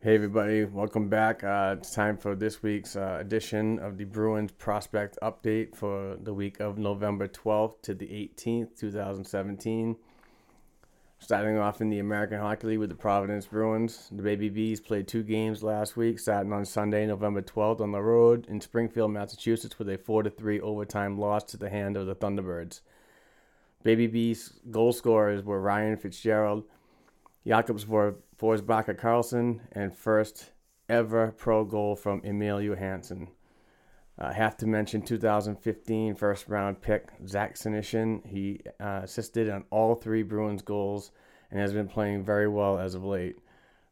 Hey, 0.00 0.16
everybody, 0.16 0.64
welcome 0.64 1.08
back. 1.08 1.44
Uh, 1.44 1.76
it's 1.78 1.94
time 1.94 2.16
for 2.16 2.34
this 2.34 2.60
week's 2.60 2.96
uh, 2.96 3.18
edition 3.20 3.78
of 3.78 3.98
the 3.98 4.04
Bruins 4.04 4.50
Prospect 4.50 5.16
Update 5.22 5.76
for 5.76 6.16
the 6.20 6.34
week 6.34 6.58
of 6.58 6.76
November 6.76 7.28
12th 7.28 7.80
to 7.82 7.94
the 7.94 8.06
18th, 8.06 8.76
2017. 8.76 9.94
Starting 11.22 11.56
off 11.56 11.80
in 11.80 11.88
the 11.88 12.00
American 12.00 12.40
Hockey 12.40 12.66
League 12.66 12.80
with 12.80 12.88
the 12.88 12.96
Providence 12.96 13.46
Bruins. 13.46 14.08
The 14.10 14.24
Baby 14.24 14.48
Bees 14.48 14.80
played 14.80 15.06
two 15.06 15.22
games 15.22 15.62
last 15.62 15.96
week, 15.96 16.18
starting 16.18 16.52
on 16.52 16.64
Sunday, 16.64 17.06
November 17.06 17.40
12th 17.40 17.80
on 17.80 17.92
the 17.92 18.02
road 18.02 18.44
in 18.48 18.60
Springfield, 18.60 19.12
Massachusetts, 19.12 19.78
with 19.78 19.88
a 19.88 19.98
4 19.98 20.24
3 20.24 20.60
overtime 20.60 21.16
loss 21.16 21.44
to 21.44 21.56
the 21.56 21.70
hand 21.70 21.96
of 21.96 22.06
the 22.06 22.16
Thunderbirds. 22.16 22.80
Baby 23.84 24.08
Bees 24.08 24.54
goal 24.72 24.92
scorers 24.92 25.44
were 25.44 25.60
Ryan 25.60 25.96
Fitzgerald, 25.96 26.64
Jakobs 27.46 27.84
Forsbacka 27.84 28.98
Karlsson, 28.98 29.60
and 29.70 29.96
first 29.96 30.50
ever 30.88 31.30
pro 31.38 31.64
goal 31.64 31.94
from 31.94 32.20
Emil 32.24 32.60
Johansson. 32.60 33.28
I 34.18 34.24
uh, 34.24 34.32
have 34.32 34.56
to 34.58 34.66
mention 34.66 35.02
2015 35.02 36.14
first 36.14 36.48
round 36.48 36.82
pick 36.82 37.08
Zach 37.26 37.54
Senyshyn. 37.54 38.26
He 38.26 38.60
uh, 38.78 39.00
assisted 39.02 39.48
on 39.48 39.64
all 39.70 39.94
three 39.94 40.22
Bruins 40.22 40.62
goals 40.62 41.12
and 41.50 41.58
has 41.58 41.72
been 41.72 41.88
playing 41.88 42.24
very 42.24 42.48
well 42.48 42.78
as 42.78 42.94
of 42.94 43.04
late. 43.04 43.36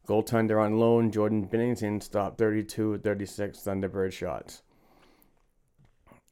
Goaltender 0.07 0.63
on 0.63 0.79
loan 0.79 1.11
Jordan 1.11 1.47
Binnington 1.47 2.01
stopped 2.03 2.37
32 2.37 2.99
36 2.99 3.59
Thunderbird 3.59 4.11
shots. 4.11 4.61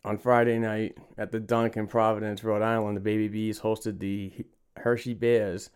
On 0.05 0.17
Friday 0.17 0.59
night 0.59 0.97
at 1.17 1.31
the 1.31 1.39
Dunk 1.39 1.75
in 1.75 1.87
Providence, 1.87 2.43
Rhode 2.43 2.61
Island, 2.61 2.95
the 2.95 3.01
Baby 3.01 3.27
Bees 3.27 3.61
hosted 3.61 3.99
the 3.99 4.31
Hershey 4.77 5.13
Bears 5.13 5.71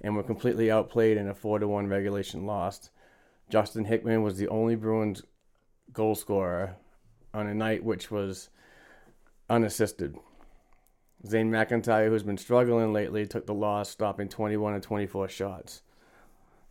and 0.00 0.16
were 0.16 0.22
completely 0.22 0.70
outplayed 0.70 1.16
in 1.16 1.28
a 1.28 1.34
4 1.34 1.60
1 1.60 1.86
regulation 1.86 2.44
loss. 2.44 2.90
Justin 3.48 3.84
Hickman 3.84 4.22
was 4.22 4.36
the 4.36 4.48
only 4.48 4.74
Bruins 4.74 5.22
goal 5.92 6.14
scorer 6.14 6.76
on 7.34 7.46
a 7.46 7.54
night 7.54 7.84
which 7.84 8.10
was 8.10 8.50
unassisted. 9.48 10.16
Zane 11.26 11.50
McIntyre, 11.50 12.08
who's 12.08 12.24
been 12.24 12.38
struggling 12.38 12.92
lately, 12.92 13.26
took 13.26 13.46
the 13.46 13.54
loss, 13.54 13.88
stopping 13.88 14.28
21 14.28 14.74
of 14.74 14.82
24 14.82 15.28
shots. 15.28 15.82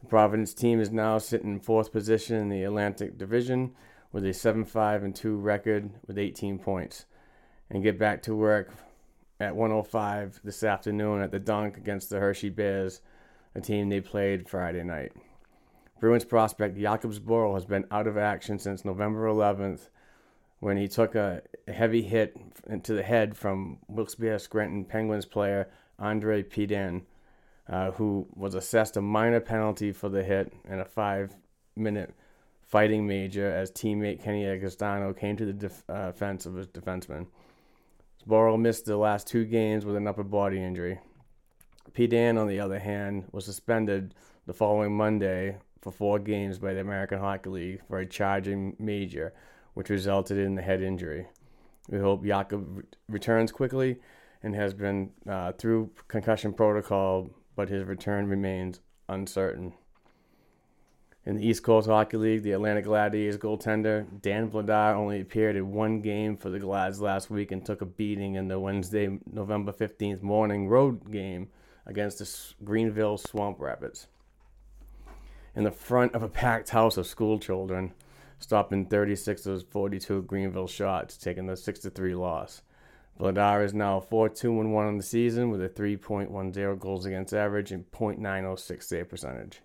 The 0.02 0.08
Providence 0.08 0.54
team 0.54 0.80
is 0.80 0.92
now 0.92 1.20
sitting 1.20 1.52
in 1.52 1.60
fourth 1.60 1.92
position 1.92 2.36
in 2.36 2.50
the 2.50 2.64
Atlantic 2.64 3.18
Division 3.18 3.72
with 4.12 4.26
a 4.26 4.34
7 4.34 4.66
5 4.66 5.04
and 5.04 5.16
2 5.16 5.38
record 5.38 5.92
with 6.06 6.18
18 6.18 6.60
points. 6.60 7.06
And 7.70 7.84
get 7.84 7.98
back 7.98 8.22
to 8.24 8.36
work 8.36 8.74
at 9.40 9.56
105 9.56 10.42
this 10.44 10.64
afternoon 10.64 11.22
at 11.22 11.32
the 11.32 11.40
Dunk 11.40 11.78
against 11.78 12.10
the 12.10 12.20
Hershey 12.20 12.50
Bears, 12.50 13.02
a 13.56 13.62
team 13.62 13.90
they 13.90 14.02
played 14.02 14.50
Friday 14.50 14.84
night. 14.84 15.14
Bruins 16.00 16.26
prospect 16.26 16.78
Jakub 16.78 17.18
Zboril 17.18 17.54
has 17.54 17.66
been 17.66 17.86
out 17.92 18.08
of 18.08 18.18
action 18.18 18.60
since 18.60 18.84
November 18.84 19.28
11th 19.28 19.88
when 20.62 20.78
he 20.78 20.88
took 20.88 21.16
a 21.16 21.42
heavy 21.68 22.04
hit 22.04 22.38
to 22.84 22.94
the 22.94 23.02
head 23.02 23.36
from 23.36 23.80
Wilkes-Barre 23.88 24.40
Scranton 24.40 24.86
Penguins 24.86 25.26
player 25.26 25.68
Andre 25.98 26.44
Pedin, 26.44 27.02
uh, 27.68 27.92
who 27.92 28.28
was 28.36 28.54
assessed 28.54 28.96
a 28.96 29.02
minor 29.02 29.40
penalty 29.40 29.92
for 29.92 30.08
the 30.08 30.24
hit 30.24 30.54
and 30.70 30.80
a 30.80 30.86
five-minute 30.86 32.14
fighting 32.62 33.08
major 33.08 33.52
as 33.52 33.72
teammate 33.72 34.24
Kenny 34.24 34.46
Agostino 34.46 35.14
came 35.14 35.36
to 35.36 35.46
the 35.46 35.54
def- 35.54 35.84
uh, 35.90 36.12
defense 36.12 36.46
of 36.46 36.54
his 36.54 36.68
defenseman. 36.68 37.26
Zboril 38.24 38.60
missed 38.60 38.86
the 38.86 38.98
last 38.98 39.26
two 39.26 39.46
games 39.46 39.84
with 39.84 39.96
an 39.96 40.08
upper 40.08 40.24
body 40.24 40.62
injury. 40.62 41.00
Pedin, 41.94 42.40
on 42.40 42.48
the 42.48 42.60
other 42.60 42.78
hand, 42.78 43.26
was 43.32 43.46
suspended 43.46 44.14
the 44.46 44.54
following 44.54 44.96
Monday 44.96 45.58
for 45.82 45.92
four 45.92 46.20
games 46.20 46.60
by 46.60 46.76
the 46.76 46.82
American 46.82 47.18
Hockey 47.18 47.50
League 47.50 47.82
for 47.88 47.98
a 47.98 48.06
charging 48.06 48.76
major– 48.78 49.34
which 49.74 49.90
resulted 49.90 50.38
in 50.38 50.56
the 50.56 50.62
head 50.62 50.82
injury. 50.82 51.28
We 51.90 52.00
hope 52.00 52.24
Jakub 52.24 52.84
returns 53.08 53.52
quickly 53.52 54.00
and 54.44 54.56
has 54.56 54.74
been 54.74 55.12
uh, 55.28 55.54
through 55.54 55.92
concussion 56.08 56.54
protocol, 56.54 57.30
but 57.56 57.70
his 57.70 57.84
return 57.84 58.28
remains 58.28 58.80
uncertain. 59.08 59.74
In 61.24 61.36
the 61.36 61.48
East 61.48 61.62
Coast 61.62 61.88
Hockey 61.88 62.18
League, 62.18 62.42
the 62.42 62.54
Atlanta 62.54 62.82
Gladiators 62.82 63.38
goaltender 63.38 64.08
Dan 64.24 64.50
Vladar 64.50 64.96
only 64.96 65.22
appeared 65.22 65.56
in 65.56 65.72
one 65.72 66.02
game 66.02 66.36
for 66.36 66.50
the 66.50 66.60
Glads 66.60 67.00
last 67.00 67.30
week 67.30 67.52
and 67.52 67.64
took 67.64 67.82
a 67.82 67.86
beating 67.86 68.34
in 68.34 68.48
the 68.48 68.60
Wednesday, 68.60 69.20
November 69.32 69.72
15th 69.72 70.24
morning 70.24 70.68
road 70.68 71.12
game 71.12 71.50
against 71.86 72.18
the 72.18 72.66
Greenville 72.66 73.18
Swamp 73.20 73.60
Rabbits. 73.60 74.08
In 75.56 75.64
the 75.64 75.72
front 75.72 76.16
of 76.16 76.24
a 76.24 76.30
packed 76.30 76.70
house 76.70 76.98
of 76.98 77.06
school 77.06 77.38
children, 77.38 77.94
stopping 78.42 78.86
36 78.86 79.46
of 79.46 79.68
42 79.70 80.24
Greenville 80.24 80.68
shots, 80.68 81.16
taking 81.16 81.46
the 81.46 81.56
6 81.56 81.80
3 81.80 82.16
loss. 82.16 82.64
Vladar 83.20 83.64
is 83.64 83.74
now 83.74 84.00
4 84.00 84.30
2 84.30 84.52
1 84.52 84.86
on 84.86 84.98
the 84.98 85.04
season 85.04 85.50
with 85.50 85.62
a 85.64 85.70
3.10 85.70 86.80
goals 86.80 87.06
against 87.06 87.34
average 87.34 87.72
and 87.72 87.90
.906 87.92 88.84
save 88.84 89.10
percentage. 89.10 89.62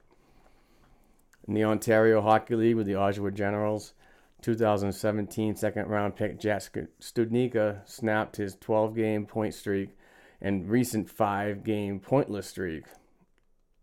In 1.49 1.55
the 1.55 1.65
Ontario 1.65 2.21
Hockey 2.21 2.55
League 2.55 2.77
with 2.77 2.87
the 2.87 2.95
Oshawa 2.95 3.33
Generals, 3.33 3.95
2017 4.43 5.57
second 5.57 5.89
round 5.89 6.15
pick 6.17 6.39
Jack 6.39 6.63
Studnicka 7.01 7.89
snapped 7.89 8.37
his 8.37 8.57
12 8.57 8.95
game 8.95 9.27
point 9.27 9.55
streak 9.55 9.97
and 10.41 10.69
recent 10.69 11.09
5 11.09 11.65
game 11.65 11.99
pointless 11.99 12.49
streak 12.49 12.85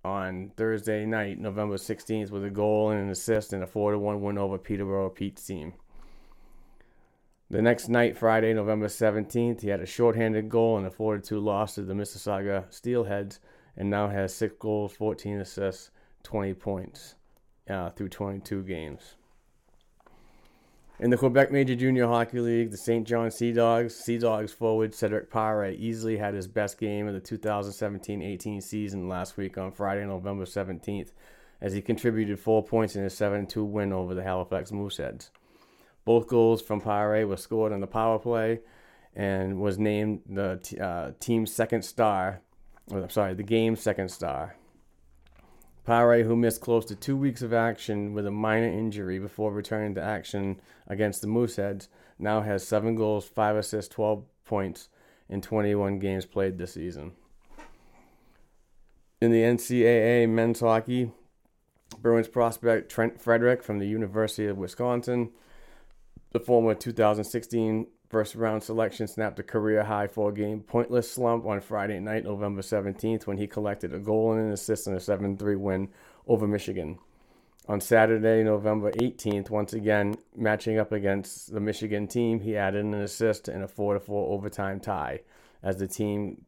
on 0.03 0.51
Thursday 0.57 1.05
night, 1.05 1.39
November 1.39 1.77
16th, 1.77 2.29
with 2.29 2.43
a 2.43 2.49
goal 2.49 2.89
and 2.89 3.01
an 3.01 3.09
assist 3.09 3.53
in 3.53 3.63
a 3.63 3.67
4 3.67 3.97
1 3.97 4.21
win 4.21 4.37
over 4.37 4.57
Peterborough 4.57 5.09
Pete's 5.09 5.45
team. 5.45 5.73
The 7.49 7.61
next 7.61 7.87
night, 7.87 8.17
Friday, 8.17 8.53
November 8.53 8.87
17th, 8.87 9.61
he 9.61 9.69
had 9.69 9.79
a 9.79 9.85
shorthanded 9.85 10.49
goal 10.49 10.77
and 10.77 10.87
a 10.87 10.91
4 10.91 11.19
2 11.19 11.39
loss 11.39 11.75
to 11.75 11.83
the 11.83 11.93
Mississauga 11.93 12.65
Steelheads 12.69 13.39
and 13.77 13.89
now 13.89 14.09
has 14.09 14.33
six 14.33 14.55
goals, 14.59 14.93
14 14.93 15.39
assists, 15.39 15.91
20 16.23 16.53
points 16.55 17.15
uh, 17.69 17.89
through 17.91 18.09
22 18.09 18.63
games. 18.63 19.15
In 20.99 21.09
the 21.09 21.17
Quebec 21.17 21.51
Major 21.51 21.75
Junior 21.75 22.05
Hockey 22.05 22.39
League, 22.39 22.69
the 22.69 22.77
St. 22.77 23.07
John 23.07 23.31
Sea 23.31 23.51
Dogs, 23.51 23.95
Sea 23.95 24.19
Dogs 24.19 24.53
forward 24.53 24.93
Cedric 24.93 25.31
Pare 25.31 25.71
easily 25.71 26.17
had 26.17 26.35
his 26.35 26.47
best 26.47 26.77
game 26.77 27.07
of 27.07 27.15
the 27.15 27.19
2017-18 27.19 28.61
season 28.61 29.09
last 29.09 29.35
week 29.35 29.57
on 29.57 29.71
Friday, 29.71 30.05
November 30.05 30.45
17th, 30.45 31.11
as 31.59 31.73
he 31.73 31.81
contributed 31.81 32.39
four 32.39 32.63
points 32.63 32.95
in 32.95 33.03
a 33.03 33.07
7-2 33.07 33.65
win 33.65 33.91
over 33.91 34.13
the 34.13 34.21
Halifax 34.21 34.69
Mooseheads. 34.69 35.31
Both 36.05 36.27
goals 36.27 36.61
from 36.61 36.79
Pare 36.79 37.25
were 37.25 37.37
scored 37.37 37.73
on 37.73 37.79
the 37.79 37.87
power 37.87 38.19
play 38.19 38.59
and 39.15 39.59
was 39.59 39.79
named 39.79 40.21
the 40.29 40.59
uh, 40.79 41.13
team's 41.19 41.51
second 41.51 41.81
star, 41.81 42.41
or, 42.91 43.01
I'm 43.01 43.09
sorry, 43.09 43.33
the 43.33 43.41
game's 43.41 43.81
second 43.81 44.09
star. 44.09 44.57
Pare, 45.85 46.23
who 46.23 46.35
missed 46.35 46.61
close 46.61 46.85
to 46.85 46.95
two 46.95 47.17
weeks 47.17 47.41
of 47.41 47.53
action 47.53 48.13
with 48.13 48.25
a 48.25 48.31
minor 48.31 48.67
injury 48.67 49.19
before 49.19 49.51
returning 49.51 49.93
to 49.95 50.01
action 50.01 50.61
against 50.87 51.21
the 51.21 51.27
Mooseheads, 51.27 51.89
now 52.17 52.41
has 52.41 52.65
seven 52.65 52.95
goals, 52.95 53.27
five 53.27 53.57
assists, 53.57 53.93
12 53.93 54.23
points 54.45 54.89
in 55.27 55.41
21 55.41 55.99
games 55.99 56.25
played 56.25 56.57
this 56.57 56.73
season. 56.73 57.11
In 59.21 59.31
the 59.31 59.41
NCAA 59.41 60.29
men's 60.29 60.61
hockey, 60.61 61.11
Bruins 61.99 62.27
prospect 62.27 62.89
Trent 62.89 63.21
Frederic 63.21 63.63
from 63.63 63.79
the 63.79 63.87
University 63.87 64.47
of 64.47 64.57
Wisconsin, 64.57 65.31
the 66.31 66.39
former 66.39 66.73
2016 66.73 67.87
First 68.13 68.35
round 68.35 68.61
selection 68.61 69.07
snapped 69.07 69.39
a 69.39 69.43
career 69.43 69.83
high 69.83 70.05
four 70.05 70.31
game 70.31 70.59
pointless 70.61 71.11
slump 71.11 71.47
on 71.47 71.61
Friday 71.61 71.99
night, 71.99 72.25
November 72.25 72.61
17th, 72.61 73.25
when 73.25 73.39
he 73.39 73.47
collected 73.47 73.91
a 73.91 73.97
goal 73.97 74.33
and 74.33 74.39
an 74.39 74.51
assist 74.51 74.85
in 74.85 74.93
a 74.93 74.99
7 74.99 75.35
3 75.35 75.55
win 75.55 75.89
over 76.27 76.47
Michigan. 76.47 76.99
On 77.67 77.81
Saturday, 77.81 78.43
November 78.43 78.91
18th, 78.91 79.49
once 79.49 79.73
again 79.73 80.13
matching 80.35 80.77
up 80.77 80.91
against 80.91 81.51
the 81.51 81.59
Michigan 81.59 82.05
team, 82.05 82.41
he 82.41 82.55
added 82.55 82.85
an 82.85 82.93
assist 82.93 83.49
in 83.49 83.63
a 83.63 83.67
4 83.67 83.99
4 83.99 84.31
overtime 84.31 84.79
tie 84.79 85.21
as 85.63 85.77
the 85.77 85.87
team 85.87 86.45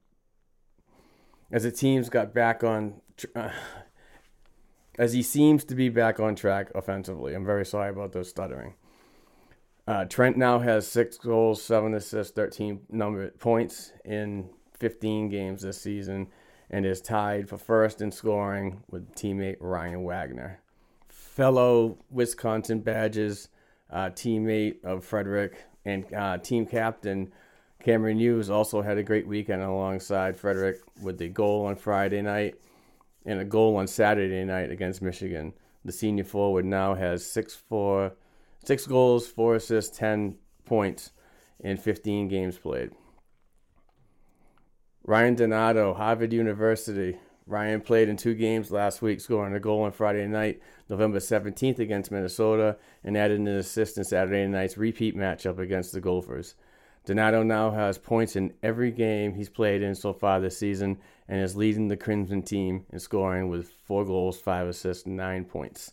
as 1.51 1.63
the 1.63 1.71
teams 1.71 2.09
got 2.09 2.31
back 2.31 2.63
on 2.63 3.01
uh, 3.35 3.49
as 4.99 5.13
he 5.13 5.23
seems 5.23 5.63
to 5.63 5.73
be 5.73 5.89
back 5.89 6.19
on 6.19 6.35
track 6.35 6.69
offensively. 6.75 7.33
I'm 7.33 7.43
very 7.43 7.65
sorry 7.65 7.89
about 7.89 8.11
those 8.11 8.29
stuttering. 8.29 8.75
Uh, 9.87 10.05
Trent 10.05 10.35
now 10.35 10.59
has 10.59 10.87
six 10.87 11.17
goals, 11.17 11.61
seven 11.61 11.93
assists, 11.93 12.33
13 12.33 12.81
number 12.89 13.29
points 13.31 13.91
in 14.03 14.49
15 14.73 15.29
games 15.29 15.61
this 15.61 15.79
season, 15.79 16.27
and 16.71 16.85
is 16.85 17.01
tied 17.01 17.47
for 17.47 17.57
first 17.57 18.01
in 18.01 18.11
scoring 18.11 18.81
with 18.89 19.13
teammate 19.13 19.57
Ryan 19.59 20.03
Wagner. 20.03 20.59
Fellow 21.07 21.97
Wisconsin 22.09 22.79
Badgers 22.79 23.49
uh, 23.91 24.09
teammate 24.09 24.83
of 24.83 25.05
Frederic 25.05 25.63
and 25.85 26.11
uh, 26.13 26.39
team 26.39 26.65
captain 26.65 27.31
Cameron 27.85 28.17
Hughes 28.17 28.49
also 28.49 28.81
had 28.81 28.97
a 28.97 29.03
great 29.03 29.27
weekend 29.27 29.61
alongside 29.61 30.35
Frederic 30.35 30.77
with 31.03 31.19
the 31.19 31.29
goal 31.29 31.67
on 31.67 31.75
Friday 31.75 32.23
night 32.23 32.55
and 33.27 33.39
a 33.39 33.45
goal 33.45 33.75
on 33.75 33.85
Saturday 33.85 34.43
night 34.43 34.71
against 34.71 35.03
Michigan. 35.03 35.53
The 35.83 35.91
senior 35.91 36.23
forward 36.23 36.65
now 36.65 36.95
has 36.95 37.23
six 37.23 37.53
four 37.53 38.13
Six 38.65 38.87
goals, 38.87 39.27
four 39.27 39.55
assists, 39.55 39.95
10 39.95 40.37
points 40.65 41.11
in 41.59 41.77
15 41.77 42.27
games 42.27 42.57
played. 42.57 42.89
Ryan 45.03 45.35
Donato, 45.35 45.93
Harvard 45.93 46.33
University. 46.33 47.19
Ryan 47.45 47.79
played 47.79 48.09
in 48.09 48.17
two 48.17 48.33
games 48.33 48.71
last 48.71 49.03
week, 49.03 49.21
scoring 49.21 49.53
a 49.53 49.59
goal 49.59 49.83
on 49.83 49.91
Friday 49.91 50.25
night, 50.25 50.63
November 50.89 51.19
17th 51.19 51.77
against 51.77 52.09
Minnesota, 52.09 52.77
and 53.03 53.15
added 53.15 53.39
an 53.39 53.47
assist 53.47 53.99
in 53.99 54.03
Saturday 54.03 54.47
night's 54.47 54.77
repeat 54.77 55.15
matchup 55.15 55.59
against 55.59 55.91
the 55.93 56.01
Gophers. 56.01 56.55
Donato 57.05 57.43
now 57.43 57.69
has 57.69 57.99
points 57.99 58.35
in 58.35 58.51
every 58.63 58.89
game 58.89 59.35
he's 59.35 59.47
played 59.47 59.83
in 59.83 59.93
so 59.93 60.11
far 60.11 60.39
this 60.39 60.57
season 60.57 60.97
and 61.27 61.39
is 61.39 61.55
leading 61.55 61.87
the 61.87 61.97
Crimson 61.97 62.41
team 62.41 62.87
in 62.91 62.97
scoring 62.97 63.47
with 63.47 63.69
four 63.85 64.03
goals, 64.05 64.39
five 64.39 64.67
assists, 64.67 65.05
nine 65.05 65.45
points. 65.45 65.91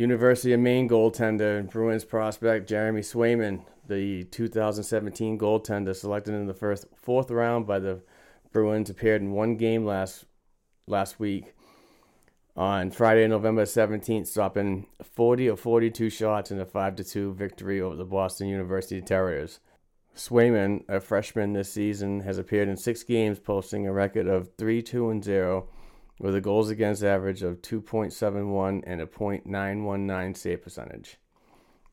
University 0.00 0.54
of 0.54 0.60
Maine 0.60 0.88
goaltender 0.88 1.58
and 1.58 1.68
Bruins 1.68 2.06
prospect 2.06 2.66
Jeremy 2.66 3.02
Swayman, 3.02 3.66
the 3.86 4.24
2017 4.24 5.38
goaltender 5.38 5.94
selected 5.94 6.32
in 6.32 6.46
the 6.46 6.54
first 6.54 6.86
fourth 6.96 7.30
round 7.30 7.66
by 7.66 7.78
the 7.78 8.00
Bruins, 8.50 8.88
appeared 8.88 9.20
in 9.20 9.32
one 9.32 9.56
game 9.56 9.84
last 9.84 10.24
last 10.86 11.20
week. 11.20 11.52
On 12.56 12.90
Friday, 12.90 13.28
November 13.28 13.66
17th, 13.66 14.26
stopping 14.26 14.86
40 15.02 15.48
of 15.48 15.60
42 15.60 16.08
shots 16.08 16.50
in 16.50 16.58
a 16.58 16.64
5 16.64 16.96
2 16.96 17.34
victory 17.34 17.82
over 17.82 17.94
the 17.94 18.06
Boston 18.06 18.48
University 18.48 19.02
Terriers. 19.02 19.60
Swayman, 20.16 20.82
a 20.88 21.00
freshman 21.00 21.52
this 21.52 21.74
season, 21.74 22.20
has 22.20 22.38
appeared 22.38 22.68
in 22.68 22.78
six 22.78 23.02
games, 23.02 23.38
posting 23.38 23.86
a 23.86 23.92
record 23.92 24.28
of 24.28 24.48
3 24.56 24.80
2 24.80 25.10
and 25.10 25.22
0 25.22 25.68
with 26.20 26.34
a 26.34 26.40
goals 26.40 26.68
against 26.68 27.02
average 27.02 27.42
of 27.42 27.62
2.71 27.62 28.82
and 28.86 29.00
a 29.00 29.06
.919 29.06 30.36
save 30.36 30.62
percentage. 30.62 31.16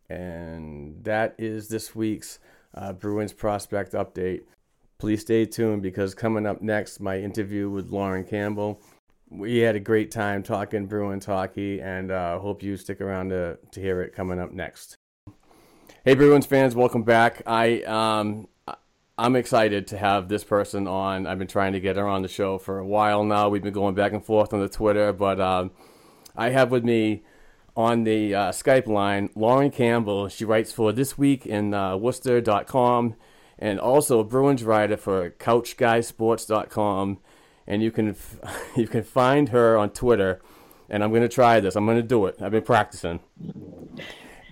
And 0.10 1.02
that 1.06 1.34
is 1.38 1.70
this 1.70 1.96
week's 1.96 2.40
uh, 2.76 2.92
Bruins 2.92 3.32
prospect 3.32 3.94
update. 3.94 4.42
Please 4.98 5.22
stay 5.22 5.46
tuned 5.46 5.82
because 5.82 6.14
coming 6.14 6.46
up 6.46 6.62
next, 6.62 7.00
my 7.00 7.18
interview 7.18 7.70
with 7.70 7.90
Lauren 7.90 8.26
Campbell. 8.26 8.82
We 9.30 9.60
had 9.60 9.78
a 9.78 9.80
great 9.80 10.12
time 10.12 10.44
talking 10.44 10.88
Bruins 10.88 11.26
hockey, 11.26 11.82
and 11.82 12.12
uh, 12.12 12.40
hope 12.40 12.64
you 12.64 12.76
stick 12.76 13.00
around 13.00 13.30
to, 13.30 13.58
to 13.72 13.82
hear 13.82 14.02
it 14.02 14.14
coming 14.14 14.40
up 14.40 14.52
next. 14.52 14.96
Hey, 16.04 16.16
Bruins 16.16 16.46
fans, 16.46 16.76
welcome 16.76 17.04
back. 17.04 17.44
I 17.46 17.82
um, 17.84 18.48
I'm 19.20 19.36
excited 19.36 19.88
to 19.88 19.98
have 19.98 20.30
this 20.30 20.44
person 20.44 20.88
on. 20.88 21.26
I've 21.26 21.40
been 21.40 21.48
trying 21.48 21.74
to 21.74 21.80
get 21.80 21.96
her 21.96 22.08
on 22.08 22.22
the 22.22 22.28
show 22.28 22.60
for 22.60 22.78
a 22.78 22.86
while 22.86 23.24
now. 23.24 23.50
We've 23.50 23.64
been 23.64 23.74
going 23.74 23.96
back 23.96 24.14
and 24.14 24.24
forth 24.24 24.54
on 24.54 24.60
the 24.60 24.70
Twitter, 24.70 25.12
but 25.12 25.42
um, 25.42 25.72
I 26.36 26.50
have 26.50 26.70
with 26.70 26.84
me 26.84 27.24
on 27.76 28.04
the 28.04 28.36
uh, 28.36 28.52
Skype 28.52 28.86
line 28.86 29.32
Lauren 29.34 29.72
Campbell. 29.72 30.28
She 30.28 30.46
writes 30.46 30.72
for 30.72 30.92
This 30.92 31.18
Week 31.18 31.48
in 31.48 31.74
uh, 31.74 31.98
Worcester.com 31.98 33.16
and 33.58 33.80
also 33.80 34.20
a 34.20 34.24
Bruins 34.24 34.64
writer 34.64 34.98
for 34.98 35.32
CouchGuySports.com. 35.32 37.18
And 37.66 37.82
you 37.82 37.90
can 37.90 38.16
you 38.76 38.88
can 38.88 39.04
find 39.04 39.50
her 39.50 39.78
on 39.78 39.90
Twitter. 39.90 40.42
And 40.90 41.04
I'm 41.04 41.10
going 41.10 41.24
to 41.24 41.28
try 41.28 41.60
this. 41.60 41.76
I'm 41.76 41.86
going 41.86 41.98
to 41.98 42.04
do 42.04 42.28
it. 42.28 42.40
I've 42.40 42.52
been 42.52 42.62
practicing. 42.62 43.20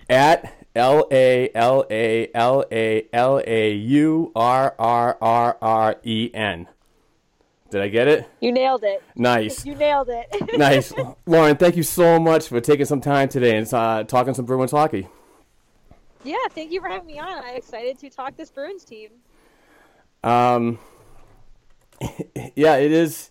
At 0.08 0.54
L 0.74 1.08
A 1.10 1.50
L 1.54 1.84
A 1.90 2.30
L 2.34 2.64
A 2.70 3.08
L 3.12 3.42
A 3.44 3.72
U 3.72 4.32
R 4.36 4.74
R 4.78 5.18
R 5.20 5.58
R 5.60 5.96
E 6.04 6.30
N. 6.32 6.68
Did 7.70 7.82
I 7.82 7.88
get 7.88 8.06
it? 8.06 8.28
You 8.40 8.52
nailed 8.52 8.84
it. 8.84 9.02
Nice. 9.16 9.66
You 9.66 9.74
nailed 9.74 10.08
it. 10.08 10.26
nice. 10.58 10.92
Lauren, 11.26 11.56
thank 11.56 11.76
you 11.76 11.82
so 11.82 12.20
much 12.20 12.48
for 12.48 12.60
taking 12.60 12.86
some 12.86 13.00
time 13.00 13.28
today 13.28 13.56
and 13.56 13.72
uh, 13.74 14.04
talking 14.04 14.34
some 14.34 14.44
Bruins 14.44 14.70
hockey. 14.70 15.08
Yeah, 16.22 16.36
thank 16.50 16.70
you 16.70 16.80
for 16.80 16.88
having 16.88 17.06
me 17.06 17.18
on. 17.18 17.44
I'm 17.44 17.56
excited 17.56 17.98
to 18.00 18.10
talk 18.10 18.36
this 18.36 18.50
Bruins 18.50 18.84
team. 18.84 19.10
Um, 20.22 20.78
yeah, 22.54 22.76
it 22.76 22.92
is. 22.92 23.30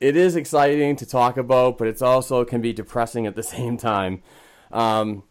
It 0.00 0.16
is 0.16 0.36
exciting 0.36 0.96
to 0.96 1.06
talk 1.06 1.36
about, 1.36 1.78
but 1.78 1.88
it's 1.88 2.02
also 2.02 2.44
can 2.44 2.60
be 2.60 2.72
depressing 2.72 3.26
at 3.26 3.36
the 3.36 3.42
same 3.42 3.76
time. 3.78 4.22
Um, 4.70 5.22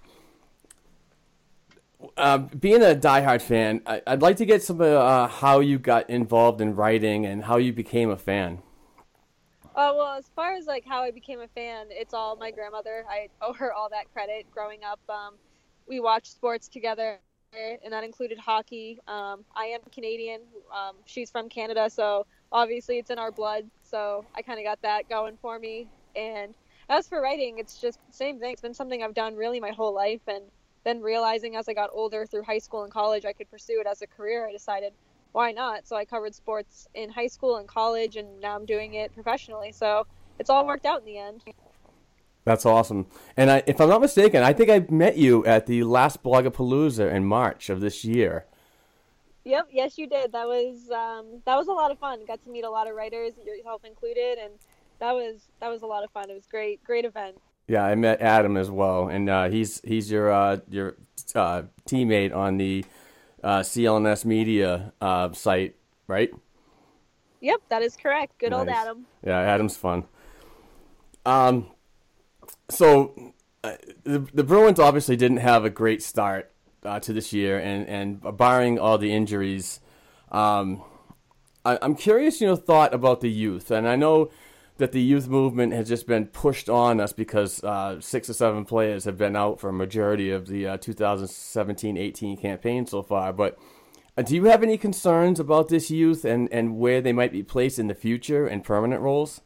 uh, 2.17 2.38
being 2.38 2.81
a 2.81 2.95
diehard 2.95 3.41
fan, 3.41 3.81
I, 3.85 4.01
would 4.07 4.21
like 4.21 4.38
to 4.38 4.45
get 4.45 4.63
some 4.63 4.81
uh, 4.81 5.27
how 5.27 5.59
you 5.59 5.80
got 5.80 6.09
involved 6.09 6.61
in 6.61 6.75
writing 6.75 7.25
and 7.25 7.43
how 7.43 7.57
you 7.57 7.73
became 7.73 8.09
a 8.09 8.17
fan. 8.17 8.61
Uh, 9.75 9.91
well, 9.95 10.15
as 10.17 10.30
far 10.35 10.53
as 10.53 10.67
like 10.67 10.85
how 10.85 11.01
I 11.01 11.11
became 11.11 11.39
a 11.39 11.47
fan, 11.47 11.88
it's 11.89 12.13
all 12.13 12.35
my 12.35 12.51
grandmother. 12.51 13.05
I 13.09 13.30
owe 13.41 13.53
her 13.53 13.73
all 13.73 13.89
that 13.89 14.11
credit. 14.13 14.45
Growing 14.51 14.84
up, 14.84 14.99
um, 15.09 15.35
we 15.88 15.99
watched 15.99 16.31
sports 16.31 16.67
together, 16.67 17.19
and 17.53 17.91
that 17.91 18.03
included 18.03 18.38
hockey. 18.38 18.99
Um, 19.07 19.43
I 19.55 19.65
am 19.65 19.81
Canadian. 19.91 20.41
Um, 20.71 20.95
she's 21.05 21.31
from 21.31 21.49
Canada, 21.49 21.89
so 21.89 22.27
obviously 22.51 22.99
it's 22.99 23.09
in 23.09 23.17
our 23.17 23.31
blood. 23.31 23.65
So 23.81 24.25
I 24.35 24.43
kind 24.43 24.59
of 24.59 24.65
got 24.65 24.81
that 24.84 25.09
going 25.09 25.38
for 25.41 25.57
me. 25.57 25.88
And 26.15 26.53
as 26.89 27.07
for 27.07 27.21
writing, 27.21 27.57
it's 27.57 27.80
just 27.80 27.99
same 28.11 28.39
thing. 28.39 28.51
It's 28.51 28.61
been 28.61 28.75
something 28.75 29.01
I've 29.01 29.15
done 29.15 29.35
really 29.35 29.59
my 29.59 29.71
whole 29.71 29.93
life, 29.93 30.21
and 30.27 30.43
then 30.84 31.01
realizing 31.01 31.55
as 31.55 31.69
I 31.69 31.73
got 31.73 31.89
older 31.93 32.26
through 32.26 32.43
high 32.43 32.60
school 32.60 32.84
and 32.84 32.91
college 32.91 33.26
I 33.26 33.34
could 33.34 33.49
pursue 33.49 33.80
it 33.80 33.88
as 33.88 34.01
a 34.01 34.07
career, 34.07 34.47
I 34.47 34.51
decided 34.51 34.93
why 35.34 35.51
not? 35.51 35.88
So 35.88 35.95
I 35.95 36.05
covered 36.05 36.34
sports 36.34 36.88
in 36.93 37.10
high 37.10 37.27
school 37.27 37.57
and 37.57 37.68
college, 37.68 38.15
and 38.15 38.39
now 38.39 38.55
I'm 38.55 38.65
doing 38.65 38.93
it 38.93 39.14
professionally. 39.14 39.72
So 39.72 40.05
it's 40.39 40.49
all 40.49 40.65
worked 40.65 40.85
out 40.85 40.99
in 40.99 41.05
the 41.05 41.18
end. 41.18 41.43
That's 42.45 42.65
awesome. 42.65 43.07
And 43.35 43.49
I, 43.49 43.64
if 43.65 43.81
I'm 43.81 43.89
not 43.89 44.01
mistaken, 44.01 44.43
I 44.43 44.53
think 44.53 44.69
I 44.69 44.85
met 44.89 45.18
you 45.18 45.45
at 45.45 45.65
the 45.65 45.84
last 45.84 46.23
Blogapalooza 46.23 47.11
in 47.11 47.26
March 47.26 47.69
of 47.69 47.81
this 47.81 48.05
year. 48.05 48.45
Yep, 49.45 49.69
yes, 49.72 49.97
you 49.97 50.07
did. 50.07 50.31
That 50.31 50.47
was 50.47 50.89
um, 50.91 51.41
that 51.45 51.57
was 51.57 51.68
a 51.68 51.73
lot 51.73 51.91
of 51.91 51.99
fun. 51.99 52.26
Got 52.26 52.43
to 52.43 52.49
meet 52.49 52.64
a 52.64 52.69
lot 52.69 52.88
of 52.88 52.95
writers, 52.95 53.34
yourself 53.45 53.84
included, 53.84 54.38
and 54.38 54.53
that 54.99 55.11
was 55.14 55.47
that 55.60 55.69
was 55.69 55.81
a 55.81 55.85
lot 55.85 56.03
of 56.03 56.11
fun. 56.11 56.30
It 56.30 56.34
was 56.34 56.45
great, 56.45 56.81
great 56.84 57.03
event. 57.03 57.38
Yeah, 57.68 57.84
I 57.84 57.95
met 57.95 58.22
Adam 58.22 58.57
as 58.57 58.69
well, 58.69 59.07
and 59.07 59.30
uh, 59.30 59.49
he's 59.49 59.81
he's 59.84 60.11
your 60.11 60.31
uh, 60.31 60.57
your 60.69 60.98
uh, 61.34 61.64
teammate 61.88 62.35
on 62.35 62.57
the 62.57 62.85
uh, 63.44 63.60
CLNS 63.60 64.26
Media 64.26 64.94
uh, 64.99 65.31
site, 65.31 65.76
right? 66.07 66.30
Yep, 67.40 67.61
that 67.69 67.81
is 67.81 67.95
correct. 67.95 68.38
Good 68.40 68.53
old 68.53 68.69
Adam. 68.69 69.06
Yeah, 69.26 69.40
Adam's 69.40 69.77
fun. 69.77 70.06
Um, 71.26 71.68
so 72.69 73.34
uh, 73.64 73.76
the 74.03 74.19
the 74.34 74.44
Bruins 74.44 74.80
obviously 74.80 75.15
didn't 75.15 75.38
have 75.38 75.64
a 75.64 75.69
great 75.69 76.03
start 76.03 76.52
uh, 76.84 76.99
to 76.99 77.14
this 77.14 77.31
year, 77.31 77.60
and 77.60 77.88
and 77.88 78.38
barring 78.38 78.77
all 78.77 78.98
the 78.98 79.14
injuries, 79.14 79.80
um, 80.31 80.84
I, 81.65 81.77
I'm 81.81 81.95
curious, 81.95 82.41
you 82.41 82.48
know, 82.48 82.56
thought 82.56 82.94
about 82.94 83.22
the 83.22 83.31
youth, 83.31 83.72
and 83.72 83.88
I 83.88 83.95
know 83.95 84.31
that 84.77 84.91
the 84.91 85.01
youth 85.01 85.27
movement 85.27 85.73
has 85.73 85.87
just 85.87 86.07
been 86.07 86.25
pushed 86.25 86.69
on 86.69 86.99
us 86.99 87.13
because 87.13 87.63
uh, 87.63 87.99
six 87.99 88.29
or 88.29 88.33
seven 88.33 88.65
players 88.65 89.05
have 89.05 89.17
been 89.17 89.35
out 89.35 89.59
for 89.59 89.69
a 89.69 89.73
majority 89.73 90.31
of 90.31 90.47
the 90.47 90.67
uh, 90.67 90.77
2017-18 90.77 92.39
campaign 92.39 92.85
so 92.85 93.01
far, 93.01 93.33
but. 93.33 93.57
Uh, 94.15 94.21
do 94.21 94.35
you 94.35 94.43
have 94.43 94.61
any 94.61 94.77
concerns 94.77 95.39
about 95.39 95.69
this 95.69 95.89
youth 95.89 96.23
and, 96.23 96.47
and 96.53 96.77
where 96.77 97.01
they 97.01 97.11
might 97.11 97.31
be 97.31 97.41
placed 97.41 97.79
in 97.79 97.87
the 97.87 97.95
future 97.95 98.47
in 98.47 98.61
permanent 98.61 99.01
roles? 99.01 99.41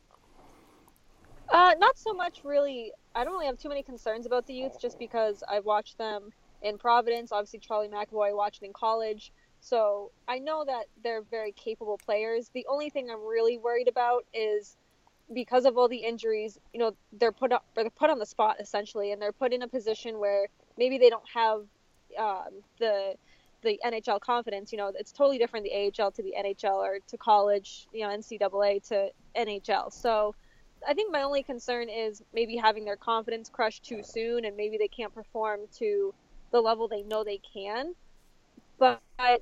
Uh, 1.50 1.74
not 1.80 1.98
so 1.98 2.14
much 2.14 2.42
really. 2.44 2.92
I 3.16 3.24
don't 3.24 3.34
really 3.34 3.46
have 3.46 3.58
too 3.58 3.70
many 3.70 3.82
concerns 3.82 4.26
about 4.26 4.46
the 4.46 4.54
youth, 4.54 4.80
just 4.80 5.00
because 5.00 5.44
I've 5.50 5.66
watched 5.66 5.98
them 5.98 6.32
in 6.62 6.78
Providence. 6.78 7.32
Obviously, 7.32 7.60
Charlie 7.60 7.88
McAvoy 7.88 8.36
watched 8.36 8.64
in 8.64 8.74
college, 8.74 9.32
so 9.60 10.12
I 10.28 10.40
know 10.40 10.66
that 10.66 10.86
they're 11.04 11.22
very 11.24 11.52
capable 11.54 11.98
players. 11.98 12.50
The 12.54 12.66
only 12.70 12.90
thing 12.90 13.10
I'm 13.10 13.26
really 13.26 13.58
worried 13.58 13.88
about 13.88 14.26
is 14.34 14.76
because 15.34 15.66
of 15.66 15.78
all 15.78 15.88
the 15.88 15.98
injuries. 15.98 16.60
You 16.74 16.80
know, 16.80 16.96
they're 17.14 17.32
put 17.32 17.52
up, 17.52 17.66
they're 17.76 17.90
put 17.90 18.10
on 18.10 18.20
the 18.20 18.26
spot 18.26 18.58
essentially, 18.60 19.12
and 19.12 19.22
they're 19.22 19.32
put 19.32 19.54
in 19.54 19.62
a 19.62 19.68
position 19.68 20.20
where 20.20 20.48
maybe 20.78 20.98
they 20.98 21.10
don't 21.10 21.28
have 21.34 21.62
um, 22.18 22.62
the 22.80 23.16
the 23.64 23.80
NHL 23.86 24.20
confidence. 24.22 24.72
You 24.72 24.78
know, 24.78 24.92
it's 24.96 25.12
totally 25.12 25.38
different 25.38 25.66
the 25.66 25.92
AHL 26.04 26.12
to 26.12 26.24
the 26.24 26.34
NHL 26.38 26.76
or 26.76 27.00
to 27.08 27.18
college. 27.18 27.88
You 27.94 28.08
know, 28.08 28.10
NCAA 28.10 28.88
to 28.90 29.10
NHL. 29.36 29.92
So. 29.92 30.36
I 30.88 30.94
think 30.94 31.12
my 31.12 31.24
only 31.24 31.42
concern 31.42 31.90
is 31.90 32.22
maybe 32.36 32.56
having 32.56 32.86
their 32.86 32.96
confidence 32.96 33.50
crushed 33.50 33.84
too 33.84 34.04
soon 34.04 34.46
and 34.46 34.56
maybe 34.56 34.78
they 34.78 34.88
can't 34.88 35.12
perform 35.12 35.62
to 35.80 36.14
the 36.52 36.62
level 36.62 36.88
they 36.88 37.02
know 37.02 37.24
they 37.24 37.42
can. 37.52 37.96
But 38.78 39.02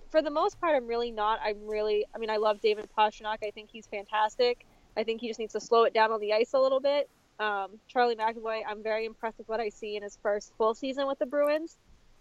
for 0.10 0.22
the 0.22 0.30
most 0.30 0.60
part, 0.60 0.76
I'm 0.76 0.88
really 0.88 1.12
not. 1.12 1.40
I'm 1.44 1.68
really, 1.68 2.06
I 2.14 2.18
mean, 2.18 2.30
I 2.30 2.38
love 2.38 2.62
David 2.62 2.88
Pastrnak. 2.98 3.38
I 3.44 3.52
think 3.52 3.70
he's 3.72 3.86
fantastic. 3.86 4.66
I 4.98 5.04
think 5.04 5.22
he 5.22 5.28
just 5.28 5.40
needs 5.40 5.54
to 5.54 5.60
slow 5.60 5.84
it 5.84 5.94
down 5.94 6.12
on 6.12 6.20
the 6.20 6.34
ice 6.34 6.54
a 6.54 6.60
little 6.60 6.80
bit. 6.80 7.10
Um, 7.40 7.72
Charlie 7.88 8.16
McAvoy, 8.16 8.62
I'm 8.68 8.82
very 8.82 9.06
impressed 9.06 9.38
with 9.38 9.50
what 9.50 9.60
I 9.60 9.70
see 9.70 9.96
in 9.98 10.04
his 10.04 10.18
first 10.22 10.54
full 10.58 10.74
season 10.74 11.08
with 11.08 11.20
the 11.20 11.26
Bruins. 11.26 11.78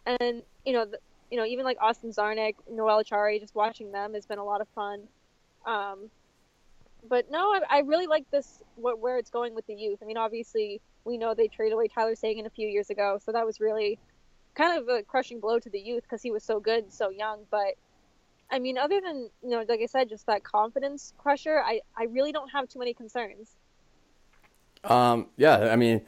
And, 0.07 0.43
you 0.65 0.73
know, 0.73 0.85
the, 0.85 0.99
you 1.31 1.39
know, 1.39 1.45
even 1.45 1.65
like 1.65 1.79
Austin 1.81 2.11
Czarnik, 2.11 2.57
Noel 2.71 3.03
Acciari, 3.03 3.41
just 3.41 3.55
watching 3.55 3.93
them 3.93 4.15
has 4.15 4.27
been 4.27 4.39
a 4.39 4.45
lot 4.45 4.61
of 4.61 4.69
fun. 4.75 5.03
Um, 5.67 6.11
but 7.09 7.31
no, 7.31 7.53
I, 7.53 7.61
I 7.71 7.79
really 7.81 8.07
like 8.07 8.29
this 8.31 8.61
what, 8.77 8.99
where 8.99 9.19
it's 9.19 9.31
going 9.31 9.55
with 9.55 9.67
the 9.67 9.75
youth. 9.75 9.99
I 10.03 10.07
mean, 10.07 10.17
obviously, 10.17 10.81
we 11.05 11.17
know 11.17 11.35
they 11.35 11.49
traded 11.49 11.75
away 11.75 11.89
Tyler 11.89 12.15
Seguin 12.15 12.47
a 12.47 12.51
few 12.51 12.69
years 12.69 12.91
ago, 12.91 13.19
so 13.25 13.33
that 13.33 13.45
was 13.47 13.61
really 13.61 13.99
kind 14.55 14.79
of 14.79 14.89
a 14.89 15.03
crushing 15.03 15.41
blow 15.41 15.59
to 15.59 15.71
the 15.71 15.79
youth 15.79 16.03
because 16.03 16.23
he 16.23 16.31
was 16.31 16.43
so 16.43 16.61
good, 16.61 16.93
so 16.93 17.11
young. 17.11 17.41
But 17.51 17.75
I 18.51 18.59
mean, 18.59 18.79
other 18.79 19.01
than 19.01 19.31
you 19.43 19.51
know, 19.51 19.65
like 19.69 19.81
I 19.83 19.87
said, 19.87 20.09
just 20.09 20.27
that 20.27 20.45
confidence 20.45 21.13
crusher, 21.19 21.61
I 21.65 21.81
I 21.97 22.05
really 22.05 22.33
don't 22.33 22.49
have 22.51 22.69
too 22.69 22.79
many 22.79 22.95
concerns. 22.95 23.57
Um, 24.85 25.29
yeah, 25.37 25.71
I 25.73 25.77
mean, 25.77 26.03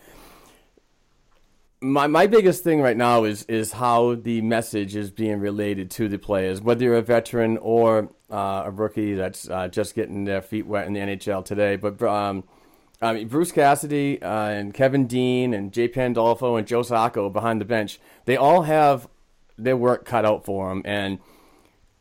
my 1.81 2.07
my 2.07 2.27
biggest 2.27 2.65
thing 2.65 2.81
right 2.81 2.97
now 2.97 3.25
is 3.25 3.45
is 3.45 3.73
how 3.73 4.15
the 4.15 4.41
message 4.43 4.97
is 4.97 5.11
being 5.11 5.41
related 5.41 5.91
to 5.93 6.09
the 6.09 6.19
players, 6.19 6.61
whether 6.61 6.85
you're 6.85 6.97
a 6.97 7.03
veteran 7.03 7.59
or 7.59 8.11
uh, 8.31 8.65
a 8.67 8.71
rookie 8.71 9.15
that's 9.15 9.49
uh, 9.49 9.69
just 9.69 9.95
getting 9.95 10.25
their 10.25 10.43
feet 10.43 10.67
wet 10.67 10.87
in 10.87 10.93
the 10.93 11.01
NHL 11.01 11.45
today. 11.45 11.77
But 11.77 12.03
um, 12.03 12.45
I 13.01 13.13
mean, 13.13 13.29
Bruce 13.29 13.53
Cassidy 13.53 14.21
uh, 14.23 14.49
and 14.49 14.73
Kevin 14.73 15.07
Dean 15.07 15.53
and 15.53 15.73
Jay 15.73 15.89
Pandolfo 15.89 16.57
and 16.57 16.67
Joe 16.67 16.83
Sacco 16.83 17.29
behind 17.29 17.61
the 17.61 17.67
bench, 17.67 18.01
they 18.25 18.37
all 18.37 18.63
have 18.63 19.09
their 19.59 19.77
work 19.77 20.05
cut 20.05 20.25
out 20.25 20.45
for 20.45 20.69
them, 20.69 20.83
and 20.85 21.19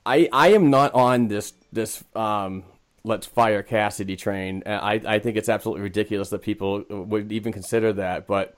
I 0.05 0.29
I 0.31 0.49
am 0.49 0.69
not 0.69 0.93
on 0.93 1.27
this 1.27 1.53
this 1.71 2.03
um, 2.15 2.63
let's 3.03 3.25
fire 3.25 3.63
Cassidy 3.63 4.15
train. 4.15 4.63
I 4.65 5.01
I 5.05 5.19
think 5.19 5.37
it's 5.37 5.49
absolutely 5.49 5.83
ridiculous 5.83 6.29
that 6.29 6.41
people 6.41 6.83
would 6.89 7.31
even 7.31 7.51
consider 7.51 7.93
that, 7.93 8.27
but. 8.27 8.55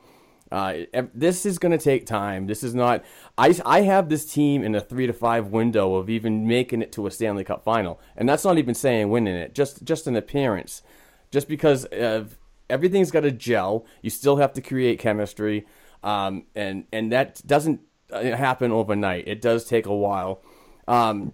Uh, 0.50 0.86
this 1.14 1.46
is 1.46 1.60
going 1.60 1.74
to 1.74 1.78
take 1.78 2.06
time. 2.06 2.48
This 2.48 2.64
is 2.64 2.74
not. 2.74 3.04
I, 3.38 3.54
I 3.66 3.82
have 3.82 4.08
this 4.08 4.32
team 4.32 4.64
in 4.64 4.76
a 4.76 4.80
three 4.80 5.06
to 5.06 5.12
five 5.12 5.48
window 5.48 5.96
of 5.96 6.10
even 6.10 6.48
making 6.48 6.82
it 6.82 6.94
to 6.94 7.06
a 7.06 7.12
Stanley 7.12 7.44
Cup 7.44 7.66
final, 7.66 8.00
and 8.16 8.30
that's 8.30 8.46
not 8.46 8.58
even 8.58 8.74
saying 8.74 9.10
winning 9.10 9.36
it. 9.36 9.54
Just 9.54 9.84
just 9.84 10.08
an 10.08 10.16
appearance. 10.16 10.84
Just 11.32 11.50
because 11.50 11.84
of 11.84 12.38
everything's 12.70 13.12
got 13.12 13.22
to 13.22 13.32
gel, 13.32 13.86
you 14.02 14.10
still 14.10 14.38
have 14.38 14.54
to 14.54 14.62
create 14.62 15.00
chemistry, 15.00 15.68
um, 16.02 16.46
and 16.56 16.86
and 16.94 17.12
that 17.12 17.46
doesn't 17.46 17.82
uh, 18.10 18.24
happen 18.24 18.72
overnight. 18.72 19.28
It 19.28 19.42
does 19.42 19.66
take 19.66 19.86
a 19.86 19.94
while. 19.94 20.42
Um, 20.88 21.34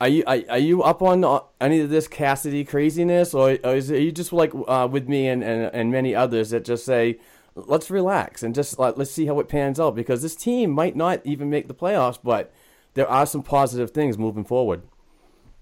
are 0.00 0.08
you 0.08 0.24
are, 0.26 0.38
are 0.48 0.58
you 0.58 0.82
up 0.82 1.02
on 1.02 1.24
uh, 1.24 1.40
any 1.60 1.80
of 1.80 1.90
this 1.90 2.08
Cassidy 2.08 2.64
craziness, 2.64 3.34
or, 3.34 3.58
or 3.62 3.76
is 3.76 3.90
are 3.90 4.00
you 4.00 4.12
just 4.12 4.32
like 4.32 4.52
uh, 4.66 4.88
with 4.90 5.08
me 5.08 5.28
and, 5.28 5.44
and 5.44 5.74
and 5.74 5.92
many 5.92 6.14
others 6.14 6.50
that 6.50 6.64
just 6.64 6.84
say, 6.84 7.18
let's 7.54 7.90
relax 7.90 8.42
and 8.42 8.54
just 8.54 8.78
like, 8.78 8.96
let's 8.96 9.10
see 9.10 9.26
how 9.26 9.38
it 9.40 9.48
pans 9.48 9.78
out 9.78 9.94
because 9.94 10.22
this 10.22 10.36
team 10.36 10.70
might 10.70 10.96
not 10.96 11.20
even 11.24 11.50
make 11.50 11.68
the 11.68 11.74
playoffs, 11.74 12.18
but 12.22 12.52
there 12.94 13.08
are 13.08 13.26
some 13.26 13.42
positive 13.42 13.90
things 13.90 14.16
moving 14.16 14.44
forward. 14.44 14.82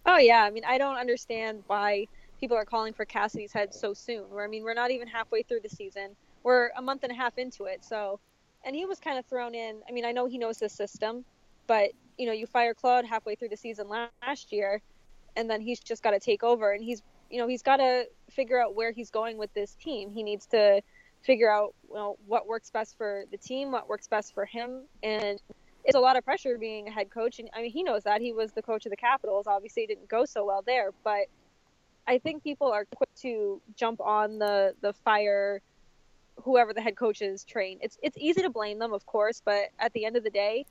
Oh 0.06 0.18
yeah, 0.18 0.42
I 0.44 0.50
mean, 0.50 0.64
I 0.64 0.78
don't 0.78 0.96
understand 0.96 1.62
why 1.66 2.06
people 2.40 2.56
are 2.56 2.64
calling 2.64 2.92
for 2.92 3.04
Cassidy's 3.04 3.52
head 3.52 3.74
so 3.74 3.92
soon. 3.92 4.22
Where 4.30 4.44
I 4.44 4.48
mean, 4.48 4.62
we're 4.62 4.74
not 4.74 4.90
even 4.90 5.08
halfway 5.08 5.42
through 5.42 5.60
the 5.60 5.68
season. 5.68 6.16
We're 6.42 6.70
a 6.76 6.82
month 6.82 7.02
and 7.02 7.12
a 7.12 7.14
half 7.14 7.36
into 7.38 7.64
it. 7.64 7.84
So, 7.84 8.20
and 8.64 8.74
he 8.74 8.86
was 8.86 9.00
kind 9.00 9.18
of 9.18 9.26
thrown 9.26 9.54
in. 9.54 9.80
I 9.88 9.92
mean, 9.92 10.04
I 10.04 10.12
know 10.12 10.26
he 10.26 10.38
knows 10.38 10.58
the 10.58 10.68
system, 10.68 11.24
but 11.68 11.90
you 12.16 12.26
know, 12.26 12.32
you 12.32 12.46
fire 12.46 12.74
Claude 12.74 13.04
halfway 13.04 13.36
through 13.36 13.50
the 13.50 13.56
season 13.56 13.86
last 13.88 14.50
year, 14.50 14.82
and 15.36 15.48
then 15.48 15.60
he's 15.60 15.78
just 15.78 16.02
got 16.02 16.10
to 16.10 16.18
take 16.18 16.42
over, 16.42 16.72
and 16.72 16.82
he's 16.82 17.02
you 17.30 17.38
know 17.38 17.46
he's 17.46 17.62
got 17.62 17.76
to 17.76 18.06
figure 18.30 18.60
out 18.60 18.74
where 18.74 18.90
he's 18.90 19.10
going 19.10 19.38
with 19.38 19.54
this 19.54 19.74
team. 19.74 20.10
He 20.10 20.24
needs 20.24 20.46
to 20.46 20.82
figure 21.22 21.50
out 21.50 21.74
you 21.88 21.94
know, 21.94 22.16
what 22.26 22.48
works 22.48 22.70
best 22.70 22.96
for 22.96 23.24
the 23.30 23.36
team, 23.36 23.70
what 23.70 23.88
works 23.88 24.08
best 24.08 24.34
for 24.34 24.44
him, 24.44 24.82
and 25.04 25.40
it's 25.84 25.96
a 25.96 26.00
lot 26.00 26.16
of 26.16 26.24
pressure 26.24 26.58
being 26.58 26.88
a 26.88 26.90
head 26.90 27.10
coach. 27.10 27.38
And 27.38 27.48
I 27.54 27.62
mean, 27.62 27.70
he 27.70 27.84
knows 27.84 28.02
that 28.02 28.20
he 28.20 28.32
was 28.32 28.50
the 28.52 28.62
coach 28.62 28.84
of 28.84 28.90
the 28.90 28.96
Capitals. 28.96 29.46
Obviously, 29.46 29.84
it 29.84 29.88
didn't 29.88 30.08
go 30.08 30.24
so 30.24 30.44
well 30.44 30.62
there, 30.66 30.90
but 31.04 31.26
I 32.06 32.18
think 32.18 32.42
people 32.42 32.72
are 32.72 32.86
quick 32.96 33.10
to 33.22 33.60
jump 33.76 34.00
on 34.00 34.38
the 34.38 34.74
the 34.80 34.92
fire 34.92 35.60
whoever 36.42 36.72
the 36.72 36.80
head 36.80 36.96
coach 36.96 37.22
is 37.22 37.44
train. 37.44 37.78
It's 37.80 37.98
it's 38.02 38.16
easy 38.18 38.42
to 38.42 38.50
blame 38.50 38.78
them, 38.78 38.92
of 38.92 39.06
course, 39.06 39.42
but 39.44 39.68
at 39.78 39.92
the 39.92 40.04
end 40.04 40.16
of 40.16 40.24
the 40.24 40.30
day, 40.30 40.66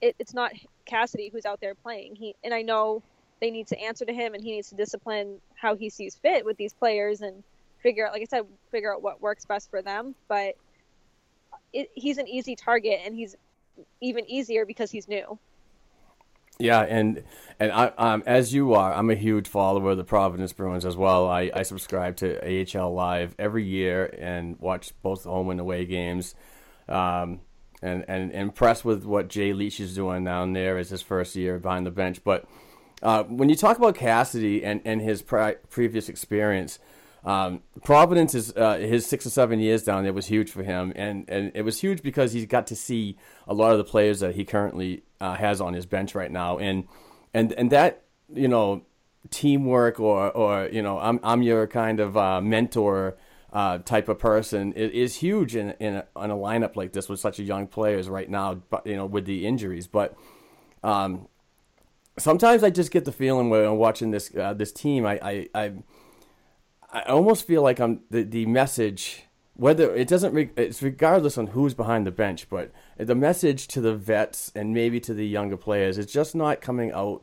it, 0.00 0.16
it's 0.18 0.34
not 0.34 0.52
Cassidy 0.86 1.30
who's 1.32 1.46
out 1.46 1.60
there 1.60 1.74
playing. 1.74 2.14
He 2.14 2.34
and 2.44 2.52
I 2.54 2.62
know 2.62 3.02
they 3.40 3.50
need 3.50 3.66
to 3.68 3.78
answer 3.78 4.04
to 4.04 4.12
him, 4.12 4.34
and 4.34 4.42
he 4.42 4.52
needs 4.52 4.68
to 4.70 4.74
discipline 4.74 5.40
how 5.54 5.76
he 5.76 5.88
sees 5.88 6.16
fit 6.16 6.44
with 6.44 6.56
these 6.56 6.72
players 6.72 7.20
and 7.22 7.42
figure 7.82 8.06
out, 8.06 8.12
like 8.12 8.22
I 8.22 8.26
said, 8.26 8.46
figure 8.70 8.94
out 8.94 9.02
what 9.02 9.20
works 9.20 9.44
best 9.44 9.70
for 9.70 9.82
them. 9.82 10.14
But 10.28 10.56
it, 11.72 11.90
he's 11.94 12.18
an 12.18 12.28
easy 12.28 12.56
target, 12.56 13.00
and 13.04 13.14
he's 13.14 13.36
even 14.00 14.28
easier 14.28 14.66
because 14.66 14.90
he's 14.90 15.08
new. 15.08 15.38
Yeah, 16.58 16.80
and 16.82 17.24
and 17.58 17.72
I, 17.72 17.86
um, 17.96 18.22
as 18.26 18.52
you 18.52 18.74
are, 18.74 18.92
I'm 18.92 19.08
a 19.08 19.14
huge 19.14 19.48
follower 19.48 19.92
of 19.92 19.96
the 19.96 20.04
Providence 20.04 20.52
Bruins 20.52 20.84
as 20.84 20.94
well. 20.94 21.26
I, 21.26 21.50
I 21.54 21.62
subscribe 21.62 22.16
to 22.16 22.78
AHL 22.78 22.92
Live 22.92 23.34
every 23.38 23.64
year 23.64 24.14
and 24.18 24.58
watch 24.60 24.92
both 25.02 25.24
home 25.24 25.48
and 25.48 25.58
away 25.58 25.86
games. 25.86 26.34
Um, 26.86 27.40
and, 27.82 28.04
and 28.08 28.32
impressed 28.32 28.84
with 28.84 29.04
what 29.04 29.28
Jay 29.28 29.52
Leach 29.52 29.80
is 29.80 29.94
doing 29.94 30.24
down 30.24 30.52
there 30.52 30.78
as 30.78 30.90
his 30.90 31.02
first 31.02 31.36
year 31.36 31.58
behind 31.58 31.86
the 31.86 31.90
bench. 31.90 32.22
But 32.24 32.46
uh, 33.02 33.24
when 33.24 33.48
you 33.48 33.56
talk 33.56 33.78
about 33.78 33.94
Cassidy 33.94 34.64
and, 34.64 34.80
and 34.84 35.00
his 35.00 35.22
previous 35.22 36.08
experience, 36.08 36.78
um, 37.24 37.62
Providence 37.84 38.34
is 38.34 38.52
uh, 38.56 38.78
his 38.78 39.06
six 39.06 39.26
or 39.26 39.30
seven 39.30 39.60
years 39.60 39.82
down 39.82 40.04
there 40.04 40.12
was 40.12 40.26
huge 40.26 40.50
for 40.50 40.62
him, 40.62 40.92
and, 40.96 41.28
and 41.28 41.52
it 41.54 41.62
was 41.62 41.80
huge 41.80 42.02
because 42.02 42.32
he's 42.32 42.46
got 42.46 42.66
to 42.68 42.76
see 42.76 43.18
a 43.46 43.52
lot 43.52 43.72
of 43.72 43.78
the 43.78 43.84
players 43.84 44.20
that 44.20 44.34
he 44.34 44.44
currently 44.44 45.02
uh, 45.20 45.34
has 45.34 45.60
on 45.60 45.74
his 45.74 45.84
bench 45.84 46.14
right 46.14 46.30
now, 46.30 46.58
and 46.58 46.88
and 47.34 47.52
and 47.52 47.70
that 47.72 48.04
you 48.32 48.48
know 48.48 48.82
teamwork 49.28 50.00
or 50.00 50.30
or 50.30 50.68
you 50.72 50.80
know 50.80 50.98
I'm 50.98 51.20
I'm 51.22 51.42
your 51.42 51.66
kind 51.66 52.00
of 52.00 52.16
uh, 52.16 52.40
mentor 52.40 53.18
uh, 53.52 53.78
type 53.78 54.08
of 54.08 54.18
person 54.18 54.72
is, 54.72 54.90
is 54.92 55.16
huge 55.16 55.56
in 55.56 55.74
in 55.80 55.96
a, 55.96 56.06
in 56.22 56.30
a 56.30 56.36
lineup 56.36 56.76
like 56.76 56.92
this 56.92 57.08
with 57.08 57.20
such 57.20 57.38
a 57.38 57.42
young 57.42 57.66
players 57.66 58.08
right 58.08 58.28
now, 58.28 58.54
but 58.54 58.86
you 58.86 58.96
know 58.96 59.06
with 59.06 59.24
the 59.26 59.46
injuries, 59.46 59.86
but 59.86 60.16
um, 60.82 61.28
sometimes 62.18 62.62
I 62.62 62.70
just 62.70 62.90
get 62.90 63.04
the 63.04 63.12
feeling 63.12 63.50
when 63.50 63.64
I'm 63.64 63.76
watching 63.76 64.10
this 64.10 64.34
uh, 64.36 64.54
this 64.54 64.72
team, 64.72 65.06
I, 65.06 65.18
I 65.22 65.48
I 65.54 65.72
I 66.92 67.02
almost 67.02 67.46
feel 67.46 67.62
like 67.62 67.80
I'm 67.80 68.00
the 68.10 68.22
the 68.22 68.46
message. 68.46 69.24
Whether 69.54 69.94
it 69.94 70.08
doesn't, 70.08 70.32
re- 70.32 70.50
it's 70.56 70.80
regardless 70.80 71.36
on 71.36 71.48
who's 71.48 71.74
behind 71.74 72.06
the 72.06 72.10
bench, 72.10 72.48
but 72.48 72.72
the 72.96 73.14
message 73.14 73.68
to 73.68 73.82
the 73.82 73.94
vets 73.94 74.50
and 74.54 74.72
maybe 74.72 75.00
to 75.00 75.12
the 75.12 75.26
younger 75.26 75.58
players 75.58 75.98
is 75.98 76.06
just 76.06 76.34
not 76.34 76.62
coming 76.62 76.92
out 76.92 77.22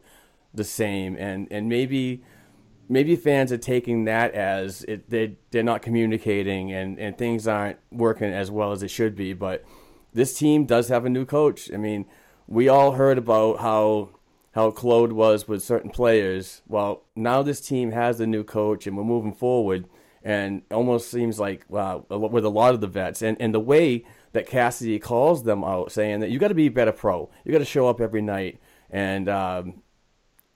the 0.53 0.63
same, 0.63 1.15
and 1.15 1.47
and 1.49 1.67
maybe 1.67 2.23
maybe 2.89 3.15
fans 3.15 3.51
are 3.51 3.57
taking 3.57 4.05
that 4.05 4.33
as 4.33 4.83
it 4.83 5.09
they 5.09 5.37
they're 5.51 5.63
not 5.63 5.81
communicating 5.81 6.71
and 6.71 6.99
and 6.99 7.17
things 7.17 7.47
aren't 7.47 7.77
working 7.91 8.31
as 8.31 8.49
well 8.51 8.71
as 8.71 8.83
it 8.83 8.89
should 8.89 9.15
be. 9.15 9.33
But 9.33 9.63
this 10.13 10.37
team 10.37 10.65
does 10.65 10.89
have 10.89 11.05
a 11.05 11.09
new 11.09 11.25
coach. 11.25 11.71
I 11.73 11.77
mean, 11.77 12.05
we 12.47 12.67
all 12.67 12.93
heard 12.93 13.17
about 13.17 13.59
how 13.59 14.09
how 14.53 14.71
Claude 14.71 15.11
was 15.11 15.47
with 15.47 15.61
certain 15.63 15.91
players. 15.91 16.61
Well, 16.67 17.03
now 17.15 17.43
this 17.43 17.61
team 17.61 17.91
has 17.91 18.19
a 18.19 18.25
new 18.27 18.43
coach 18.43 18.87
and 18.87 18.97
we're 18.97 19.03
moving 19.03 19.33
forward. 19.33 19.87
And 20.23 20.63
almost 20.71 21.09
seems 21.09 21.39
like 21.39 21.63
wow, 21.69 22.05
with 22.09 22.43
a 22.43 22.49
lot 22.49 22.73
of 22.73 22.81
the 22.81 22.87
vets 22.87 23.21
and, 23.21 23.37
and 23.39 23.53
the 23.53 23.61
way 23.61 24.03
that 24.33 24.45
Cassidy 24.45 24.99
calls 24.99 25.43
them 25.43 25.63
out, 25.63 25.91
saying 25.91 26.19
that 26.19 26.29
you 26.29 26.37
got 26.37 26.49
to 26.49 26.53
be 26.53 26.67
better 26.67 26.91
pro, 26.91 27.29
you 27.45 27.53
got 27.53 27.59
to 27.59 27.65
show 27.65 27.87
up 27.87 28.01
every 28.01 28.21
night, 28.21 28.59
and 28.89 29.29
um, 29.29 29.83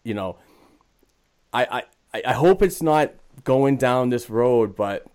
you 0.04 0.14
know, 0.14 0.38
I, 1.54 1.66
I 1.66 1.84
I 2.14 2.34
hope 2.34 2.62
it's 2.62 2.82
not 2.82 3.14
going 3.44 3.78
down 3.78 4.10
this 4.10 4.30
road, 4.30 4.76
but 4.76 5.06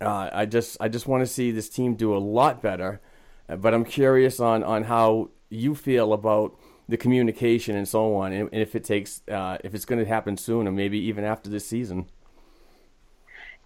uh, 0.00 0.30
I 0.32 0.46
just 0.46 0.76
I 0.80 0.88
just 0.88 1.06
want 1.06 1.22
to 1.22 1.26
see 1.26 1.50
this 1.50 1.68
team 1.68 1.94
do 1.94 2.16
a 2.16 2.18
lot 2.18 2.62
better. 2.62 3.00
But 3.48 3.74
I'm 3.74 3.84
curious 3.84 4.40
on 4.40 4.62
on 4.64 4.84
how 4.84 5.30
you 5.50 5.74
feel 5.74 6.12
about 6.12 6.56
the 6.88 6.96
communication 6.96 7.76
and 7.76 7.86
so 7.86 8.14
on, 8.16 8.32
and, 8.32 8.48
if 8.52 8.74
it 8.74 8.84
takes 8.84 9.22
uh, 9.28 9.58
if 9.62 9.74
it's 9.74 9.84
going 9.84 9.98
to 9.98 10.06
happen 10.06 10.36
soon, 10.36 10.66
or 10.66 10.72
maybe 10.72 10.98
even 10.98 11.24
after 11.24 11.50
this 11.50 11.66
season. 11.66 12.06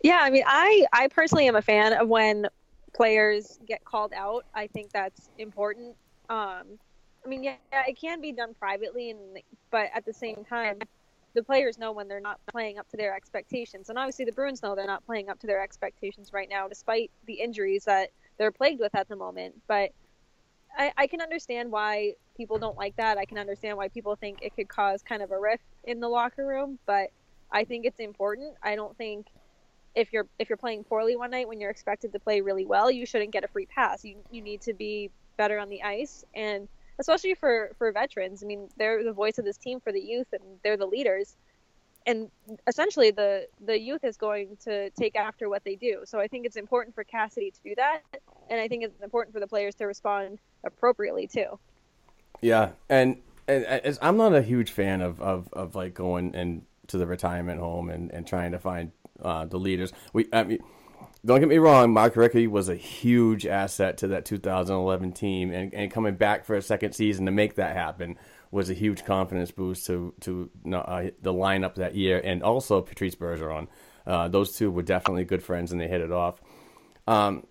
Yeah, 0.02 0.18
I 0.20 0.30
mean, 0.30 0.44
I 0.47 0.86
I 0.93 1.09
personally 1.09 1.48
am 1.48 1.56
a 1.56 1.62
fan 1.62 1.93
of 1.93 2.09
when 2.09 2.47
players 2.94 3.59
get 3.66 3.84
called 3.84 4.12
out. 4.12 4.44
I 4.55 4.66
think 4.66 4.90
that's 4.93 5.28
important. 5.38 5.94
Um, 6.28 6.78
I 7.24 7.28
mean, 7.28 7.43
yeah, 7.43 7.56
it 7.72 7.98
can 8.01 8.20
be 8.20 8.32
done 8.32 8.55
privately, 8.55 9.10
and 9.10 9.20
but 9.70 9.90
at 9.94 10.05
the 10.05 10.12
same 10.12 10.44
time, 10.48 10.78
the 11.37 11.43
players 11.43 11.79
know 11.79 11.93
when 11.93 12.09
they're 12.09 12.19
not 12.19 12.41
playing 12.51 12.79
up 12.79 12.89
to 12.89 12.97
their 12.97 13.15
expectations, 13.15 13.91
and 13.91 13.99
obviously 13.99 14.25
the 14.25 14.33
Bruins 14.33 14.63
know 14.63 14.75
they're 14.75 14.87
not 14.87 15.05
playing 15.05 15.29
up 15.29 15.39
to 15.41 15.47
their 15.47 15.63
expectations 15.63 16.33
right 16.33 16.49
now, 16.49 16.67
despite 16.67 17.11
the 17.27 17.35
injuries 17.35 17.85
that 17.85 18.11
they're 18.39 18.51
plagued 18.51 18.81
with 18.81 18.95
at 18.95 19.07
the 19.09 19.17
moment. 19.17 19.55
But 19.69 19.91
I, 20.77 20.93
I 20.97 21.07
can 21.07 21.21
understand 21.21 21.71
why 21.71 22.15
people 22.37 22.59
don't 22.59 22.77
like 22.77 22.97
that. 22.97 23.19
I 23.19 23.27
can 23.27 23.37
understand 23.37 23.77
why 23.77 23.89
people 23.89 24.17
think 24.17 24.39
it 24.41 24.57
could 24.57 24.69
cause 24.69 25.03
kind 25.03 25.23
of 25.23 25.31
a 25.31 25.39
rift 25.39 25.65
in 25.85 26.01
the 26.01 26.09
locker 26.09 26.47
room, 26.47 26.79
but 26.87 27.11
I 27.53 27.65
think 27.65 27.85
it's 27.85 28.01
important. 28.01 28.55
I 28.63 28.75
don't 28.75 28.97
think 28.97 29.27
if 29.95 30.13
you're 30.13 30.27
if 30.39 30.49
you're 30.49 30.57
playing 30.57 30.85
poorly 30.85 31.17
one 31.17 31.31
night 31.31 31.49
when 31.49 31.61
you're 31.61 31.71
expected 31.71 32.15
to 32.15 32.19
play 32.19 32.41
really 32.41 32.65
well, 32.65 32.91
you 32.91 33.05
shouldn't 33.05 33.31
get 33.31 33.45
a 33.45 33.49
free 33.49 33.67
pass. 33.67 34.05
You 34.05 34.17
you 34.31 34.41
need 34.41 34.63
to 34.63 34.73
be 34.73 35.11
better 35.37 35.59
on 35.59 35.69
the 35.69 35.83
ice 35.83 36.25
and 36.35 36.67
especially 36.98 37.35
for 37.35 37.73
for 37.78 37.93
veterans. 37.93 38.43
I 38.43 38.47
mean, 38.47 38.68
they're 38.77 39.05
the 39.05 39.12
voice 39.12 39.39
of 39.39 39.44
this 39.44 39.56
team 39.56 39.81
for 39.81 39.93
the 39.93 40.01
youth 40.01 40.28
and 40.32 40.43
they're 40.62 40.77
the 40.77 40.86
leaders. 40.86 41.36
And 42.06 42.31
essentially 42.66 43.10
the 43.10 43.48
the 43.64 43.78
youth 43.78 44.05
is 44.05 44.16
going 44.16 44.56
to 44.64 44.90
take 44.90 45.16
after 45.16 45.48
what 45.48 45.64
they 45.64 45.77
do. 45.77 46.02
So 46.05 46.18
I 46.20 46.28
think 46.28 46.47
it's 46.47 46.56
important 46.56 46.94
for 46.94 47.05
Cassidy 47.05 47.51
to 47.51 47.60
do 47.62 47.74
that 47.77 48.02
and 48.51 48.60
I 48.60 48.68
think 48.68 48.85
it's 48.85 49.01
important 49.02 49.35
for 49.35 49.40
the 49.40 49.47
players 49.47 49.74
to 49.77 49.86
respond 49.86 50.39
appropriately 50.64 51.27
too. 51.27 51.59
Yeah, 52.40 52.70
and, 52.89 53.16
and 53.48 53.98
I'm 54.02 54.16
not 54.16 54.35
a 54.35 54.43
huge 54.43 54.70
fan 54.70 55.01
of, 55.01 55.20
of, 55.20 55.48
of 55.52 55.74
like 55.74 55.94
going 55.94 56.35
and 56.35 56.62
to 56.89 56.98
the 56.98 57.06
retirement 57.06 57.60
home 57.60 57.90
and, 57.90 58.12
and 58.12 58.27
trying 58.27 58.52
to 58.52 58.59
find 58.59 58.93
uh, 59.23 59.47
the 59.47 59.59
leaders. 59.59 59.93
We, 60.12 60.28
I 60.32 60.44
mean, 60.44 60.59
don't 61.27 61.40
get 61.40 61.48
me 61.48 61.59
wrong, 61.59 61.93
Mark 61.93 62.15
Recchi 62.15 62.47
was 62.47 62.69
a 62.69 62.77
huge 62.77 63.47
asset 63.47 63.98
to 63.98 64.09
that 64.09 64.24
2011 64.24 65.12
team, 65.12 65.51
and, 65.51 65.74
and 65.74 65.90
coming 65.90 66.15
back 66.15 66.44
for 66.44 66.55
a 66.55 66.62
second 66.62 66.93
season 66.93 67.27
to 67.27 67.32
make 67.32 67.57
that 67.57 67.74
happen 67.74 68.16
was 68.53 68.70
a 68.70 68.74
huge 68.74 69.05
confidence 69.05 69.51
boost 69.51 69.86
to 69.86 70.15
to 70.20 70.48
uh, 70.73 71.05
the 71.20 71.32
lineup 71.32 71.74
that 71.74 71.97
year, 71.97 72.20
and 72.23 72.43
also 72.44 72.81
Patrice 72.81 73.16
Bergeron. 73.16 73.66
Uh, 74.07 74.28
those 74.28 74.57
two 74.57 74.70
were 74.70 74.82
definitely 74.82 75.24
good 75.24 75.43
friends, 75.43 75.73
and 75.73 75.81
they 75.81 75.89
hit 75.89 76.01
it 76.01 76.12
off. 76.12 76.40
Um, 77.09 77.44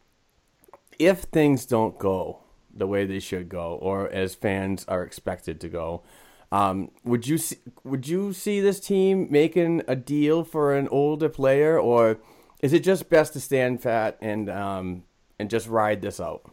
if 0.98 1.20
things 1.24 1.66
don't 1.66 2.00
go 2.00 2.40
the 2.74 2.88
way 2.88 3.06
they 3.06 3.20
should 3.20 3.50
go, 3.50 3.78
or 3.82 4.10
as 4.10 4.36
fans 4.36 4.86
are 4.88 5.04
expected 5.04 5.60
to 5.62 5.68
go, 5.68 6.02
um, 6.50 6.92
would 7.04 7.28
you 7.28 7.38
see, 7.38 7.58
would 7.84 8.08
you 8.08 8.32
see 8.32 8.62
this 8.62 8.80
team 8.80 9.28
making 9.30 9.82
a 9.86 9.98
deal 9.98 10.46
for 10.46 10.74
an 10.74 10.88
older 10.88 11.28
player, 11.28 11.78
or 11.78 12.20
is 12.62 12.74
it 12.74 12.80
just 12.80 13.10
best 13.10 13.34
to 13.34 13.40
stand 13.40 13.82
fat 13.82 14.18
and 14.22 14.50
um, 14.50 15.04
and 15.40 15.50
just 15.50 15.68
ride 15.68 16.02
this 16.02 16.20
out? 16.20 16.52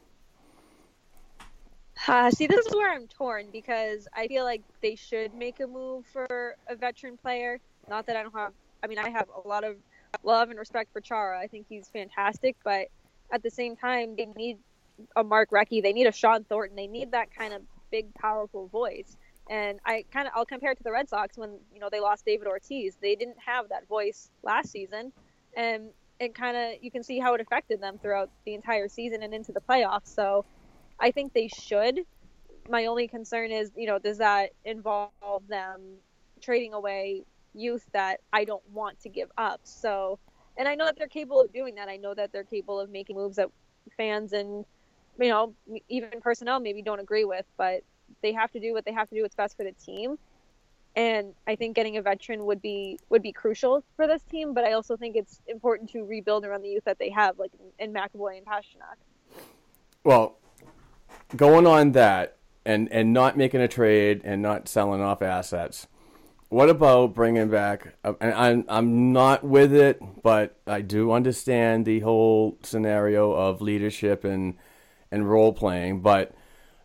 Uh, 2.08 2.30
see, 2.30 2.46
this 2.46 2.66
is 2.66 2.74
where 2.74 2.92
I'm 2.92 3.06
torn 3.06 3.46
because 3.52 4.08
I 4.14 4.26
feel 4.26 4.44
like 4.44 4.62
they 4.80 4.96
should 4.96 5.34
make 5.34 5.60
a 5.60 5.66
move 5.66 6.04
for 6.12 6.56
a 6.68 6.74
veteran 6.74 7.16
player. 7.16 7.60
Not 7.88 8.06
that 8.06 8.16
I 8.16 8.22
don't 8.22 8.34
have, 8.34 8.52
I 8.82 8.88
mean, 8.88 8.98
I 8.98 9.08
have 9.08 9.28
a 9.44 9.46
lot 9.46 9.62
of 9.62 9.76
love 10.24 10.50
and 10.50 10.58
respect 10.58 10.92
for 10.92 11.00
Chara. 11.00 11.38
I 11.38 11.46
think 11.46 11.66
he's 11.68 11.88
fantastic, 11.88 12.56
but 12.64 12.88
at 13.32 13.42
the 13.42 13.50
same 13.50 13.76
time, 13.76 14.16
they 14.16 14.26
need 14.36 14.58
a 15.14 15.22
Mark 15.22 15.50
Recchi, 15.50 15.80
they 15.82 15.92
need 15.92 16.06
a 16.06 16.12
Shawn 16.12 16.44
Thornton, 16.44 16.76
they 16.76 16.88
need 16.88 17.12
that 17.12 17.34
kind 17.34 17.54
of 17.54 17.62
big, 17.90 18.12
powerful 18.14 18.66
voice. 18.66 19.16
And 19.48 19.78
I 19.84 20.04
kind 20.12 20.26
of 20.26 20.32
I'll 20.36 20.46
compare 20.46 20.72
it 20.72 20.78
to 20.78 20.84
the 20.84 20.92
Red 20.92 21.08
Sox 21.08 21.36
when 21.36 21.58
you 21.72 21.80
know 21.80 21.88
they 21.90 22.00
lost 22.00 22.24
David 22.24 22.46
Ortiz. 22.46 22.96
They 23.00 23.16
didn't 23.16 23.38
have 23.44 23.68
that 23.70 23.88
voice 23.88 24.30
last 24.42 24.70
season, 24.70 25.12
and 25.56 25.90
it 26.18 26.34
kind 26.34 26.56
of 26.56 26.82
you 26.82 26.90
can 26.90 27.02
see 27.02 27.18
how 27.18 27.34
it 27.34 27.40
affected 27.40 27.80
them 27.80 27.98
throughout 27.98 28.30
the 28.46 28.54
entire 28.54 28.88
season 28.88 29.22
and 29.22 29.34
into 29.34 29.52
the 29.52 29.60
playoffs. 29.60 30.14
So 30.14 30.44
I 31.00 31.10
think 31.10 31.32
they 31.32 31.48
should. 31.48 32.00
My 32.68 32.86
only 32.86 33.08
concern 33.08 33.50
is, 33.50 33.72
you 33.76 33.86
know, 33.86 33.98
does 33.98 34.18
that 34.18 34.50
involve 34.64 35.10
them 35.48 35.80
trading 36.40 36.74
away 36.74 37.24
youth 37.54 37.84
that 37.92 38.20
I 38.32 38.44
don't 38.44 38.62
want 38.70 39.00
to 39.00 39.08
give 39.08 39.30
up? 39.36 39.60
So 39.64 40.18
and 40.56 40.68
I 40.68 40.74
know 40.74 40.84
that 40.84 40.96
they're 40.96 41.08
capable 41.08 41.40
of 41.40 41.52
doing 41.52 41.74
that. 41.76 41.88
I 41.88 41.96
know 41.96 42.14
that 42.14 42.32
they're 42.32 42.44
capable 42.44 42.78
of 42.78 42.90
making 42.90 43.16
moves 43.16 43.36
that 43.36 43.48
fans 43.96 44.32
and 44.32 44.64
you 45.18 45.28
know 45.28 45.54
even 45.88 46.20
personnel 46.20 46.60
maybe 46.60 46.82
don't 46.82 47.00
agree 47.00 47.24
with, 47.24 47.46
but 47.56 47.82
they 48.22 48.32
have 48.32 48.50
to 48.52 48.60
do 48.60 48.72
what 48.72 48.84
they 48.84 48.92
have 48.92 49.08
to 49.08 49.14
do. 49.14 49.22
What's 49.22 49.34
best 49.34 49.56
for 49.56 49.64
the 49.64 49.72
team. 49.72 50.18
And 50.94 51.34
I 51.46 51.56
think 51.56 51.74
getting 51.74 51.96
a 51.96 52.02
veteran 52.02 52.44
would 52.44 52.60
be 52.60 52.98
would 53.08 53.22
be 53.22 53.32
crucial 53.32 53.82
for 53.96 54.06
this 54.06 54.22
team. 54.24 54.52
But 54.52 54.64
I 54.64 54.72
also 54.72 54.96
think 54.96 55.16
it's 55.16 55.40
important 55.46 55.90
to 55.90 56.04
rebuild 56.04 56.44
around 56.44 56.62
the 56.62 56.68
youth 56.68 56.84
that 56.84 56.98
they 56.98 57.10
have, 57.10 57.38
like 57.38 57.50
in 57.78 57.92
McAvoy 57.92 58.38
and 58.38 58.46
Pastrnak. 58.46 58.98
Well, 60.04 60.38
going 61.34 61.66
on 61.66 61.92
that 61.92 62.36
and 62.66 62.92
and 62.92 63.12
not 63.12 63.36
making 63.36 63.60
a 63.60 63.68
trade 63.68 64.20
and 64.24 64.42
not 64.42 64.68
selling 64.68 65.00
off 65.00 65.22
assets 65.22 65.86
what 66.52 66.68
about 66.68 67.14
bringing 67.14 67.48
back? 67.48 67.94
Uh, 68.04 68.12
and 68.20 68.34
I'm 68.34 68.64
I'm 68.68 69.12
not 69.14 69.42
with 69.42 69.72
it, 69.72 70.02
but 70.22 70.60
I 70.66 70.82
do 70.82 71.10
understand 71.10 71.86
the 71.86 72.00
whole 72.00 72.58
scenario 72.62 73.32
of 73.32 73.62
leadership 73.62 74.22
and 74.22 74.58
and 75.10 75.28
role 75.28 75.54
playing. 75.54 76.02
But 76.02 76.34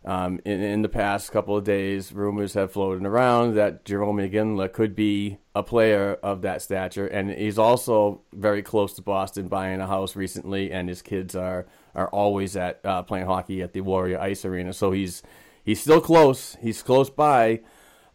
um, 0.08 0.40
in 0.46 0.62
in 0.62 0.80
the 0.80 0.88
past 0.88 1.30
couple 1.32 1.54
of 1.54 1.64
days, 1.64 2.14
rumors 2.14 2.54
have 2.54 2.72
floated 2.72 3.04
around 3.04 3.56
that 3.56 3.84
Jarome 3.84 4.26
Iginla 4.32 4.72
could 4.72 4.96
be 4.96 5.36
a 5.54 5.62
player 5.62 6.14
of 6.22 6.40
that 6.40 6.62
stature, 6.62 7.06
and 7.06 7.30
he's 7.30 7.58
also 7.58 8.22
very 8.32 8.62
close 8.62 8.94
to 8.94 9.02
Boston, 9.02 9.48
buying 9.48 9.82
a 9.82 9.86
house 9.86 10.16
recently, 10.16 10.72
and 10.72 10.88
his 10.88 11.02
kids 11.02 11.36
are 11.36 11.66
are 11.94 12.08
always 12.08 12.56
at 12.56 12.80
uh, 12.86 13.02
playing 13.02 13.26
hockey 13.26 13.60
at 13.60 13.74
the 13.74 13.82
Warrior 13.82 14.18
Ice 14.18 14.46
Arena. 14.46 14.72
So 14.72 14.92
he's 14.92 15.22
he's 15.62 15.82
still 15.82 16.00
close. 16.00 16.56
He's 16.62 16.82
close 16.82 17.10
by. 17.10 17.60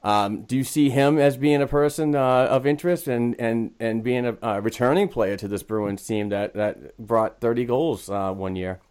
Um, 0.01 0.45
do 0.45 0.57
you 0.57 0.63
see 0.63 0.89
him 0.89 1.19
as 1.19 1.37
being 1.37 1.61
a 1.61 1.67
person 1.67 2.15
uh, 2.15 2.47
of 2.49 2.65
interest 2.65 3.07
and, 3.07 3.39
and, 3.39 3.71
and 3.79 4.03
being 4.03 4.25
a, 4.25 4.37
a, 4.41 4.59
returning 4.59 5.07
player 5.07 5.37
to 5.37 5.47
this 5.47 5.63
Bruins 5.63 6.05
team 6.05 6.27
that, 6.27 6.55
that 6.55 6.97
brought 6.97 7.39
30 7.39 7.63
goals 7.63 8.09
uh, 8.09 8.33
one 8.33 8.57
year? 8.57 8.81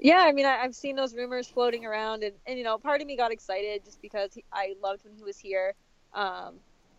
Yeah, 0.00 0.20
I 0.20 0.32
mean, 0.32 0.46
I, 0.46 0.56
have 0.58 0.74
seen 0.74 0.94
those 0.94 1.14
rumors 1.14 1.48
floating 1.48 1.84
around, 1.84 2.22
and, 2.22 2.34
and 2.46 2.56
you 2.56 2.64
know, 2.64 2.78
part 2.78 3.00
of 3.00 3.06
me 3.06 3.16
got 3.16 3.32
excited 3.32 3.84
just 3.84 4.00
because 4.00 4.32
he, 4.34 4.44
I 4.52 4.74
loved 4.80 5.04
when 5.04 5.14
he 5.14 5.24
was 5.24 5.38
here. 5.38 5.74
Um, 6.14 6.54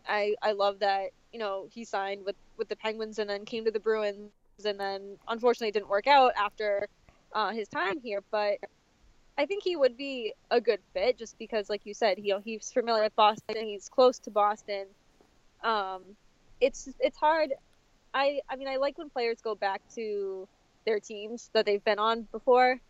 I 0.07 0.35
I 0.41 0.51
love 0.53 0.79
that 0.79 1.11
you 1.31 1.39
know 1.39 1.67
he 1.71 1.85
signed 1.85 2.25
with 2.25 2.35
with 2.57 2.67
the 2.67 2.75
Penguins 2.75 3.19
and 3.19 3.29
then 3.29 3.45
came 3.45 3.63
to 3.65 3.71
the 3.71 3.79
Bruins, 3.79 4.31
and 4.65 4.79
then 4.79 5.17
unfortunately 5.27 5.69
it 5.69 5.73
didn't 5.73 5.89
work 5.89 6.07
out 6.07 6.33
after 6.37 6.87
uh, 7.33 7.51
his 7.51 7.69
time 7.69 7.99
here. 8.01 8.21
But 8.31 8.57
I 9.37 9.45
think 9.45 9.63
he 9.63 9.77
would 9.77 9.95
be 9.95 10.33
a 10.51 10.59
good 10.59 10.81
fit 10.93 11.17
just 11.17 11.37
because, 11.39 11.69
like 11.69 11.85
you 11.85 11.93
said, 11.93 12.19
you 12.19 12.33
know, 12.33 12.41
he's 12.43 12.71
familiar 12.71 13.03
with 13.03 13.15
Boston. 13.15 13.55
And 13.57 13.65
he's 13.67 13.87
close 13.87 14.19
to 14.19 14.31
Boston. 14.31 14.87
Um, 15.63 16.03
it's 16.59 16.89
it's 16.99 17.17
hard. 17.17 17.53
I 18.13 18.41
I 18.49 18.57
mean, 18.57 18.67
I 18.67 18.75
like 18.77 18.97
when 18.97 19.09
players 19.09 19.39
go 19.41 19.55
back 19.55 19.81
to 19.95 20.47
their 20.85 20.99
teams 20.99 21.49
that 21.53 21.65
they've 21.65 21.83
been 21.83 21.99
on 21.99 22.27
before. 22.31 22.81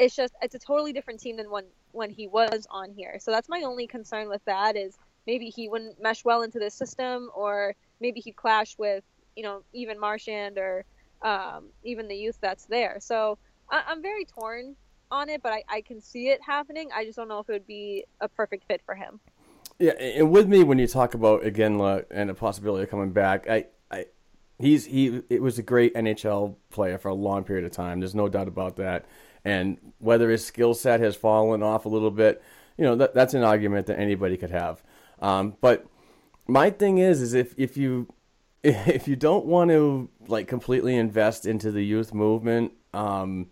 It's 0.00 0.16
just 0.16 0.32
it's 0.40 0.54
a 0.54 0.58
totally 0.58 0.94
different 0.94 1.20
team 1.20 1.36
than 1.36 1.50
when 1.50 1.64
when 1.92 2.08
he 2.08 2.26
was 2.26 2.66
on 2.70 2.90
here. 2.90 3.18
So 3.20 3.30
that's 3.30 3.50
my 3.50 3.62
only 3.66 3.86
concern 3.86 4.30
with 4.30 4.42
that 4.46 4.74
is 4.74 4.96
maybe 5.26 5.50
he 5.50 5.68
wouldn't 5.68 6.00
mesh 6.02 6.24
well 6.24 6.40
into 6.40 6.58
this 6.58 6.74
system, 6.74 7.30
or 7.34 7.74
maybe 8.00 8.20
he'd 8.20 8.34
clash 8.36 8.76
with 8.78 9.04
you 9.36 9.42
know 9.42 9.62
even 9.74 10.00
Marchand 10.00 10.56
or 10.56 10.86
um, 11.20 11.66
even 11.84 12.08
the 12.08 12.16
youth 12.16 12.38
that's 12.40 12.64
there. 12.64 12.96
So 13.00 13.36
I- 13.70 13.84
I'm 13.86 14.00
very 14.00 14.24
torn 14.24 14.74
on 15.10 15.28
it, 15.28 15.42
but 15.42 15.52
I-, 15.52 15.64
I 15.68 15.80
can 15.82 16.00
see 16.00 16.28
it 16.28 16.40
happening. 16.42 16.88
I 16.94 17.04
just 17.04 17.16
don't 17.18 17.28
know 17.28 17.40
if 17.40 17.50
it 17.50 17.52
would 17.52 17.66
be 17.66 18.06
a 18.22 18.28
perfect 18.28 18.64
fit 18.68 18.80
for 18.86 18.94
him. 18.94 19.20
Yeah, 19.78 19.92
and 19.92 20.30
with 20.30 20.48
me 20.48 20.64
when 20.64 20.78
you 20.78 20.86
talk 20.86 21.12
about 21.12 21.42
Iginla 21.42 22.04
and 22.10 22.30
the 22.30 22.34
possibility 22.34 22.84
of 22.84 22.90
coming 22.90 23.12
back, 23.12 23.48
I, 23.50 23.66
I, 23.90 24.06
he's 24.58 24.86
he. 24.86 25.20
It 25.28 25.42
was 25.42 25.58
a 25.58 25.62
great 25.62 25.94
NHL 25.94 26.56
player 26.70 26.96
for 26.96 27.08
a 27.08 27.14
long 27.14 27.44
period 27.44 27.66
of 27.66 27.72
time. 27.72 28.00
There's 28.00 28.14
no 28.14 28.28
doubt 28.30 28.48
about 28.48 28.76
that. 28.76 29.04
And 29.44 29.78
whether 29.98 30.30
his 30.30 30.44
skill 30.44 30.74
set 30.74 31.00
has 31.00 31.16
fallen 31.16 31.62
off 31.62 31.86
a 31.86 31.88
little 31.88 32.10
bit, 32.10 32.42
you 32.76 32.84
know, 32.84 32.96
that, 32.96 33.14
that's 33.14 33.34
an 33.34 33.42
argument 33.42 33.86
that 33.86 33.98
anybody 33.98 34.36
could 34.36 34.50
have. 34.50 34.82
Um, 35.20 35.56
but 35.60 35.86
my 36.46 36.70
thing 36.70 36.98
is, 36.98 37.22
is 37.22 37.34
if 37.34 37.54
if 37.56 37.76
you 37.76 38.12
if 38.62 39.08
you 39.08 39.16
don't 39.16 39.46
want 39.46 39.70
to 39.70 40.08
like 40.28 40.48
completely 40.48 40.96
invest 40.96 41.46
into 41.46 41.70
the 41.70 41.84
youth 41.84 42.12
movement, 42.12 42.72
um, 42.92 43.48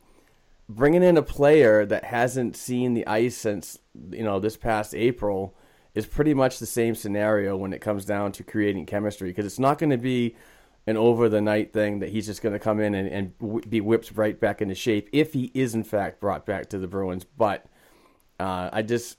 bringing 0.68 1.02
in 1.02 1.16
a 1.16 1.22
player 1.22 1.86
that 1.86 2.04
hasn't 2.04 2.56
seen 2.56 2.94
the 2.94 3.06
ice 3.06 3.36
since 3.36 3.78
you 4.10 4.24
know 4.24 4.38
this 4.38 4.56
past 4.56 4.94
April 4.94 5.54
is 5.94 6.06
pretty 6.06 6.34
much 6.34 6.58
the 6.58 6.66
same 6.66 6.94
scenario 6.94 7.56
when 7.56 7.72
it 7.72 7.80
comes 7.80 8.04
down 8.04 8.30
to 8.32 8.44
creating 8.44 8.86
chemistry 8.86 9.30
because 9.30 9.46
it's 9.46 9.58
not 9.58 9.78
going 9.78 9.90
to 9.90 9.96
be 9.96 10.36
an 10.88 10.96
over 10.96 11.28
the 11.28 11.42
night 11.42 11.70
thing 11.70 11.98
that 11.98 12.08
he's 12.08 12.24
just 12.24 12.40
going 12.40 12.54
to 12.54 12.58
come 12.58 12.80
in 12.80 12.94
and, 12.94 13.06
and 13.10 13.38
w- 13.40 13.60
be 13.68 13.78
whipped 13.78 14.12
right 14.14 14.40
back 14.40 14.62
into 14.62 14.74
shape 14.74 15.06
if 15.12 15.34
he 15.34 15.50
is 15.52 15.74
in 15.74 15.84
fact 15.84 16.18
brought 16.18 16.46
back 16.46 16.70
to 16.70 16.78
the 16.78 16.86
Bruins. 16.88 17.26
But 17.36 17.66
uh, 18.40 18.70
I 18.72 18.80
just 18.80 19.18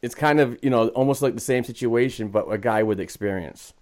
it's 0.00 0.14
kind 0.14 0.38
of 0.38 0.56
you 0.62 0.70
know 0.70 0.88
almost 0.90 1.20
like 1.20 1.34
the 1.34 1.40
same 1.40 1.64
situation, 1.64 2.28
but 2.28 2.46
a 2.48 2.56
guy 2.56 2.84
with 2.84 3.00
experience. 3.00 3.74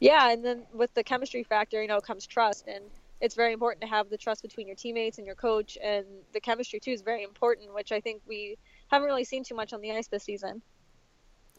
Yeah, 0.00 0.32
and 0.32 0.44
then 0.44 0.62
with 0.72 0.92
the 0.94 1.04
chemistry 1.04 1.44
factor, 1.44 1.80
you 1.80 1.88
know, 1.88 2.00
comes 2.00 2.26
trust, 2.26 2.66
and 2.66 2.82
it's 3.20 3.36
very 3.36 3.52
important 3.52 3.80
to 3.82 3.86
have 3.86 4.10
the 4.10 4.18
trust 4.18 4.42
between 4.42 4.66
your 4.66 4.76
teammates 4.76 5.18
and 5.18 5.26
your 5.26 5.36
coach, 5.36 5.78
and 5.80 6.04
the 6.32 6.40
chemistry 6.40 6.80
too 6.80 6.90
is 6.90 7.02
very 7.02 7.22
important, 7.22 7.72
which 7.72 7.92
I 7.92 8.00
think 8.00 8.22
we 8.26 8.58
haven't 8.90 9.06
really 9.06 9.24
seen 9.24 9.44
too 9.44 9.54
much 9.54 9.72
on 9.72 9.80
the 9.80 9.92
ice 9.92 10.08
this 10.08 10.24
season. 10.24 10.62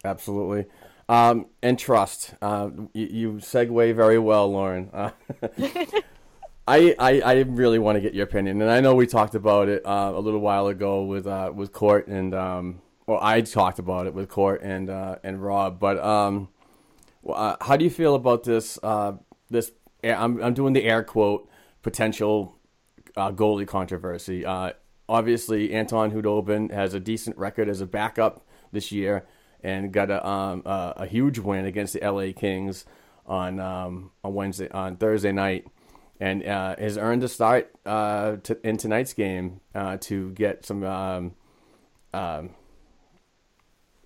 Absolutely, 0.04 0.66
um, 1.10 1.48
and 1.62 1.78
trust. 1.78 2.34
Uh, 2.42 2.70
you, 2.94 3.08
you 3.08 3.32
segue 3.34 3.96
very 3.96 4.20
well, 4.20 4.52
Lauren. 4.52 4.90
Uh, 4.94 5.12
I, 6.68 6.96
I, 7.00 7.22
I 7.22 7.34
really 7.42 7.80
want 7.80 7.96
to 7.96 8.02
get 8.02 8.14
your 8.14 8.26
opinion, 8.26 8.62
and 8.62 8.70
I 8.70 8.80
know 8.80 8.94
we 8.94 9.08
talked 9.08 9.34
about 9.34 9.70
it 9.70 9.86
uh, 9.86 10.12
a 10.16 10.20
little 10.20 10.40
while 10.40 10.68
ago 10.68 11.04
with 11.04 11.26
uh, 11.28 11.52
with 11.54 11.74
Court 11.74 12.08
and 12.08 12.34
um, 12.36 12.82
well, 13.08 13.20
I 13.22 13.42
talked 13.42 13.80
about 13.80 14.06
it 14.06 14.14
with 14.14 14.30
Court 14.30 14.62
and 14.62 14.90
uh, 14.90 15.16
and 15.24 15.44
Rob. 15.44 15.80
But 15.80 15.98
um, 15.98 16.50
well, 17.24 17.58
how 17.60 17.76
do 17.76 17.84
you 17.84 17.90
feel 17.90 18.16
about 18.16 18.44
this? 18.44 18.78
this 19.50 19.72
I'm 20.04 20.42
I'm 20.42 20.54
doing 20.54 20.74
the 20.74 20.84
air 20.84 21.04
quote 21.04 21.50
potential 21.82 22.56
goalie 23.18 23.68
controversy. 23.68 24.46
obviously, 25.10 25.74
Anton 25.74 26.12
Khudobin 26.12 26.72
has 26.72 26.94
a 26.94 27.00
decent 27.00 27.36
record 27.36 27.68
as 27.68 27.82
a 27.82 27.88
backup 27.88 28.46
this 28.72 28.92
year 28.92 29.26
and 29.64 29.92
got 29.92 30.10
a 30.10 30.26
um, 30.28 30.64
a, 30.66 30.94
a, 30.98 31.06
huge 31.06 31.40
win 31.40 31.66
against 31.66 31.94
the 31.94 32.00
LA 32.00 32.32
Kings 32.36 32.86
on 33.26 33.60
um, 33.60 34.12
on 34.24 34.34
Wednesday 34.34 34.70
on 34.70 34.98
Thursday 34.98 35.32
night, 35.32 35.68
and 36.20 36.46
uh, 36.46 36.76
has 36.78 36.98
earned 36.98 37.24
a 37.24 37.28
start 37.28 37.72
uh, 37.86 38.38
to, 38.38 38.68
in 38.68 38.78
tonight's 38.78 39.14
game 39.14 39.62
uh, 39.76 39.98
to 40.02 40.32
get 40.32 40.66
some. 40.66 40.84
Um, 40.84 41.34
um 42.14 42.52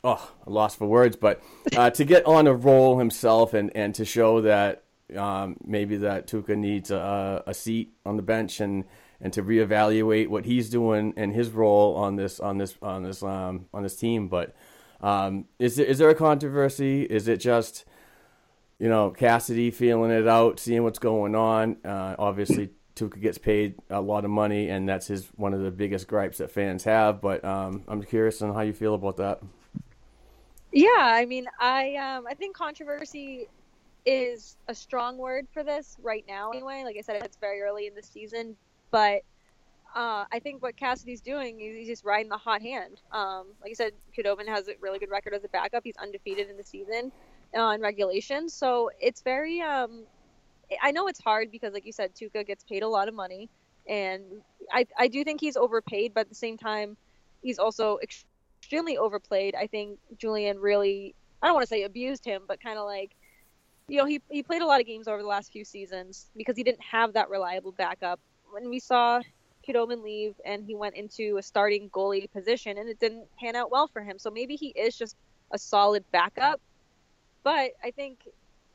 oh, 0.03 0.31
lost 0.45 0.77
for 0.77 0.87
words, 0.87 1.15
but 1.15 1.41
uh, 1.75 1.89
to 1.91 2.03
get 2.03 2.25
on 2.25 2.47
a 2.47 2.53
roll 2.53 2.99
himself 2.99 3.53
and, 3.53 3.71
and 3.75 3.95
to 3.95 4.05
show 4.05 4.41
that 4.41 4.83
um, 5.15 5.57
maybe 5.63 5.97
that 5.97 6.27
Tuukka 6.27 6.57
needs 6.57 6.91
a, 6.91 7.43
a 7.45 7.53
seat 7.53 7.93
on 8.05 8.17
the 8.17 8.23
bench 8.23 8.59
and 8.59 8.85
and 9.21 9.31
to 9.31 9.41
reevaluate 9.41 10.27
what 10.27 10.43
he's 10.43 10.69
doing 10.69 11.13
and 11.15 11.33
his 11.33 11.49
role 11.49 11.95
on 11.95 12.17
this 12.17 12.39
on 12.39 12.57
this 12.57 12.75
on 12.81 13.03
this 13.03 13.23
um, 13.23 13.67
on 13.73 13.83
this 13.83 13.95
team, 13.95 14.27
but. 14.27 14.55
Um, 15.03 15.45
is 15.59 15.75
there, 15.75 15.85
is 15.85 15.97
there 15.97 16.09
a 16.09 16.15
controversy? 16.15 17.03
Is 17.03 17.27
it 17.27 17.37
just, 17.37 17.83
you 18.79 18.87
know, 18.87 19.11
Cassidy 19.11 19.69
feeling 19.69 20.11
it 20.11 20.27
out, 20.27 20.59
seeing 20.59 20.83
what's 20.83 20.97
going 20.97 21.35
on? 21.35 21.77
Uh, 21.85 22.15
obviously, 22.17 22.69
Tuukka 22.95 23.21
gets 23.21 23.37
paid 23.37 23.75
a 23.89 23.99
lot 23.99 24.23
of 24.23 24.31
money, 24.31 24.69
and 24.69 24.87
that's 24.87 25.07
his 25.07 25.27
one 25.35 25.53
of 25.53 25.61
the 25.61 25.71
biggest 25.71 26.07
gripes 26.07 26.37
that 26.37 26.51
fans 26.51 26.85
have. 26.85 27.21
But 27.21 27.43
um, 27.43 27.83
I'm 27.87 28.01
curious 28.01 28.41
on 28.41 28.53
how 28.53 28.61
you 28.61 28.73
feel 28.73 28.95
about 28.95 29.17
that. 29.17 29.41
Yeah, 30.71 30.89
I 30.97 31.25
mean, 31.25 31.47
I 31.59 31.95
um, 31.95 32.25
I 32.25 32.33
think 32.33 32.55
controversy 32.55 33.47
is 34.05 34.57
a 34.67 34.75
strong 34.75 35.17
word 35.17 35.47
for 35.51 35.63
this 35.63 35.97
right 36.01 36.25
now. 36.27 36.51
Anyway, 36.51 36.83
like 36.85 36.95
I 36.97 37.01
said, 37.01 37.21
it's 37.23 37.37
very 37.37 37.61
early 37.61 37.87
in 37.87 37.95
the 37.95 38.03
season, 38.03 38.55
but 38.89 39.21
uh, 39.95 40.25
I 40.31 40.39
think 40.39 40.61
what 40.61 40.75
Cassidy's 40.75 41.21
doing 41.21 41.61
is 41.61 41.75
he's 41.75 41.87
just 41.87 42.03
riding 42.03 42.29
the 42.29 42.37
hot 42.37 42.61
hand. 42.61 43.01
Um, 43.11 43.47
like 43.61 43.71
I 43.71 43.73
said, 43.73 43.93
Khudobin 44.17 44.47
has 44.47 44.67
a 44.67 44.73
really 44.81 44.99
good 44.99 45.11
record 45.11 45.33
as 45.33 45.43
a 45.43 45.49
backup. 45.49 45.83
He's 45.83 45.97
undefeated 45.97 46.49
in 46.49 46.57
the 46.57 46.63
season 46.63 47.11
uh, 47.57 47.71
in 47.75 47.81
regulation. 47.81 48.49
So 48.49 48.89
it's 48.99 49.21
very. 49.21 49.61
Um, 49.61 50.03
I 50.81 50.91
know 50.91 51.07
it's 51.07 51.21
hard 51.21 51.51
because, 51.51 51.73
like 51.73 51.85
you 51.85 51.91
said, 51.91 52.15
Tuukka 52.15 52.45
gets 52.45 52.63
paid 52.63 52.81
a 52.81 52.87
lot 52.87 53.07
of 53.07 53.13
money, 53.13 53.49
and 53.87 54.23
I 54.71 54.87
I 54.97 55.07
do 55.07 55.23
think 55.23 55.39
he's 55.39 55.57
overpaid, 55.57 56.13
but 56.13 56.21
at 56.21 56.29
the 56.29 56.35
same 56.35 56.57
time, 56.57 56.97
he's 57.43 57.59
also 57.59 57.99
extremely 58.01 58.97
overplayed. 58.97 59.55
I 59.55 59.67
think 59.67 59.99
Julien 60.17 60.59
really. 60.59 61.13
I 61.41 61.47
don't 61.47 61.55
want 61.55 61.63
to 61.63 61.69
say 61.69 61.83
abused 61.83 62.25
him, 62.25 62.43
but 62.47 62.63
kind 62.63 62.79
of 62.79 62.85
like 62.85 63.11
you 63.87 63.97
know, 63.97 64.05
he, 64.05 64.21
he 64.29 64.41
played 64.43 64.61
a 64.61 64.65
lot 64.65 64.79
of 64.79 64.87
games 64.87 65.07
over 65.07 65.21
the 65.21 65.27
last 65.27 65.51
few 65.51 65.65
seasons 65.65 66.29
because 66.37 66.55
he 66.55 66.63
didn't 66.63 66.81
have 66.81 67.13
that 67.13 67.29
reliable 67.29 67.73
backup. 67.73 68.19
When 68.49 68.69
we 68.69 68.79
saw 68.79 69.21
Khudobin 69.67 70.03
leave 70.03 70.35
and 70.45 70.65
he 70.65 70.75
went 70.75 70.95
into 70.95 71.37
a 71.37 71.43
starting 71.43 71.89
goalie 71.89 72.31
position 72.31 72.77
and 72.77 72.89
it 72.89 72.99
didn't 72.99 73.25
pan 73.37 73.55
out 73.55 73.71
well 73.71 73.87
for 73.87 74.01
him. 74.01 74.19
So 74.19 74.29
maybe 74.29 74.55
he 74.55 74.67
is 74.67 74.97
just 74.97 75.15
a 75.51 75.57
solid 75.57 76.03
backup. 76.11 76.59
But 77.43 77.71
I 77.83 77.91
think, 77.91 78.27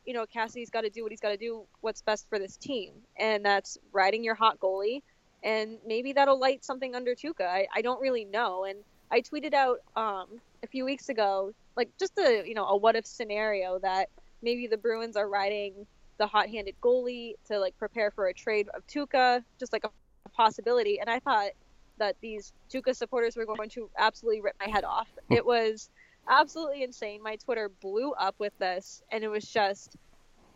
you 0.06 0.14
know, 0.14 0.26
Cassidy's 0.26 0.70
got 0.70 0.82
to 0.82 0.90
do 0.90 1.02
what 1.02 1.12
he's 1.12 1.20
got 1.20 1.30
to 1.30 1.36
do, 1.36 1.64
what's 1.80 2.02
best 2.02 2.28
for 2.28 2.38
this 2.38 2.56
team. 2.56 2.92
And 3.18 3.44
that's 3.44 3.78
riding 3.92 4.24
your 4.24 4.34
hot 4.34 4.60
goalie. 4.60 5.02
And 5.42 5.78
maybe 5.86 6.12
that'll 6.14 6.38
light 6.38 6.64
something 6.64 6.94
under 6.94 7.14
Tuukka. 7.14 7.46
I, 7.46 7.68
I 7.74 7.82
don't 7.82 8.00
really 8.00 8.24
know. 8.24 8.64
And 8.64 8.78
I 9.10 9.20
tweeted 9.20 9.54
out 9.54 9.80
um, 9.96 10.26
a 10.62 10.66
few 10.66 10.84
weeks 10.84 11.08
ago, 11.08 11.54
like 11.76 11.90
just 11.98 12.18
a, 12.18 12.44
you 12.46 12.54
know, 12.54 12.66
a 12.66 12.76
what 12.76 12.96
if 12.96 13.06
scenario 13.06 13.78
that 13.78 14.08
maybe 14.42 14.66
the 14.66 14.76
Bruins 14.76 15.16
are 15.16 15.28
riding 15.28 15.86
the 16.18 16.26
hot-handed 16.26 16.74
goalie 16.82 17.34
to 17.46 17.58
like 17.58 17.78
prepare 17.78 18.10
for 18.10 18.26
a 18.26 18.34
trade 18.34 18.68
of 18.74 18.86
Tuukka, 18.88 19.42
just 19.58 19.72
like 19.72 19.84
a 19.84 19.90
possibility. 20.38 21.00
And 21.00 21.10
I 21.10 21.18
thought 21.18 21.50
that 21.98 22.16
these 22.22 22.52
Tuukka 22.72 22.94
supporters 22.94 23.36
were 23.36 23.44
going 23.44 23.68
to 23.70 23.90
absolutely 23.98 24.40
rip 24.40 24.54
my 24.64 24.70
head 24.70 24.84
off. 24.84 25.08
Hmm. 25.28 25.34
it 25.34 25.44
was 25.44 25.90
absolutely 26.28 26.82
insane. 26.82 27.22
My 27.22 27.36
Twitter 27.36 27.68
blew 27.68 28.12
up 28.12 28.36
with 28.38 28.56
this, 28.58 29.02
and 29.10 29.24
it 29.24 29.28
was 29.28 29.44
just, 29.44 29.96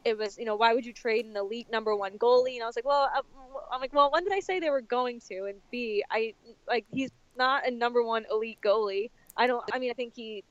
it 0.04 0.16
was, 0.16 0.38
you 0.38 0.44
know, 0.44 0.56
why 0.56 0.72
would 0.72 0.86
you 0.86 0.92
trade 0.92 1.26
an 1.26 1.36
elite 1.36 1.70
number 1.70 1.94
one 1.94 2.12
goalie? 2.18 2.54
And 2.54 2.62
I 2.62 2.66
was 2.66 2.76
like, 2.76 2.84
well, 2.84 3.10
um, 3.16 3.24
I'm 3.70 3.80
like, 3.80 3.92
well, 3.92 4.10
when 4.10 4.24
did 4.24 4.32
I 4.32 4.40
say 4.40 4.60
they 4.60 4.70
were 4.70 4.80
going 4.80 5.20
to? 5.28 5.44
And 5.44 5.56
B, 5.70 6.04
I 6.10 6.34
like 6.68 6.86
he's 6.92 7.10
not 7.36 7.66
a 7.66 7.70
number 7.70 8.02
one 8.02 8.24
elite 8.30 8.58
goalie. 8.64 9.10
I 9.36 9.46
don't. 9.46 9.64
I 9.72 9.78
mean, 9.78 9.90
I 9.90 9.94
think 9.94 10.14
he 10.14 10.44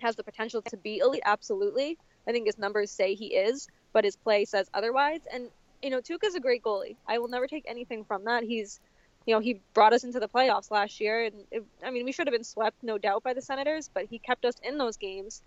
has 0.00 0.16
the 0.16 0.24
potential 0.24 0.62
to 0.62 0.76
be 0.76 0.98
elite. 0.98 1.22
Absolutely. 1.24 1.98
I 2.26 2.32
think 2.32 2.46
his 2.46 2.58
numbers 2.58 2.90
say 2.90 3.14
he 3.14 3.34
is, 3.34 3.68
but 3.92 4.04
his 4.04 4.16
play 4.16 4.44
says 4.44 4.70
otherwise. 4.72 5.20
And 5.32 5.48
you 5.82 5.90
know, 5.90 6.00
Tuukka's 6.00 6.34
a 6.34 6.40
great 6.40 6.62
goalie. 6.62 6.96
I 7.06 7.18
will 7.18 7.28
never 7.28 7.46
take 7.46 7.64
anything 7.66 8.04
from 8.04 8.24
that. 8.24 8.44
He's, 8.44 8.80
you 9.26 9.34
know, 9.34 9.40
he 9.40 9.60
brought 9.74 9.92
us 9.92 10.04
into 10.04 10.20
the 10.20 10.28
playoffs 10.28 10.70
last 10.70 11.00
year, 11.00 11.24
and 11.24 11.34
it, 11.50 11.64
I 11.84 11.90
mean, 11.90 12.04
we 12.04 12.12
should 12.12 12.26
have 12.26 12.32
been 12.32 12.44
swept, 12.44 12.82
no 12.82 12.98
doubt, 12.98 13.22
by 13.22 13.34
the 13.34 13.42
Senators, 13.42 13.90
but 13.92 14.06
he 14.06 14.18
kept 14.18 14.44
us 14.44 14.54
in 14.62 14.78
those 14.78 14.96
games. 14.96 15.42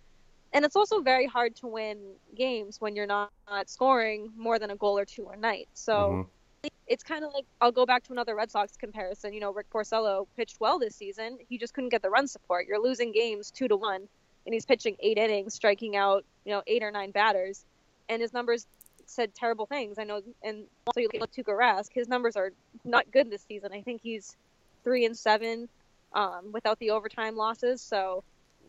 And 0.53 0.64
it's 0.64 0.76
also 0.76 1.02
very 1.02 1.26
hard 1.26 1.56
to 1.57 1.68
win 1.68 1.98
games 2.36 2.80
when 2.80 2.95
you're 2.95 3.07
not, 3.07 3.32
not 3.49 3.70
scoring 3.70 4.32
more 4.38 4.60
than 4.60 4.72
a 4.72 4.76
goal 4.76 4.98
or 4.98 5.06
two 5.06 5.28
a 5.28 5.36
night. 5.36 5.68
So 5.74 5.94
mm-hmm. 5.94 6.68
it's 6.88 7.03
kind 7.03 7.26
of 7.26 7.34
like 7.34 7.45
I'll 7.60 7.74
go 7.74 7.86
back 7.86 8.03
to 8.06 8.14
another 8.14 8.36
Red 8.36 8.52
Sox 8.52 8.78
comparison. 8.78 9.34
You 9.34 9.41
know, 9.41 9.52
Rick 9.52 9.70
Porcello 9.70 10.28
pitched 10.38 10.60
well 10.62 10.80
this 10.80 10.95
season. 10.95 11.40
He 11.49 11.57
just 11.57 11.74
couldn't 11.74 11.90
get 11.90 12.02
the 12.02 12.10
run 12.10 12.28
support. 12.28 12.68
You're 12.68 12.82
losing 12.82 13.12
games 13.12 13.52
two 13.52 13.68
to 13.68 13.76
one, 13.76 14.07
and 14.45 14.53
he's 14.53 14.66
pitching 14.66 14.95
eight 15.02 15.18
innings, 15.18 15.53
striking 15.53 15.98
out 15.98 16.24
you 16.45 16.53
know 16.53 16.64
eight 16.68 16.84
or 16.84 16.91
nine 16.91 17.12
batters, 17.12 17.66
and 18.07 18.22
his 18.22 18.32
numbers 18.32 18.66
said 19.06 19.34
terrible 19.36 19.65
things. 19.65 19.98
I 19.99 20.03
know, 20.03 20.22
and 20.44 20.65
also 20.88 20.99
you 20.99 21.10
look 21.19 21.30
at 21.38 21.45
Rask, 21.45 21.91
his 21.94 22.07
numbers 22.07 22.36
are 22.36 22.52
not 22.84 23.11
good 23.11 23.30
this 23.30 23.44
season. 23.48 23.72
I 23.73 23.82
think 23.82 24.02
he's 24.02 24.36
three 24.84 25.06
and 25.06 25.18
seven 25.18 25.68
um, 26.14 26.52
without 26.52 26.80
the 26.80 26.91
overtime 26.91 27.36
losses. 27.36 27.82
So 27.82 28.23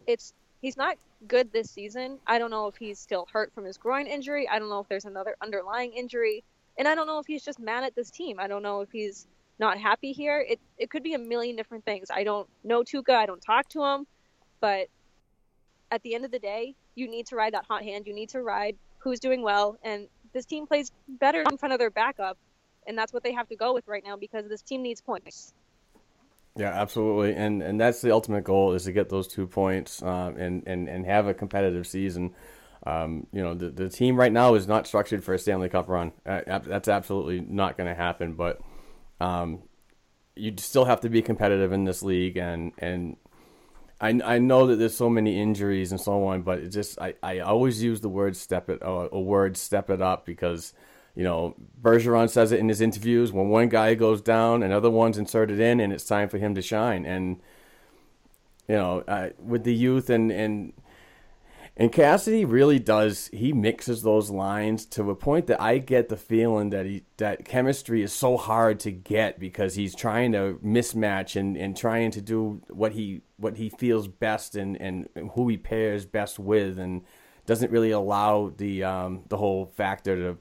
it's 0.06 0.34
he's 0.60 0.76
not 0.76 0.96
good 1.28 1.52
this 1.52 1.70
season. 1.70 2.18
I 2.26 2.38
don't 2.38 2.50
know 2.50 2.66
if 2.66 2.76
he's 2.76 2.98
still 2.98 3.26
hurt 3.32 3.52
from 3.54 3.64
his 3.64 3.76
groin 3.76 4.06
injury. 4.06 4.48
I 4.48 4.58
don't 4.58 4.68
know 4.68 4.80
if 4.80 4.88
there's 4.88 5.04
another 5.04 5.36
underlying 5.40 5.92
injury, 5.92 6.44
and 6.78 6.86
I 6.86 6.94
don't 6.94 7.06
know 7.06 7.18
if 7.18 7.26
he's 7.26 7.44
just 7.44 7.58
mad 7.58 7.84
at 7.84 7.94
this 7.94 8.10
team. 8.10 8.38
I 8.38 8.48
don't 8.48 8.62
know 8.62 8.80
if 8.80 8.90
he's 8.90 9.26
not 9.58 9.78
happy 9.78 10.12
here. 10.12 10.44
It 10.46 10.60
it 10.78 10.90
could 10.90 11.02
be 11.02 11.14
a 11.14 11.18
million 11.18 11.56
different 11.56 11.84
things. 11.84 12.08
I 12.10 12.24
don't 12.24 12.48
know 12.64 12.82
Tuukka. 12.82 13.14
I 13.14 13.26
don't 13.26 13.40
talk 13.40 13.68
to 13.70 13.84
him, 13.84 14.06
but 14.60 14.88
at 15.90 16.02
the 16.02 16.14
end 16.14 16.24
of 16.24 16.30
the 16.30 16.38
day, 16.38 16.74
you 16.94 17.08
need 17.08 17.26
to 17.26 17.36
ride 17.36 17.54
that 17.54 17.64
hot 17.64 17.82
hand. 17.82 18.06
You 18.06 18.14
need 18.14 18.30
to 18.30 18.42
ride 18.42 18.76
who's 18.98 19.20
doing 19.20 19.42
well, 19.42 19.78
and 19.82 20.08
this 20.36 20.44
team 20.44 20.66
plays 20.66 20.92
better 21.08 21.40
in 21.40 21.56
front 21.56 21.72
of 21.72 21.78
their 21.78 21.90
backup, 21.90 22.36
and 22.86 22.96
that's 22.96 23.12
what 23.12 23.22
they 23.22 23.32
have 23.32 23.48
to 23.48 23.56
go 23.56 23.72
with 23.72 23.88
right 23.88 24.04
now 24.04 24.16
because 24.16 24.46
this 24.48 24.60
team 24.60 24.82
needs 24.82 25.00
points. 25.00 25.54
Yeah, 26.56 26.70
absolutely, 26.70 27.34
and 27.34 27.62
and 27.62 27.80
that's 27.80 28.02
the 28.02 28.12
ultimate 28.12 28.44
goal 28.44 28.74
is 28.74 28.84
to 28.84 28.92
get 28.92 29.08
those 29.08 29.26
two 29.26 29.46
points 29.46 30.02
um, 30.02 30.36
and 30.36 30.62
and 30.66 30.88
and 30.88 31.06
have 31.06 31.26
a 31.26 31.34
competitive 31.34 31.86
season. 31.86 32.34
Um, 32.86 33.26
you 33.32 33.42
know, 33.42 33.54
the 33.54 33.70
the 33.70 33.88
team 33.88 34.16
right 34.16 34.32
now 34.32 34.54
is 34.54 34.68
not 34.68 34.86
structured 34.86 35.24
for 35.24 35.32
a 35.32 35.38
Stanley 35.38 35.70
Cup 35.70 35.88
run. 35.88 36.12
Uh, 36.26 36.58
that's 36.58 36.88
absolutely 36.88 37.40
not 37.40 37.78
going 37.78 37.88
to 37.88 37.94
happen. 37.94 38.34
But 38.34 38.60
um, 39.20 39.62
you 40.34 40.54
still 40.58 40.84
have 40.84 41.00
to 41.00 41.08
be 41.08 41.22
competitive 41.22 41.72
in 41.72 41.84
this 41.84 42.02
league, 42.02 42.36
and 42.36 42.72
and 42.78 43.16
I, 44.00 44.20
I 44.24 44.38
know 44.38 44.66
that 44.66 44.76
there's 44.76 44.96
so 44.96 45.08
many 45.08 45.40
injuries 45.40 45.90
and 45.90 46.00
so 46.00 46.24
on, 46.26 46.42
but 46.42 46.58
it 46.58 46.68
just 46.68 47.00
I, 47.00 47.14
I 47.22 47.38
always 47.40 47.82
use 47.82 48.00
the 48.00 48.08
word 48.08 48.36
step 48.36 48.68
it 48.68 48.82
uh, 48.82 49.08
a 49.10 49.20
word 49.20 49.56
step 49.56 49.90
it 49.90 50.02
up 50.02 50.26
because 50.26 50.74
you 51.16 51.24
know, 51.24 51.54
Bergeron 51.80 52.28
says 52.28 52.52
it 52.52 52.60
in 52.60 52.68
his 52.68 52.82
interviews. 52.82 53.32
When 53.32 53.48
one 53.48 53.70
guy 53.70 53.94
goes 53.94 54.20
down, 54.20 54.62
another 54.62 54.90
one's 54.90 55.16
inserted 55.16 55.58
in, 55.58 55.80
and 55.80 55.90
it's 55.90 56.04
time 56.04 56.28
for 56.28 56.36
him 56.36 56.54
to 56.54 56.62
shine. 56.62 57.06
And 57.06 57.40
you 58.68 58.74
know, 58.74 59.02
uh, 59.08 59.30
with 59.38 59.64
the 59.64 59.74
youth 59.74 60.10
and 60.10 60.30
and 60.30 60.74
and 61.78 61.92
Cassidy 61.92 62.46
really 62.46 62.78
does. 62.78 63.28
He 63.34 63.52
mixes 63.52 64.02
those 64.02 64.30
lines 64.30 64.86
to 64.86 65.10
a 65.10 65.14
point 65.14 65.46
that 65.48 65.60
I 65.60 65.76
get 65.76 66.08
the 66.08 66.16
feeling 66.16 66.70
that 66.70 66.86
he 66.86 67.04
that 67.18 67.44
chemistry 67.44 68.02
is 68.02 68.14
so 68.14 68.38
hard 68.38 68.80
to 68.80 68.90
get 68.90 69.38
because 69.38 69.74
he's 69.74 69.94
trying 69.94 70.32
to 70.32 70.58
mismatch 70.64 71.38
and, 71.38 71.54
and 71.54 71.76
trying 71.76 72.12
to 72.12 72.22
do 72.22 72.62
what 72.68 72.92
he 72.92 73.20
what 73.36 73.58
he 73.58 73.68
feels 73.68 74.08
best 74.08 74.56
and, 74.56 74.80
and 74.80 75.08
who 75.34 75.48
he 75.48 75.58
pairs 75.58 76.06
best 76.06 76.38
with 76.38 76.78
and 76.78 77.02
doesn't 77.44 77.70
really 77.70 77.90
allow 77.90 78.52
the 78.56 78.82
um, 78.82 79.24
the 79.28 79.36
whole 79.36 79.66
factor 79.76 80.16
to 80.16 80.38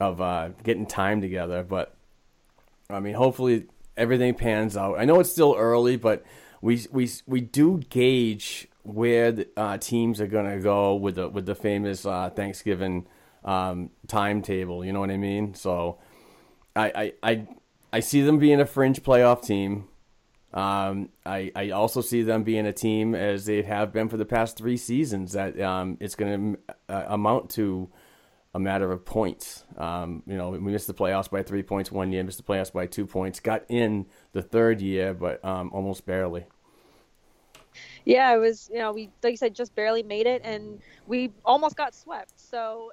of 0.00 0.20
uh, 0.20 0.48
getting 0.64 0.86
time 0.86 1.20
together. 1.20 1.62
But 1.62 1.94
I 2.90 2.98
mean, 2.98 3.14
hopefully 3.14 3.66
everything 3.96 4.34
pans 4.34 4.76
out. 4.76 4.98
I 4.98 5.04
know 5.04 5.20
it's 5.20 5.30
still 5.30 5.54
early, 5.56 5.96
but 5.96 6.24
we 6.60 6.84
we 6.90 7.08
we 7.26 7.40
do 7.40 7.78
gauge 7.88 8.66
where 8.84 9.34
uh, 9.56 9.78
teams 9.78 10.20
are 10.20 10.26
gonna 10.26 10.60
go 10.60 10.94
with 10.94 11.16
the 11.16 11.28
with 11.28 11.46
the 11.46 11.54
famous 11.54 12.06
uh, 12.06 12.30
Thanksgiving 12.30 13.06
um, 13.44 13.90
timetable. 14.06 14.84
You 14.84 14.92
know 14.92 15.00
what 15.00 15.10
I 15.10 15.16
mean? 15.16 15.54
So 15.54 15.98
I, 16.76 17.12
I 17.22 17.30
I 17.30 17.46
I 17.92 18.00
see 18.00 18.22
them 18.22 18.38
being 18.38 18.60
a 18.60 18.66
fringe 18.66 19.02
playoff 19.02 19.44
team. 19.44 19.88
Um, 20.52 21.08
I, 21.26 21.50
I 21.56 21.70
also 21.70 22.00
see 22.00 22.22
them 22.22 22.44
being 22.44 22.64
a 22.64 22.72
team 22.72 23.14
as 23.16 23.44
they 23.44 23.62
have 23.62 23.92
been 23.92 24.08
for 24.08 24.16
the 24.16 24.24
past 24.24 24.56
three 24.56 24.76
seasons 24.76 25.32
that 25.32 25.60
um, 25.60 25.96
it's 26.00 26.14
going 26.14 26.54
to 26.54 26.74
uh, 26.88 27.06
amount 27.08 27.50
to 27.50 27.90
a 28.54 28.60
matter 28.60 28.92
of 28.92 29.04
points. 29.04 29.64
Um, 29.76 30.22
you 30.26 30.36
know, 30.36 30.50
we 30.50 30.60
missed 30.60 30.86
the 30.86 30.94
playoffs 30.94 31.28
by 31.28 31.42
three 31.42 31.64
points 31.64 31.90
one 31.90 32.12
year, 32.12 32.22
missed 32.22 32.38
the 32.38 32.44
playoffs 32.44 32.72
by 32.72 32.86
two 32.86 33.04
points, 33.04 33.40
got 33.40 33.64
in 33.68 34.06
the 34.32 34.42
third 34.42 34.80
year, 34.80 35.12
but 35.12 35.44
um, 35.44 35.70
almost 35.72 36.06
barely. 36.06 36.46
Yeah, 38.04 38.34
it 38.34 38.38
was, 38.38 38.68
you 38.72 38.78
know, 38.78 38.92
we, 38.92 39.10
like 39.22 39.32
you 39.32 39.36
said, 39.36 39.54
just 39.54 39.74
barely 39.74 40.02
made 40.02 40.26
it 40.26 40.42
and 40.44 40.80
we 41.06 41.32
almost 41.44 41.76
got 41.76 41.94
swept. 41.94 42.32
So 42.36 42.92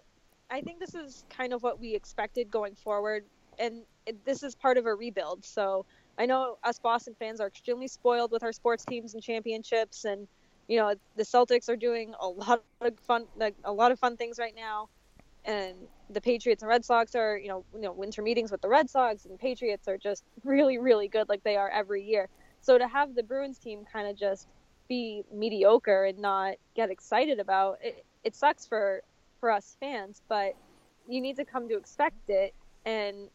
I 0.49 0.61
think 0.61 0.79
this 0.79 0.95
is 0.95 1.25
kind 1.29 1.53
of 1.53 1.63
what 1.63 1.79
we 1.79 1.95
expected 1.95 2.49
going 2.51 2.75
forward. 2.75 3.25
And 3.59 3.83
it, 4.05 4.23
this 4.25 4.43
is 4.43 4.55
part 4.55 4.77
of 4.77 4.85
a 4.85 4.95
rebuild. 4.95 5.43
So 5.45 5.85
I 6.17 6.25
know 6.25 6.57
us 6.63 6.79
Boston 6.79 7.15
fans 7.19 7.41
are 7.41 7.47
extremely 7.47 7.87
spoiled 7.87 8.31
with 8.31 8.43
our 8.43 8.53
sports 8.53 8.85
teams 8.85 9.13
and 9.13 9.23
championships. 9.23 10.05
And, 10.05 10.27
you 10.67 10.77
know, 10.77 10.95
the 11.17 11.23
Celtics 11.23 11.69
are 11.69 11.75
doing 11.75 12.13
a 12.19 12.27
lot 12.27 12.63
of 12.81 12.99
fun, 12.99 13.25
like 13.37 13.55
a 13.65 13.73
lot 13.73 13.91
of 13.91 13.99
fun 13.99 14.17
things 14.17 14.39
right 14.39 14.55
now 14.55 14.87
and 15.45 15.75
the 16.09 16.21
Patriots 16.21 16.61
and 16.61 16.69
Red 16.69 16.85
Sox 16.85 17.15
are, 17.15 17.37
you 17.37 17.47
know, 17.47 17.65
you 17.73 17.81
know, 17.81 17.91
winter 17.93 18.21
meetings 18.21 18.51
with 18.51 18.61
the 18.61 18.69
Red 18.69 18.89
Sox 18.89 19.25
and 19.25 19.39
Patriots 19.39 19.87
are 19.87 19.97
just 19.97 20.23
really, 20.43 20.77
really 20.77 21.07
good, 21.07 21.29
like 21.29 21.43
they 21.43 21.55
are 21.57 21.69
every 21.69 22.03
year. 22.03 22.29
So 22.61 22.77
to 22.77 22.87
have 22.87 23.15
the 23.15 23.23
Bruins 23.23 23.57
team 23.57 23.83
kind 23.91 24.07
of 24.07 24.15
just 24.15 24.47
be 24.91 25.23
mediocre 25.33 26.03
and 26.03 26.19
not 26.19 26.55
get 26.75 26.91
excited 26.91 27.39
about 27.39 27.79
it, 27.81 28.03
it 28.25 28.35
sucks 28.35 28.67
for 28.67 29.01
for 29.39 29.49
us 29.49 29.77
fans, 29.79 30.21
but 30.27 30.53
you 31.07 31.21
need 31.21 31.37
to 31.37 31.45
come 31.45 31.69
to 31.69 31.77
expect 31.77 32.29
it, 32.29 32.53
and 32.85 33.29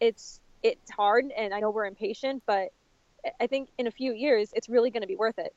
it's 0.00 0.40
it's 0.64 0.90
hard, 0.90 1.26
and 1.36 1.54
I 1.54 1.60
know 1.60 1.70
we're 1.70 1.86
impatient, 1.86 2.42
but 2.44 2.70
I 3.40 3.46
think 3.46 3.68
in 3.78 3.86
a 3.86 3.90
few 3.92 4.12
years 4.12 4.50
it's 4.52 4.68
really 4.68 4.90
going 4.90 5.02
to 5.02 5.06
be 5.06 5.14
worth 5.14 5.38
it. 5.38 5.54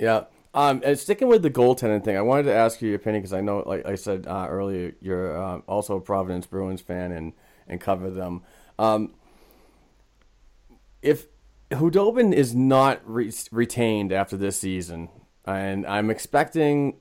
Yeah, 0.00 0.24
um, 0.52 0.82
and 0.84 0.98
sticking 0.98 1.28
with 1.28 1.42
the 1.42 1.50
goaltending 1.50 2.04
thing, 2.04 2.16
I 2.16 2.22
wanted 2.22 2.44
to 2.44 2.54
ask 2.54 2.82
you 2.82 2.88
your 2.88 2.96
opinion 2.96 3.22
because 3.22 3.32
I 3.32 3.40
know, 3.40 3.62
like 3.64 3.86
I 3.86 3.94
said 3.94 4.26
uh, 4.26 4.48
earlier, 4.50 4.94
you're 5.00 5.40
uh, 5.40 5.58
also 5.68 5.96
a 5.96 6.00
Providence 6.00 6.44
Bruins 6.44 6.80
fan 6.80 7.12
and 7.12 7.34
and 7.68 7.80
cover 7.80 8.10
them. 8.10 8.42
Um, 8.80 9.14
if 11.02 11.28
Khudobin 11.70 12.32
is 12.32 12.54
not 12.54 13.00
re- 13.04 13.32
retained 13.50 14.12
after 14.12 14.36
this 14.36 14.58
season, 14.58 15.08
and 15.44 15.86
I'm 15.86 16.10
expecting, 16.10 16.96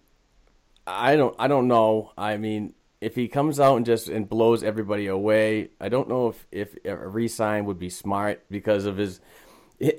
I 0.86 1.16
don't, 1.16 1.36
I 1.40 1.48
don't 1.48 1.68
know. 1.68 2.12
I 2.18 2.38
mean, 2.38 2.74
if 3.00 3.16
he 3.16 3.28
comes 3.28 3.60
out 3.60 3.78
and 3.78 3.86
just 3.86 4.10
and 4.10 4.28
blows 4.28 4.64
everybody 4.64 5.08
away, 5.08 5.70
I 5.80 5.90
don't 5.90 6.10
know 6.10 6.30
if 6.30 6.48
if 6.52 6.76
a 6.86 6.96
resign 6.96 7.66
would 7.66 7.80
be 7.80 7.90
smart 7.90 8.44
because 8.50 8.86
of 8.86 8.98
his 8.98 9.22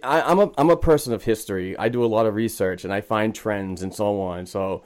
I, 0.02 0.30
am 0.30 0.40
a 0.40 0.50
I'm 0.58 0.70
a 0.70 0.76
person 0.76 1.12
of 1.12 1.22
history. 1.22 1.76
I 1.78 1.88
do 1.88 2.04
a 2.04 2.06
lot 2.06 2.26
of 2.26 2.34
research 2.34 2.84
and 2.84 2.92
I 2.92 3.00
find 3.00 3.34
trends 3.34 3.82
and 3.82 3.94
so 3.94 4.20
on. 4.20 4.46
So, 4.46 4.82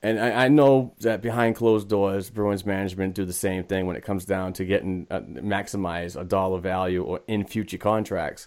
and 0.00 0.20
I, 0.20 0.44
I 0.44 0.48
know 0.48 0.94
that 1.00 1.22
behind 1.22 1.56
closed 1.56 1.88
doors, 1.88 2.30
Bruins 2.30 2.64
management 2.64 3.14
do 3.14 3.24
the 3.24 3.32
same 3.32 3.64
thing 3.64 3.86
when 3.86 3.96
it 3.96 4.04
comes 4.04 4.24
down 4.24 4.52
to 4.54 4.64
getting 4.64 5.08
uh, 5.10 5.20
maximize 5.20 6.18
a 6.18 6.24
dollar 6.24 6.60
value 6.60 7.02
or 7.02 7.20
in 7.26 7.44
future 7.44 7.78
contracts. 7.78 8.46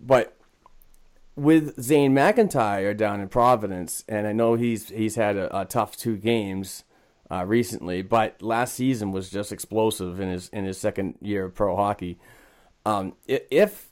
But 0.00 0.36
with 1.36 1.80
Zane 1.80 2.14
McIntyre 2.14 2.96
down 2.96 3.20
in 3.20 3.28
Providence, 3.28 4.04
and 4.08 4.26
I 4.26 4.32
know 4.32 4.54
he's 4.54 4.88
he's 4.88 5.16
had 5.16 5.36
a, 5.36 5.60
a 5.60 5.64
tough 5.64 5.96
two 5.96 6.16
games 6.16 6.84
uh, 7.30 7.44
recently, 7.46 8.02
but 8.02 8.40
last 8.42 8.74
season 8.74 9.12
was 9.12 9.30
just 9.30 9.52
explosive 9.52 10.20
in 10.20 10.28
his 10.28 10.48
in 10.48 10.64
his 10.64 10.78
second 10.78 11.16
year 11.20 11.44
of 11.44 11.54
pro 11.54 11.76
hockey. 11.76 12.18
Um, 12.86 13.14
if 13.26 13.90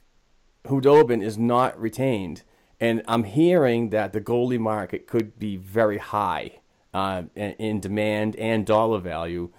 Khudobin 0.68 1.22
is 1.22 1.38
not 1.38 1.80
retained. 1.80 2.42
And 2.80 3.02
I'm 3.08 3.24
hearing 3.24 3.90
that 3.90 4.12
the 4.12 4.20
goalie 4.20 4.58
market 4.58 5.06
could 5.06 5.38
be 5.38 5.56
very 5.56 5.98
high 5.98 6.60
uh, 6.94 7.22
in 7.34 7.80
demand 7.80 8.36
and 8.36 8.64
dollar 8.64 9.00
value. 9.00 9.50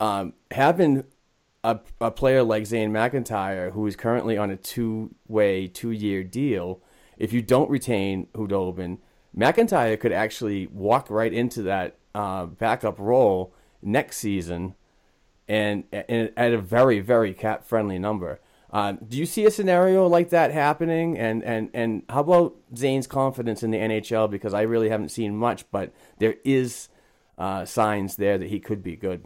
Um, 0.00 0.34
having 0.50 1.04
a, 1.66 1.80
a 2.00 2.10
player 2.12 2.44
like 2.44 2.64
Zane 2.64 2.92
McIntyre, 2.92 3.72
who 3.72 3.86
is 3.88 3.96
currently 3.96 4.38
on 4.38 4.50
a 4.50 4.56
two 4.56 5.12
way, 5.26 5.66
two 5.66 5.90
year 5.90 6.22
deal, 6.22 6.80
if 7.18 7.32
you 7.32 7.42
don't 7.42 7.68
retain 7.68 8.28
Khudobin, 8.32 8.98
McIntyre 9.36 9.98
could 9.98 10.12
actually 10.12 10.68
walk 10.68 11.10
right 11.10 11.32
into 11.32 11.62
that 11.62 11.98
uh, 12.14 12.46
backup 12.46 13.00
role 13.00 13.52
next 13.82 14.18
season 14.18 14.76
and, 15.48 15.84
and 15.92 16.30
at 16.36 16.52
a 16.52 16.58
very, 16.58 17.00
very 17.00 17.34
cap 17.34 17.64
friendly 17.64 17.98
number. 17.98 18.40
Um, 18.70 18.98
do 19.06 19.16
you 19.16 19.26
see 19.26 19.44
a 19.44 19.50
scenario 19.50 20.06
like 20.06 20.30
that 20.30 20.52
happening? 20.52 21.18
And, 21.18 21.42
and, 21.42 21.70
and 21.74 22.02
how 22.08 22.20
about 22.20 22.56
Zane's 22.76 23.08
confidence 23.08 23.64
in 23.64 23.72
the 23.72 23.78
NHL? 23.78 24.30
Because 24.30 24.54
I 24.54 24.62
really 24.62 24.88
haven't 24.88 25.08
seen 25.08 25.36
much, 25.36 25.68
but 25.72 25.92
there 26.18 26.36
is 26.44 26.88
uh, 27.38 27.64
signs 27.64 28.16
there 28.16 28.38
that 28.38 28.48
he 28.48 28.60
could 28.60 28.84
be 28.84 28.94
good. 28.94 29.24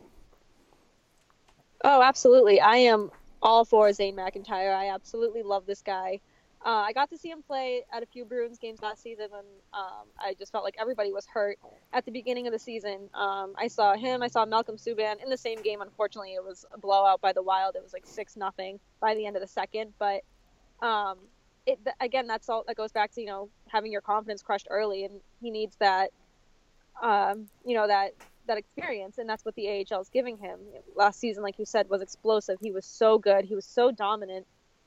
Oh, 1.83 2.03
absolutely. 2.03 2.61
I 2.61 2.77
am 2.77 3.11
all 3.43 3.65
for 3.65 3.93
Zane 3.93 4.17
McIntyre. 4.17 4.75
I 4.75 4.91
absolutely 4.91 5.43
love 5.43 5.67
this 5.67 5.83
guy. 5.83 6.21
Uh, 6.65 6.85
I 6.87 6.93
got 6.93 7.09
to 7.09 7.17
see 7.17 7.31
him 7.31 7.43
play 7.43 7.85
at 7.91 8.03
a 8.03 8.07
few 8.07 8.27
Bruins 8.27 8.59
games 8.59 8.83
last 8.83 9.03
season, 9.03 9.29
and 9.33 9.47
um, 9.73 10.07
I 10.19 10.35
just 10.39 10.53
felt 10.53 10.63
like 10.63 10.77
everybody 10.79 11.11
was 11.11 11.27
hurt 11.27 11.59
at 11.95 12.05
the 12.05 12.11
beginning 12.13 12.47
of 12.47 12.53
the 12.53 12.59
season. 12.59 13.09
Um, 13.15 13.55
I 13.57 13.69
saw 13.69 13.95
him, 13.97 14.23
I 14.23 14.29
saw 14.29 14.45
Malcolm 14.45 14.77
Subban 14.77 15.23
in 15.23 15.31
the 15.31 15.39
same 15.39 15.63
game. 15.63 15.81
Unfortunately, 15.81 16.35
it 16.35 16.45
was 16.45 16.67
a 16.71 16.79
blowout 16.79 17.23
by 17.23 17.33
the 17.33 17.43
Wild. 17.43 17.77
It 17.77 17.83
was 17.83 17.95
like 17.95 18.05
six 18.07 18.37
nothing 18.37 18.79
by 19.01 19.15
the 19.15 19.25
end 19.25 19.37
of 19.37 19.43
the 19.43 19.49
second. 19.49 19.95
But 19.99 20.21
um, 20.83 21.17
it 21.65 21.79
again, 21.99 22.27
that's 22.27 22.51
all 22.51 22.65
that 22.67 22.77
goes 22.77 22.93
back 22.93 23.13
to 23.13 23.23
you 23.23 23.27
know 23.27 23.49
having 23.69 23.91
your 23.91 24.03
confidence 24.03 24.43
crushed 24.43 24.69
early, 24.69 25.05
and 25.05 25.15
he 25.41 25.51
needs 25.51 25.77
that, 25.77 26.11
um, 27.03 27.49
you 27.65 27.75
know 27.75 27.87
that 27.87 28.13
that 28.51 28.59
experience, 28.59 29.19
and 29.19 29.29
that's 29.29 29.45
what 29.45 29.55
the 29.55 29.69
AHL 29.69 30.01
is 30.03 30.09
giving 30.09 30.37
him. 30.37 30.59
Last 30.95 31.19
season, 31.19 31.43
like 31.43 31.59
you 31.59 31.65
said, 31.65 31.89
was 31.89 32.03
explosive. 32.03 32.59
He 32.61 32.71
was 32.71 32.85
so 32.85 33.19
good. 33.19 33.45
He 33.45 33.55
was 33.55 33.65
so 33.65 33.91
dominant 33.91 34.47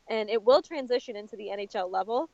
and 0.10 0.30
it 0.30 0.44
will 0.44 0.61
transition 0.61 1.15
into 1.15 1.35
the 1.35 1.48
NHL 1.48 1.91
level. 1.91 2.30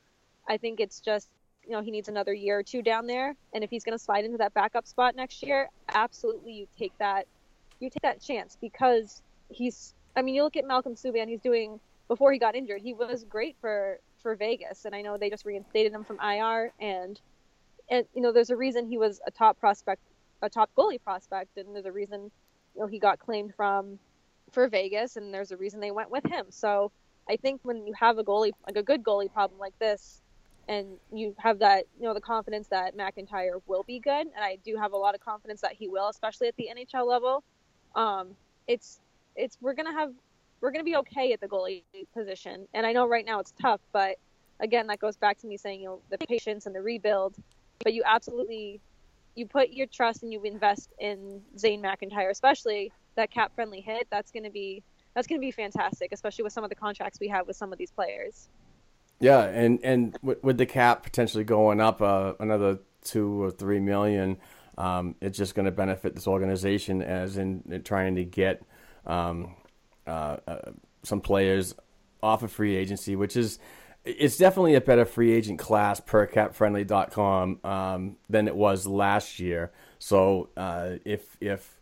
I 0.48 0.56
think 0.56 0.80
it's 0.80 1.00
just 1.00 1.28
you 1.64 1.72
know 1.72 1.82
he 1.82 1.90
needs 1.90 2.08
another 2.08 2.32
year 2.32 2.58
or 2.58 2.62
two 2.62 2.82
down 2.82 3.06
there, 3.06 3.34
and 3.54 3.62
if 3.62 3.70
he's 3.70 3.84
going 3.84 3.96
to 3.96 4.02
slide 4.02 4.24
into 4.24 4.38
that 4.38 4.54
backup 4.54 4.86
spot 4.86 5.14
next 5.14 5.42
year, 5.42 5.68
absolutely 5.88 6.52
you 6.52 6.66
take 6.78 6.96
that 6.98 7.26
you 7.78 7.90
take 7.90 8.02
that 8.02 8.20
chance 8.20 8.56
because 8.60 9.22
he's. 9.48 9.94
I 10.16 10.22
mean, 10.22 10.34
you 10.34 10.42
look 10.42 10.56
at 10.56 10.66
Malcolm 10.66 10.94
Subban; 10.94 11.28
he's 11.28 11.40
doing 11.40 11.78
before 12.08 12.32
he 12.32 12.38
got 12.38 12.56
injured. 12.56 12.82
He 12.82 12.94
was 12.94 13.24
great 13.24 13.56
for 13.60 14.00
for 14.22 14.34
Vegas, 14.34 14.84
and 14.84 14.94
I 14.94 15.02
know 15.02 15.16
they 15.16 15.30
just 15.30 15.44
reinstated 15.44 15.92
him 15.92 16.04
from 16.04 16.18
IR, 16.20 16.72
and 16.80 17.20
and 17.88 18.06
you 18.14 18.22
know, 18.22 18.32
there's 18.32 18.50
a 18.50 18.56
reason 18.56 18.86
he 18.86 18.98
was 18.98 19.20
a 19.26 19.30
top 19.30 19.58
prospect, 19.60 20.02
a 20.42 20.48
top 20.48 20.70
goalie 20.76 21.02
prospect, 21.02 21.56
and 21.56 21.74
there's 21.74 21.86
a 21.86 21.92
reason 21.92 22.30
you 22.74 22.80
know 22.80 22.86
he 22.86 22.98
got 22.98 23.18
claimed 23.18 23.54
from 23.54 23.98
for 24.52 24.68
Vegas, 24.68 25.16
and 25.16 25.32
there's 25.32 25.52
a 25.52 25.56
reason 25.56 25.80
they 25.80 25.90
went 25.90 26.10
with 26.10 26.24
him. 26.24 26.46
So 26.50 26.90
I 27.28 27.36
think 27.36 27.60
when 27.62 27.86
you 27.86 27.92
have 27.94 28.18
a 28.18 28.24
goalie 28.24 28.52
like 28.66 28.76
a 28.76 28.82
good 28.82 29.02
goalie 29.02 29.32
problem 29.32 29.58
like 29.58 29.78
this, 29.78 30.20
and 30.68 30.86
you 31.12 31.34
have 31.38 31.58
that 31.60 31.84
you 31.98 32.06
know 32.06 32.14
the 32.14 32.20
confidence 32.20 32.68
that 32.68 32.96
McIntyre 32.96 33.60
will 33.66 33.82
be 33.84 33.98
good, 33.98 34.26
and 34.26 34.38
I 34.38 34.58
do 34.64 34.76
have 34.76 34.92
a 34.92 34.96
lot 34.96 35.14
of 35.14 35.20
confidence 35.20 35.60
that 35.60 35.72
he 35.72 35.88
will, 35.88 36.08
especially 36.08 36.48
at 36.48 36.56
the 36.56 36.68
NHL 36.74 37.06
level. 37.06 37.42
Um, 37.94 38.28
it's 38.66 39.00
it's 39.36 39.56
we're 39.60 39.74
gonna 39.74 39.92
have 39.92 40.12
we're 40.60 40.70
gonna 40.70 40.84
be 40.84 40.96
okay 40.96 41.32
at 41.32 41.40
the 41.40 41.48
goalie 41.48 41.82
position, 42.14 42.66
and 42.74 42.86
I 42.86 42.92
know 42.92 43.06
right 43.06 43.24
now 43.24 43.40
it's 43.40 43.52
tough, 43.60 43.80
but 43.92 44.16
again 44.60 44.86
that 44.88 44.98
goes 45.00 45.16
back 45.16 45.38
to 45.38 45.46
me 45.46 45.56
saying 45.56 45.80
you 45.80 45.86
know 45.86 46.00
the 46.10 46.18
patience 46.18 46.66
and 46.66 46.74
the 46.74 46.82
rebuild, 46.82 47.36
but 47.82 47.94
you 47.94 48.02
absolutely 48.04 48.80
you 49.34 49.46
put 49.46 49.70
your 49.70 49.86
trust 49.86 50.22
and 50.22 50.32
you 50.32 50.42
invest 50.42 50.90
in 50.98 51.42
Zane 51.56 51.82
McIntyre, 51.82 52.30
especially 52.30 52.92
that 53.16 53.30
cap 53.30 53.54
friendly 53.54 53.80
hit. 53.80 54.08
That's 54.10 54.30
gonna 54.30 54.50
be 54.50 54.82
that's 55.14 55.26
gonna 55.26 55.40
be 55.40 55.50
fantastic, 55.50 56.12
especially 56.12 56.44
with 56.44 56.52
some 56.52 56.64
of 56.64 56.70
the 56.70 56.76
contracts 56.76 57.18
we 57.20 57.28
have 57.28 57.46
with 57.46 57.56
some 57.56 57.72
of 57.72 57.78
these 57.78 57.90
players. 57.90 58.48
Yeah, 59.20 59.44
and 59.44 59.80
and 59.84 60.16
with, 60.22 60.42
with 60.42 60.58
the 60.58 60.66
cap 60.66 61.02
potentially 61.02 61.44
going 61.44 61.80
up 61.80 62.00
uh, 62.00 62.34
another 62.40 62.78
two 63.04 63.42
or 63.42 63.50
three 63.50 63.80
million, 63.80 64.38
um, 64.78 65.14
it's 65.20 65.36
just 65.36 65.54
going 65.54 65.66
to 65.66 65.70
benefit 65.70 66.14
this 66.14 66.26
organization 66.26 67.02
as 67.02 67.36
in, 67.36 67.62
in 67.70 67.82
trying 67.82 68.16
to 68.16 68.24
get 68.24 68.62
um, 69.06 69.54
uh, 70.06 70.36
uh, 70.46 70.58
some 71.02 71.20
players 71.20 71.74
off 72.22 72.42
of 72.42 72.50
free 72.50 72.76
agency, 72.76 73.16
which 73.16 73.36
is 73.36 73.58
it's 74.04 74.36
definitely 74.36 74.74
a 74.74 74.80
better 74.80 75.04
free 75.04 75.32
agent 75.32 75.58
class 75.58 76.00
per 76.00 76.26
capfriendly.com 76.26 77.60
um, 77.64 78.16
than 78.28 78.48
it 78.48 78.56
was 78.56 78.86
last 78.86 79.38
year. 79.38 79.72
So 79.98 80.50
uh, 80.56 80.96
if 81.04 81.36
if 81.40 81.78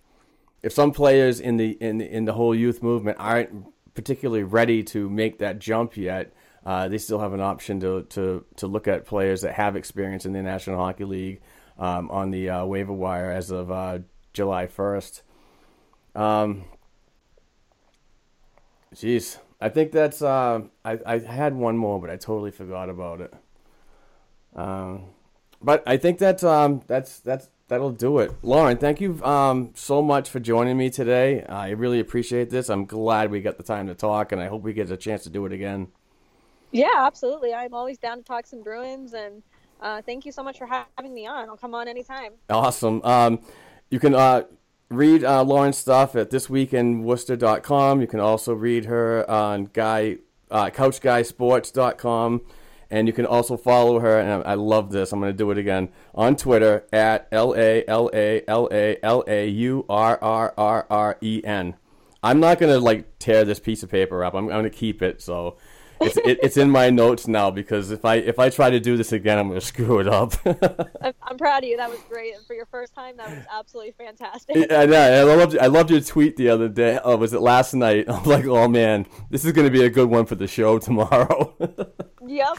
if 0.62 0.73
some 0.73 0.93
players 0.93 1.40
in 1.40 1.57
the 1.57 1.70
in 1.81 2.01
in 2.01 2.24
the 2.24 2.32
whole 2.32 2.55
youth 2.55 2.82
movement 2.82 3.19
aren't 3.20 3.66
particularly 3.95 4.45
ready 4.45 4.82
to 4.85 5.09
make 5.11 5.39
that 5.39 5.59
jump 5.59 5.97
yet, 5.97 6.32
uh, 6.65 6.86
they 6.86 6.99
still 6.99 7.19
have 7.19 7.32
an 7.32 7.40
option 7.40 7.81
to, 7.81 8.03
to, 8.11 8.45
to 8.57 8.66
look 8.66 8.86
at 8.86 9.07
players 9.07 9.40
that 9.40 9.55
have 9.55 9.74
experience 9.74 10.27
in 10.27 10.32
the 10.32 10.43
National 10.43 10.77
Hockey 10.77 11.05
League 11.05 11.40
um, 11.78 12.11
on 12.11 12.31
the 12.31 12.51
uh, 12.51 12.65
waiver 12.65 12.93
wire 12.93 13.31
as 13.31 13.51
of 13.51 13.70
uh, 13.70 14.01
July 14.32 14.66
1st. 14.66 15.23
Um, 16.15 16.65
jeez, 18.95 19.39
I 19.60 19.68
think 19.68 19.93
that's. 19.93 20.22
Uh, 20.22 20.62
I, 20.85 20.98
I 21.05 21.18
had 21.18 21.55
one 21.55 21.76
more, 21.76 22.01
but 22.01 22.10
I 22.10 22.16
totally 22.16 22.51
forgot 22.51 22.89
about 22.89 23.20
it. 23.20 23.35
Um, 24.55 25.06
but 25.60 25.82
I 25.86 25.97
think 25.97 26.18
that 26.18 26.44
um, 26.44 26.82
that's 26.86 27.20
that's 27.20 27.48
that'll 27.68 27.93
do 27.93 28.18
it. 28.18 28.32
Lauren, 28.43 28.76
thank 28.76 29.01
you 29.01 29.22
um, 29.24 29.72
so 29.74 30.01
much 30.01 30.30
for 30.30 30.40
joining 30.40 30.76
me 30.76 30.90
today. 30.90 31.44
I 31.44 31.70
really 31.70 32.01
appreciate 32.01 32.51
this. 32.51 32.68
I'm 32.68 32.85
glad 32.85 33.30
we 33.30 33.40
got 33.40 33.56
the 33.56 33.62
time 33.62 33.86
to 33.89 33.94
talk, 33.94 34.32
and 34.32 34.40
I 34.40 34.47
hope 34.47 34.62
we 34.62 34.72
get 34.72 34.90
a 34.90 34.97
chance 34.97 35.24
to 35.24 35.30
do 35.30 35.44
it 35.47 35.52
again. 35.52 35.89
Yeah, 36.70 36.89
absolutely. 36.97 37.55
I'm 37.55 37.74
always 37.74 37.98
down 37.98 38.18
to 38.18 38.22
talk 38.24 38.47
some 38.47 38.62
Bruins, 38.62 39.14
and 39.14 39.43
uh, 39.80 40.02
thank 40.02 40.26
you 40.26 40.32
so 40.32 40.43
much 40.43 40.59
for 40.59 40.66
having 40.66 41.14
me 41.14 41.26
on. 41.26 41.48
I'll 41.48 41.56
come 41.56 41.74
on 41.74 41.89
anytime. 41.89 42.32
Awesome. 42.51 43.02
Um, 43.02 43.40
you 43.90 43.98
can 43.98 44.14
uh, 44.14 44.43
read 44.90 45.24
uh, 45.24 45.43
Lauren's 45.43 45.77
stuff 45.77 46.16
at 46.16 46.31
thisweekinworcester.com. 46.31 48.01
You 48.01 48.06
can 48.06 48.20
also 48.20 48.55
read 48.55 48.86
her 48.86 49.28
on 49.31 49.70
Guy 49.73 50.19
uh, 50.51 50.70
CouchGuySports.com. 50.70 52.43
And 52.90 53.06
you 53.06 53.12
can 53.12 53.27
also 53.27 53.59
follow 53.59 54.01
her, 54.01 54.19
and 54.19 54.43
I 54.47 54.55
love 54.55 54.90
this. 54.90 55.12
I'm 55.12 55.20
going 55.20 55.31
to 55.31 55.36
do 55.36 55.51
it 55.51 55.59
again 55.59 55.90
on 56.15 56.36
Twitter 56.36 56.86
at 56.90 57.28
L 57.31 57.55
A 57.55 57.85
L 57.86 58.09
A 58.15 58.43
L 58.48 58.66
A 58.73 58.97
L 59.02 59.24
A 59.28 59.47
U 59.47 59.85
R 59.90 60.19
R 60.23 60.55
R 60.56 60.86
R 60.89 61.19
E 61.20 61.43
N. 61.44 61.77
I'm 62.23 62.40
not 62.40 62.59
going 62.59 62.73
to 62.73 62.81
like 62.81 63.19
tear 63.19 63.44
this 63.44 63.60
piece 63.60 63.82
of 63.82 63.90
paper 63.90 64.24
up. 64.24 64.32
I'm, 64.32 64.44
I'm 64.44 64.51
going 64.51 64.65
to 64.65 64.70
keep 64.70 65.02
it. 65.02 65.20
So 65.20 65.59
it's 66.00 66.16
it, 66.18 66.38
it's 66.42 66.56
in 66.56 66.70
my 66.70 66.90
notes 66.90 67.26
now 67.26 67.50
because 67.50 67.90
if 67.90 68.04
I 68.04 68.16
if 68.16 68.38
I 68.38 68.50
try 68.50 68.70
to 68.70 68.80
do 68.80 68.96
this 68.96 69.12
again, 69.12 69.38
I'm 69.38 69.48
gonna 69.48 69.60
screw 69.72 69.98
it 69.98 70.08
up. 70.08 70.34
I'm 71.22 71.38
proud 71.38 71.64
of 71.64 71.68
you. 71.68 71.76
That 71.76 71.90
was 71.90 72.00
great, 72.08 72.34
and 72.34 72.44
for 72.46 72.54
your 72.54 72.66
first 72.66 72.94
time, 72.94 73.16
that 73.16 73.30
was 73.30 73.44
absolutely 73.52 73.92
fantastic. 73.92 74.70
I 74.72 74.86
know. 74.86 75.30
I 75.30 75.34
loved 75.34 75.58
I 75.58 75.66
loved 75.66 75.90
your 75.90 76.00
tweet 76.00 76.36
the 76.36 76.48
other 76.48 76.68
day. 76.68 76.98
Oh, 77.02 77.16
was 77.16 77.32
it 77.32 77.40
last 77.40 77.74
night? 77.74 78.06
I'm 78.08 78.24
like, 78.24 78.46
oh 78.46 78.68
man, 78.68 79.06
this 79.30 79.44
is 79.44 79.52
gonna 79.52 79.70
be 79.70 79.84
a 79.84 79.90
good 79.90 80.08
one 80.08 80.26
for 80.26 80.34
the 80.34 80.46
show 80.46 80.78
tomorrow. 80.78 81.54
yep. 82.26 82.58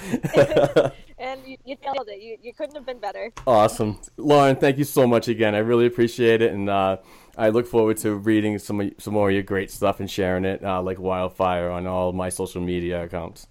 and 1.17 1.41
you, 1.45 1.57
you 1.65 1.75
nailed 1.83 2.09
it. 2.09 2.21
You 2.21 2.37
you 2.41 2.53
couldn't 2.53 2.75
have 2.75 2.85
been 2.85 2.99
better. 2.99 3.31
Awesome, 3.47 3.99
Lauren. 4.17 4.55
Thank 4.55 4.77
you 4.77 4.83
so 4.83 5.07
much 5.07 5.27
again. 5.27 5.55
I 5.55 5.59
really 5.59 5.85
appreciate 5.85 6.41
it, 6.41 6.53
and. 6.53 6.69
uh 6.69 6.97
I 7.39 7.49
look 7.49 7.67
forward 7.67 7.95
to 7.99 8.15
reading 8.15 8.59
some 8.59 8.91
some 8.97 9.13
more 9.13 9.29
of 9.29 9.33
your 9.33 9.43
great 9.43 9.71
stuff 9.71 10.01
and 10.01 10.11
sharing 10.11 10.43
it 10.43 10.61
uh, 10.61 10.81
like 10.81 10.99
wildfire 10.99 11.69
on 11.69 11.87
all 11.87 12.11
my 12.11 12.27
social 12.27 12.61
media 12.61 13.05
accounts. 13.05 13.47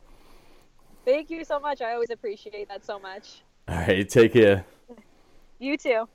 Thank 1.06 1.30
you 1.30 1.42
so 1.42 1.58
much. 1.58 1.80
I 1.80 1.94
always 1.94 2.10
appreciate 2.10 2.68
that 2.68 2.84
so 2.84 2.98
much. 2.98 3.40
All 3.66 3.76
right, 3.76 4.06
take 4.06 4.34
care. 4.34 4.66
You 5.58 5.78
too. 5.78 6.06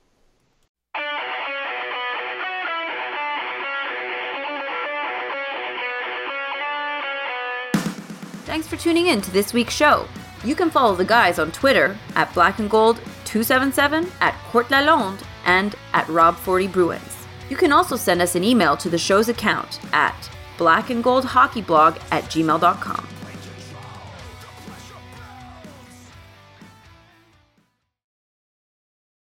Thanks 8.44 8.68
for 8.68 8.76
tuning 8.76 9.08
in 9.08 9.20
to 9.20 9.32
this 9.32 9.52
week's 9.52 9.74
show. 9.74 10.06
You 10.44 10.54
can 10.54 10.70
follow 10.70 10.94
the 10.94 11.04
guys 11.04 11.40
on 11.40 11.50
Twitter 11.50 11.98
at 12.14 12.32
Black 12.34 12.60
and 12.60 12.70
Gold 12.70 12.98
277, 13.24 14.06
at 14.20 14.34
Court 14.52 14.68
Lalonde, 14.68 15.24
and 15.44 15.74
at 15.92 16.06
Rob40 16.06 16.70
Bruins. 16.70 17.13
You 17.48 17.56
can 17.56 17.72
also 17.72 17.96
send 17.96 18.22
us 18.22 18.34
an 18.34 18.44
email 18.44 18.76
to 18.78 18.88
the 18.88 18.98
show's 18.98 19.28
account 19.28 19.80
at 19.92 20.30
blackandgoldhockeyblog 20.58 22.00
at 22.10 22.24
gmail.com. 22.24 23.08